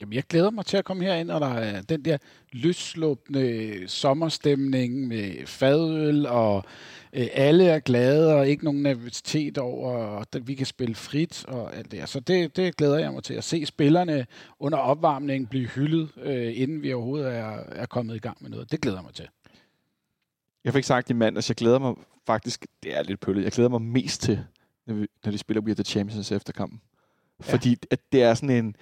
Jamen, 0.00 0.12
jeg 0.12 0.22
glæder 0.22 0.50
mig 0.50 0.66
til 0.66 0.76
at 0.76 0.84
komme 0.84 1.04
herind, 1.04 1.30
og 1.30 1.40
der 1.40 1.46
er 1.46 1.82
den 1.82 2.04
der 2.04 2.18
løsluppende 2.52 3.88
sommerstemning 3.88 5.08
med 5.08 5.46
fadøl, 5.46 6.26
og 6.26 6.64
øh, 7.12 7.28
alle 7.32 7.64
er 7.64 7.78
glade, 7.78 8.34
og 8.34 8.48
ikke 8.48 8.64
nogen 8.64 8.82
nervøsitet 8.82 9.58
over, 9.58 10.18
at 10.32 10.48
vi 10.48 10.54
kan 10.54 10.66
spille 10.66 10.94
frit 10.94 11.44
og 11.44 11.76
alt 11.76 11.90
det. 11.90 12.08
Så 12.08 12.20
det, 12.20 12.56
det 12.56 12.76
glæder 12.76 12.98
jeg 12.98 13.12
mig 13.12 13.22
til 13.22 13.34
at 13.34 13.44
se 13.44 13.66
spillerne 13.66 14.26
under 14.58 14.78
opvarmningen 14.78 15.46
blive 15.46 15.68
hyldet, 15.68 16.10
øh, 16.22 16.52
inden 16.60 16.82
vi 16.82 16.92
overhovedet 16.92 17.34
er, 17.34 17.58
er 17.70 17.86
kommet 17.86 18.16
i 18.16 18.18
gang 18.18 18.36
med 18.40 18.50
noget. 18.50 18.72
Det 18.72 18.80
glæder 18.80 18.96
jeg 18.96 19.04
mig 19.04 19.14
til. 19.14 19.28
Jeg 20.64 20.72
fik 20.72 20.84
sagt 20.84 21.10
i 21.10 21.12
mandags, 21.12 21.50
jeg 21.50 21.56
glæder 21.56 21.78
mig 21.78 21.94
faktisk, 22.26 22.66
det 22.82 22.96
er 22.96 23.02
lidt 23.02 23.20
pøllet, 23.20 23.44
jeg 23.44 23.52
glæder 23.52 23.70
mig 23.70 23.82
mest 23.82 24.22
til, 24.22 24.44
når, 24.86 24.94
vi, 24.94 25.06
når 25.24 25.32
de 25.32 25.38
spiller 25.38 25.60
We 25.60 25.70
Are 25.70 25.74
The 25.74 25.84
Champions 25.84 26.32
efter 26.32 26.52
kampen. 26.52 26.80
Ja. 27.46 27.52
Fordi 27.52 27.76
at 27.90 28.00
det 28.12 28.22
er 28.22 28.34
sådan 28.34 28.50
en, 28.50 28.76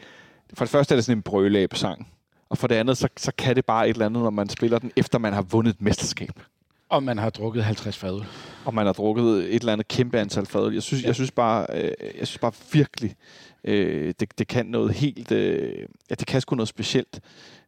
for 0.55 0.64
det 0.64 0.70
første 0.72 0.94
er 0.94 0.97
det 0.97 1.05
sådan 1.05 1.18
en 1.18 1.22
brølæb-sang, 1.22 2.09
og 2.49 2.59
for 2.59 2.66
det 2.66 2.74
andet, 2.74 2.99
så, 2.99 3.09
så 3.16 3.32
kan 3.38 3.57
det 3.57 3.64
bare 3.64 3.88
et 3.88 3.94
eller 3.94 4.07
andet, 4.07 4.22
når 4.22 4.30
man 4.30 4.49
spiller 4.49 4.78
den, 4.78 4.92
efter 4.97 5.18
man 5.18 5.32
har 5.32 5.42
vundet 5.42 5.74
et 5.74 5.82
mesterskab. 5.82 6.40
Og 6.88 7.03
man 7.03 7.18
har 7.18 7.30
drukket 7.30 7.64
50 7.64 7.97
fadøl. 7.97 8.26
Og 8.64 8.74
man 8.74 8.86
har 8.86 8.92
drukket 8.92 9.55
et 9.55 9.61
eller 9.61 9.72
andet 9.72 9.88
kæmpe 9.88 10.20
antal 10.20 10.47
fadøl. 10.47 10.72
Jeg 10.74 10.82
synes, 10.82 11.03
ja. 11.03 11.07
jeg 11.07 11.14
synes 11.14 11.30
bare, 11.30 11.66
øh, 11.72 11.92
jeg 12.18 12.26
synes 12.26 12.38
bare 12.38 12.53
virkelig, 12.72 13.16
øh, 13.64 14.14
det, 14.20 14.38
det 14.38 14.49
kan 14.49 14.66
noget 14.66 14.94
helt, 14.94 15.32
øh, 15.32 15.88
ja, 16.11 16.14
det 16.14 16.26
kan 16.26 16.40
sgu 16.40 16.57
noget 16.57 16.68
specielt. 16.68 17.20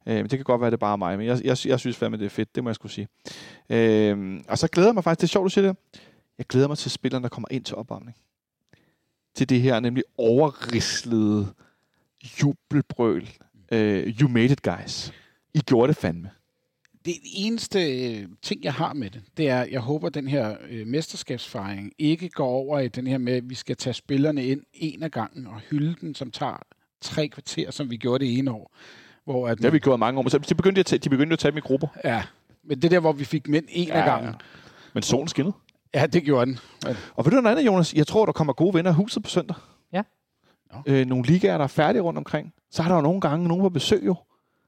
Øh, 0.07 0.14
men 0.14 0.24
det 0.24 0.31
kan 0.31 0.45
godt 0.45 0.61
være, 0.61 0.70
det 0.70 0.76
er 0.76 0.79
bare 0.79 0.99
mig, 0.99 1.18
men 1.18 1.26
jeg, 1.26 1.41
jeg, 1.45 1.57
jeg 1.66 1.81
synes 1.81 1.97
fandme, 1.97 2.18
det 2.18 2.24
er 2.24 2.31
fedt, 2.31 2.55
det 2.55 2.64
må 2.64 2.70
jeg 2.70 2.74
skulle 2.74 2.93
sige. 2.93 3.09
Øh, 3.70 4.41
og 4.49 4.59
så 4.59 4.68
glæder 4.68 4.89
jeg 4.89 4.95
mig 4.95 5.05
faktisk, 5.05 5.20
det 5.20 5.26
er 5.26 5.33
sjovt, 5.33 5.45
du 5.45 5.49
siger 5.49 5.66
det, 5.68 5.76
jeg 6.39 6.47
glæder 6.47 6.68
mig 6.68 6.79
til 6.79 6.91
spillerne, 6.91 7.22
der 7.22 7.29
kommer 7.29 7.49
ind 7.51 7.64
til 7.64 7.76
opvarmning. 7.76 8.16
Til 9.35 9.49
det 9.49 9.61
her 9.61 9.81
nemlig 9.81 10.05
overrislede, 10.18 11.47
jubelbrøl. 12.43 13.31
Uh, 13.73 13.79
you 14.21 14.29
made 14.29 14.45
it, 14.45 14.62
guys. 14.62 15.12
I 15.55 15.59
gjorde 15.59 15.89
det 15.89 15.97
fandme. 15.97 16.31
Det 17.05 17.14
eneste 17.35 18.11
øh, 18.11 18.29
ting, 18.43 18.64
jeg 18.64 18.73
har 18.73 18.93
med 18.93 19.11
det, 19.11 19.23
det 19.37 19.49
er, 19.49 19.66
jeg 19.71 19.81
håber, 19.81 20.07
at 20.07 20.14
den 20.14 20.29
her 20.29 20.57
øh, 20.71 20.87
mesterskabsfejring 20.87 21.93
ikke 21.99 22.29
går 22.29 22.49
over 22.49 22.79
i 22.79 22.89
den 22.89 23.07
her 23.07 23.19
med, 23.19 23.33
at 23.33 23.51
vi 23.51 23.55
skal 23.55 23.77
tage 23.77 23.95
spillerne 23.95 24.45
ind 24.45 24.62
en 24.75 25.03
af 25.03 25.11
gangen 25.11 25.47
og 25.47 25.61
hylde 25.71 25.95
den, 26.01 26.14
som 26.14 26.31
tager 26.31 26.62
tre 27.01 27.29
kvarter, 27.29 27.71
som 27.71 27.91
vi 27.91 27.97
gjorde 27.97 28.25
det 28.25 28.39
ene 28.39 28.51
år. 28.51 28.77
Hvor 29.25 29.49
at, 29.49 29.59
det 29.59 29.64
har 29.64 29.71
vi 29.71 29.79
gjort 29.79 29.99
mange 29.99 30.21
år, 30.21 30.29
så 30.29 30.39
de 30.39 30.55
begyndte, 30.55 30.81
at 30.81 30.87
tage, 30.87 30.99
de 30.99 31.09
begyndte 31.09 31.33
at 31.33 31.39
tage 31.39 31.51
dem 31.51 31.59
i 31.59 31.61
grupper. 31.61 31.89
Ja, 32.05 32.23
men 32.64 32.83
det 32.83 32.91
der, 32.91 33.01
hvor 33.01 33.12
vi 33.12 33.25
fik 33.25 33.49
mænd 33.49 33.64
en 33.69 33.89
ja, 33.89 34.01
af 34.01 34.05
gangen. 34.05 34.35
Men 34.95 35.03
solen 35.03 35.29
skinnede. 35.29 35.57
Ja, 35.95 36.07
det 36.07 36.23
gjorde 36.23 36.47
den. 36.47 36.59
Men... 36.87 36.97
Og 37.14 37.25
ved 37.25 37.33
du 37.33 37.41
noget 37.41 37.57
andet, 37.57 37.66
Jonas? 37.66 37.95
Jeg 37.95 38.07
tror, 38.07 38.25
der 38.25 38.33
kommer 38.33 38.53
gode 38.53 38.75
venner 38.75 38.91
af 38.91 38.97
huset 38.97 39.23
på 39.23 39.29
søndag 39.29 39.57
øh, 40.87 41.07
nogle 41.07 41.24
ligaer, 41.24 41.57
der 41.57 41.64
er 41.64 41.68
færdige 41.68 42.03
rundt 42.03 42.18
omkring, 42.18 42.53
så 42.70 42.83
har 42.83 42.91
der 42.91 42.97
jo 42.97 43.03
nogle 43.03 43.20
gange 43.20 43.49
nogen 43.49 43.62
på 43.62 43.68
besøg 43.68 44.07
jo. 44.07 44.16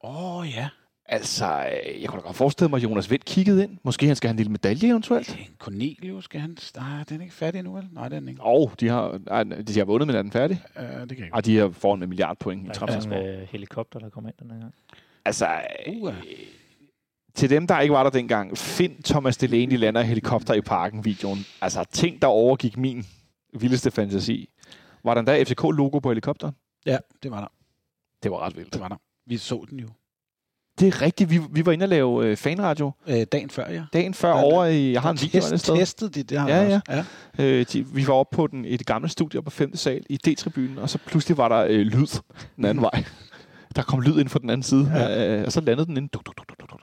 Åh, 0.05 0.37
oh, 0.37 0.49
ja. 0.49 0.69
Altså, 1.13 1.47
øh, 1.47 2.03
jeg 2.03 2.09
kunne 2.09 2.21
da 2.21 2.27
godt 2.27 2.37
forestille 2.37 2.69
mig, 2.69 2.77
at 2.77 2.83
Jonas 2.83 3.11
Vind 3.11 3.21
kiggede 3.21 3.63
ind. 3.63 3.79
Måske 3.83 4.07
han 4.07 4.17
skal 4.17 4.29
have 4.29 4.33
en 4.33 4.37
lille 4.37 4.53
medalje 4.53 4.89
eventuelt. 4.89 5.39
Cornelius 5.59 6.25
skal 6.25 6.41
han... 6.41 6.57
Nej, 6.77 7.05
den 7.09 7.21
er 7.21 7.23
ikke 7.23 7.35
færdig 7.35 7.63
nu, 7.63 7.73
vel? 7.73 7.89
Nej, 7.93 8.09
den 8.09 8.25
er 8.25 8.29
ikke. 8.31 8.43
Åh, 8.43 8.63
oh, 8.63 8.71
de 8.81 8.89
har, 8.89 9.21
nej, 9.27 9.43
de 9.43 9.79
har 9.79 9.85
vundet, 9.85 10.07
men 10.07 10.17
er 10.17 10.23
den 10.23 10.33
færdig? 10.33 10.63
Uh, 10.77 10.83
det 10.83 11.09
kan 11.09 11.19
jeg 11.19 11.35
Og 11.35 11.45
de 11.45 11.57
har 11.57 11.69
foran 11.69 11.99
med 11.99 12.07
milliardpoint 12.07 12.67
i 12.67 12.71
transfersport. 12.75 13.17
Der 13.17 13.23
er 13.23 13.41
en 13.41 13.47
helikopter, 13.51 13.99
der 13.99 14.09
kommer 14.09 14.31
ind 14.31 14.37
den 14.43 14.51
her 14.51 14.61
gang. 14.61 14.75
Altså, 15.25 15.49
uh. 15.89 16.09
øh, 16.09 16.15
til 17.35 17.51
dem, 17.51 17.67
der 17.67 17.81
ikke 17.81 17.95
var 17.95 18.03
der 18.03 18.11
dengang, 18.11 18.59
find 18.59 19.03
Thomas 19.03 19.37
Delaney 19.37 19.77
lander 19.77 20.03
helikopter 20.03 20.55
i 20.55 20.61
parken 20.61 21.05
videoen. 21.05 21.39
Altså, 21.61 21.85
ting, 21.93 22.23
der 22.23 22.29
overgik 22.29 22.77
min 22.77 23.07
vildeste 23.61 23.91
fantasi. 23.91 24.49
Var 25.05 25.15
der 25.15 25.19
endda 25.19 25.43
FCK-logo 25.45 25.99
på 25.99 26.11
helikopteren? 26.11 26.55
Ja, 26.87 26.99
det 27.23 27.31
var 27.31 27.41
der. 27.41 27.49
Det 28.23 28.31
var 28.31 28.39
ret 28.39 28.57
vildt. 28.57 28.73
Det 28.73 28.81
var 28.81 28.89
der. 28.89 28.97
Vi 29.27 29.37
så 29.37 29.65
den 29.71 29.81
jo. 29.81 29.89
Det 30.81 30.89
er 30.89 31.03
rigtigt. 31.03 31.31
Vi, 31.31 31.41
vi 31.51 31.67
var 31.67 31.73
inde 31.73 31.85
og 31.85 31.89
lave 31.89 32.27
øh, 32.27 32.37
fanradio 32.37 32.93
Øh, 33.07 33.23
dagen 33.33 33.51
før, 33.51 33.71
ja. 33.71 33.85
dagen 33.93 34.15
før 34.15 34.29
Ja, 34.29 34.43
over 34.43 34.65
i... 34.65 34.93
Jeg 34.93 35.03
har 35.03 35.11
en 35.11 35.17
Der 35.17 35.23
video 35.23 35.39
et 35.39 35.45
test, 35.51 35.65
sted. 35.65 35.77
Testede 35.77 36.11
de 36.11 36.23
det 36.23 36.41
her 36.41 36.49
Ja, 36.49 36.65
også. 36.65 37.05
ja. 37.39 37.45
Øh, 37.45 37.67
de, 37.73 37.87
vi 37.87 38.07
var 38.07 38.15
oppe 38.15 38.37
på 38.37 38.47
den, 38.47 38.65
i 38.65 38.77
det 38.77 38.87
gamle 38.87 39.09
studie 39.09 39.43
på 39.43 39.51
5. 39.51 39.77
sal 39.77 40.05
i 40.09 40.17
D-tribunen, 40.29 40.79
og 40.79 40.91
så 40.91 40.99
pludselig 41.07 41.37
var 41.37 41.49
der 41.49 41.59
øh, 41.69 41.81
lyd 41.81 42.07
den 42.57 42.65
anden 42.65 42.83
vej. 42.93 43.05
Der 43.77 43.83
kom 43.83 44.01
lyd 44.01 44.19
ind 44.21 44.29
fra 44.29 44.39
den 44.39 44.51
anden 44.51 44.63
side, 44.63 44.91
ja. 44.95 45.37
øh, 45.39 45.45
og 45.47 45.53
så 45.53 45.61
landede 45.61 45.87
den 45.87 45.97
ind. 45.97 46.09
Duk, 46.09 46.27
duk. 46.27 46.37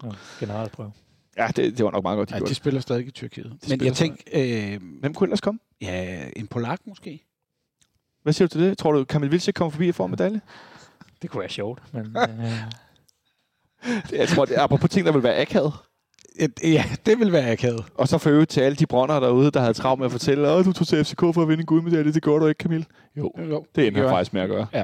Ja, 0.03 0.09
generalprøve. 0.39 0.91
Ja, 1.37 1.47
det, 1.55 1.77
det 1.77 1.85
var 1.85 1.91
nok 1.91 2.03
meget 2.03 2.17
godt, 2.17 2.29
de 2.29 2.33
Ja, 2.35 2.39
gjorde. 2.39 2.49
de 2.49 2.55
spiller 2.55 2.81
stadig 2.81 3.07
i 3.07 3.11
Tyrkiet. 3.11 3.45
Men 3.49 3.59
spiller 3.61 3.85
jeg 3.85 3.93
tænkte, 3.95 4.23
øh, 4.73 4.81
Hvem 4.99 5.13
kunne 5.13 5.25
ellers 5.27 5.41
komme? 5.41 5.59
ja, 5.81 6.25
en 6.35 6.47
polak 6.47 6.79
måske? 6.87 7.23
Hvad 8.27 8.33
siger 8.33 8.47
du 8.47 8.51
til 8.51 8.61
det? 8.61 8.77
Tror 8.77 8.91
du, 8.91 9.03
Kamil 9.03 9.31
Vilcek 9.31 9.55
kommer 9.55 9.69
forbi 9.69 9.89
og 9.89 9.95
får 9.95 10.05
en 10.05 10.11
medalje? 10.11 10.41
Det 11.21 11.29
kunne 11.29 11.39
være 11.39 11.49
sjovt, 11.49 11.83
men 11.93 12.05
øh, 12.17 12.51
Jeg 14.11 14.27
tror, 14.27 14.45
det 14.45 14.57
er 14.57 14.61
apropos 14.61 14.89
ting, 14.89 15.05
der 15.05 15.11
vil 15.11 15.23
være 15.23 15.37
akavet. 15.41 15.73
Et, 16.39 16.51
ja, 16.63 16.83
det 17.05 17.19
vil 17.19 17.31
være 17.31 17.51
akavet. 17.51 17.85
Og 17.95 18.07
så 18.07 18.17
for 18.17 18.29
øvrigt 18.29 18.51
til 18.51 18.61
alle 18.61 18.75
de 18.75 18.85
brænder 18.85 19.19
derude, 19.19 19.51
der 19.51 19.59
havde 19.59 19.73
travlt 19.73 19.99
med 19.99 20.05
at 20.05 20.11
fortælle, 20.11 20.47
at 20.49 20.65
du 20.65 20.73
tog 20.73 20.87
til 20.87 21.05
FCK 21.05 21.19
for 21.19 21.41
at 21.41 21.47
vinde 21.47 21.61
en 21.61 21.65
guldmedalje. 21.65 22.13
Det 22.13 22.23
gjorde 22.23 22.43
du 22.43 22.47
ikke, 22.47 22.59
Kamil. 22.59 22.85
Jo, 23.17 23.31
Jo, 23.49 23.65
det 23.75 23.87
ender 23.87 24.01
han. 24.01 24.09
faktisk 24.09 24.33
med 24.33 24.41
at 24.41 24.49
gøre. 24.49 24.67
Ja. 24.73 24.83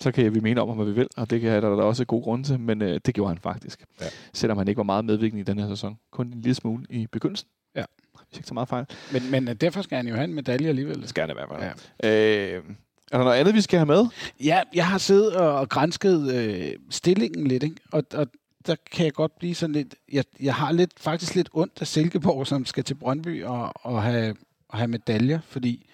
Så 0.00 0.12
kan 0.12 0.34
vi 0.34 0.40
mene 0.40 0.60
om, 0.62 0.76
hvad 0.76 0.86
vi 0.86 0.92
vil, 0.92 1.08
og 1.16 1.30
det 1.30 1.40
kan 1.40 1.62
der 1.62 1.76
da 1.76 1.82
også 1.82 2.04
gode 2.04 2.22
grunde 2.22 2.44
til, 2.48 2.60
men 2.60 2.82
øh, 2.82 3.00
det 3.06 3.14
gjorde 3.14 3.28
han 3.28 3.38
faktisk. 3.38 3.84
Ja. 4.00 4.06
Selvom 4.32 4.58
han 4.58 4.68
ikke 4.68 4.76
var 4.78 4.82
meget 4.84 5.04
medvirkende 5.04 5.40
i 5.40 5.44
den 5.44 5.58
her 5.58 5.68
sæson. 5.68 5.98
Kun 6.12 6.26
en 6.26 6.40
lille 6.40 6.54
smule 6.54 6.86
i 6.90 7.06
begyndelsen. 7.06 7.48
Hvis 8.32 8.38
ikke 8.38 8.48
så 8.48 8.54
meget 8.54 8.68
fejl. 8.68 8.84
Men, 9.12 9.30
men 9.30 9.48
øh, 9.48 9.54
derfor 9.54 9.82
skal 9.82 9.96
han 9.96 10.08
jo 10.08 10.14
have 10.14 10.24
en 10.24 10.34
medalje 10.34 10.68
alligevel. 10.68 11.00
Det 11.00 11.08
skal 11.08 11.20
han 11.20 11.30
i 11.30 11.32
hvert 11.32 11.48
fald. 11.48 11.72
Ja. 12.02 12.56
Øh, 12.56 12.62
er 13.12 13.16
der 13.18 13.24
noget 13.24 13.38
andet, 13.38 13.54
vi 13.54 13.60
skal 13.60 13.78
have 13.78 13.86
med? 13.86 14.06
Ja, 14.44 14.60
jeg 14.74 14.86
har 14.86 14.98
siddet 14.98 15.36
og, 15.36 15.54
og 15.54 15.68
grænsket 15.68 16.34
øh, 16.34 16.72
stillingen 16.90 17.46
lidt, 17.46 17.62
ikke? 17.62 17.76
Og, 17.92 18.04
og 18.14 18.26
der 18.66 18.76
kan 18.92 19.04
jeg 19.04 19.12
godt 19.12 19.38
blive 19.38 19.54
sådan 19.54 19.72
lidt... 19.72 19.94
Jeg, 20.12 20.24
jeg 20.40 20.54
har 20.54 20.72
lidt, 20.72 20.90
faktisk 20.96 21.34
lidt 21.34 21.48
ondt 21.52 21.80
af 21.80 21.86
Silkeborg, 21.86 22.46
som 22.46 22.66
skal 22.66 22.84
til 22.84 22.94
Brøndby 22.94 23.44
og, 23.44 23.72
og, 23.74 24.02
have, 24.02 24.36
og 24.68 24.78
have 24.78 24.88
medaljer, 24.88 25.40
fordi... 25.48 25.86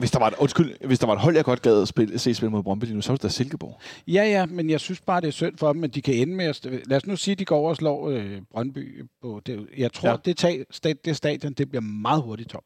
Hvis 0.00 0.10
der 0.10 0.18
var 0.18 0.26
et, 0.28 0.34
undskyld, 0.38 0.86
hvis 0.86 0.98
der 0.98 1.06
var 1.06 1.14
et 1.14 1.20
hold, 1.20 1.36
jeg 1.36 1.44
godt 1.44 1.62
gad 1.62 1.82
at 1.82 1.88
spille, 1.88 2.18
se 2.18 2.34
spille 2.34 2.50
mod 2.50 2.62
Brøndby 2.62 2.84
lige 2.84 2.94
nu, 2.94 3.00
så 3.02 3.08
var 3.12 3.16
det 3.16 3.22
da 3.22 3.28
Silkeborg. 3.28 3.80
Ja, 4.08 4.22
ja, 4.24 4.46
men 4.46 4.70
jeg 4.70 4.80
synes 4.80 5.00
bare, 5.00 5.20
det 5.20 5.28
er 5.28 5.32
synd 5.32 5.58
for 5.58 5.72
dem, 5.72 5.84
at 5.84 5.94
de 5.94 6.02
kan 6.02 6.14
ende 6.14 6.34
med 6.34 6.44
at... 6.44 6.66
Lad 6.86 6.96
os 6.96 7.06
nu 7.06 7.16
sige, 7.16 7.32
at 7.32 7.38
de 7.38 7.44
går 7.44 7.58
over 7.58 7.70
og 7.70 7.76
slår 7.76 8.08
øh, 8.10 8.30
Brøndby 8.52 9.04
på... 9.22 9.40
Det, 9.46 9.66
jeg 9.78 9.92
tror, 9.92 10.08
Ja. 10.08 10.16
det, 10.24 10.36
tag, 10.36 10.64
sta- 10.74 11.00
det 11.04 11.16
stadion, 11.16 11.52
det 11.52 11.68
bliver 11.70 11.82
meget 11.82 12.22
hurtigt 12.22 12.48
tomt. 12.50 12.64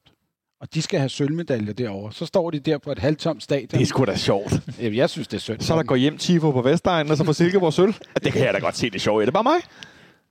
Og 0.60 0.74
de 0.74 0.82
skal 0.82 0.98
have 0.98 1.08
sølvmedaljer 1.08 1.72
derovre. 1.72 2.12
Så 2.12 2.26
står 2.26 2.50
de 2.50 2.58
der 2.58 2.78
på 2.78 2.92
et 2.92 2.98
halvtomt 2.98 3.42
stadion. 3.42 3.68
Det 3.70 3.80
er 3.80 3.86
sgu 3.86 4.04
da 4.04 4.16
sjovt. 4.16 4.52
Jamen, 4.80 4.94
Jeg 4.98 5.10
synes, 5.10 5.28
det 5.28 5.36
er 5.36 5.40
synd. 5.40 5.60
Så 5.60 5.76
der 5.76 5.82
går 5.82 5.96
hjem 5.96 6.18
Tifo 6.18 6.50
på 6.50 6.62
Vestegnen, 6.62 7.10
og 7.10 7.16
så 7.16 7.24
får 7.24 7.32
Silkeborg 7.32 7.72
sølv. 7.72 7.94
Det 8.24 8.32
kan 8.32 8.44
jeg 8.44 8.54
da 8.54 8.58
godt 8.58 8.76
se 8.76 8.90
det 8.90 9.00
sjove 9.00 9.20
i. 9.20 9.22
Er 9.22 9.26
det 9.26 9.34
bare 9.34 9.42
mig? 9.44 9.56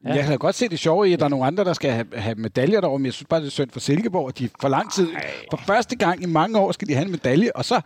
Ja. 0.06 0.14
Jeg 0.14 0.26
kan 0.26 0.38
godt 0.38 0.56
se 0.56 0.70
det 0.70 0.80
sjove 0.80 1.10
i, 1.10 1.14
at 1.14 1.20
der 1.20 1.26
er 1.26 1.30
nogle 1.30 1.46
andre, 1.46 1.64
der 1.64 1.74
skal 1.74 1.92
have, 1.92 2.06
have 2.16 2.36
medaljer 2.36 2.82
derovre, 2.82 3.00
men 3.00 3.06
jeg 3.06 3.14
synes 3.14 3.28
bare, 3.30 3.40
det 3.40 3.46
er 3.48 3.52
synd 3.52 3.70
for 3.72 3.80
Silkeborg, 3.80 4.28
at 4.30 4.40
de 4.40 4.50
for 4.62 4.68
lang 4.68 4.92
tid, 4.92 5.08
for 5.52 5.58
første 5.58 5.96
gang 5.96 6.24
i 6.24 6.26
mange 6.26 6.60
år, 6.60 6.72
skal 6.72 6.88
de 6.88 6.94
have 6.94 7.06
en 7.06 7.12
medalje, 7.12 7.52
og 7.56 7.66
så... 7.66 7.82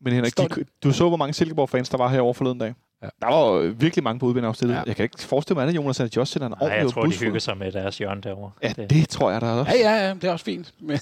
Men 0.00 0.12
Henrik, 0.12 0.38
de, 0.38 0.48
du 0.82 0.92
så, 0.92 1.08
hvor 1.08 1.16
mange 1.16 1.32
Silkeborg-fans, 1.32 1.88
der 1.88 1.96
var 1.98 2.08
herovre 2.08 2.34
forleden 2.34 2.58
dag. 2.58 2.74
Ja. 3.02 3.08
Der 3.20 3.26
var 3.26 3.46
jo 3.52 3.74
virkelig 3.78 4.04
mange 4.04 4.18
på 4.20 4.26
udvendeafstillet. 4.26 4.74
Ja. 4.74 4.82
Jeg 4.86 4.96
kan 4.96 5.02
ikke 5.02 5.22
forestille 5.22 5.54
mig, 5.60 5.68
at 5.68 5.74
Jonas 5.74 6.00
og 6.00 6.10
Josh 6.16 6.32
sætter 6.32 6.46
en 6.46 6.54
ordentlig 6.60 6.78
jeg 6.82 6.90
tror, 6.90 7.02
de 7.02 7.06
busfuld. 7.08 7.26
hygger 7.26 7.40
sig 7.40 7.58
med 7.58 7.72
deres 7.72 7.98
hjørne 7.98 8.20
derovre. 8.20 8.50
Ja, 8.62 8.72
det, 8.76 8.90
det 8.90 9.08
tror 9.08 9.30
jeg, 9.30 9.40
der 9.40 9.46
er 9.46 9.60
også. 9.60 9.72
Ja, 9.76 9.90
ja, 9.96 10.06
ja, 10.08 10.14
det 10.14 10.24
er 10.24 10.32
også 10.32 10.44
fint, 10.44 10.74
men 10.80 10.98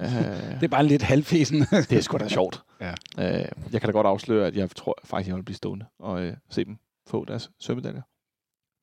Øh, 0.00 0.06
det 0.60 0.62
er 0.62 0.68
bare 0.68 0.84
lidt 0.86 1.02
halvfesen. 1.02 1.60
det 1.60 1.92
er 1.92 2.00
sgu 2.00 2.18
da 2.18 2.28
sjovt. 2.28 2.62
Ja. 2.80 2.90
Øh, 3.38 3.44
jeg 3.72 3.80
kan 3.80 3.88
da 3.88 3.90
godt 3.92 4.06
afsløre, 4.06 4.46
at 4.46 4.56
jeg 4.56 4.70
tror 4.76 4.94
faktisk, 5.04 5.28
jeg 5.28 5.36
vil 5.36 5.42
blive 5.42 5.56
stående 5.56 5.84
og 6.00 6.22
øh, 6.22 6.32
se 6.50 6.64
dem 6.64 6.76
få 7.06 7.24
deres 7.24 7.50
sølvmedaljer. 7.60 8.02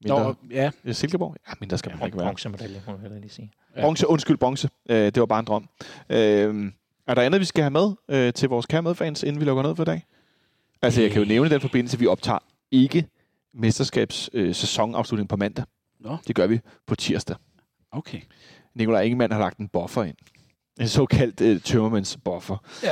Mindre, 0.04 0.24
Nå, 0.24 0.36
ja. 0.52 0.72
Silkeborg? 0.92 1.36
Ja, 1.48 1.54
mindre 1.60 1.78
skal 1.78 1.90
Ja, 1.90 1.96
man 1.98 2.06
ikke 2.06 2.18
være. 2.18 2.28
bronzemedalje, 2.28 2.82
må 2.88 2.92
jeg 2.94 3.02
heller 3.02 3.20
lige 3.20 3.30
sige. 3.30 3.52
Ja. 3.76 3.82
Bronze, 3.82 4.08
undskyld, 4.08 4.38
bronze. 4.38 4.70
Øh, 4.90 4.98
det 5.06 5.20
var 5.20 5.26
bare 5.26 5.40
en 5.40 5.46
drøm. 5.46 5.70
Øh, 6.10 6.72
er 7.08 7.14
der 7.14 7.22
andet, 7.22 7.40
vi 7.40 7.46
skal 7.46 7.64
have 7.64 7.72
med 7.72 7.92
øh, 8.10 8.34
til 8.34 8.50
vores 8.50 8.66
kære 8.66 8.82
medfans, 8.82 9.24
inden 9.24 9.40
vi 9.40 9.46
lukker 9.46 9.64
ned 9.64 9.76
for 9.76 9.84
i 9.84 9.86
dag? 9.86 10.06
Altså, 10.82 11.02
jeg 11.02 11.12
kan 11.12 11.22
jo 11.22 11.28
nævne 11.28 11.48
i 11.50 11.52
den 11.54 11.62
forbindelse, 11.62 11.96
at 11.96 12.02
vi 12.02 12.08
optager 12.08 12.40
ikke 12.72 13.08
mesterskabs 13.54 14.30
øh, 14.34 14.56
sæsonafslutning 14.56 15.30
på 15.30 15.36
mandag. 15.36 15.66
Nå. 16.00 16.18
Det 16.28 16.36
gør 16.36 16.48
vi 16.48 16.60
på 16.88 16.96
tirsdag. 16.96 17.36
okay. 17.92 18.22
Nikolaj 18.76 19.02
Ingemann 19.02 19.32
har 19.34 19.40
lagt 19.40 19.58
en 19.58 19.68
buffer 19.68 20.04
ind. 20.04 20.16
En 20.80 20.88
såkaldt 20.88 21.42
øh, 21.42 21.62
tømmermænds 21.62 22.18
buffer. 22.26 22.58
Ja. 22.84 22.92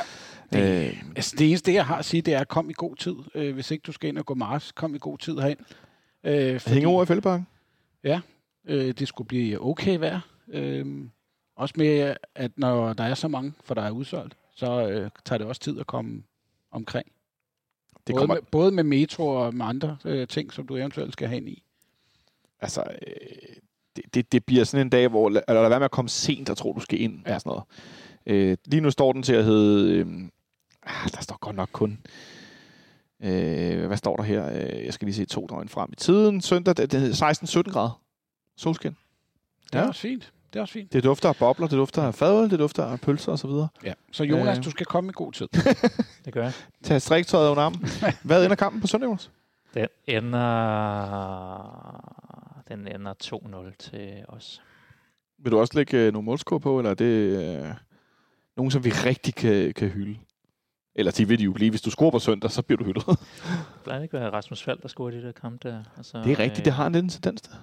Det- 0.53 0.87
Øh, 0.87 1.03
Altså, 1.15 1.35
det 1.37 1.47
eneste, 1.47 1.73
jeg 1.73 1.85
har 1.85 1.95
at 1.97 2.05
sige, 2.05 2.21
det 2.21 2.33
er, 2.33 2.43
kom 2.43 2.69
i 2.69 2.73
god 2.73 2.95
tid. 2.95 3.15
Øh, 3.35 3.53
hvis 3.53 3.71
ikke 3.71 3.81
du 3.81 3.91
skal 3.91 4.07
ind 4.09 4.17
og 4.17 4.25
gå 4.25 4.33
mars, 4.33 4.71
kom 4.71 4.95
i 4.95 4.97
god 4.97 5.17
tid 5.17 5.37
herind. 5.37 5.59
Øh, 6.23 6.59
fordi, 6.59 6.73
hænger 6.73 6.89
ord 6.89 7.03
i 7.03 7.07
fældebakken? 7.07 7.47
øh, 8.65 8.91
det 8.91 9.07
skulle 9.07 9.27
blive 9.27 9.65
okay 9.65 9.97
vejr. 9.99 10.19
Øh, 10.47 11.05
også 11.55 11.73
med, 11.77 12.15
at 12.35 12.51
når 12.57 12.93
der 12.93 13.03
er 13.03 13.13
så 13.13 13.27
mange, 13.27 13.53
for 13.63 13.73
der 13.73 13.81
er 13.81 13.91
udsolgt, 13.91 14.37
så 14.55 14.89
øh, 14.89 15.09
tager 15.25 15.37
det 15.37 15.47
også 15.47 15.61
tid 15.61 15.79
at 15.79 15.87
komme 15.87 16.23
omkring. 16.71 17.07
Det 18.07 18.13
både, 18.13 18.19
kommer, 18.19 18.35
med, 18.35 18.41
både 18.51 18.71
med 18.71 18.83
metro 18.83 19.27
og 19.27 19.55
med 19.55 19.65
andre 19.65 19.97
øh, 20.05 20.27
ting, 20.27 20.53
som 20.53 20.67
du 20.67 20.75
eventuelt 20.75 21.13
skal 21.13 21.27
have 21.27 21.37
ind 21.37 21.49
i. 21.49 21.63
altså, 22.59 22.83
øh, 23.07 23.55
det, 23.95 24.13
det, 24.13 24.31
det 24.31 24.45
bliver 24.45 24.63
sådan 24.63 24.85
en 24.85 24.89
dag, 24.89 25.07
hvor 25.07 25.27
eller 25.27 25.43
lad 25.47 25.69
være 25.69 25.79
med 25.79 25.85
at 25.85 25.91
komme 25.91 26.09
sent 26.09 26.49
og 26.49 26.57
tro, 26.57 26.73
du 26.73 26.79
skal 26.79 27.01
ind. 27.01 27.19
Ja. 27.27 27.39
Sådan 27.39 27.49
noget. 27.49 27.63
Øh, 28.25 28.57
lige 28.65 28.81
nu 28.81 28.91
står 28.91 29.13
den 29.13 29.23
til 29.23 29.33
at 29.33 29.45
hedde... 29.45 29.93
Øh, 29.93 30.07
ah, 30.83 31.09
der 31.11 31.21
står 31.21 31.37
godt 31.37 31.55
nok 31.55 31.69
kun... 31.71 31.99
Øh, 33.23 33.87
hvad 33.87 33.97
står 33.97 34.15
der 34.15 34.23
her? 34.23 34.49
Øh, 34.49 34.85
jeg 34.85 34.93
skal 34.93 35.05
lige 35.05 35.15
se 35.15 35.25
to 35.25 35.47
døgn 35.49 35.69
frem 35.69 35.89
i 35.93 35.95
tiden. 35.95 36.41
Søndag, 36.41 36.77
det, 36.77 36.91
det 36.91 37.21
er 37.21 37.61
16-17 37.67 37.71
grader. 37.71 38.01
Solskin. 38.57 38.95
Det 39.63 39.75
er 39.75 39.79
Ja. 39.81 39.87
også 39.87 40.01
fint. 40.01 40.33
Det 40.53 40.59
er 40.59 40.61
også 40.61 40.73
fint. 40.73 40.93
Det 40.93 41.03
dufter 41.03 41.29
af 41.29 41.35
bobler, 41.35 41.67
det 41.67 41.77
dufter 41.77 42.03
af 42.03 42.15
fadøl, 42.15 42.49
det 42.49 42.59
dufter 42.59 42.85
af 42.85 43.01
pølser 43.01 43.31
og 43.31 43.39
så 43.39 43.47
videre. 43.47 43.67
Ja. 43.83 43.93
Så 44.11 44.23
Jonas, 44.23 44.57
Øh. 44.57 44.63
du 44.63 44.69
skal 44.71 44.85
komme 44.85 45.09
i 45.09 45.13
god 45.15 45.31
tid. 45.31 45.47
Det 46.25 46.33
gør 46.33 46.43
jeg. 46.43 46.53
Tag 46.83 47.01
striktøjet 47.01 47.49
under 47.51 47.63
armen. 47.63 47.85
Hvad 48.23 48.43
ender 48.43 48.55
kampen 48.55 48.81
på 48.81 48.87
søndag, 48.87 49.07
Jonas? 49.07 49.31
Den 49.73 49.87
ender, 50.07 50.43
den 52.67 52.87
ender 52.87 53.13
2-0 53.23 53.75
til 53.79 54.11
os. 54.27 54.61
Vil 55.43 55.51
du 55.51 55.59
også 55.59 55.73
lægge 55.77 55.97
øh, 55.97 56.13
nogle 56.13 56.25
målscore 56.25 56.59
på, 56.59 56.79
eller 56.79 56.89
er 56.91 56.95
det 56.95 57.05
øh, 57.65 57.71
nogen, 58.57 58.71
som 58.71 58.83
vi 58.85 58.89
rigtig 58.89 59.35
kan, 59.35 59.73
kan 59.73 59.89
hylde? 59.89 60.19
Eller 60.95 61.11
de 61.11 61.27
vil 61.27 61.39
de 61.39 61.43
jo 61.43 61.51
blive. 61.51 61.69
Hvis 61.69 61.81
du 61.81 61.91
scorer 61.91 62.11
på 62.11 62.19
søndag, 62.19 62.51
så 62.51 62.61
bliver 62.61 62.77
du 62.77 62.83
hyldet. 62.83 63.03
Plejer 63.83 63.99
det 63.99 64.03
ikke 64.03 64.17
være 64.19 64.29
Rasmus 64.29 64.63
Fald, 64.63 64.79
der 64.81 64.87
scorer 64.87 65.11
i 65.11 65.15
det 65.15 65.23
der 65.23 65.31
kamp 65.31 65.63
der? 65.63 65.83
Og 65.97 66.05
så, 66.05 66.17
Det 66.23 66.31
er 66.31 66.39
rigtigt, 66.39 66.65
det 66.65 66.73
har 66.73 66.87
en 66.87 66.93
lidt 66.93 67.03
en 67.03 67.09
tendens 67.09 67.41
til. 67.41 67.53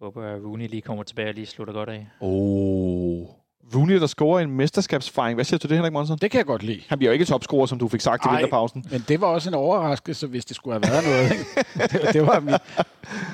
håber 0.00 0.22
at 0.22 0.42
Rooney 0.42 0.68
lige 0.68 0.82
kommer 0.82 1.04
tilbage 1.04 1.28
og 1.28 1.34
lige 1.34 1.46
slutter 1.46 1.74
godt 1.74 1.88
af. 1.88 2.06
Oh. 2.20 3.26
Rooney, 3.74 4.00
der 4.00 4.06
scorer 4.06 4.40
en 4.40 4.50
mesterskabsfejring. 4.50 5.34
Hvad 5.36 5.44
siger 5.44 5.58
du 5.58 5.60
til 5.60 5.70
det, 5.70 5.76
Henrik 5.78 5.92
Monsen? 5.92 6.18
Det 6.18 6.30
kan 6.30 6.38
jeg 6.38 6.46
godt 6.46 6.62
lide. 6.62 6.82
Han 6.88 6.98
bliver 6.98 7.10
jo 7.10 7.12
ikke 7.12 7.24
topscorer, 7.24 7.66
som 7.66 7.78
du 7.78 7.88
fik 7.88 8.00
sagt 8.00 8.24
Ej. 8.26 8.32
vinterpausen. 8.36 8.84
Men 8.90 9.04
det 9.08 9.20
var 9.20 9.26
også 9.26 9.50
en 9.50 9.54
overraskelse, 9.54 10.26
hvis 10.26 10.44
det 10.44 10.56
skulle 10.56 10.74
have 10.74 10.82
været 10.92 11.04
noget. 11.04 11.30
Ikke? 11.32 11.44
Det, 12.04 12.12
det 12.14 12.22
var 12.26 12.40
mit, 12.40 12.54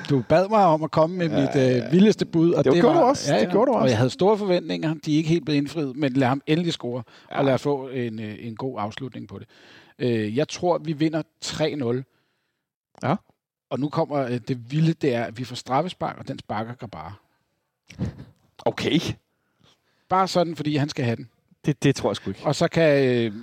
du 0.09 0.23
bad 0.29 0.49
mig 0.49 0.65
om 0.65 0.83
at 0.83 0.91
komme 0.91 1.17
med 1.17 1.29
Ja, 1.29 1.41
mit 1.75 1.83
øh, 1.85 1.91
vildeste 1.91 2.25
bud. 2.25 2.53
Og 2.53 2.63
Det 2.63 2.73
gjorde 2.73 2.87
var, 2.87 2.93
du 3.01 3.07
også. 3.07 3.33
Det 3.33 3.51
gjorde 3.51 3.67
du 3.71 3.75
Og 3.75 3.79
også. 3.81 3.89
jeg 3.91 3.97
havde 3.97 4.09
store 4.09 4.37
forventninger. 4.37 4.93
De 5.05 5.13
er 5.13 5.17
ikke 5.17 5.29
helt 5.29 5.45
blevet 5.45 5.57
indfriet, 5.57 5.95
men 5.95 6.13
lad 6.13 6.27
ham 6.27 6.41
endelig 6.47 6.73
score. 6.73 7.03
Ja. 7.29 7.35
Ja. 7.35 7.39
Og 7.39 7.45
lad 7.45 7.53
os 7.53 7.61
få 7.61 7.87
en, 7.89 8.19
øh, 8.19 8.35
en 8.39 8.55
god 8.55 8.75
afslutning 8.79 9.27
på 9.27 9.39
det. 9.39 9.47
Øh, 9.99 10.37
jeg 10.37 10.47
tror, 10.47 10.77
vi 10.77 10.93
vinder 10.93 11.21
3-0. 11.45 13.03
Ja. 13.07 13.15
Og 13.69 13.79
nu 13.79 13.89
kommer 13.89 14.17
øh, 14.17 14.39
det 14.47 14.71
vilde, 14.71 14.93
det 14.93 15.15
er, 15.15 15.23
at 15.23 15.37
vi 15.37 15.43
får 15.43 15.55
straffespark, 15.55 16.17
og 16.19 16.27
den 16.27 16.39
sparker 16.39 16.73
Grabar. 16.73 17.19
Okay. 18.65 18.99
Bare 20.11 20.27
sådan, 20.27 20.55
fordi 20.55 20.75
han 20.75 20.89
skal 20.89 21.05
have 21.05 21.15
den. 21.15 21.27
Det, 21.65 21.83
det 21.83 21.95
tror 21.95 22.09
jeg 22.09 22.15
sgu 22.15 22.29
ikke. 22.29 22.41
Og 22.43 22.55
så 22.55 22.67
kan... 22.67 23.03
Øh, 23.05 23.33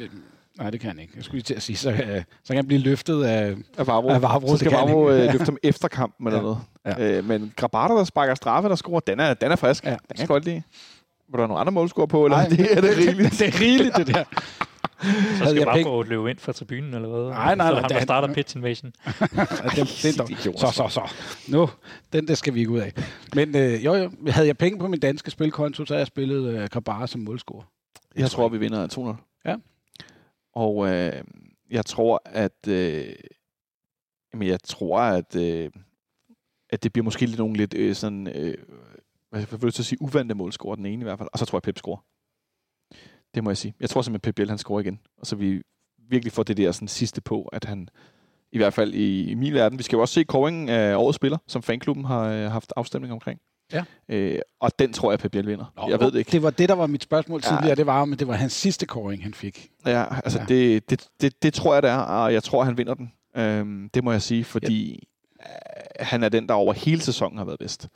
nej, 0.58 0.70
det 0.70 0.80
kan 0.80 0.88
han 0.90 0.98
ikke. 0.98 1.12
Jeg 1.16 1.24
skulle 1.24 1.34
lige 1.36 1.42
til 1.44 1.54
at 1.54 1.62
sige, 1.62 1.76
så, 1.76 1.90
øh, 1.90 1.98
så 2.44 2.48
kan 2.48 2.56
han 2.56 2.66
blive 2.66 2.80
løftet 2.80 3.24
af... 3.24 3.54
Af 3.78 3.86
Vavro. 3.86 4.08
Af 4.08 4.22
Vavro, 4.22 4.48
så 4.48 4.56
skal 4.56 4.70
kan 4.70 4.78
han 4.78 4.88
Vavro 4.88 5.10
øh, 5.10 5.32
løfte 5.32 5.44
ham 5.44 5.56
efter 5.62 5.88
kampen 5.88 6.26
eller 6.26 6.38
Ja. 6.38 6.42
noget. 6.42 6.58
Ja. 6.86 7.18
Øh, 7.18 7.24
men 7.24 7.52
Grabata, 7.56 7.94
der 7.94 8.04
sparker 8.04 8.34
straffe, 8.34 8.68
der 8.68 8.76
scorer, 8.76 9.00
den 9.00 9.20
er, 9.20 9.34
den 9.34 9.52
er 9.52 9.56
frisk. 9.56 9.84
Ja. 9.84 9.90
Den 9.90 9.98
kan 10.10 10.18
jeg 10.18 10.28
godt 10.28 10.44
lide. 10.44 10.62
Vil 11.32 11.40
der 11.40 11.46
nogle 11.46 11.60
andre 11.60 11.72
målscorer 11.72 12.06
på, 12.06 12.24
eller 12.24 12.36
Nej, 12.38 12.48
det 12.56 12.72
er 12.76 12.80
det 12.80 12.96
rigeligt? 12.98 13.30
det 13.38 13.48
er 13.48 13.60
rigeligt, 13.60 13.96
det 13.96 14.06
der. 14.06 14.24
Så 15.38 15.44
skal 15.44 15.54
jeg 15.56 15.64
bare 15.64 15.74
penge- 15.76 15.90
gå 15.90 16.02
løbe 16.02 16.30
ind 16.30 16.38
fra 16.38 16.52
tribunen, 16.52 16.94
eller 16.94 17.08
hvad? 17.08 17.20
Nej, 17.30 17.54
nej, 17.54 17.66
så 17.66 17.72
nej, 17.72 17.80
han, 17.80 17.90
der 17.90 17.96
er- 17.96 18.02
starter 18.02 18.34
pitch 18.34 18.56
invasion. 18.56 18.92
Den, 19.76 19.86
den, 20.02 20.14
dog. 20.18 20.28
så, 20.60 20.70
så, 20.74 20.88
så. 20.90 21.12
Nu, 21.52 21.68
den 22.12 22.28
der 22.28 22.34
skal 22.34 22.54
vi 22.54 22.58
ikke 22.58 22.70
ud 22.70 22.78
af. 22.78 22.92
Men 23.34 23.56
øh, 23.56 23.84
jo, 23.84 23.94
jo, 23.94 24.10
havde 24.28 24.46
jeg 24.46 24.56
penge 24.58 24.78
på 24.78 24.88
min 24.88 25.00
danske 25.00 25.30
spilkonto, 25.30 25.84
så 25.86 25.94
havde 25.94 26.00
jeg 26.00 26.06
spillet 26.06 26.54
øh, 26.54 26.68
Krabara 26.68 27.06
som 27.06 27.20
målscorer. 27.20 27.64
Jeg 28.16 28.30
tror, 28.30 28.48
vi 28.48 28.58
vinder 28.58 29.16
2-0. 29.16 29.40
Ja. 29.50 29.56
Og 30.54 30.88
øh, 30.88 31.12
jeg 31.70 31.86
tror, 31.86 32.22
at... 32.24 32.68
Øh, 32.68 33.06
jamen, 34.34 34.48
jeg 34.48 34.60
tror, 34.64 35.00
at, 35.00 35.36
øh, 35.36 35.70
at 36.70 36.82
det 36.82 36.92
bliver 36.92 37.04
måske 37.04 37.26
lidt 37.26 37.38
nogle 37.38 37.56
lidt 37.56 37.74
øh, 37.74 37.94
sådan... 37.94 38.26
Øh, 38.26 38.54
hvad 39.30 39.46
vil 39.50 39.60
du 39.60 39.70
så 39.70 39.82
sige? 39.82 40.02
Uvante 40.02 40.34
målscorer, 40.34 40.74
den 40.76 40.86
ene 40.86 41.00
i 41.00 41.04
hvert 41.04 41.18
fald. 41.18 41.28
Og 41.32 41.38
så 41.38 41.44
tror 41.44 41.56
jeg, 41.58 41.62
Pep 41.62 41.78
scorer. 41.78 42.04
Det 43.34 43.44
må 43.44 43.50
jeg 43.50 43.56
sige. 43.56 43.74
Jeg 43.80 43.90
tror 43.90 44.02
simpelthen, 44.02 44.20
Pep 44.28 44.34
Biel, 44.34 44.48
han 44.48 44.58
scorer 44.58 44.80
igen. 44.80 44.98
Og 45.20 45.26
så 45.26 45.36
vi 45.36 45.62
virkelig 46.10 46.32
får 46.32 46.42
det 46.42 46.56
der 46.56 46.72
sådan 46.72 46.88
sidste 46.88 47.20
på, 47.20 47.42
at 47.42 47.64
han 47.64 47.88
I 48.52 48.56
hvert 48.58 48.74
fald 48.74 48.94
i, 48.94 49.30
i 49.30 49.34
min 49.34 49.54
verden. 49.54 49.78
Vi 49.78 49.82
skal 49.82 49.96
jo 49.96 50.00
også 50.00 50.14
se 50.14 50.24
kåringen 50.24 50.68
af 50.68 50.96
årets 50.96 51.16
spiller, 51.16 51.38
som 51.46 51.62
fanklubben 51.62 52.04
har 52.04 52.22
øh, 52.24 52.50
haft 52.50 52.72
afstemning 52.76 53.12
omkring. 53.12 53.40
Ja. 53.72 53.84
Øh, 54.08 54.38
og 54.60 54.78
den 54.78 54.92
tror 54.92 55.12
jeg, 55.12 55.30
Biel 55.30 55.46
vinder. 55.46 55.72
Nå, 55.76 55.88
jeg 55.88 56.00
ved 56.00 56.10
det 56.12 56.18
ikke. 56.18 56.32
Det 56.32 56.42
var 56.42 56.50
det, 56.50 56.68
der 56.68 56.74
var 56.74 56.86
mit 56.86 57.02
spørgsmål 57.02 57.40
Ja. 57.44 57.48
tidligere. 57.48 57.74
Det 57.76 57.86
var, 57.86 58.02
om 58.02 58.16
det 58.16 58.28
var 58.28 58.34
hans 58.34 58.52
sidste 58.52 58.86
kåring, 58.86 59.22
han 59.22 59.34
fik. 59.34 59.68
Ja, 59.86 60.04
altså 60.24 60.38
Ja. 60.38 60.44
ja. 60.54 60.54
Det, 60.54 60.90
det, 60.90 61.06
det, 61.20 61.42
det 61.42 61.54
tror 61.54 61.74
jeg, 61.74 61.82
det 61.82 61.90
er, 61.90 61.96
og 61.96 62.32
jeg 62.32 62.42
tror, 62.42 62.64
han 62.64 62.78
vinder 62.78 62.94
den. 62.94 63.12
Øhm, 63.36 63.90
det 63.94 64.04
må 64.04 64.12
jeg 64.12 64.22
sige, 64.22 64.44
fordi 64.44 65.08
ja. 65.98 66.04
han 66.04 66.22
er 66.22 66.28
den, 66.28 66.48
der 66.48 66.54
over 66.54 66.72
hele 66.72 67.00
sæsonen 67.00 67.38
har 67.38 67.44
været 67.44 67.58
bedst. 67.58 67.88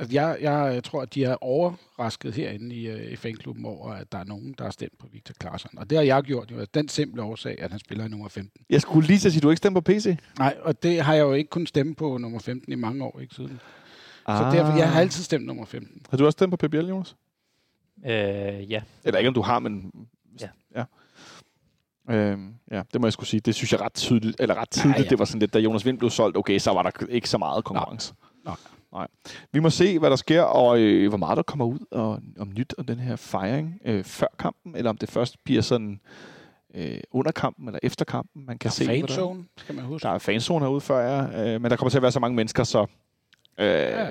Altså, 0.00 0.14
jeg, 0.14 0.38
jeg, 0.40 0.84
tror, 0.84 1.02
at 1.02 1.14
de 1.14 1.24
er 1.24 1.36
overrasket 1.40 2.34
herinde 2.34 2.74
i, 2.74 2.88
øh, 2.88 3.12
i 3.12 3.16
fanklubben 3.16 3.64
over, 3.64 3.92
at 3.92 4.12
der 4.12 4.18
er 4.18 4.24
nogen, 4.24 4.54
der 4.58 4.64
har 4.64 4.70
stemt 4.70 4.98
på 4.98 5.06
Victor 5.12 5.34
Claesson. 5.42 5.70
Og 5.78 5.90
det 5.90 5.98
har 5.98 6.04
jeg 6.04 6.22
gjort 6.22 6.50
jo 6.50 6.60
af 6.60 6.68
den 6.68 6.88
simple 6.88 7.22
årsag, 7.22 7.56
at 7.58 7.70
han 7.70 7.80
spiller 7.80 8.04
i 8.04 8.08
nummer 8.08 8.28
15. 8.28 8.64
Jeg 8.70 8.80
skulle 8.80 9.06
lige 9.06 9.18
til 9.18 9.28
at 9.28 9.32
sige, 9.32 9.38
at 9.38 9.42
du 9.42 9.50
ikke 9.50 9.58
stemmer 9.58 9.80
på 9.80 9.92
PC. 9.92 10.16
Nej, 10.38 10.56
og 10.62 10.82
det 10.82 11.00
har 11.00 11.14
jeg 11.14 11.22
jo 11.22 11.32
ikke 11.32 11.50
kunnet 11.50 11.68
stemme 11.68 11.94
på 11.94 12.18
nummer 12.18 12.38
15 12.38 12.72
i 12.72 12.76
mange 12.76 13.04
år, 13.04 13.20
ikke 13.20 13.34
siden. 13.34 13.60
Ah. 14.26 14.38
Så 14.38 14.58
derfor, 14.58 14.78
jeg 14.78 14.92
har 14.92 15.00
altid 15.00 15.24
stemt 15.24 15.46
nummer 15.46 15.64
15. 15.64 16.02
Har 16.10 16.16
du 16.16 16.24
også 16.24 16.36
stemt 16.36 16.58
på 16.58 16.68
Biel, 16.68 16.88
Jonas? 16.88 17.16
Øh, 18.06 18.10
ja. 18.70 18.82
Eller 19.04 19.18
ikke, 19.18 19.28
om 19.28 19.34
du 19.34 19.42
har, 19.42 19.58
men... 19.58 19.92
Ja. 20.40 20.48
ja. 20.76 20.84
Øhm, 22.14 22.54
ja, 22.70 22.82
det 22.92 23.00
må 23.00 23.06
jeg 23.06 23.12
skulle 23.12 23.28
sige. 23.28 23.40
Det 23.40 23.54
synes 23.54 23.72
jeg 23.72 23.80
ret 23.80 23.94
tydeligt, 23.94 24.36
eller 24.40 24.54
ret 24.54 24.70
tidligt, 24.70 24.98
ja. 24.98 25.02
ja. 25.02 25.08
det 25.08 25.18
var 25.18 25.24
sådan 25.24 25.40
lidt, 25.40 25.54
da 25.54 25.58
Jonas 25.58 25.86
Vind 25.86 25.98
blev 25.98 26.10
solgt, 26.10 26.36
okay, 26.36 26.58
så 26.58 26.70
var 26.70 26.82
der 26.82 27.06
ikke 27.08 27.28
så 27.28 27.38
meget 27.38 27.64
konkurrence. 27.64 28.14
Nej. 28.44 28.44
Nej. 28.44 28.79
Vi 29.52 29.60
må 29.60 29.70
se, 29.70 29.98
hvad 29.98 30.10
der 30.10 30.16
sker, 30.16 30.42
og 30.42 30.78
øh, 30.80 31.08
hvor 31.08 31.18
meget 31.18 31.36
der 31.36 31.42
kommer 31.42 31.64
ud 31.64 31.78
og, 31.90 32.20
om 32.38 32.48
nyt 32.58 32.74
om 32.78 32.84
den 32.86 32.98
her 32.98 33.16
fejring 33.16 33.80
øh, 33.84 34.04
før 34.04 34.26
kampen, 34.38 34.76
eller 34.76 34.90
om 34.90 34.96
det 34.96 35.10
først 35.10 35.36
bliver 35.44 35.62
sådan 35.62 36.00
øh, 36.74 36.98
under 37.10 37.32
kampen 37.32 37.68
eller 37.68 37.78
efter 37.82 38.04
kampen, 38.04 38.46
man 38.46 38.58
kan 38.58 38.70
se. 38.70 38.84
hvad 38.84 38.94
der- 38.94 39.06
Fanzone, 39.06 39.44
skal 39.56 39.74
man 39.74 39.84
huske. 39.84 40.02
Der 40.06 40.14
er 40.14 40.18
fanzone 40.18 40.64
herude 40.64 40.80
før, 40.80 40.98
ja, 41.32 41.54
øh, 41.54 41.60
men 41.62 41.70
der 41.70 41.76
kommer 41.76 41.90
til 41.90 41.98
at 41.98 42.02
være 42.02 42.12
så 42.12 42.20
mange 42.20 42.36
mennesker, 42.36 42.64
så 42.64 42.80
øh, 43.58 43.66
Ja. 43.66 44.06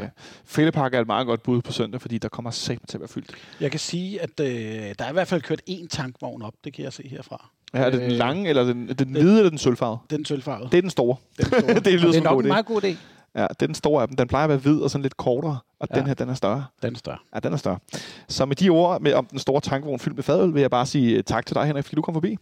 Fællepark 0.45 0.93
er 0.93 0.99
et 1.01 1.07
meget 1.07 1.27
godt 1.27 1.43
bud 1.43 1.61
på 1.61 1.71
søndag, 1.71 2.01
fordi 2.01 2.17
der 2.17 2.29
kommer 2.29 2.51
sagt 2.51 2.89
til 2.89 2.97
at 2.97 3.01
være 3.01 3.07
fyldt. 3.07 3.31
Jeg 3.61 3.71
kan 3.71 3.79
sige, 3.79 4.21
at 4.21 4.39
øh, 4.39 4.47
der 4.99 5.05
er 5.05 5.09
i 5.09 5.13
hvert 5.13 5.27
fald 5.27 5.41
kørt 5.41 5.61
én 5.69 5.87
tankvogn 5.87 6.41
op. 6.41 6.53
Det 6.63 6.73
kan 6.73 6.83
jeg 6.83 6.93
se 6.93 7.07
herfra. 7.07 7.49
Ja, 7.73 7.79
er 7.79 7.89
det 7.89 8.01
den 8.01 8.11
Øh, 8.11 8.17
lange, 8.17 8.49
eller 8.49 8.63
den, 8.63 8.87
den 8.89 9.11
hvide, 9.11 9.37
eller 9.37 9.49
den 9.49 9.57
sølvfarvede? 9.59 9.99
Den 10.09 10.25
sølvfarvede. 10.25 10.69
Det 10.71 10.77
er 10.77 10.81
den 10.81 10.89
store. 10.89 11.15
Den 11.37 11.45
store. 11.45 11.61
det 11.79 11.93
lyder 11.93 12.05
det 12.05 12.13
er 12.15 12.17
en 12.17 12.23
nok 12.23 12.39
en 12.41 12.47
meget 12.47 12.65
god 12.65 12.83
idé. 12.83 12.95
Ja, 13.41 13.47
det 13.47 13.61
er 13.61 13.65
den 13.65 13.75
store 13.75 14.01
af 14.01 14.07
dem. 14.07 14.17
Den 14.17 14.27
plejer 14.27 14.43
at 14.43 14.49
være 14.49 14.57
hvid 14.57 14.79
og 14.81 14.91
sådan 14.91 15.01
lidt 15.01 15.17
kortere, 15.17 15.59
og 15.79 15.87
Ja. 15.91 15.99
den 15.99 16.07
her, 16.07 16.13
den 16.13 16.29
er 16.29 16.33
større. 16.33 16.65
Den 16.81 16.93
er 16.93 16.97
større. 16.97 17.17
Ja, 17.35 17.39
den 17.39 17.53
er 17.53 17.57
større. 17.57 17.79
Så 18.27 18.45
med 18.45 18.55
de 18.55 18.69
ord 18.69 19.01
med, 19.01 19.13
om 19.13 19.25
den 19.25 19.39
store 19.39 19.61
tankvogn 19.61 19.99
fyldt 19.99 20.15
med 20.17 20.23
fadøl, 20.23 20.53
vil 20.53 20.61
jeg 20.61 20.71
bare 20.71 20.85
sige 20.85 21.17
øh, 21.17 21.23
tak 21.23 21.45
til 21.45 21.55
dig, 21.55 21.65
Henrik, 21.65 21.83
fordi 21.85 21.95
du 21.95 22.01
kom 22.01 22.13
forbi. 22.13 22.37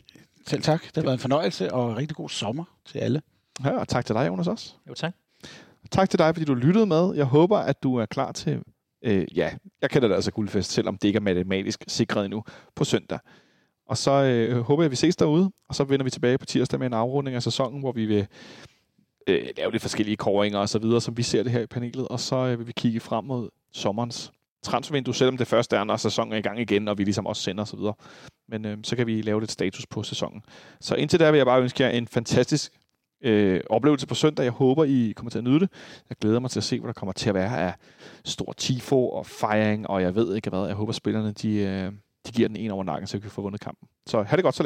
Selv 0.47 0.61
tak. 0.61 0.81
Det 0.83 0.95
har 0.95 1.01
været 1.01 1.13
en 1.13 1.19
fornøjelse 1.19 1.73
og 1.73 1.97
rigtig 1.97 2.17
god 2.17 2.29
sommer 2.29 2.63
til 2.85 2.99
alle. 2.99 3.21
Ja, 3.63 3.69
og 3.79 3.87
tak 3.87 4.05
til 4.05 4.15
dig, 4.15 4.27
Jonas, 4.27 4.47
også. 4.47 4.73
Jo, 4.89 4.93
tak. 4.93 5.13
Tak 5.91 6.09
til 6.09 6.19
dig, 6.19 6.35
fordi 6.35 6.45
du 6.45 6.53
lyttede 6.53 6.85
med. 6.85 7.13
Jeg 7.15 7.25
håber, 7.25 7.57
at 7.57 7.83
du 7.83 7.95
er 7.95 8.05
klar 8.05 8.31
til, 8.31 8.61
øh, 9.03 9.25
ja, 9.35 9.49
jeg 9.81 9.89
kalder 9.89 10.07
det 10.07 10.15
altså 10.15 10.31
guldfest, 10.31 10.71
selvom 10.71 10.97
det 10.97 11.07
ikke 11.07 11.17
er 11.17 11.21
matematisk 11.21 11.83
sikret 11.87 12.25
endnu, 12.25 12.43
på 12.75 12.83
søndag. 12.83 13.19
Og 13.89 13.97
så 13.97 14.11
øh, 14.11 14.61
håber 14.61 14.83
jeg, 14.83 14.85
at 14.85 14.91
vi 14.91 14.95
ses 14.95 15.15
derude, 15.15 15.51
og 15.69 15.75
så 15.75 15.83
vender 15.83 16.03
vi 16.03 16.09
tilbage 16.09 16.37
på 16.37 16.45
tirsdag 16.45 16.79
med 16.79 16.87
en 16.87 16.93
afrunding 16.93 17.35
af 17.35 17.43
sæsonen, 17.43 17.79
hvor 17.79 17.91
vi 17.91 18.05
vil 18.05 18.27
øh, 19.27 19.47
lave 19.57 19.71
lidt 19.71 19.81
forskellige 19.81 20.17
kåringer 20.17 20.59
og 20.59 20.69
så 20.69 20.79
videre, 20.79 21.01
som 21.01 21.17
vi 21.17 21.23
ser 21.23 21.43
det 21.43 21.51
her 21.51 21.61
i 21.61 21.67
panelet, 21.67 22.07
og 22.07 22.19
så 22.19 22.35
øh, 22.35 22.59
vil 22.59 22.67
vi 22.67 22.71
kigge 22.71 22.99
frem 22.99 23.25
mod 23.25 23.49
sommerens 23.73 24.31
transfervindue, 24.63 25.15
selvom 25.15 25.37
det 25.37 25.47
første 25.47 25.75
er, 25.75 25.83
når 25.83 25.97
sæsonen 25.97 26.33
er 26.33 26.37
i 26.37 26.41
gang 26.41 26.59
igen, 26.59 26.87
og 26.87 26.97
vi 26.97 27.03
ligesom 27.03 27.25
også 27.27 27.41
sender 27.41 27.61
og 27.61 27.67
så 27.67 27.77
videre. 27.77 27.93
Men 28.49 28.65
øh, 28.65 28.77
så 28.83 28.95
kan 28.95 29.07
vi 29.07 29.21
lave 29.21 29.39
lidt 29.39 29.51
status 29.51 29.85
på 29.87 30.03
sæsonen. 30.03 30.41
Så 30.81 30.95
indtil 30.95 31.19
der 31.19 31.31
vil 31.31 31.37
jeg 31.37 31.45
bare 31.45 31.61
ønske 31.61 31.83
jer 31.83 31.89
en 31.89 32.07
fantastisk 32.07 32.71
øh, 33.23 33.61
oplevelse 33.69 34.07
på 34.07 34.15
søndag. 34.15 34.43
Jeg 34.43 34.51
håber, 34.51 34.83
I 34.83 35.13
kommer 35.15 35.29
til 35.29 35.37
at 35.37 35.43
nyde 35.43 35.59
det. 35.59 35.69
Jeg 36.09 36.17
glæder 36.17 36.39
mig 36.39 36.51
til 36.51 36.59
at 36.59 36.63
se, 36.63 36.79
hvad 36.79 36.87
der 36.87 36.93
kommer 36.93 37.13
til 37.13 37.29
at 37.29 37.35
være 37.35 37.57
af 37.59 37.73
stor 38.25 38.53
tifo 38.53 39.09
og 39.09 39.25
fejring, 39.25 39.89
og 39.89 40.01
jeg 40.01 40.15
ved 40.15 40.35
ikke 40.35 40.49
hvad. 40.49 40.65
Jeg 40.65 40.75
håber, 40.75 40.91
spillerne 40.93 41.31
de, 41.31 41.57
øh, 41.57 41.91
de 42.27 42.31
giver 42.31 42.47
den 42.47 42.57
en 42.57 42.71
over 42.71 42.83
nakken, 42.83 43.07
så 43.07 43.17
vi 43.17 43.21
kan 43.21 43.31
få 43.31 43.41
vundet 43.41 43.61
kampen. 43.61 43.87
Så 44.07 44.23
have 44.23 44.37
det 44.37 44.43
godt 44.43 44.55
så 44.55 44.63
længe. 44.63 44.65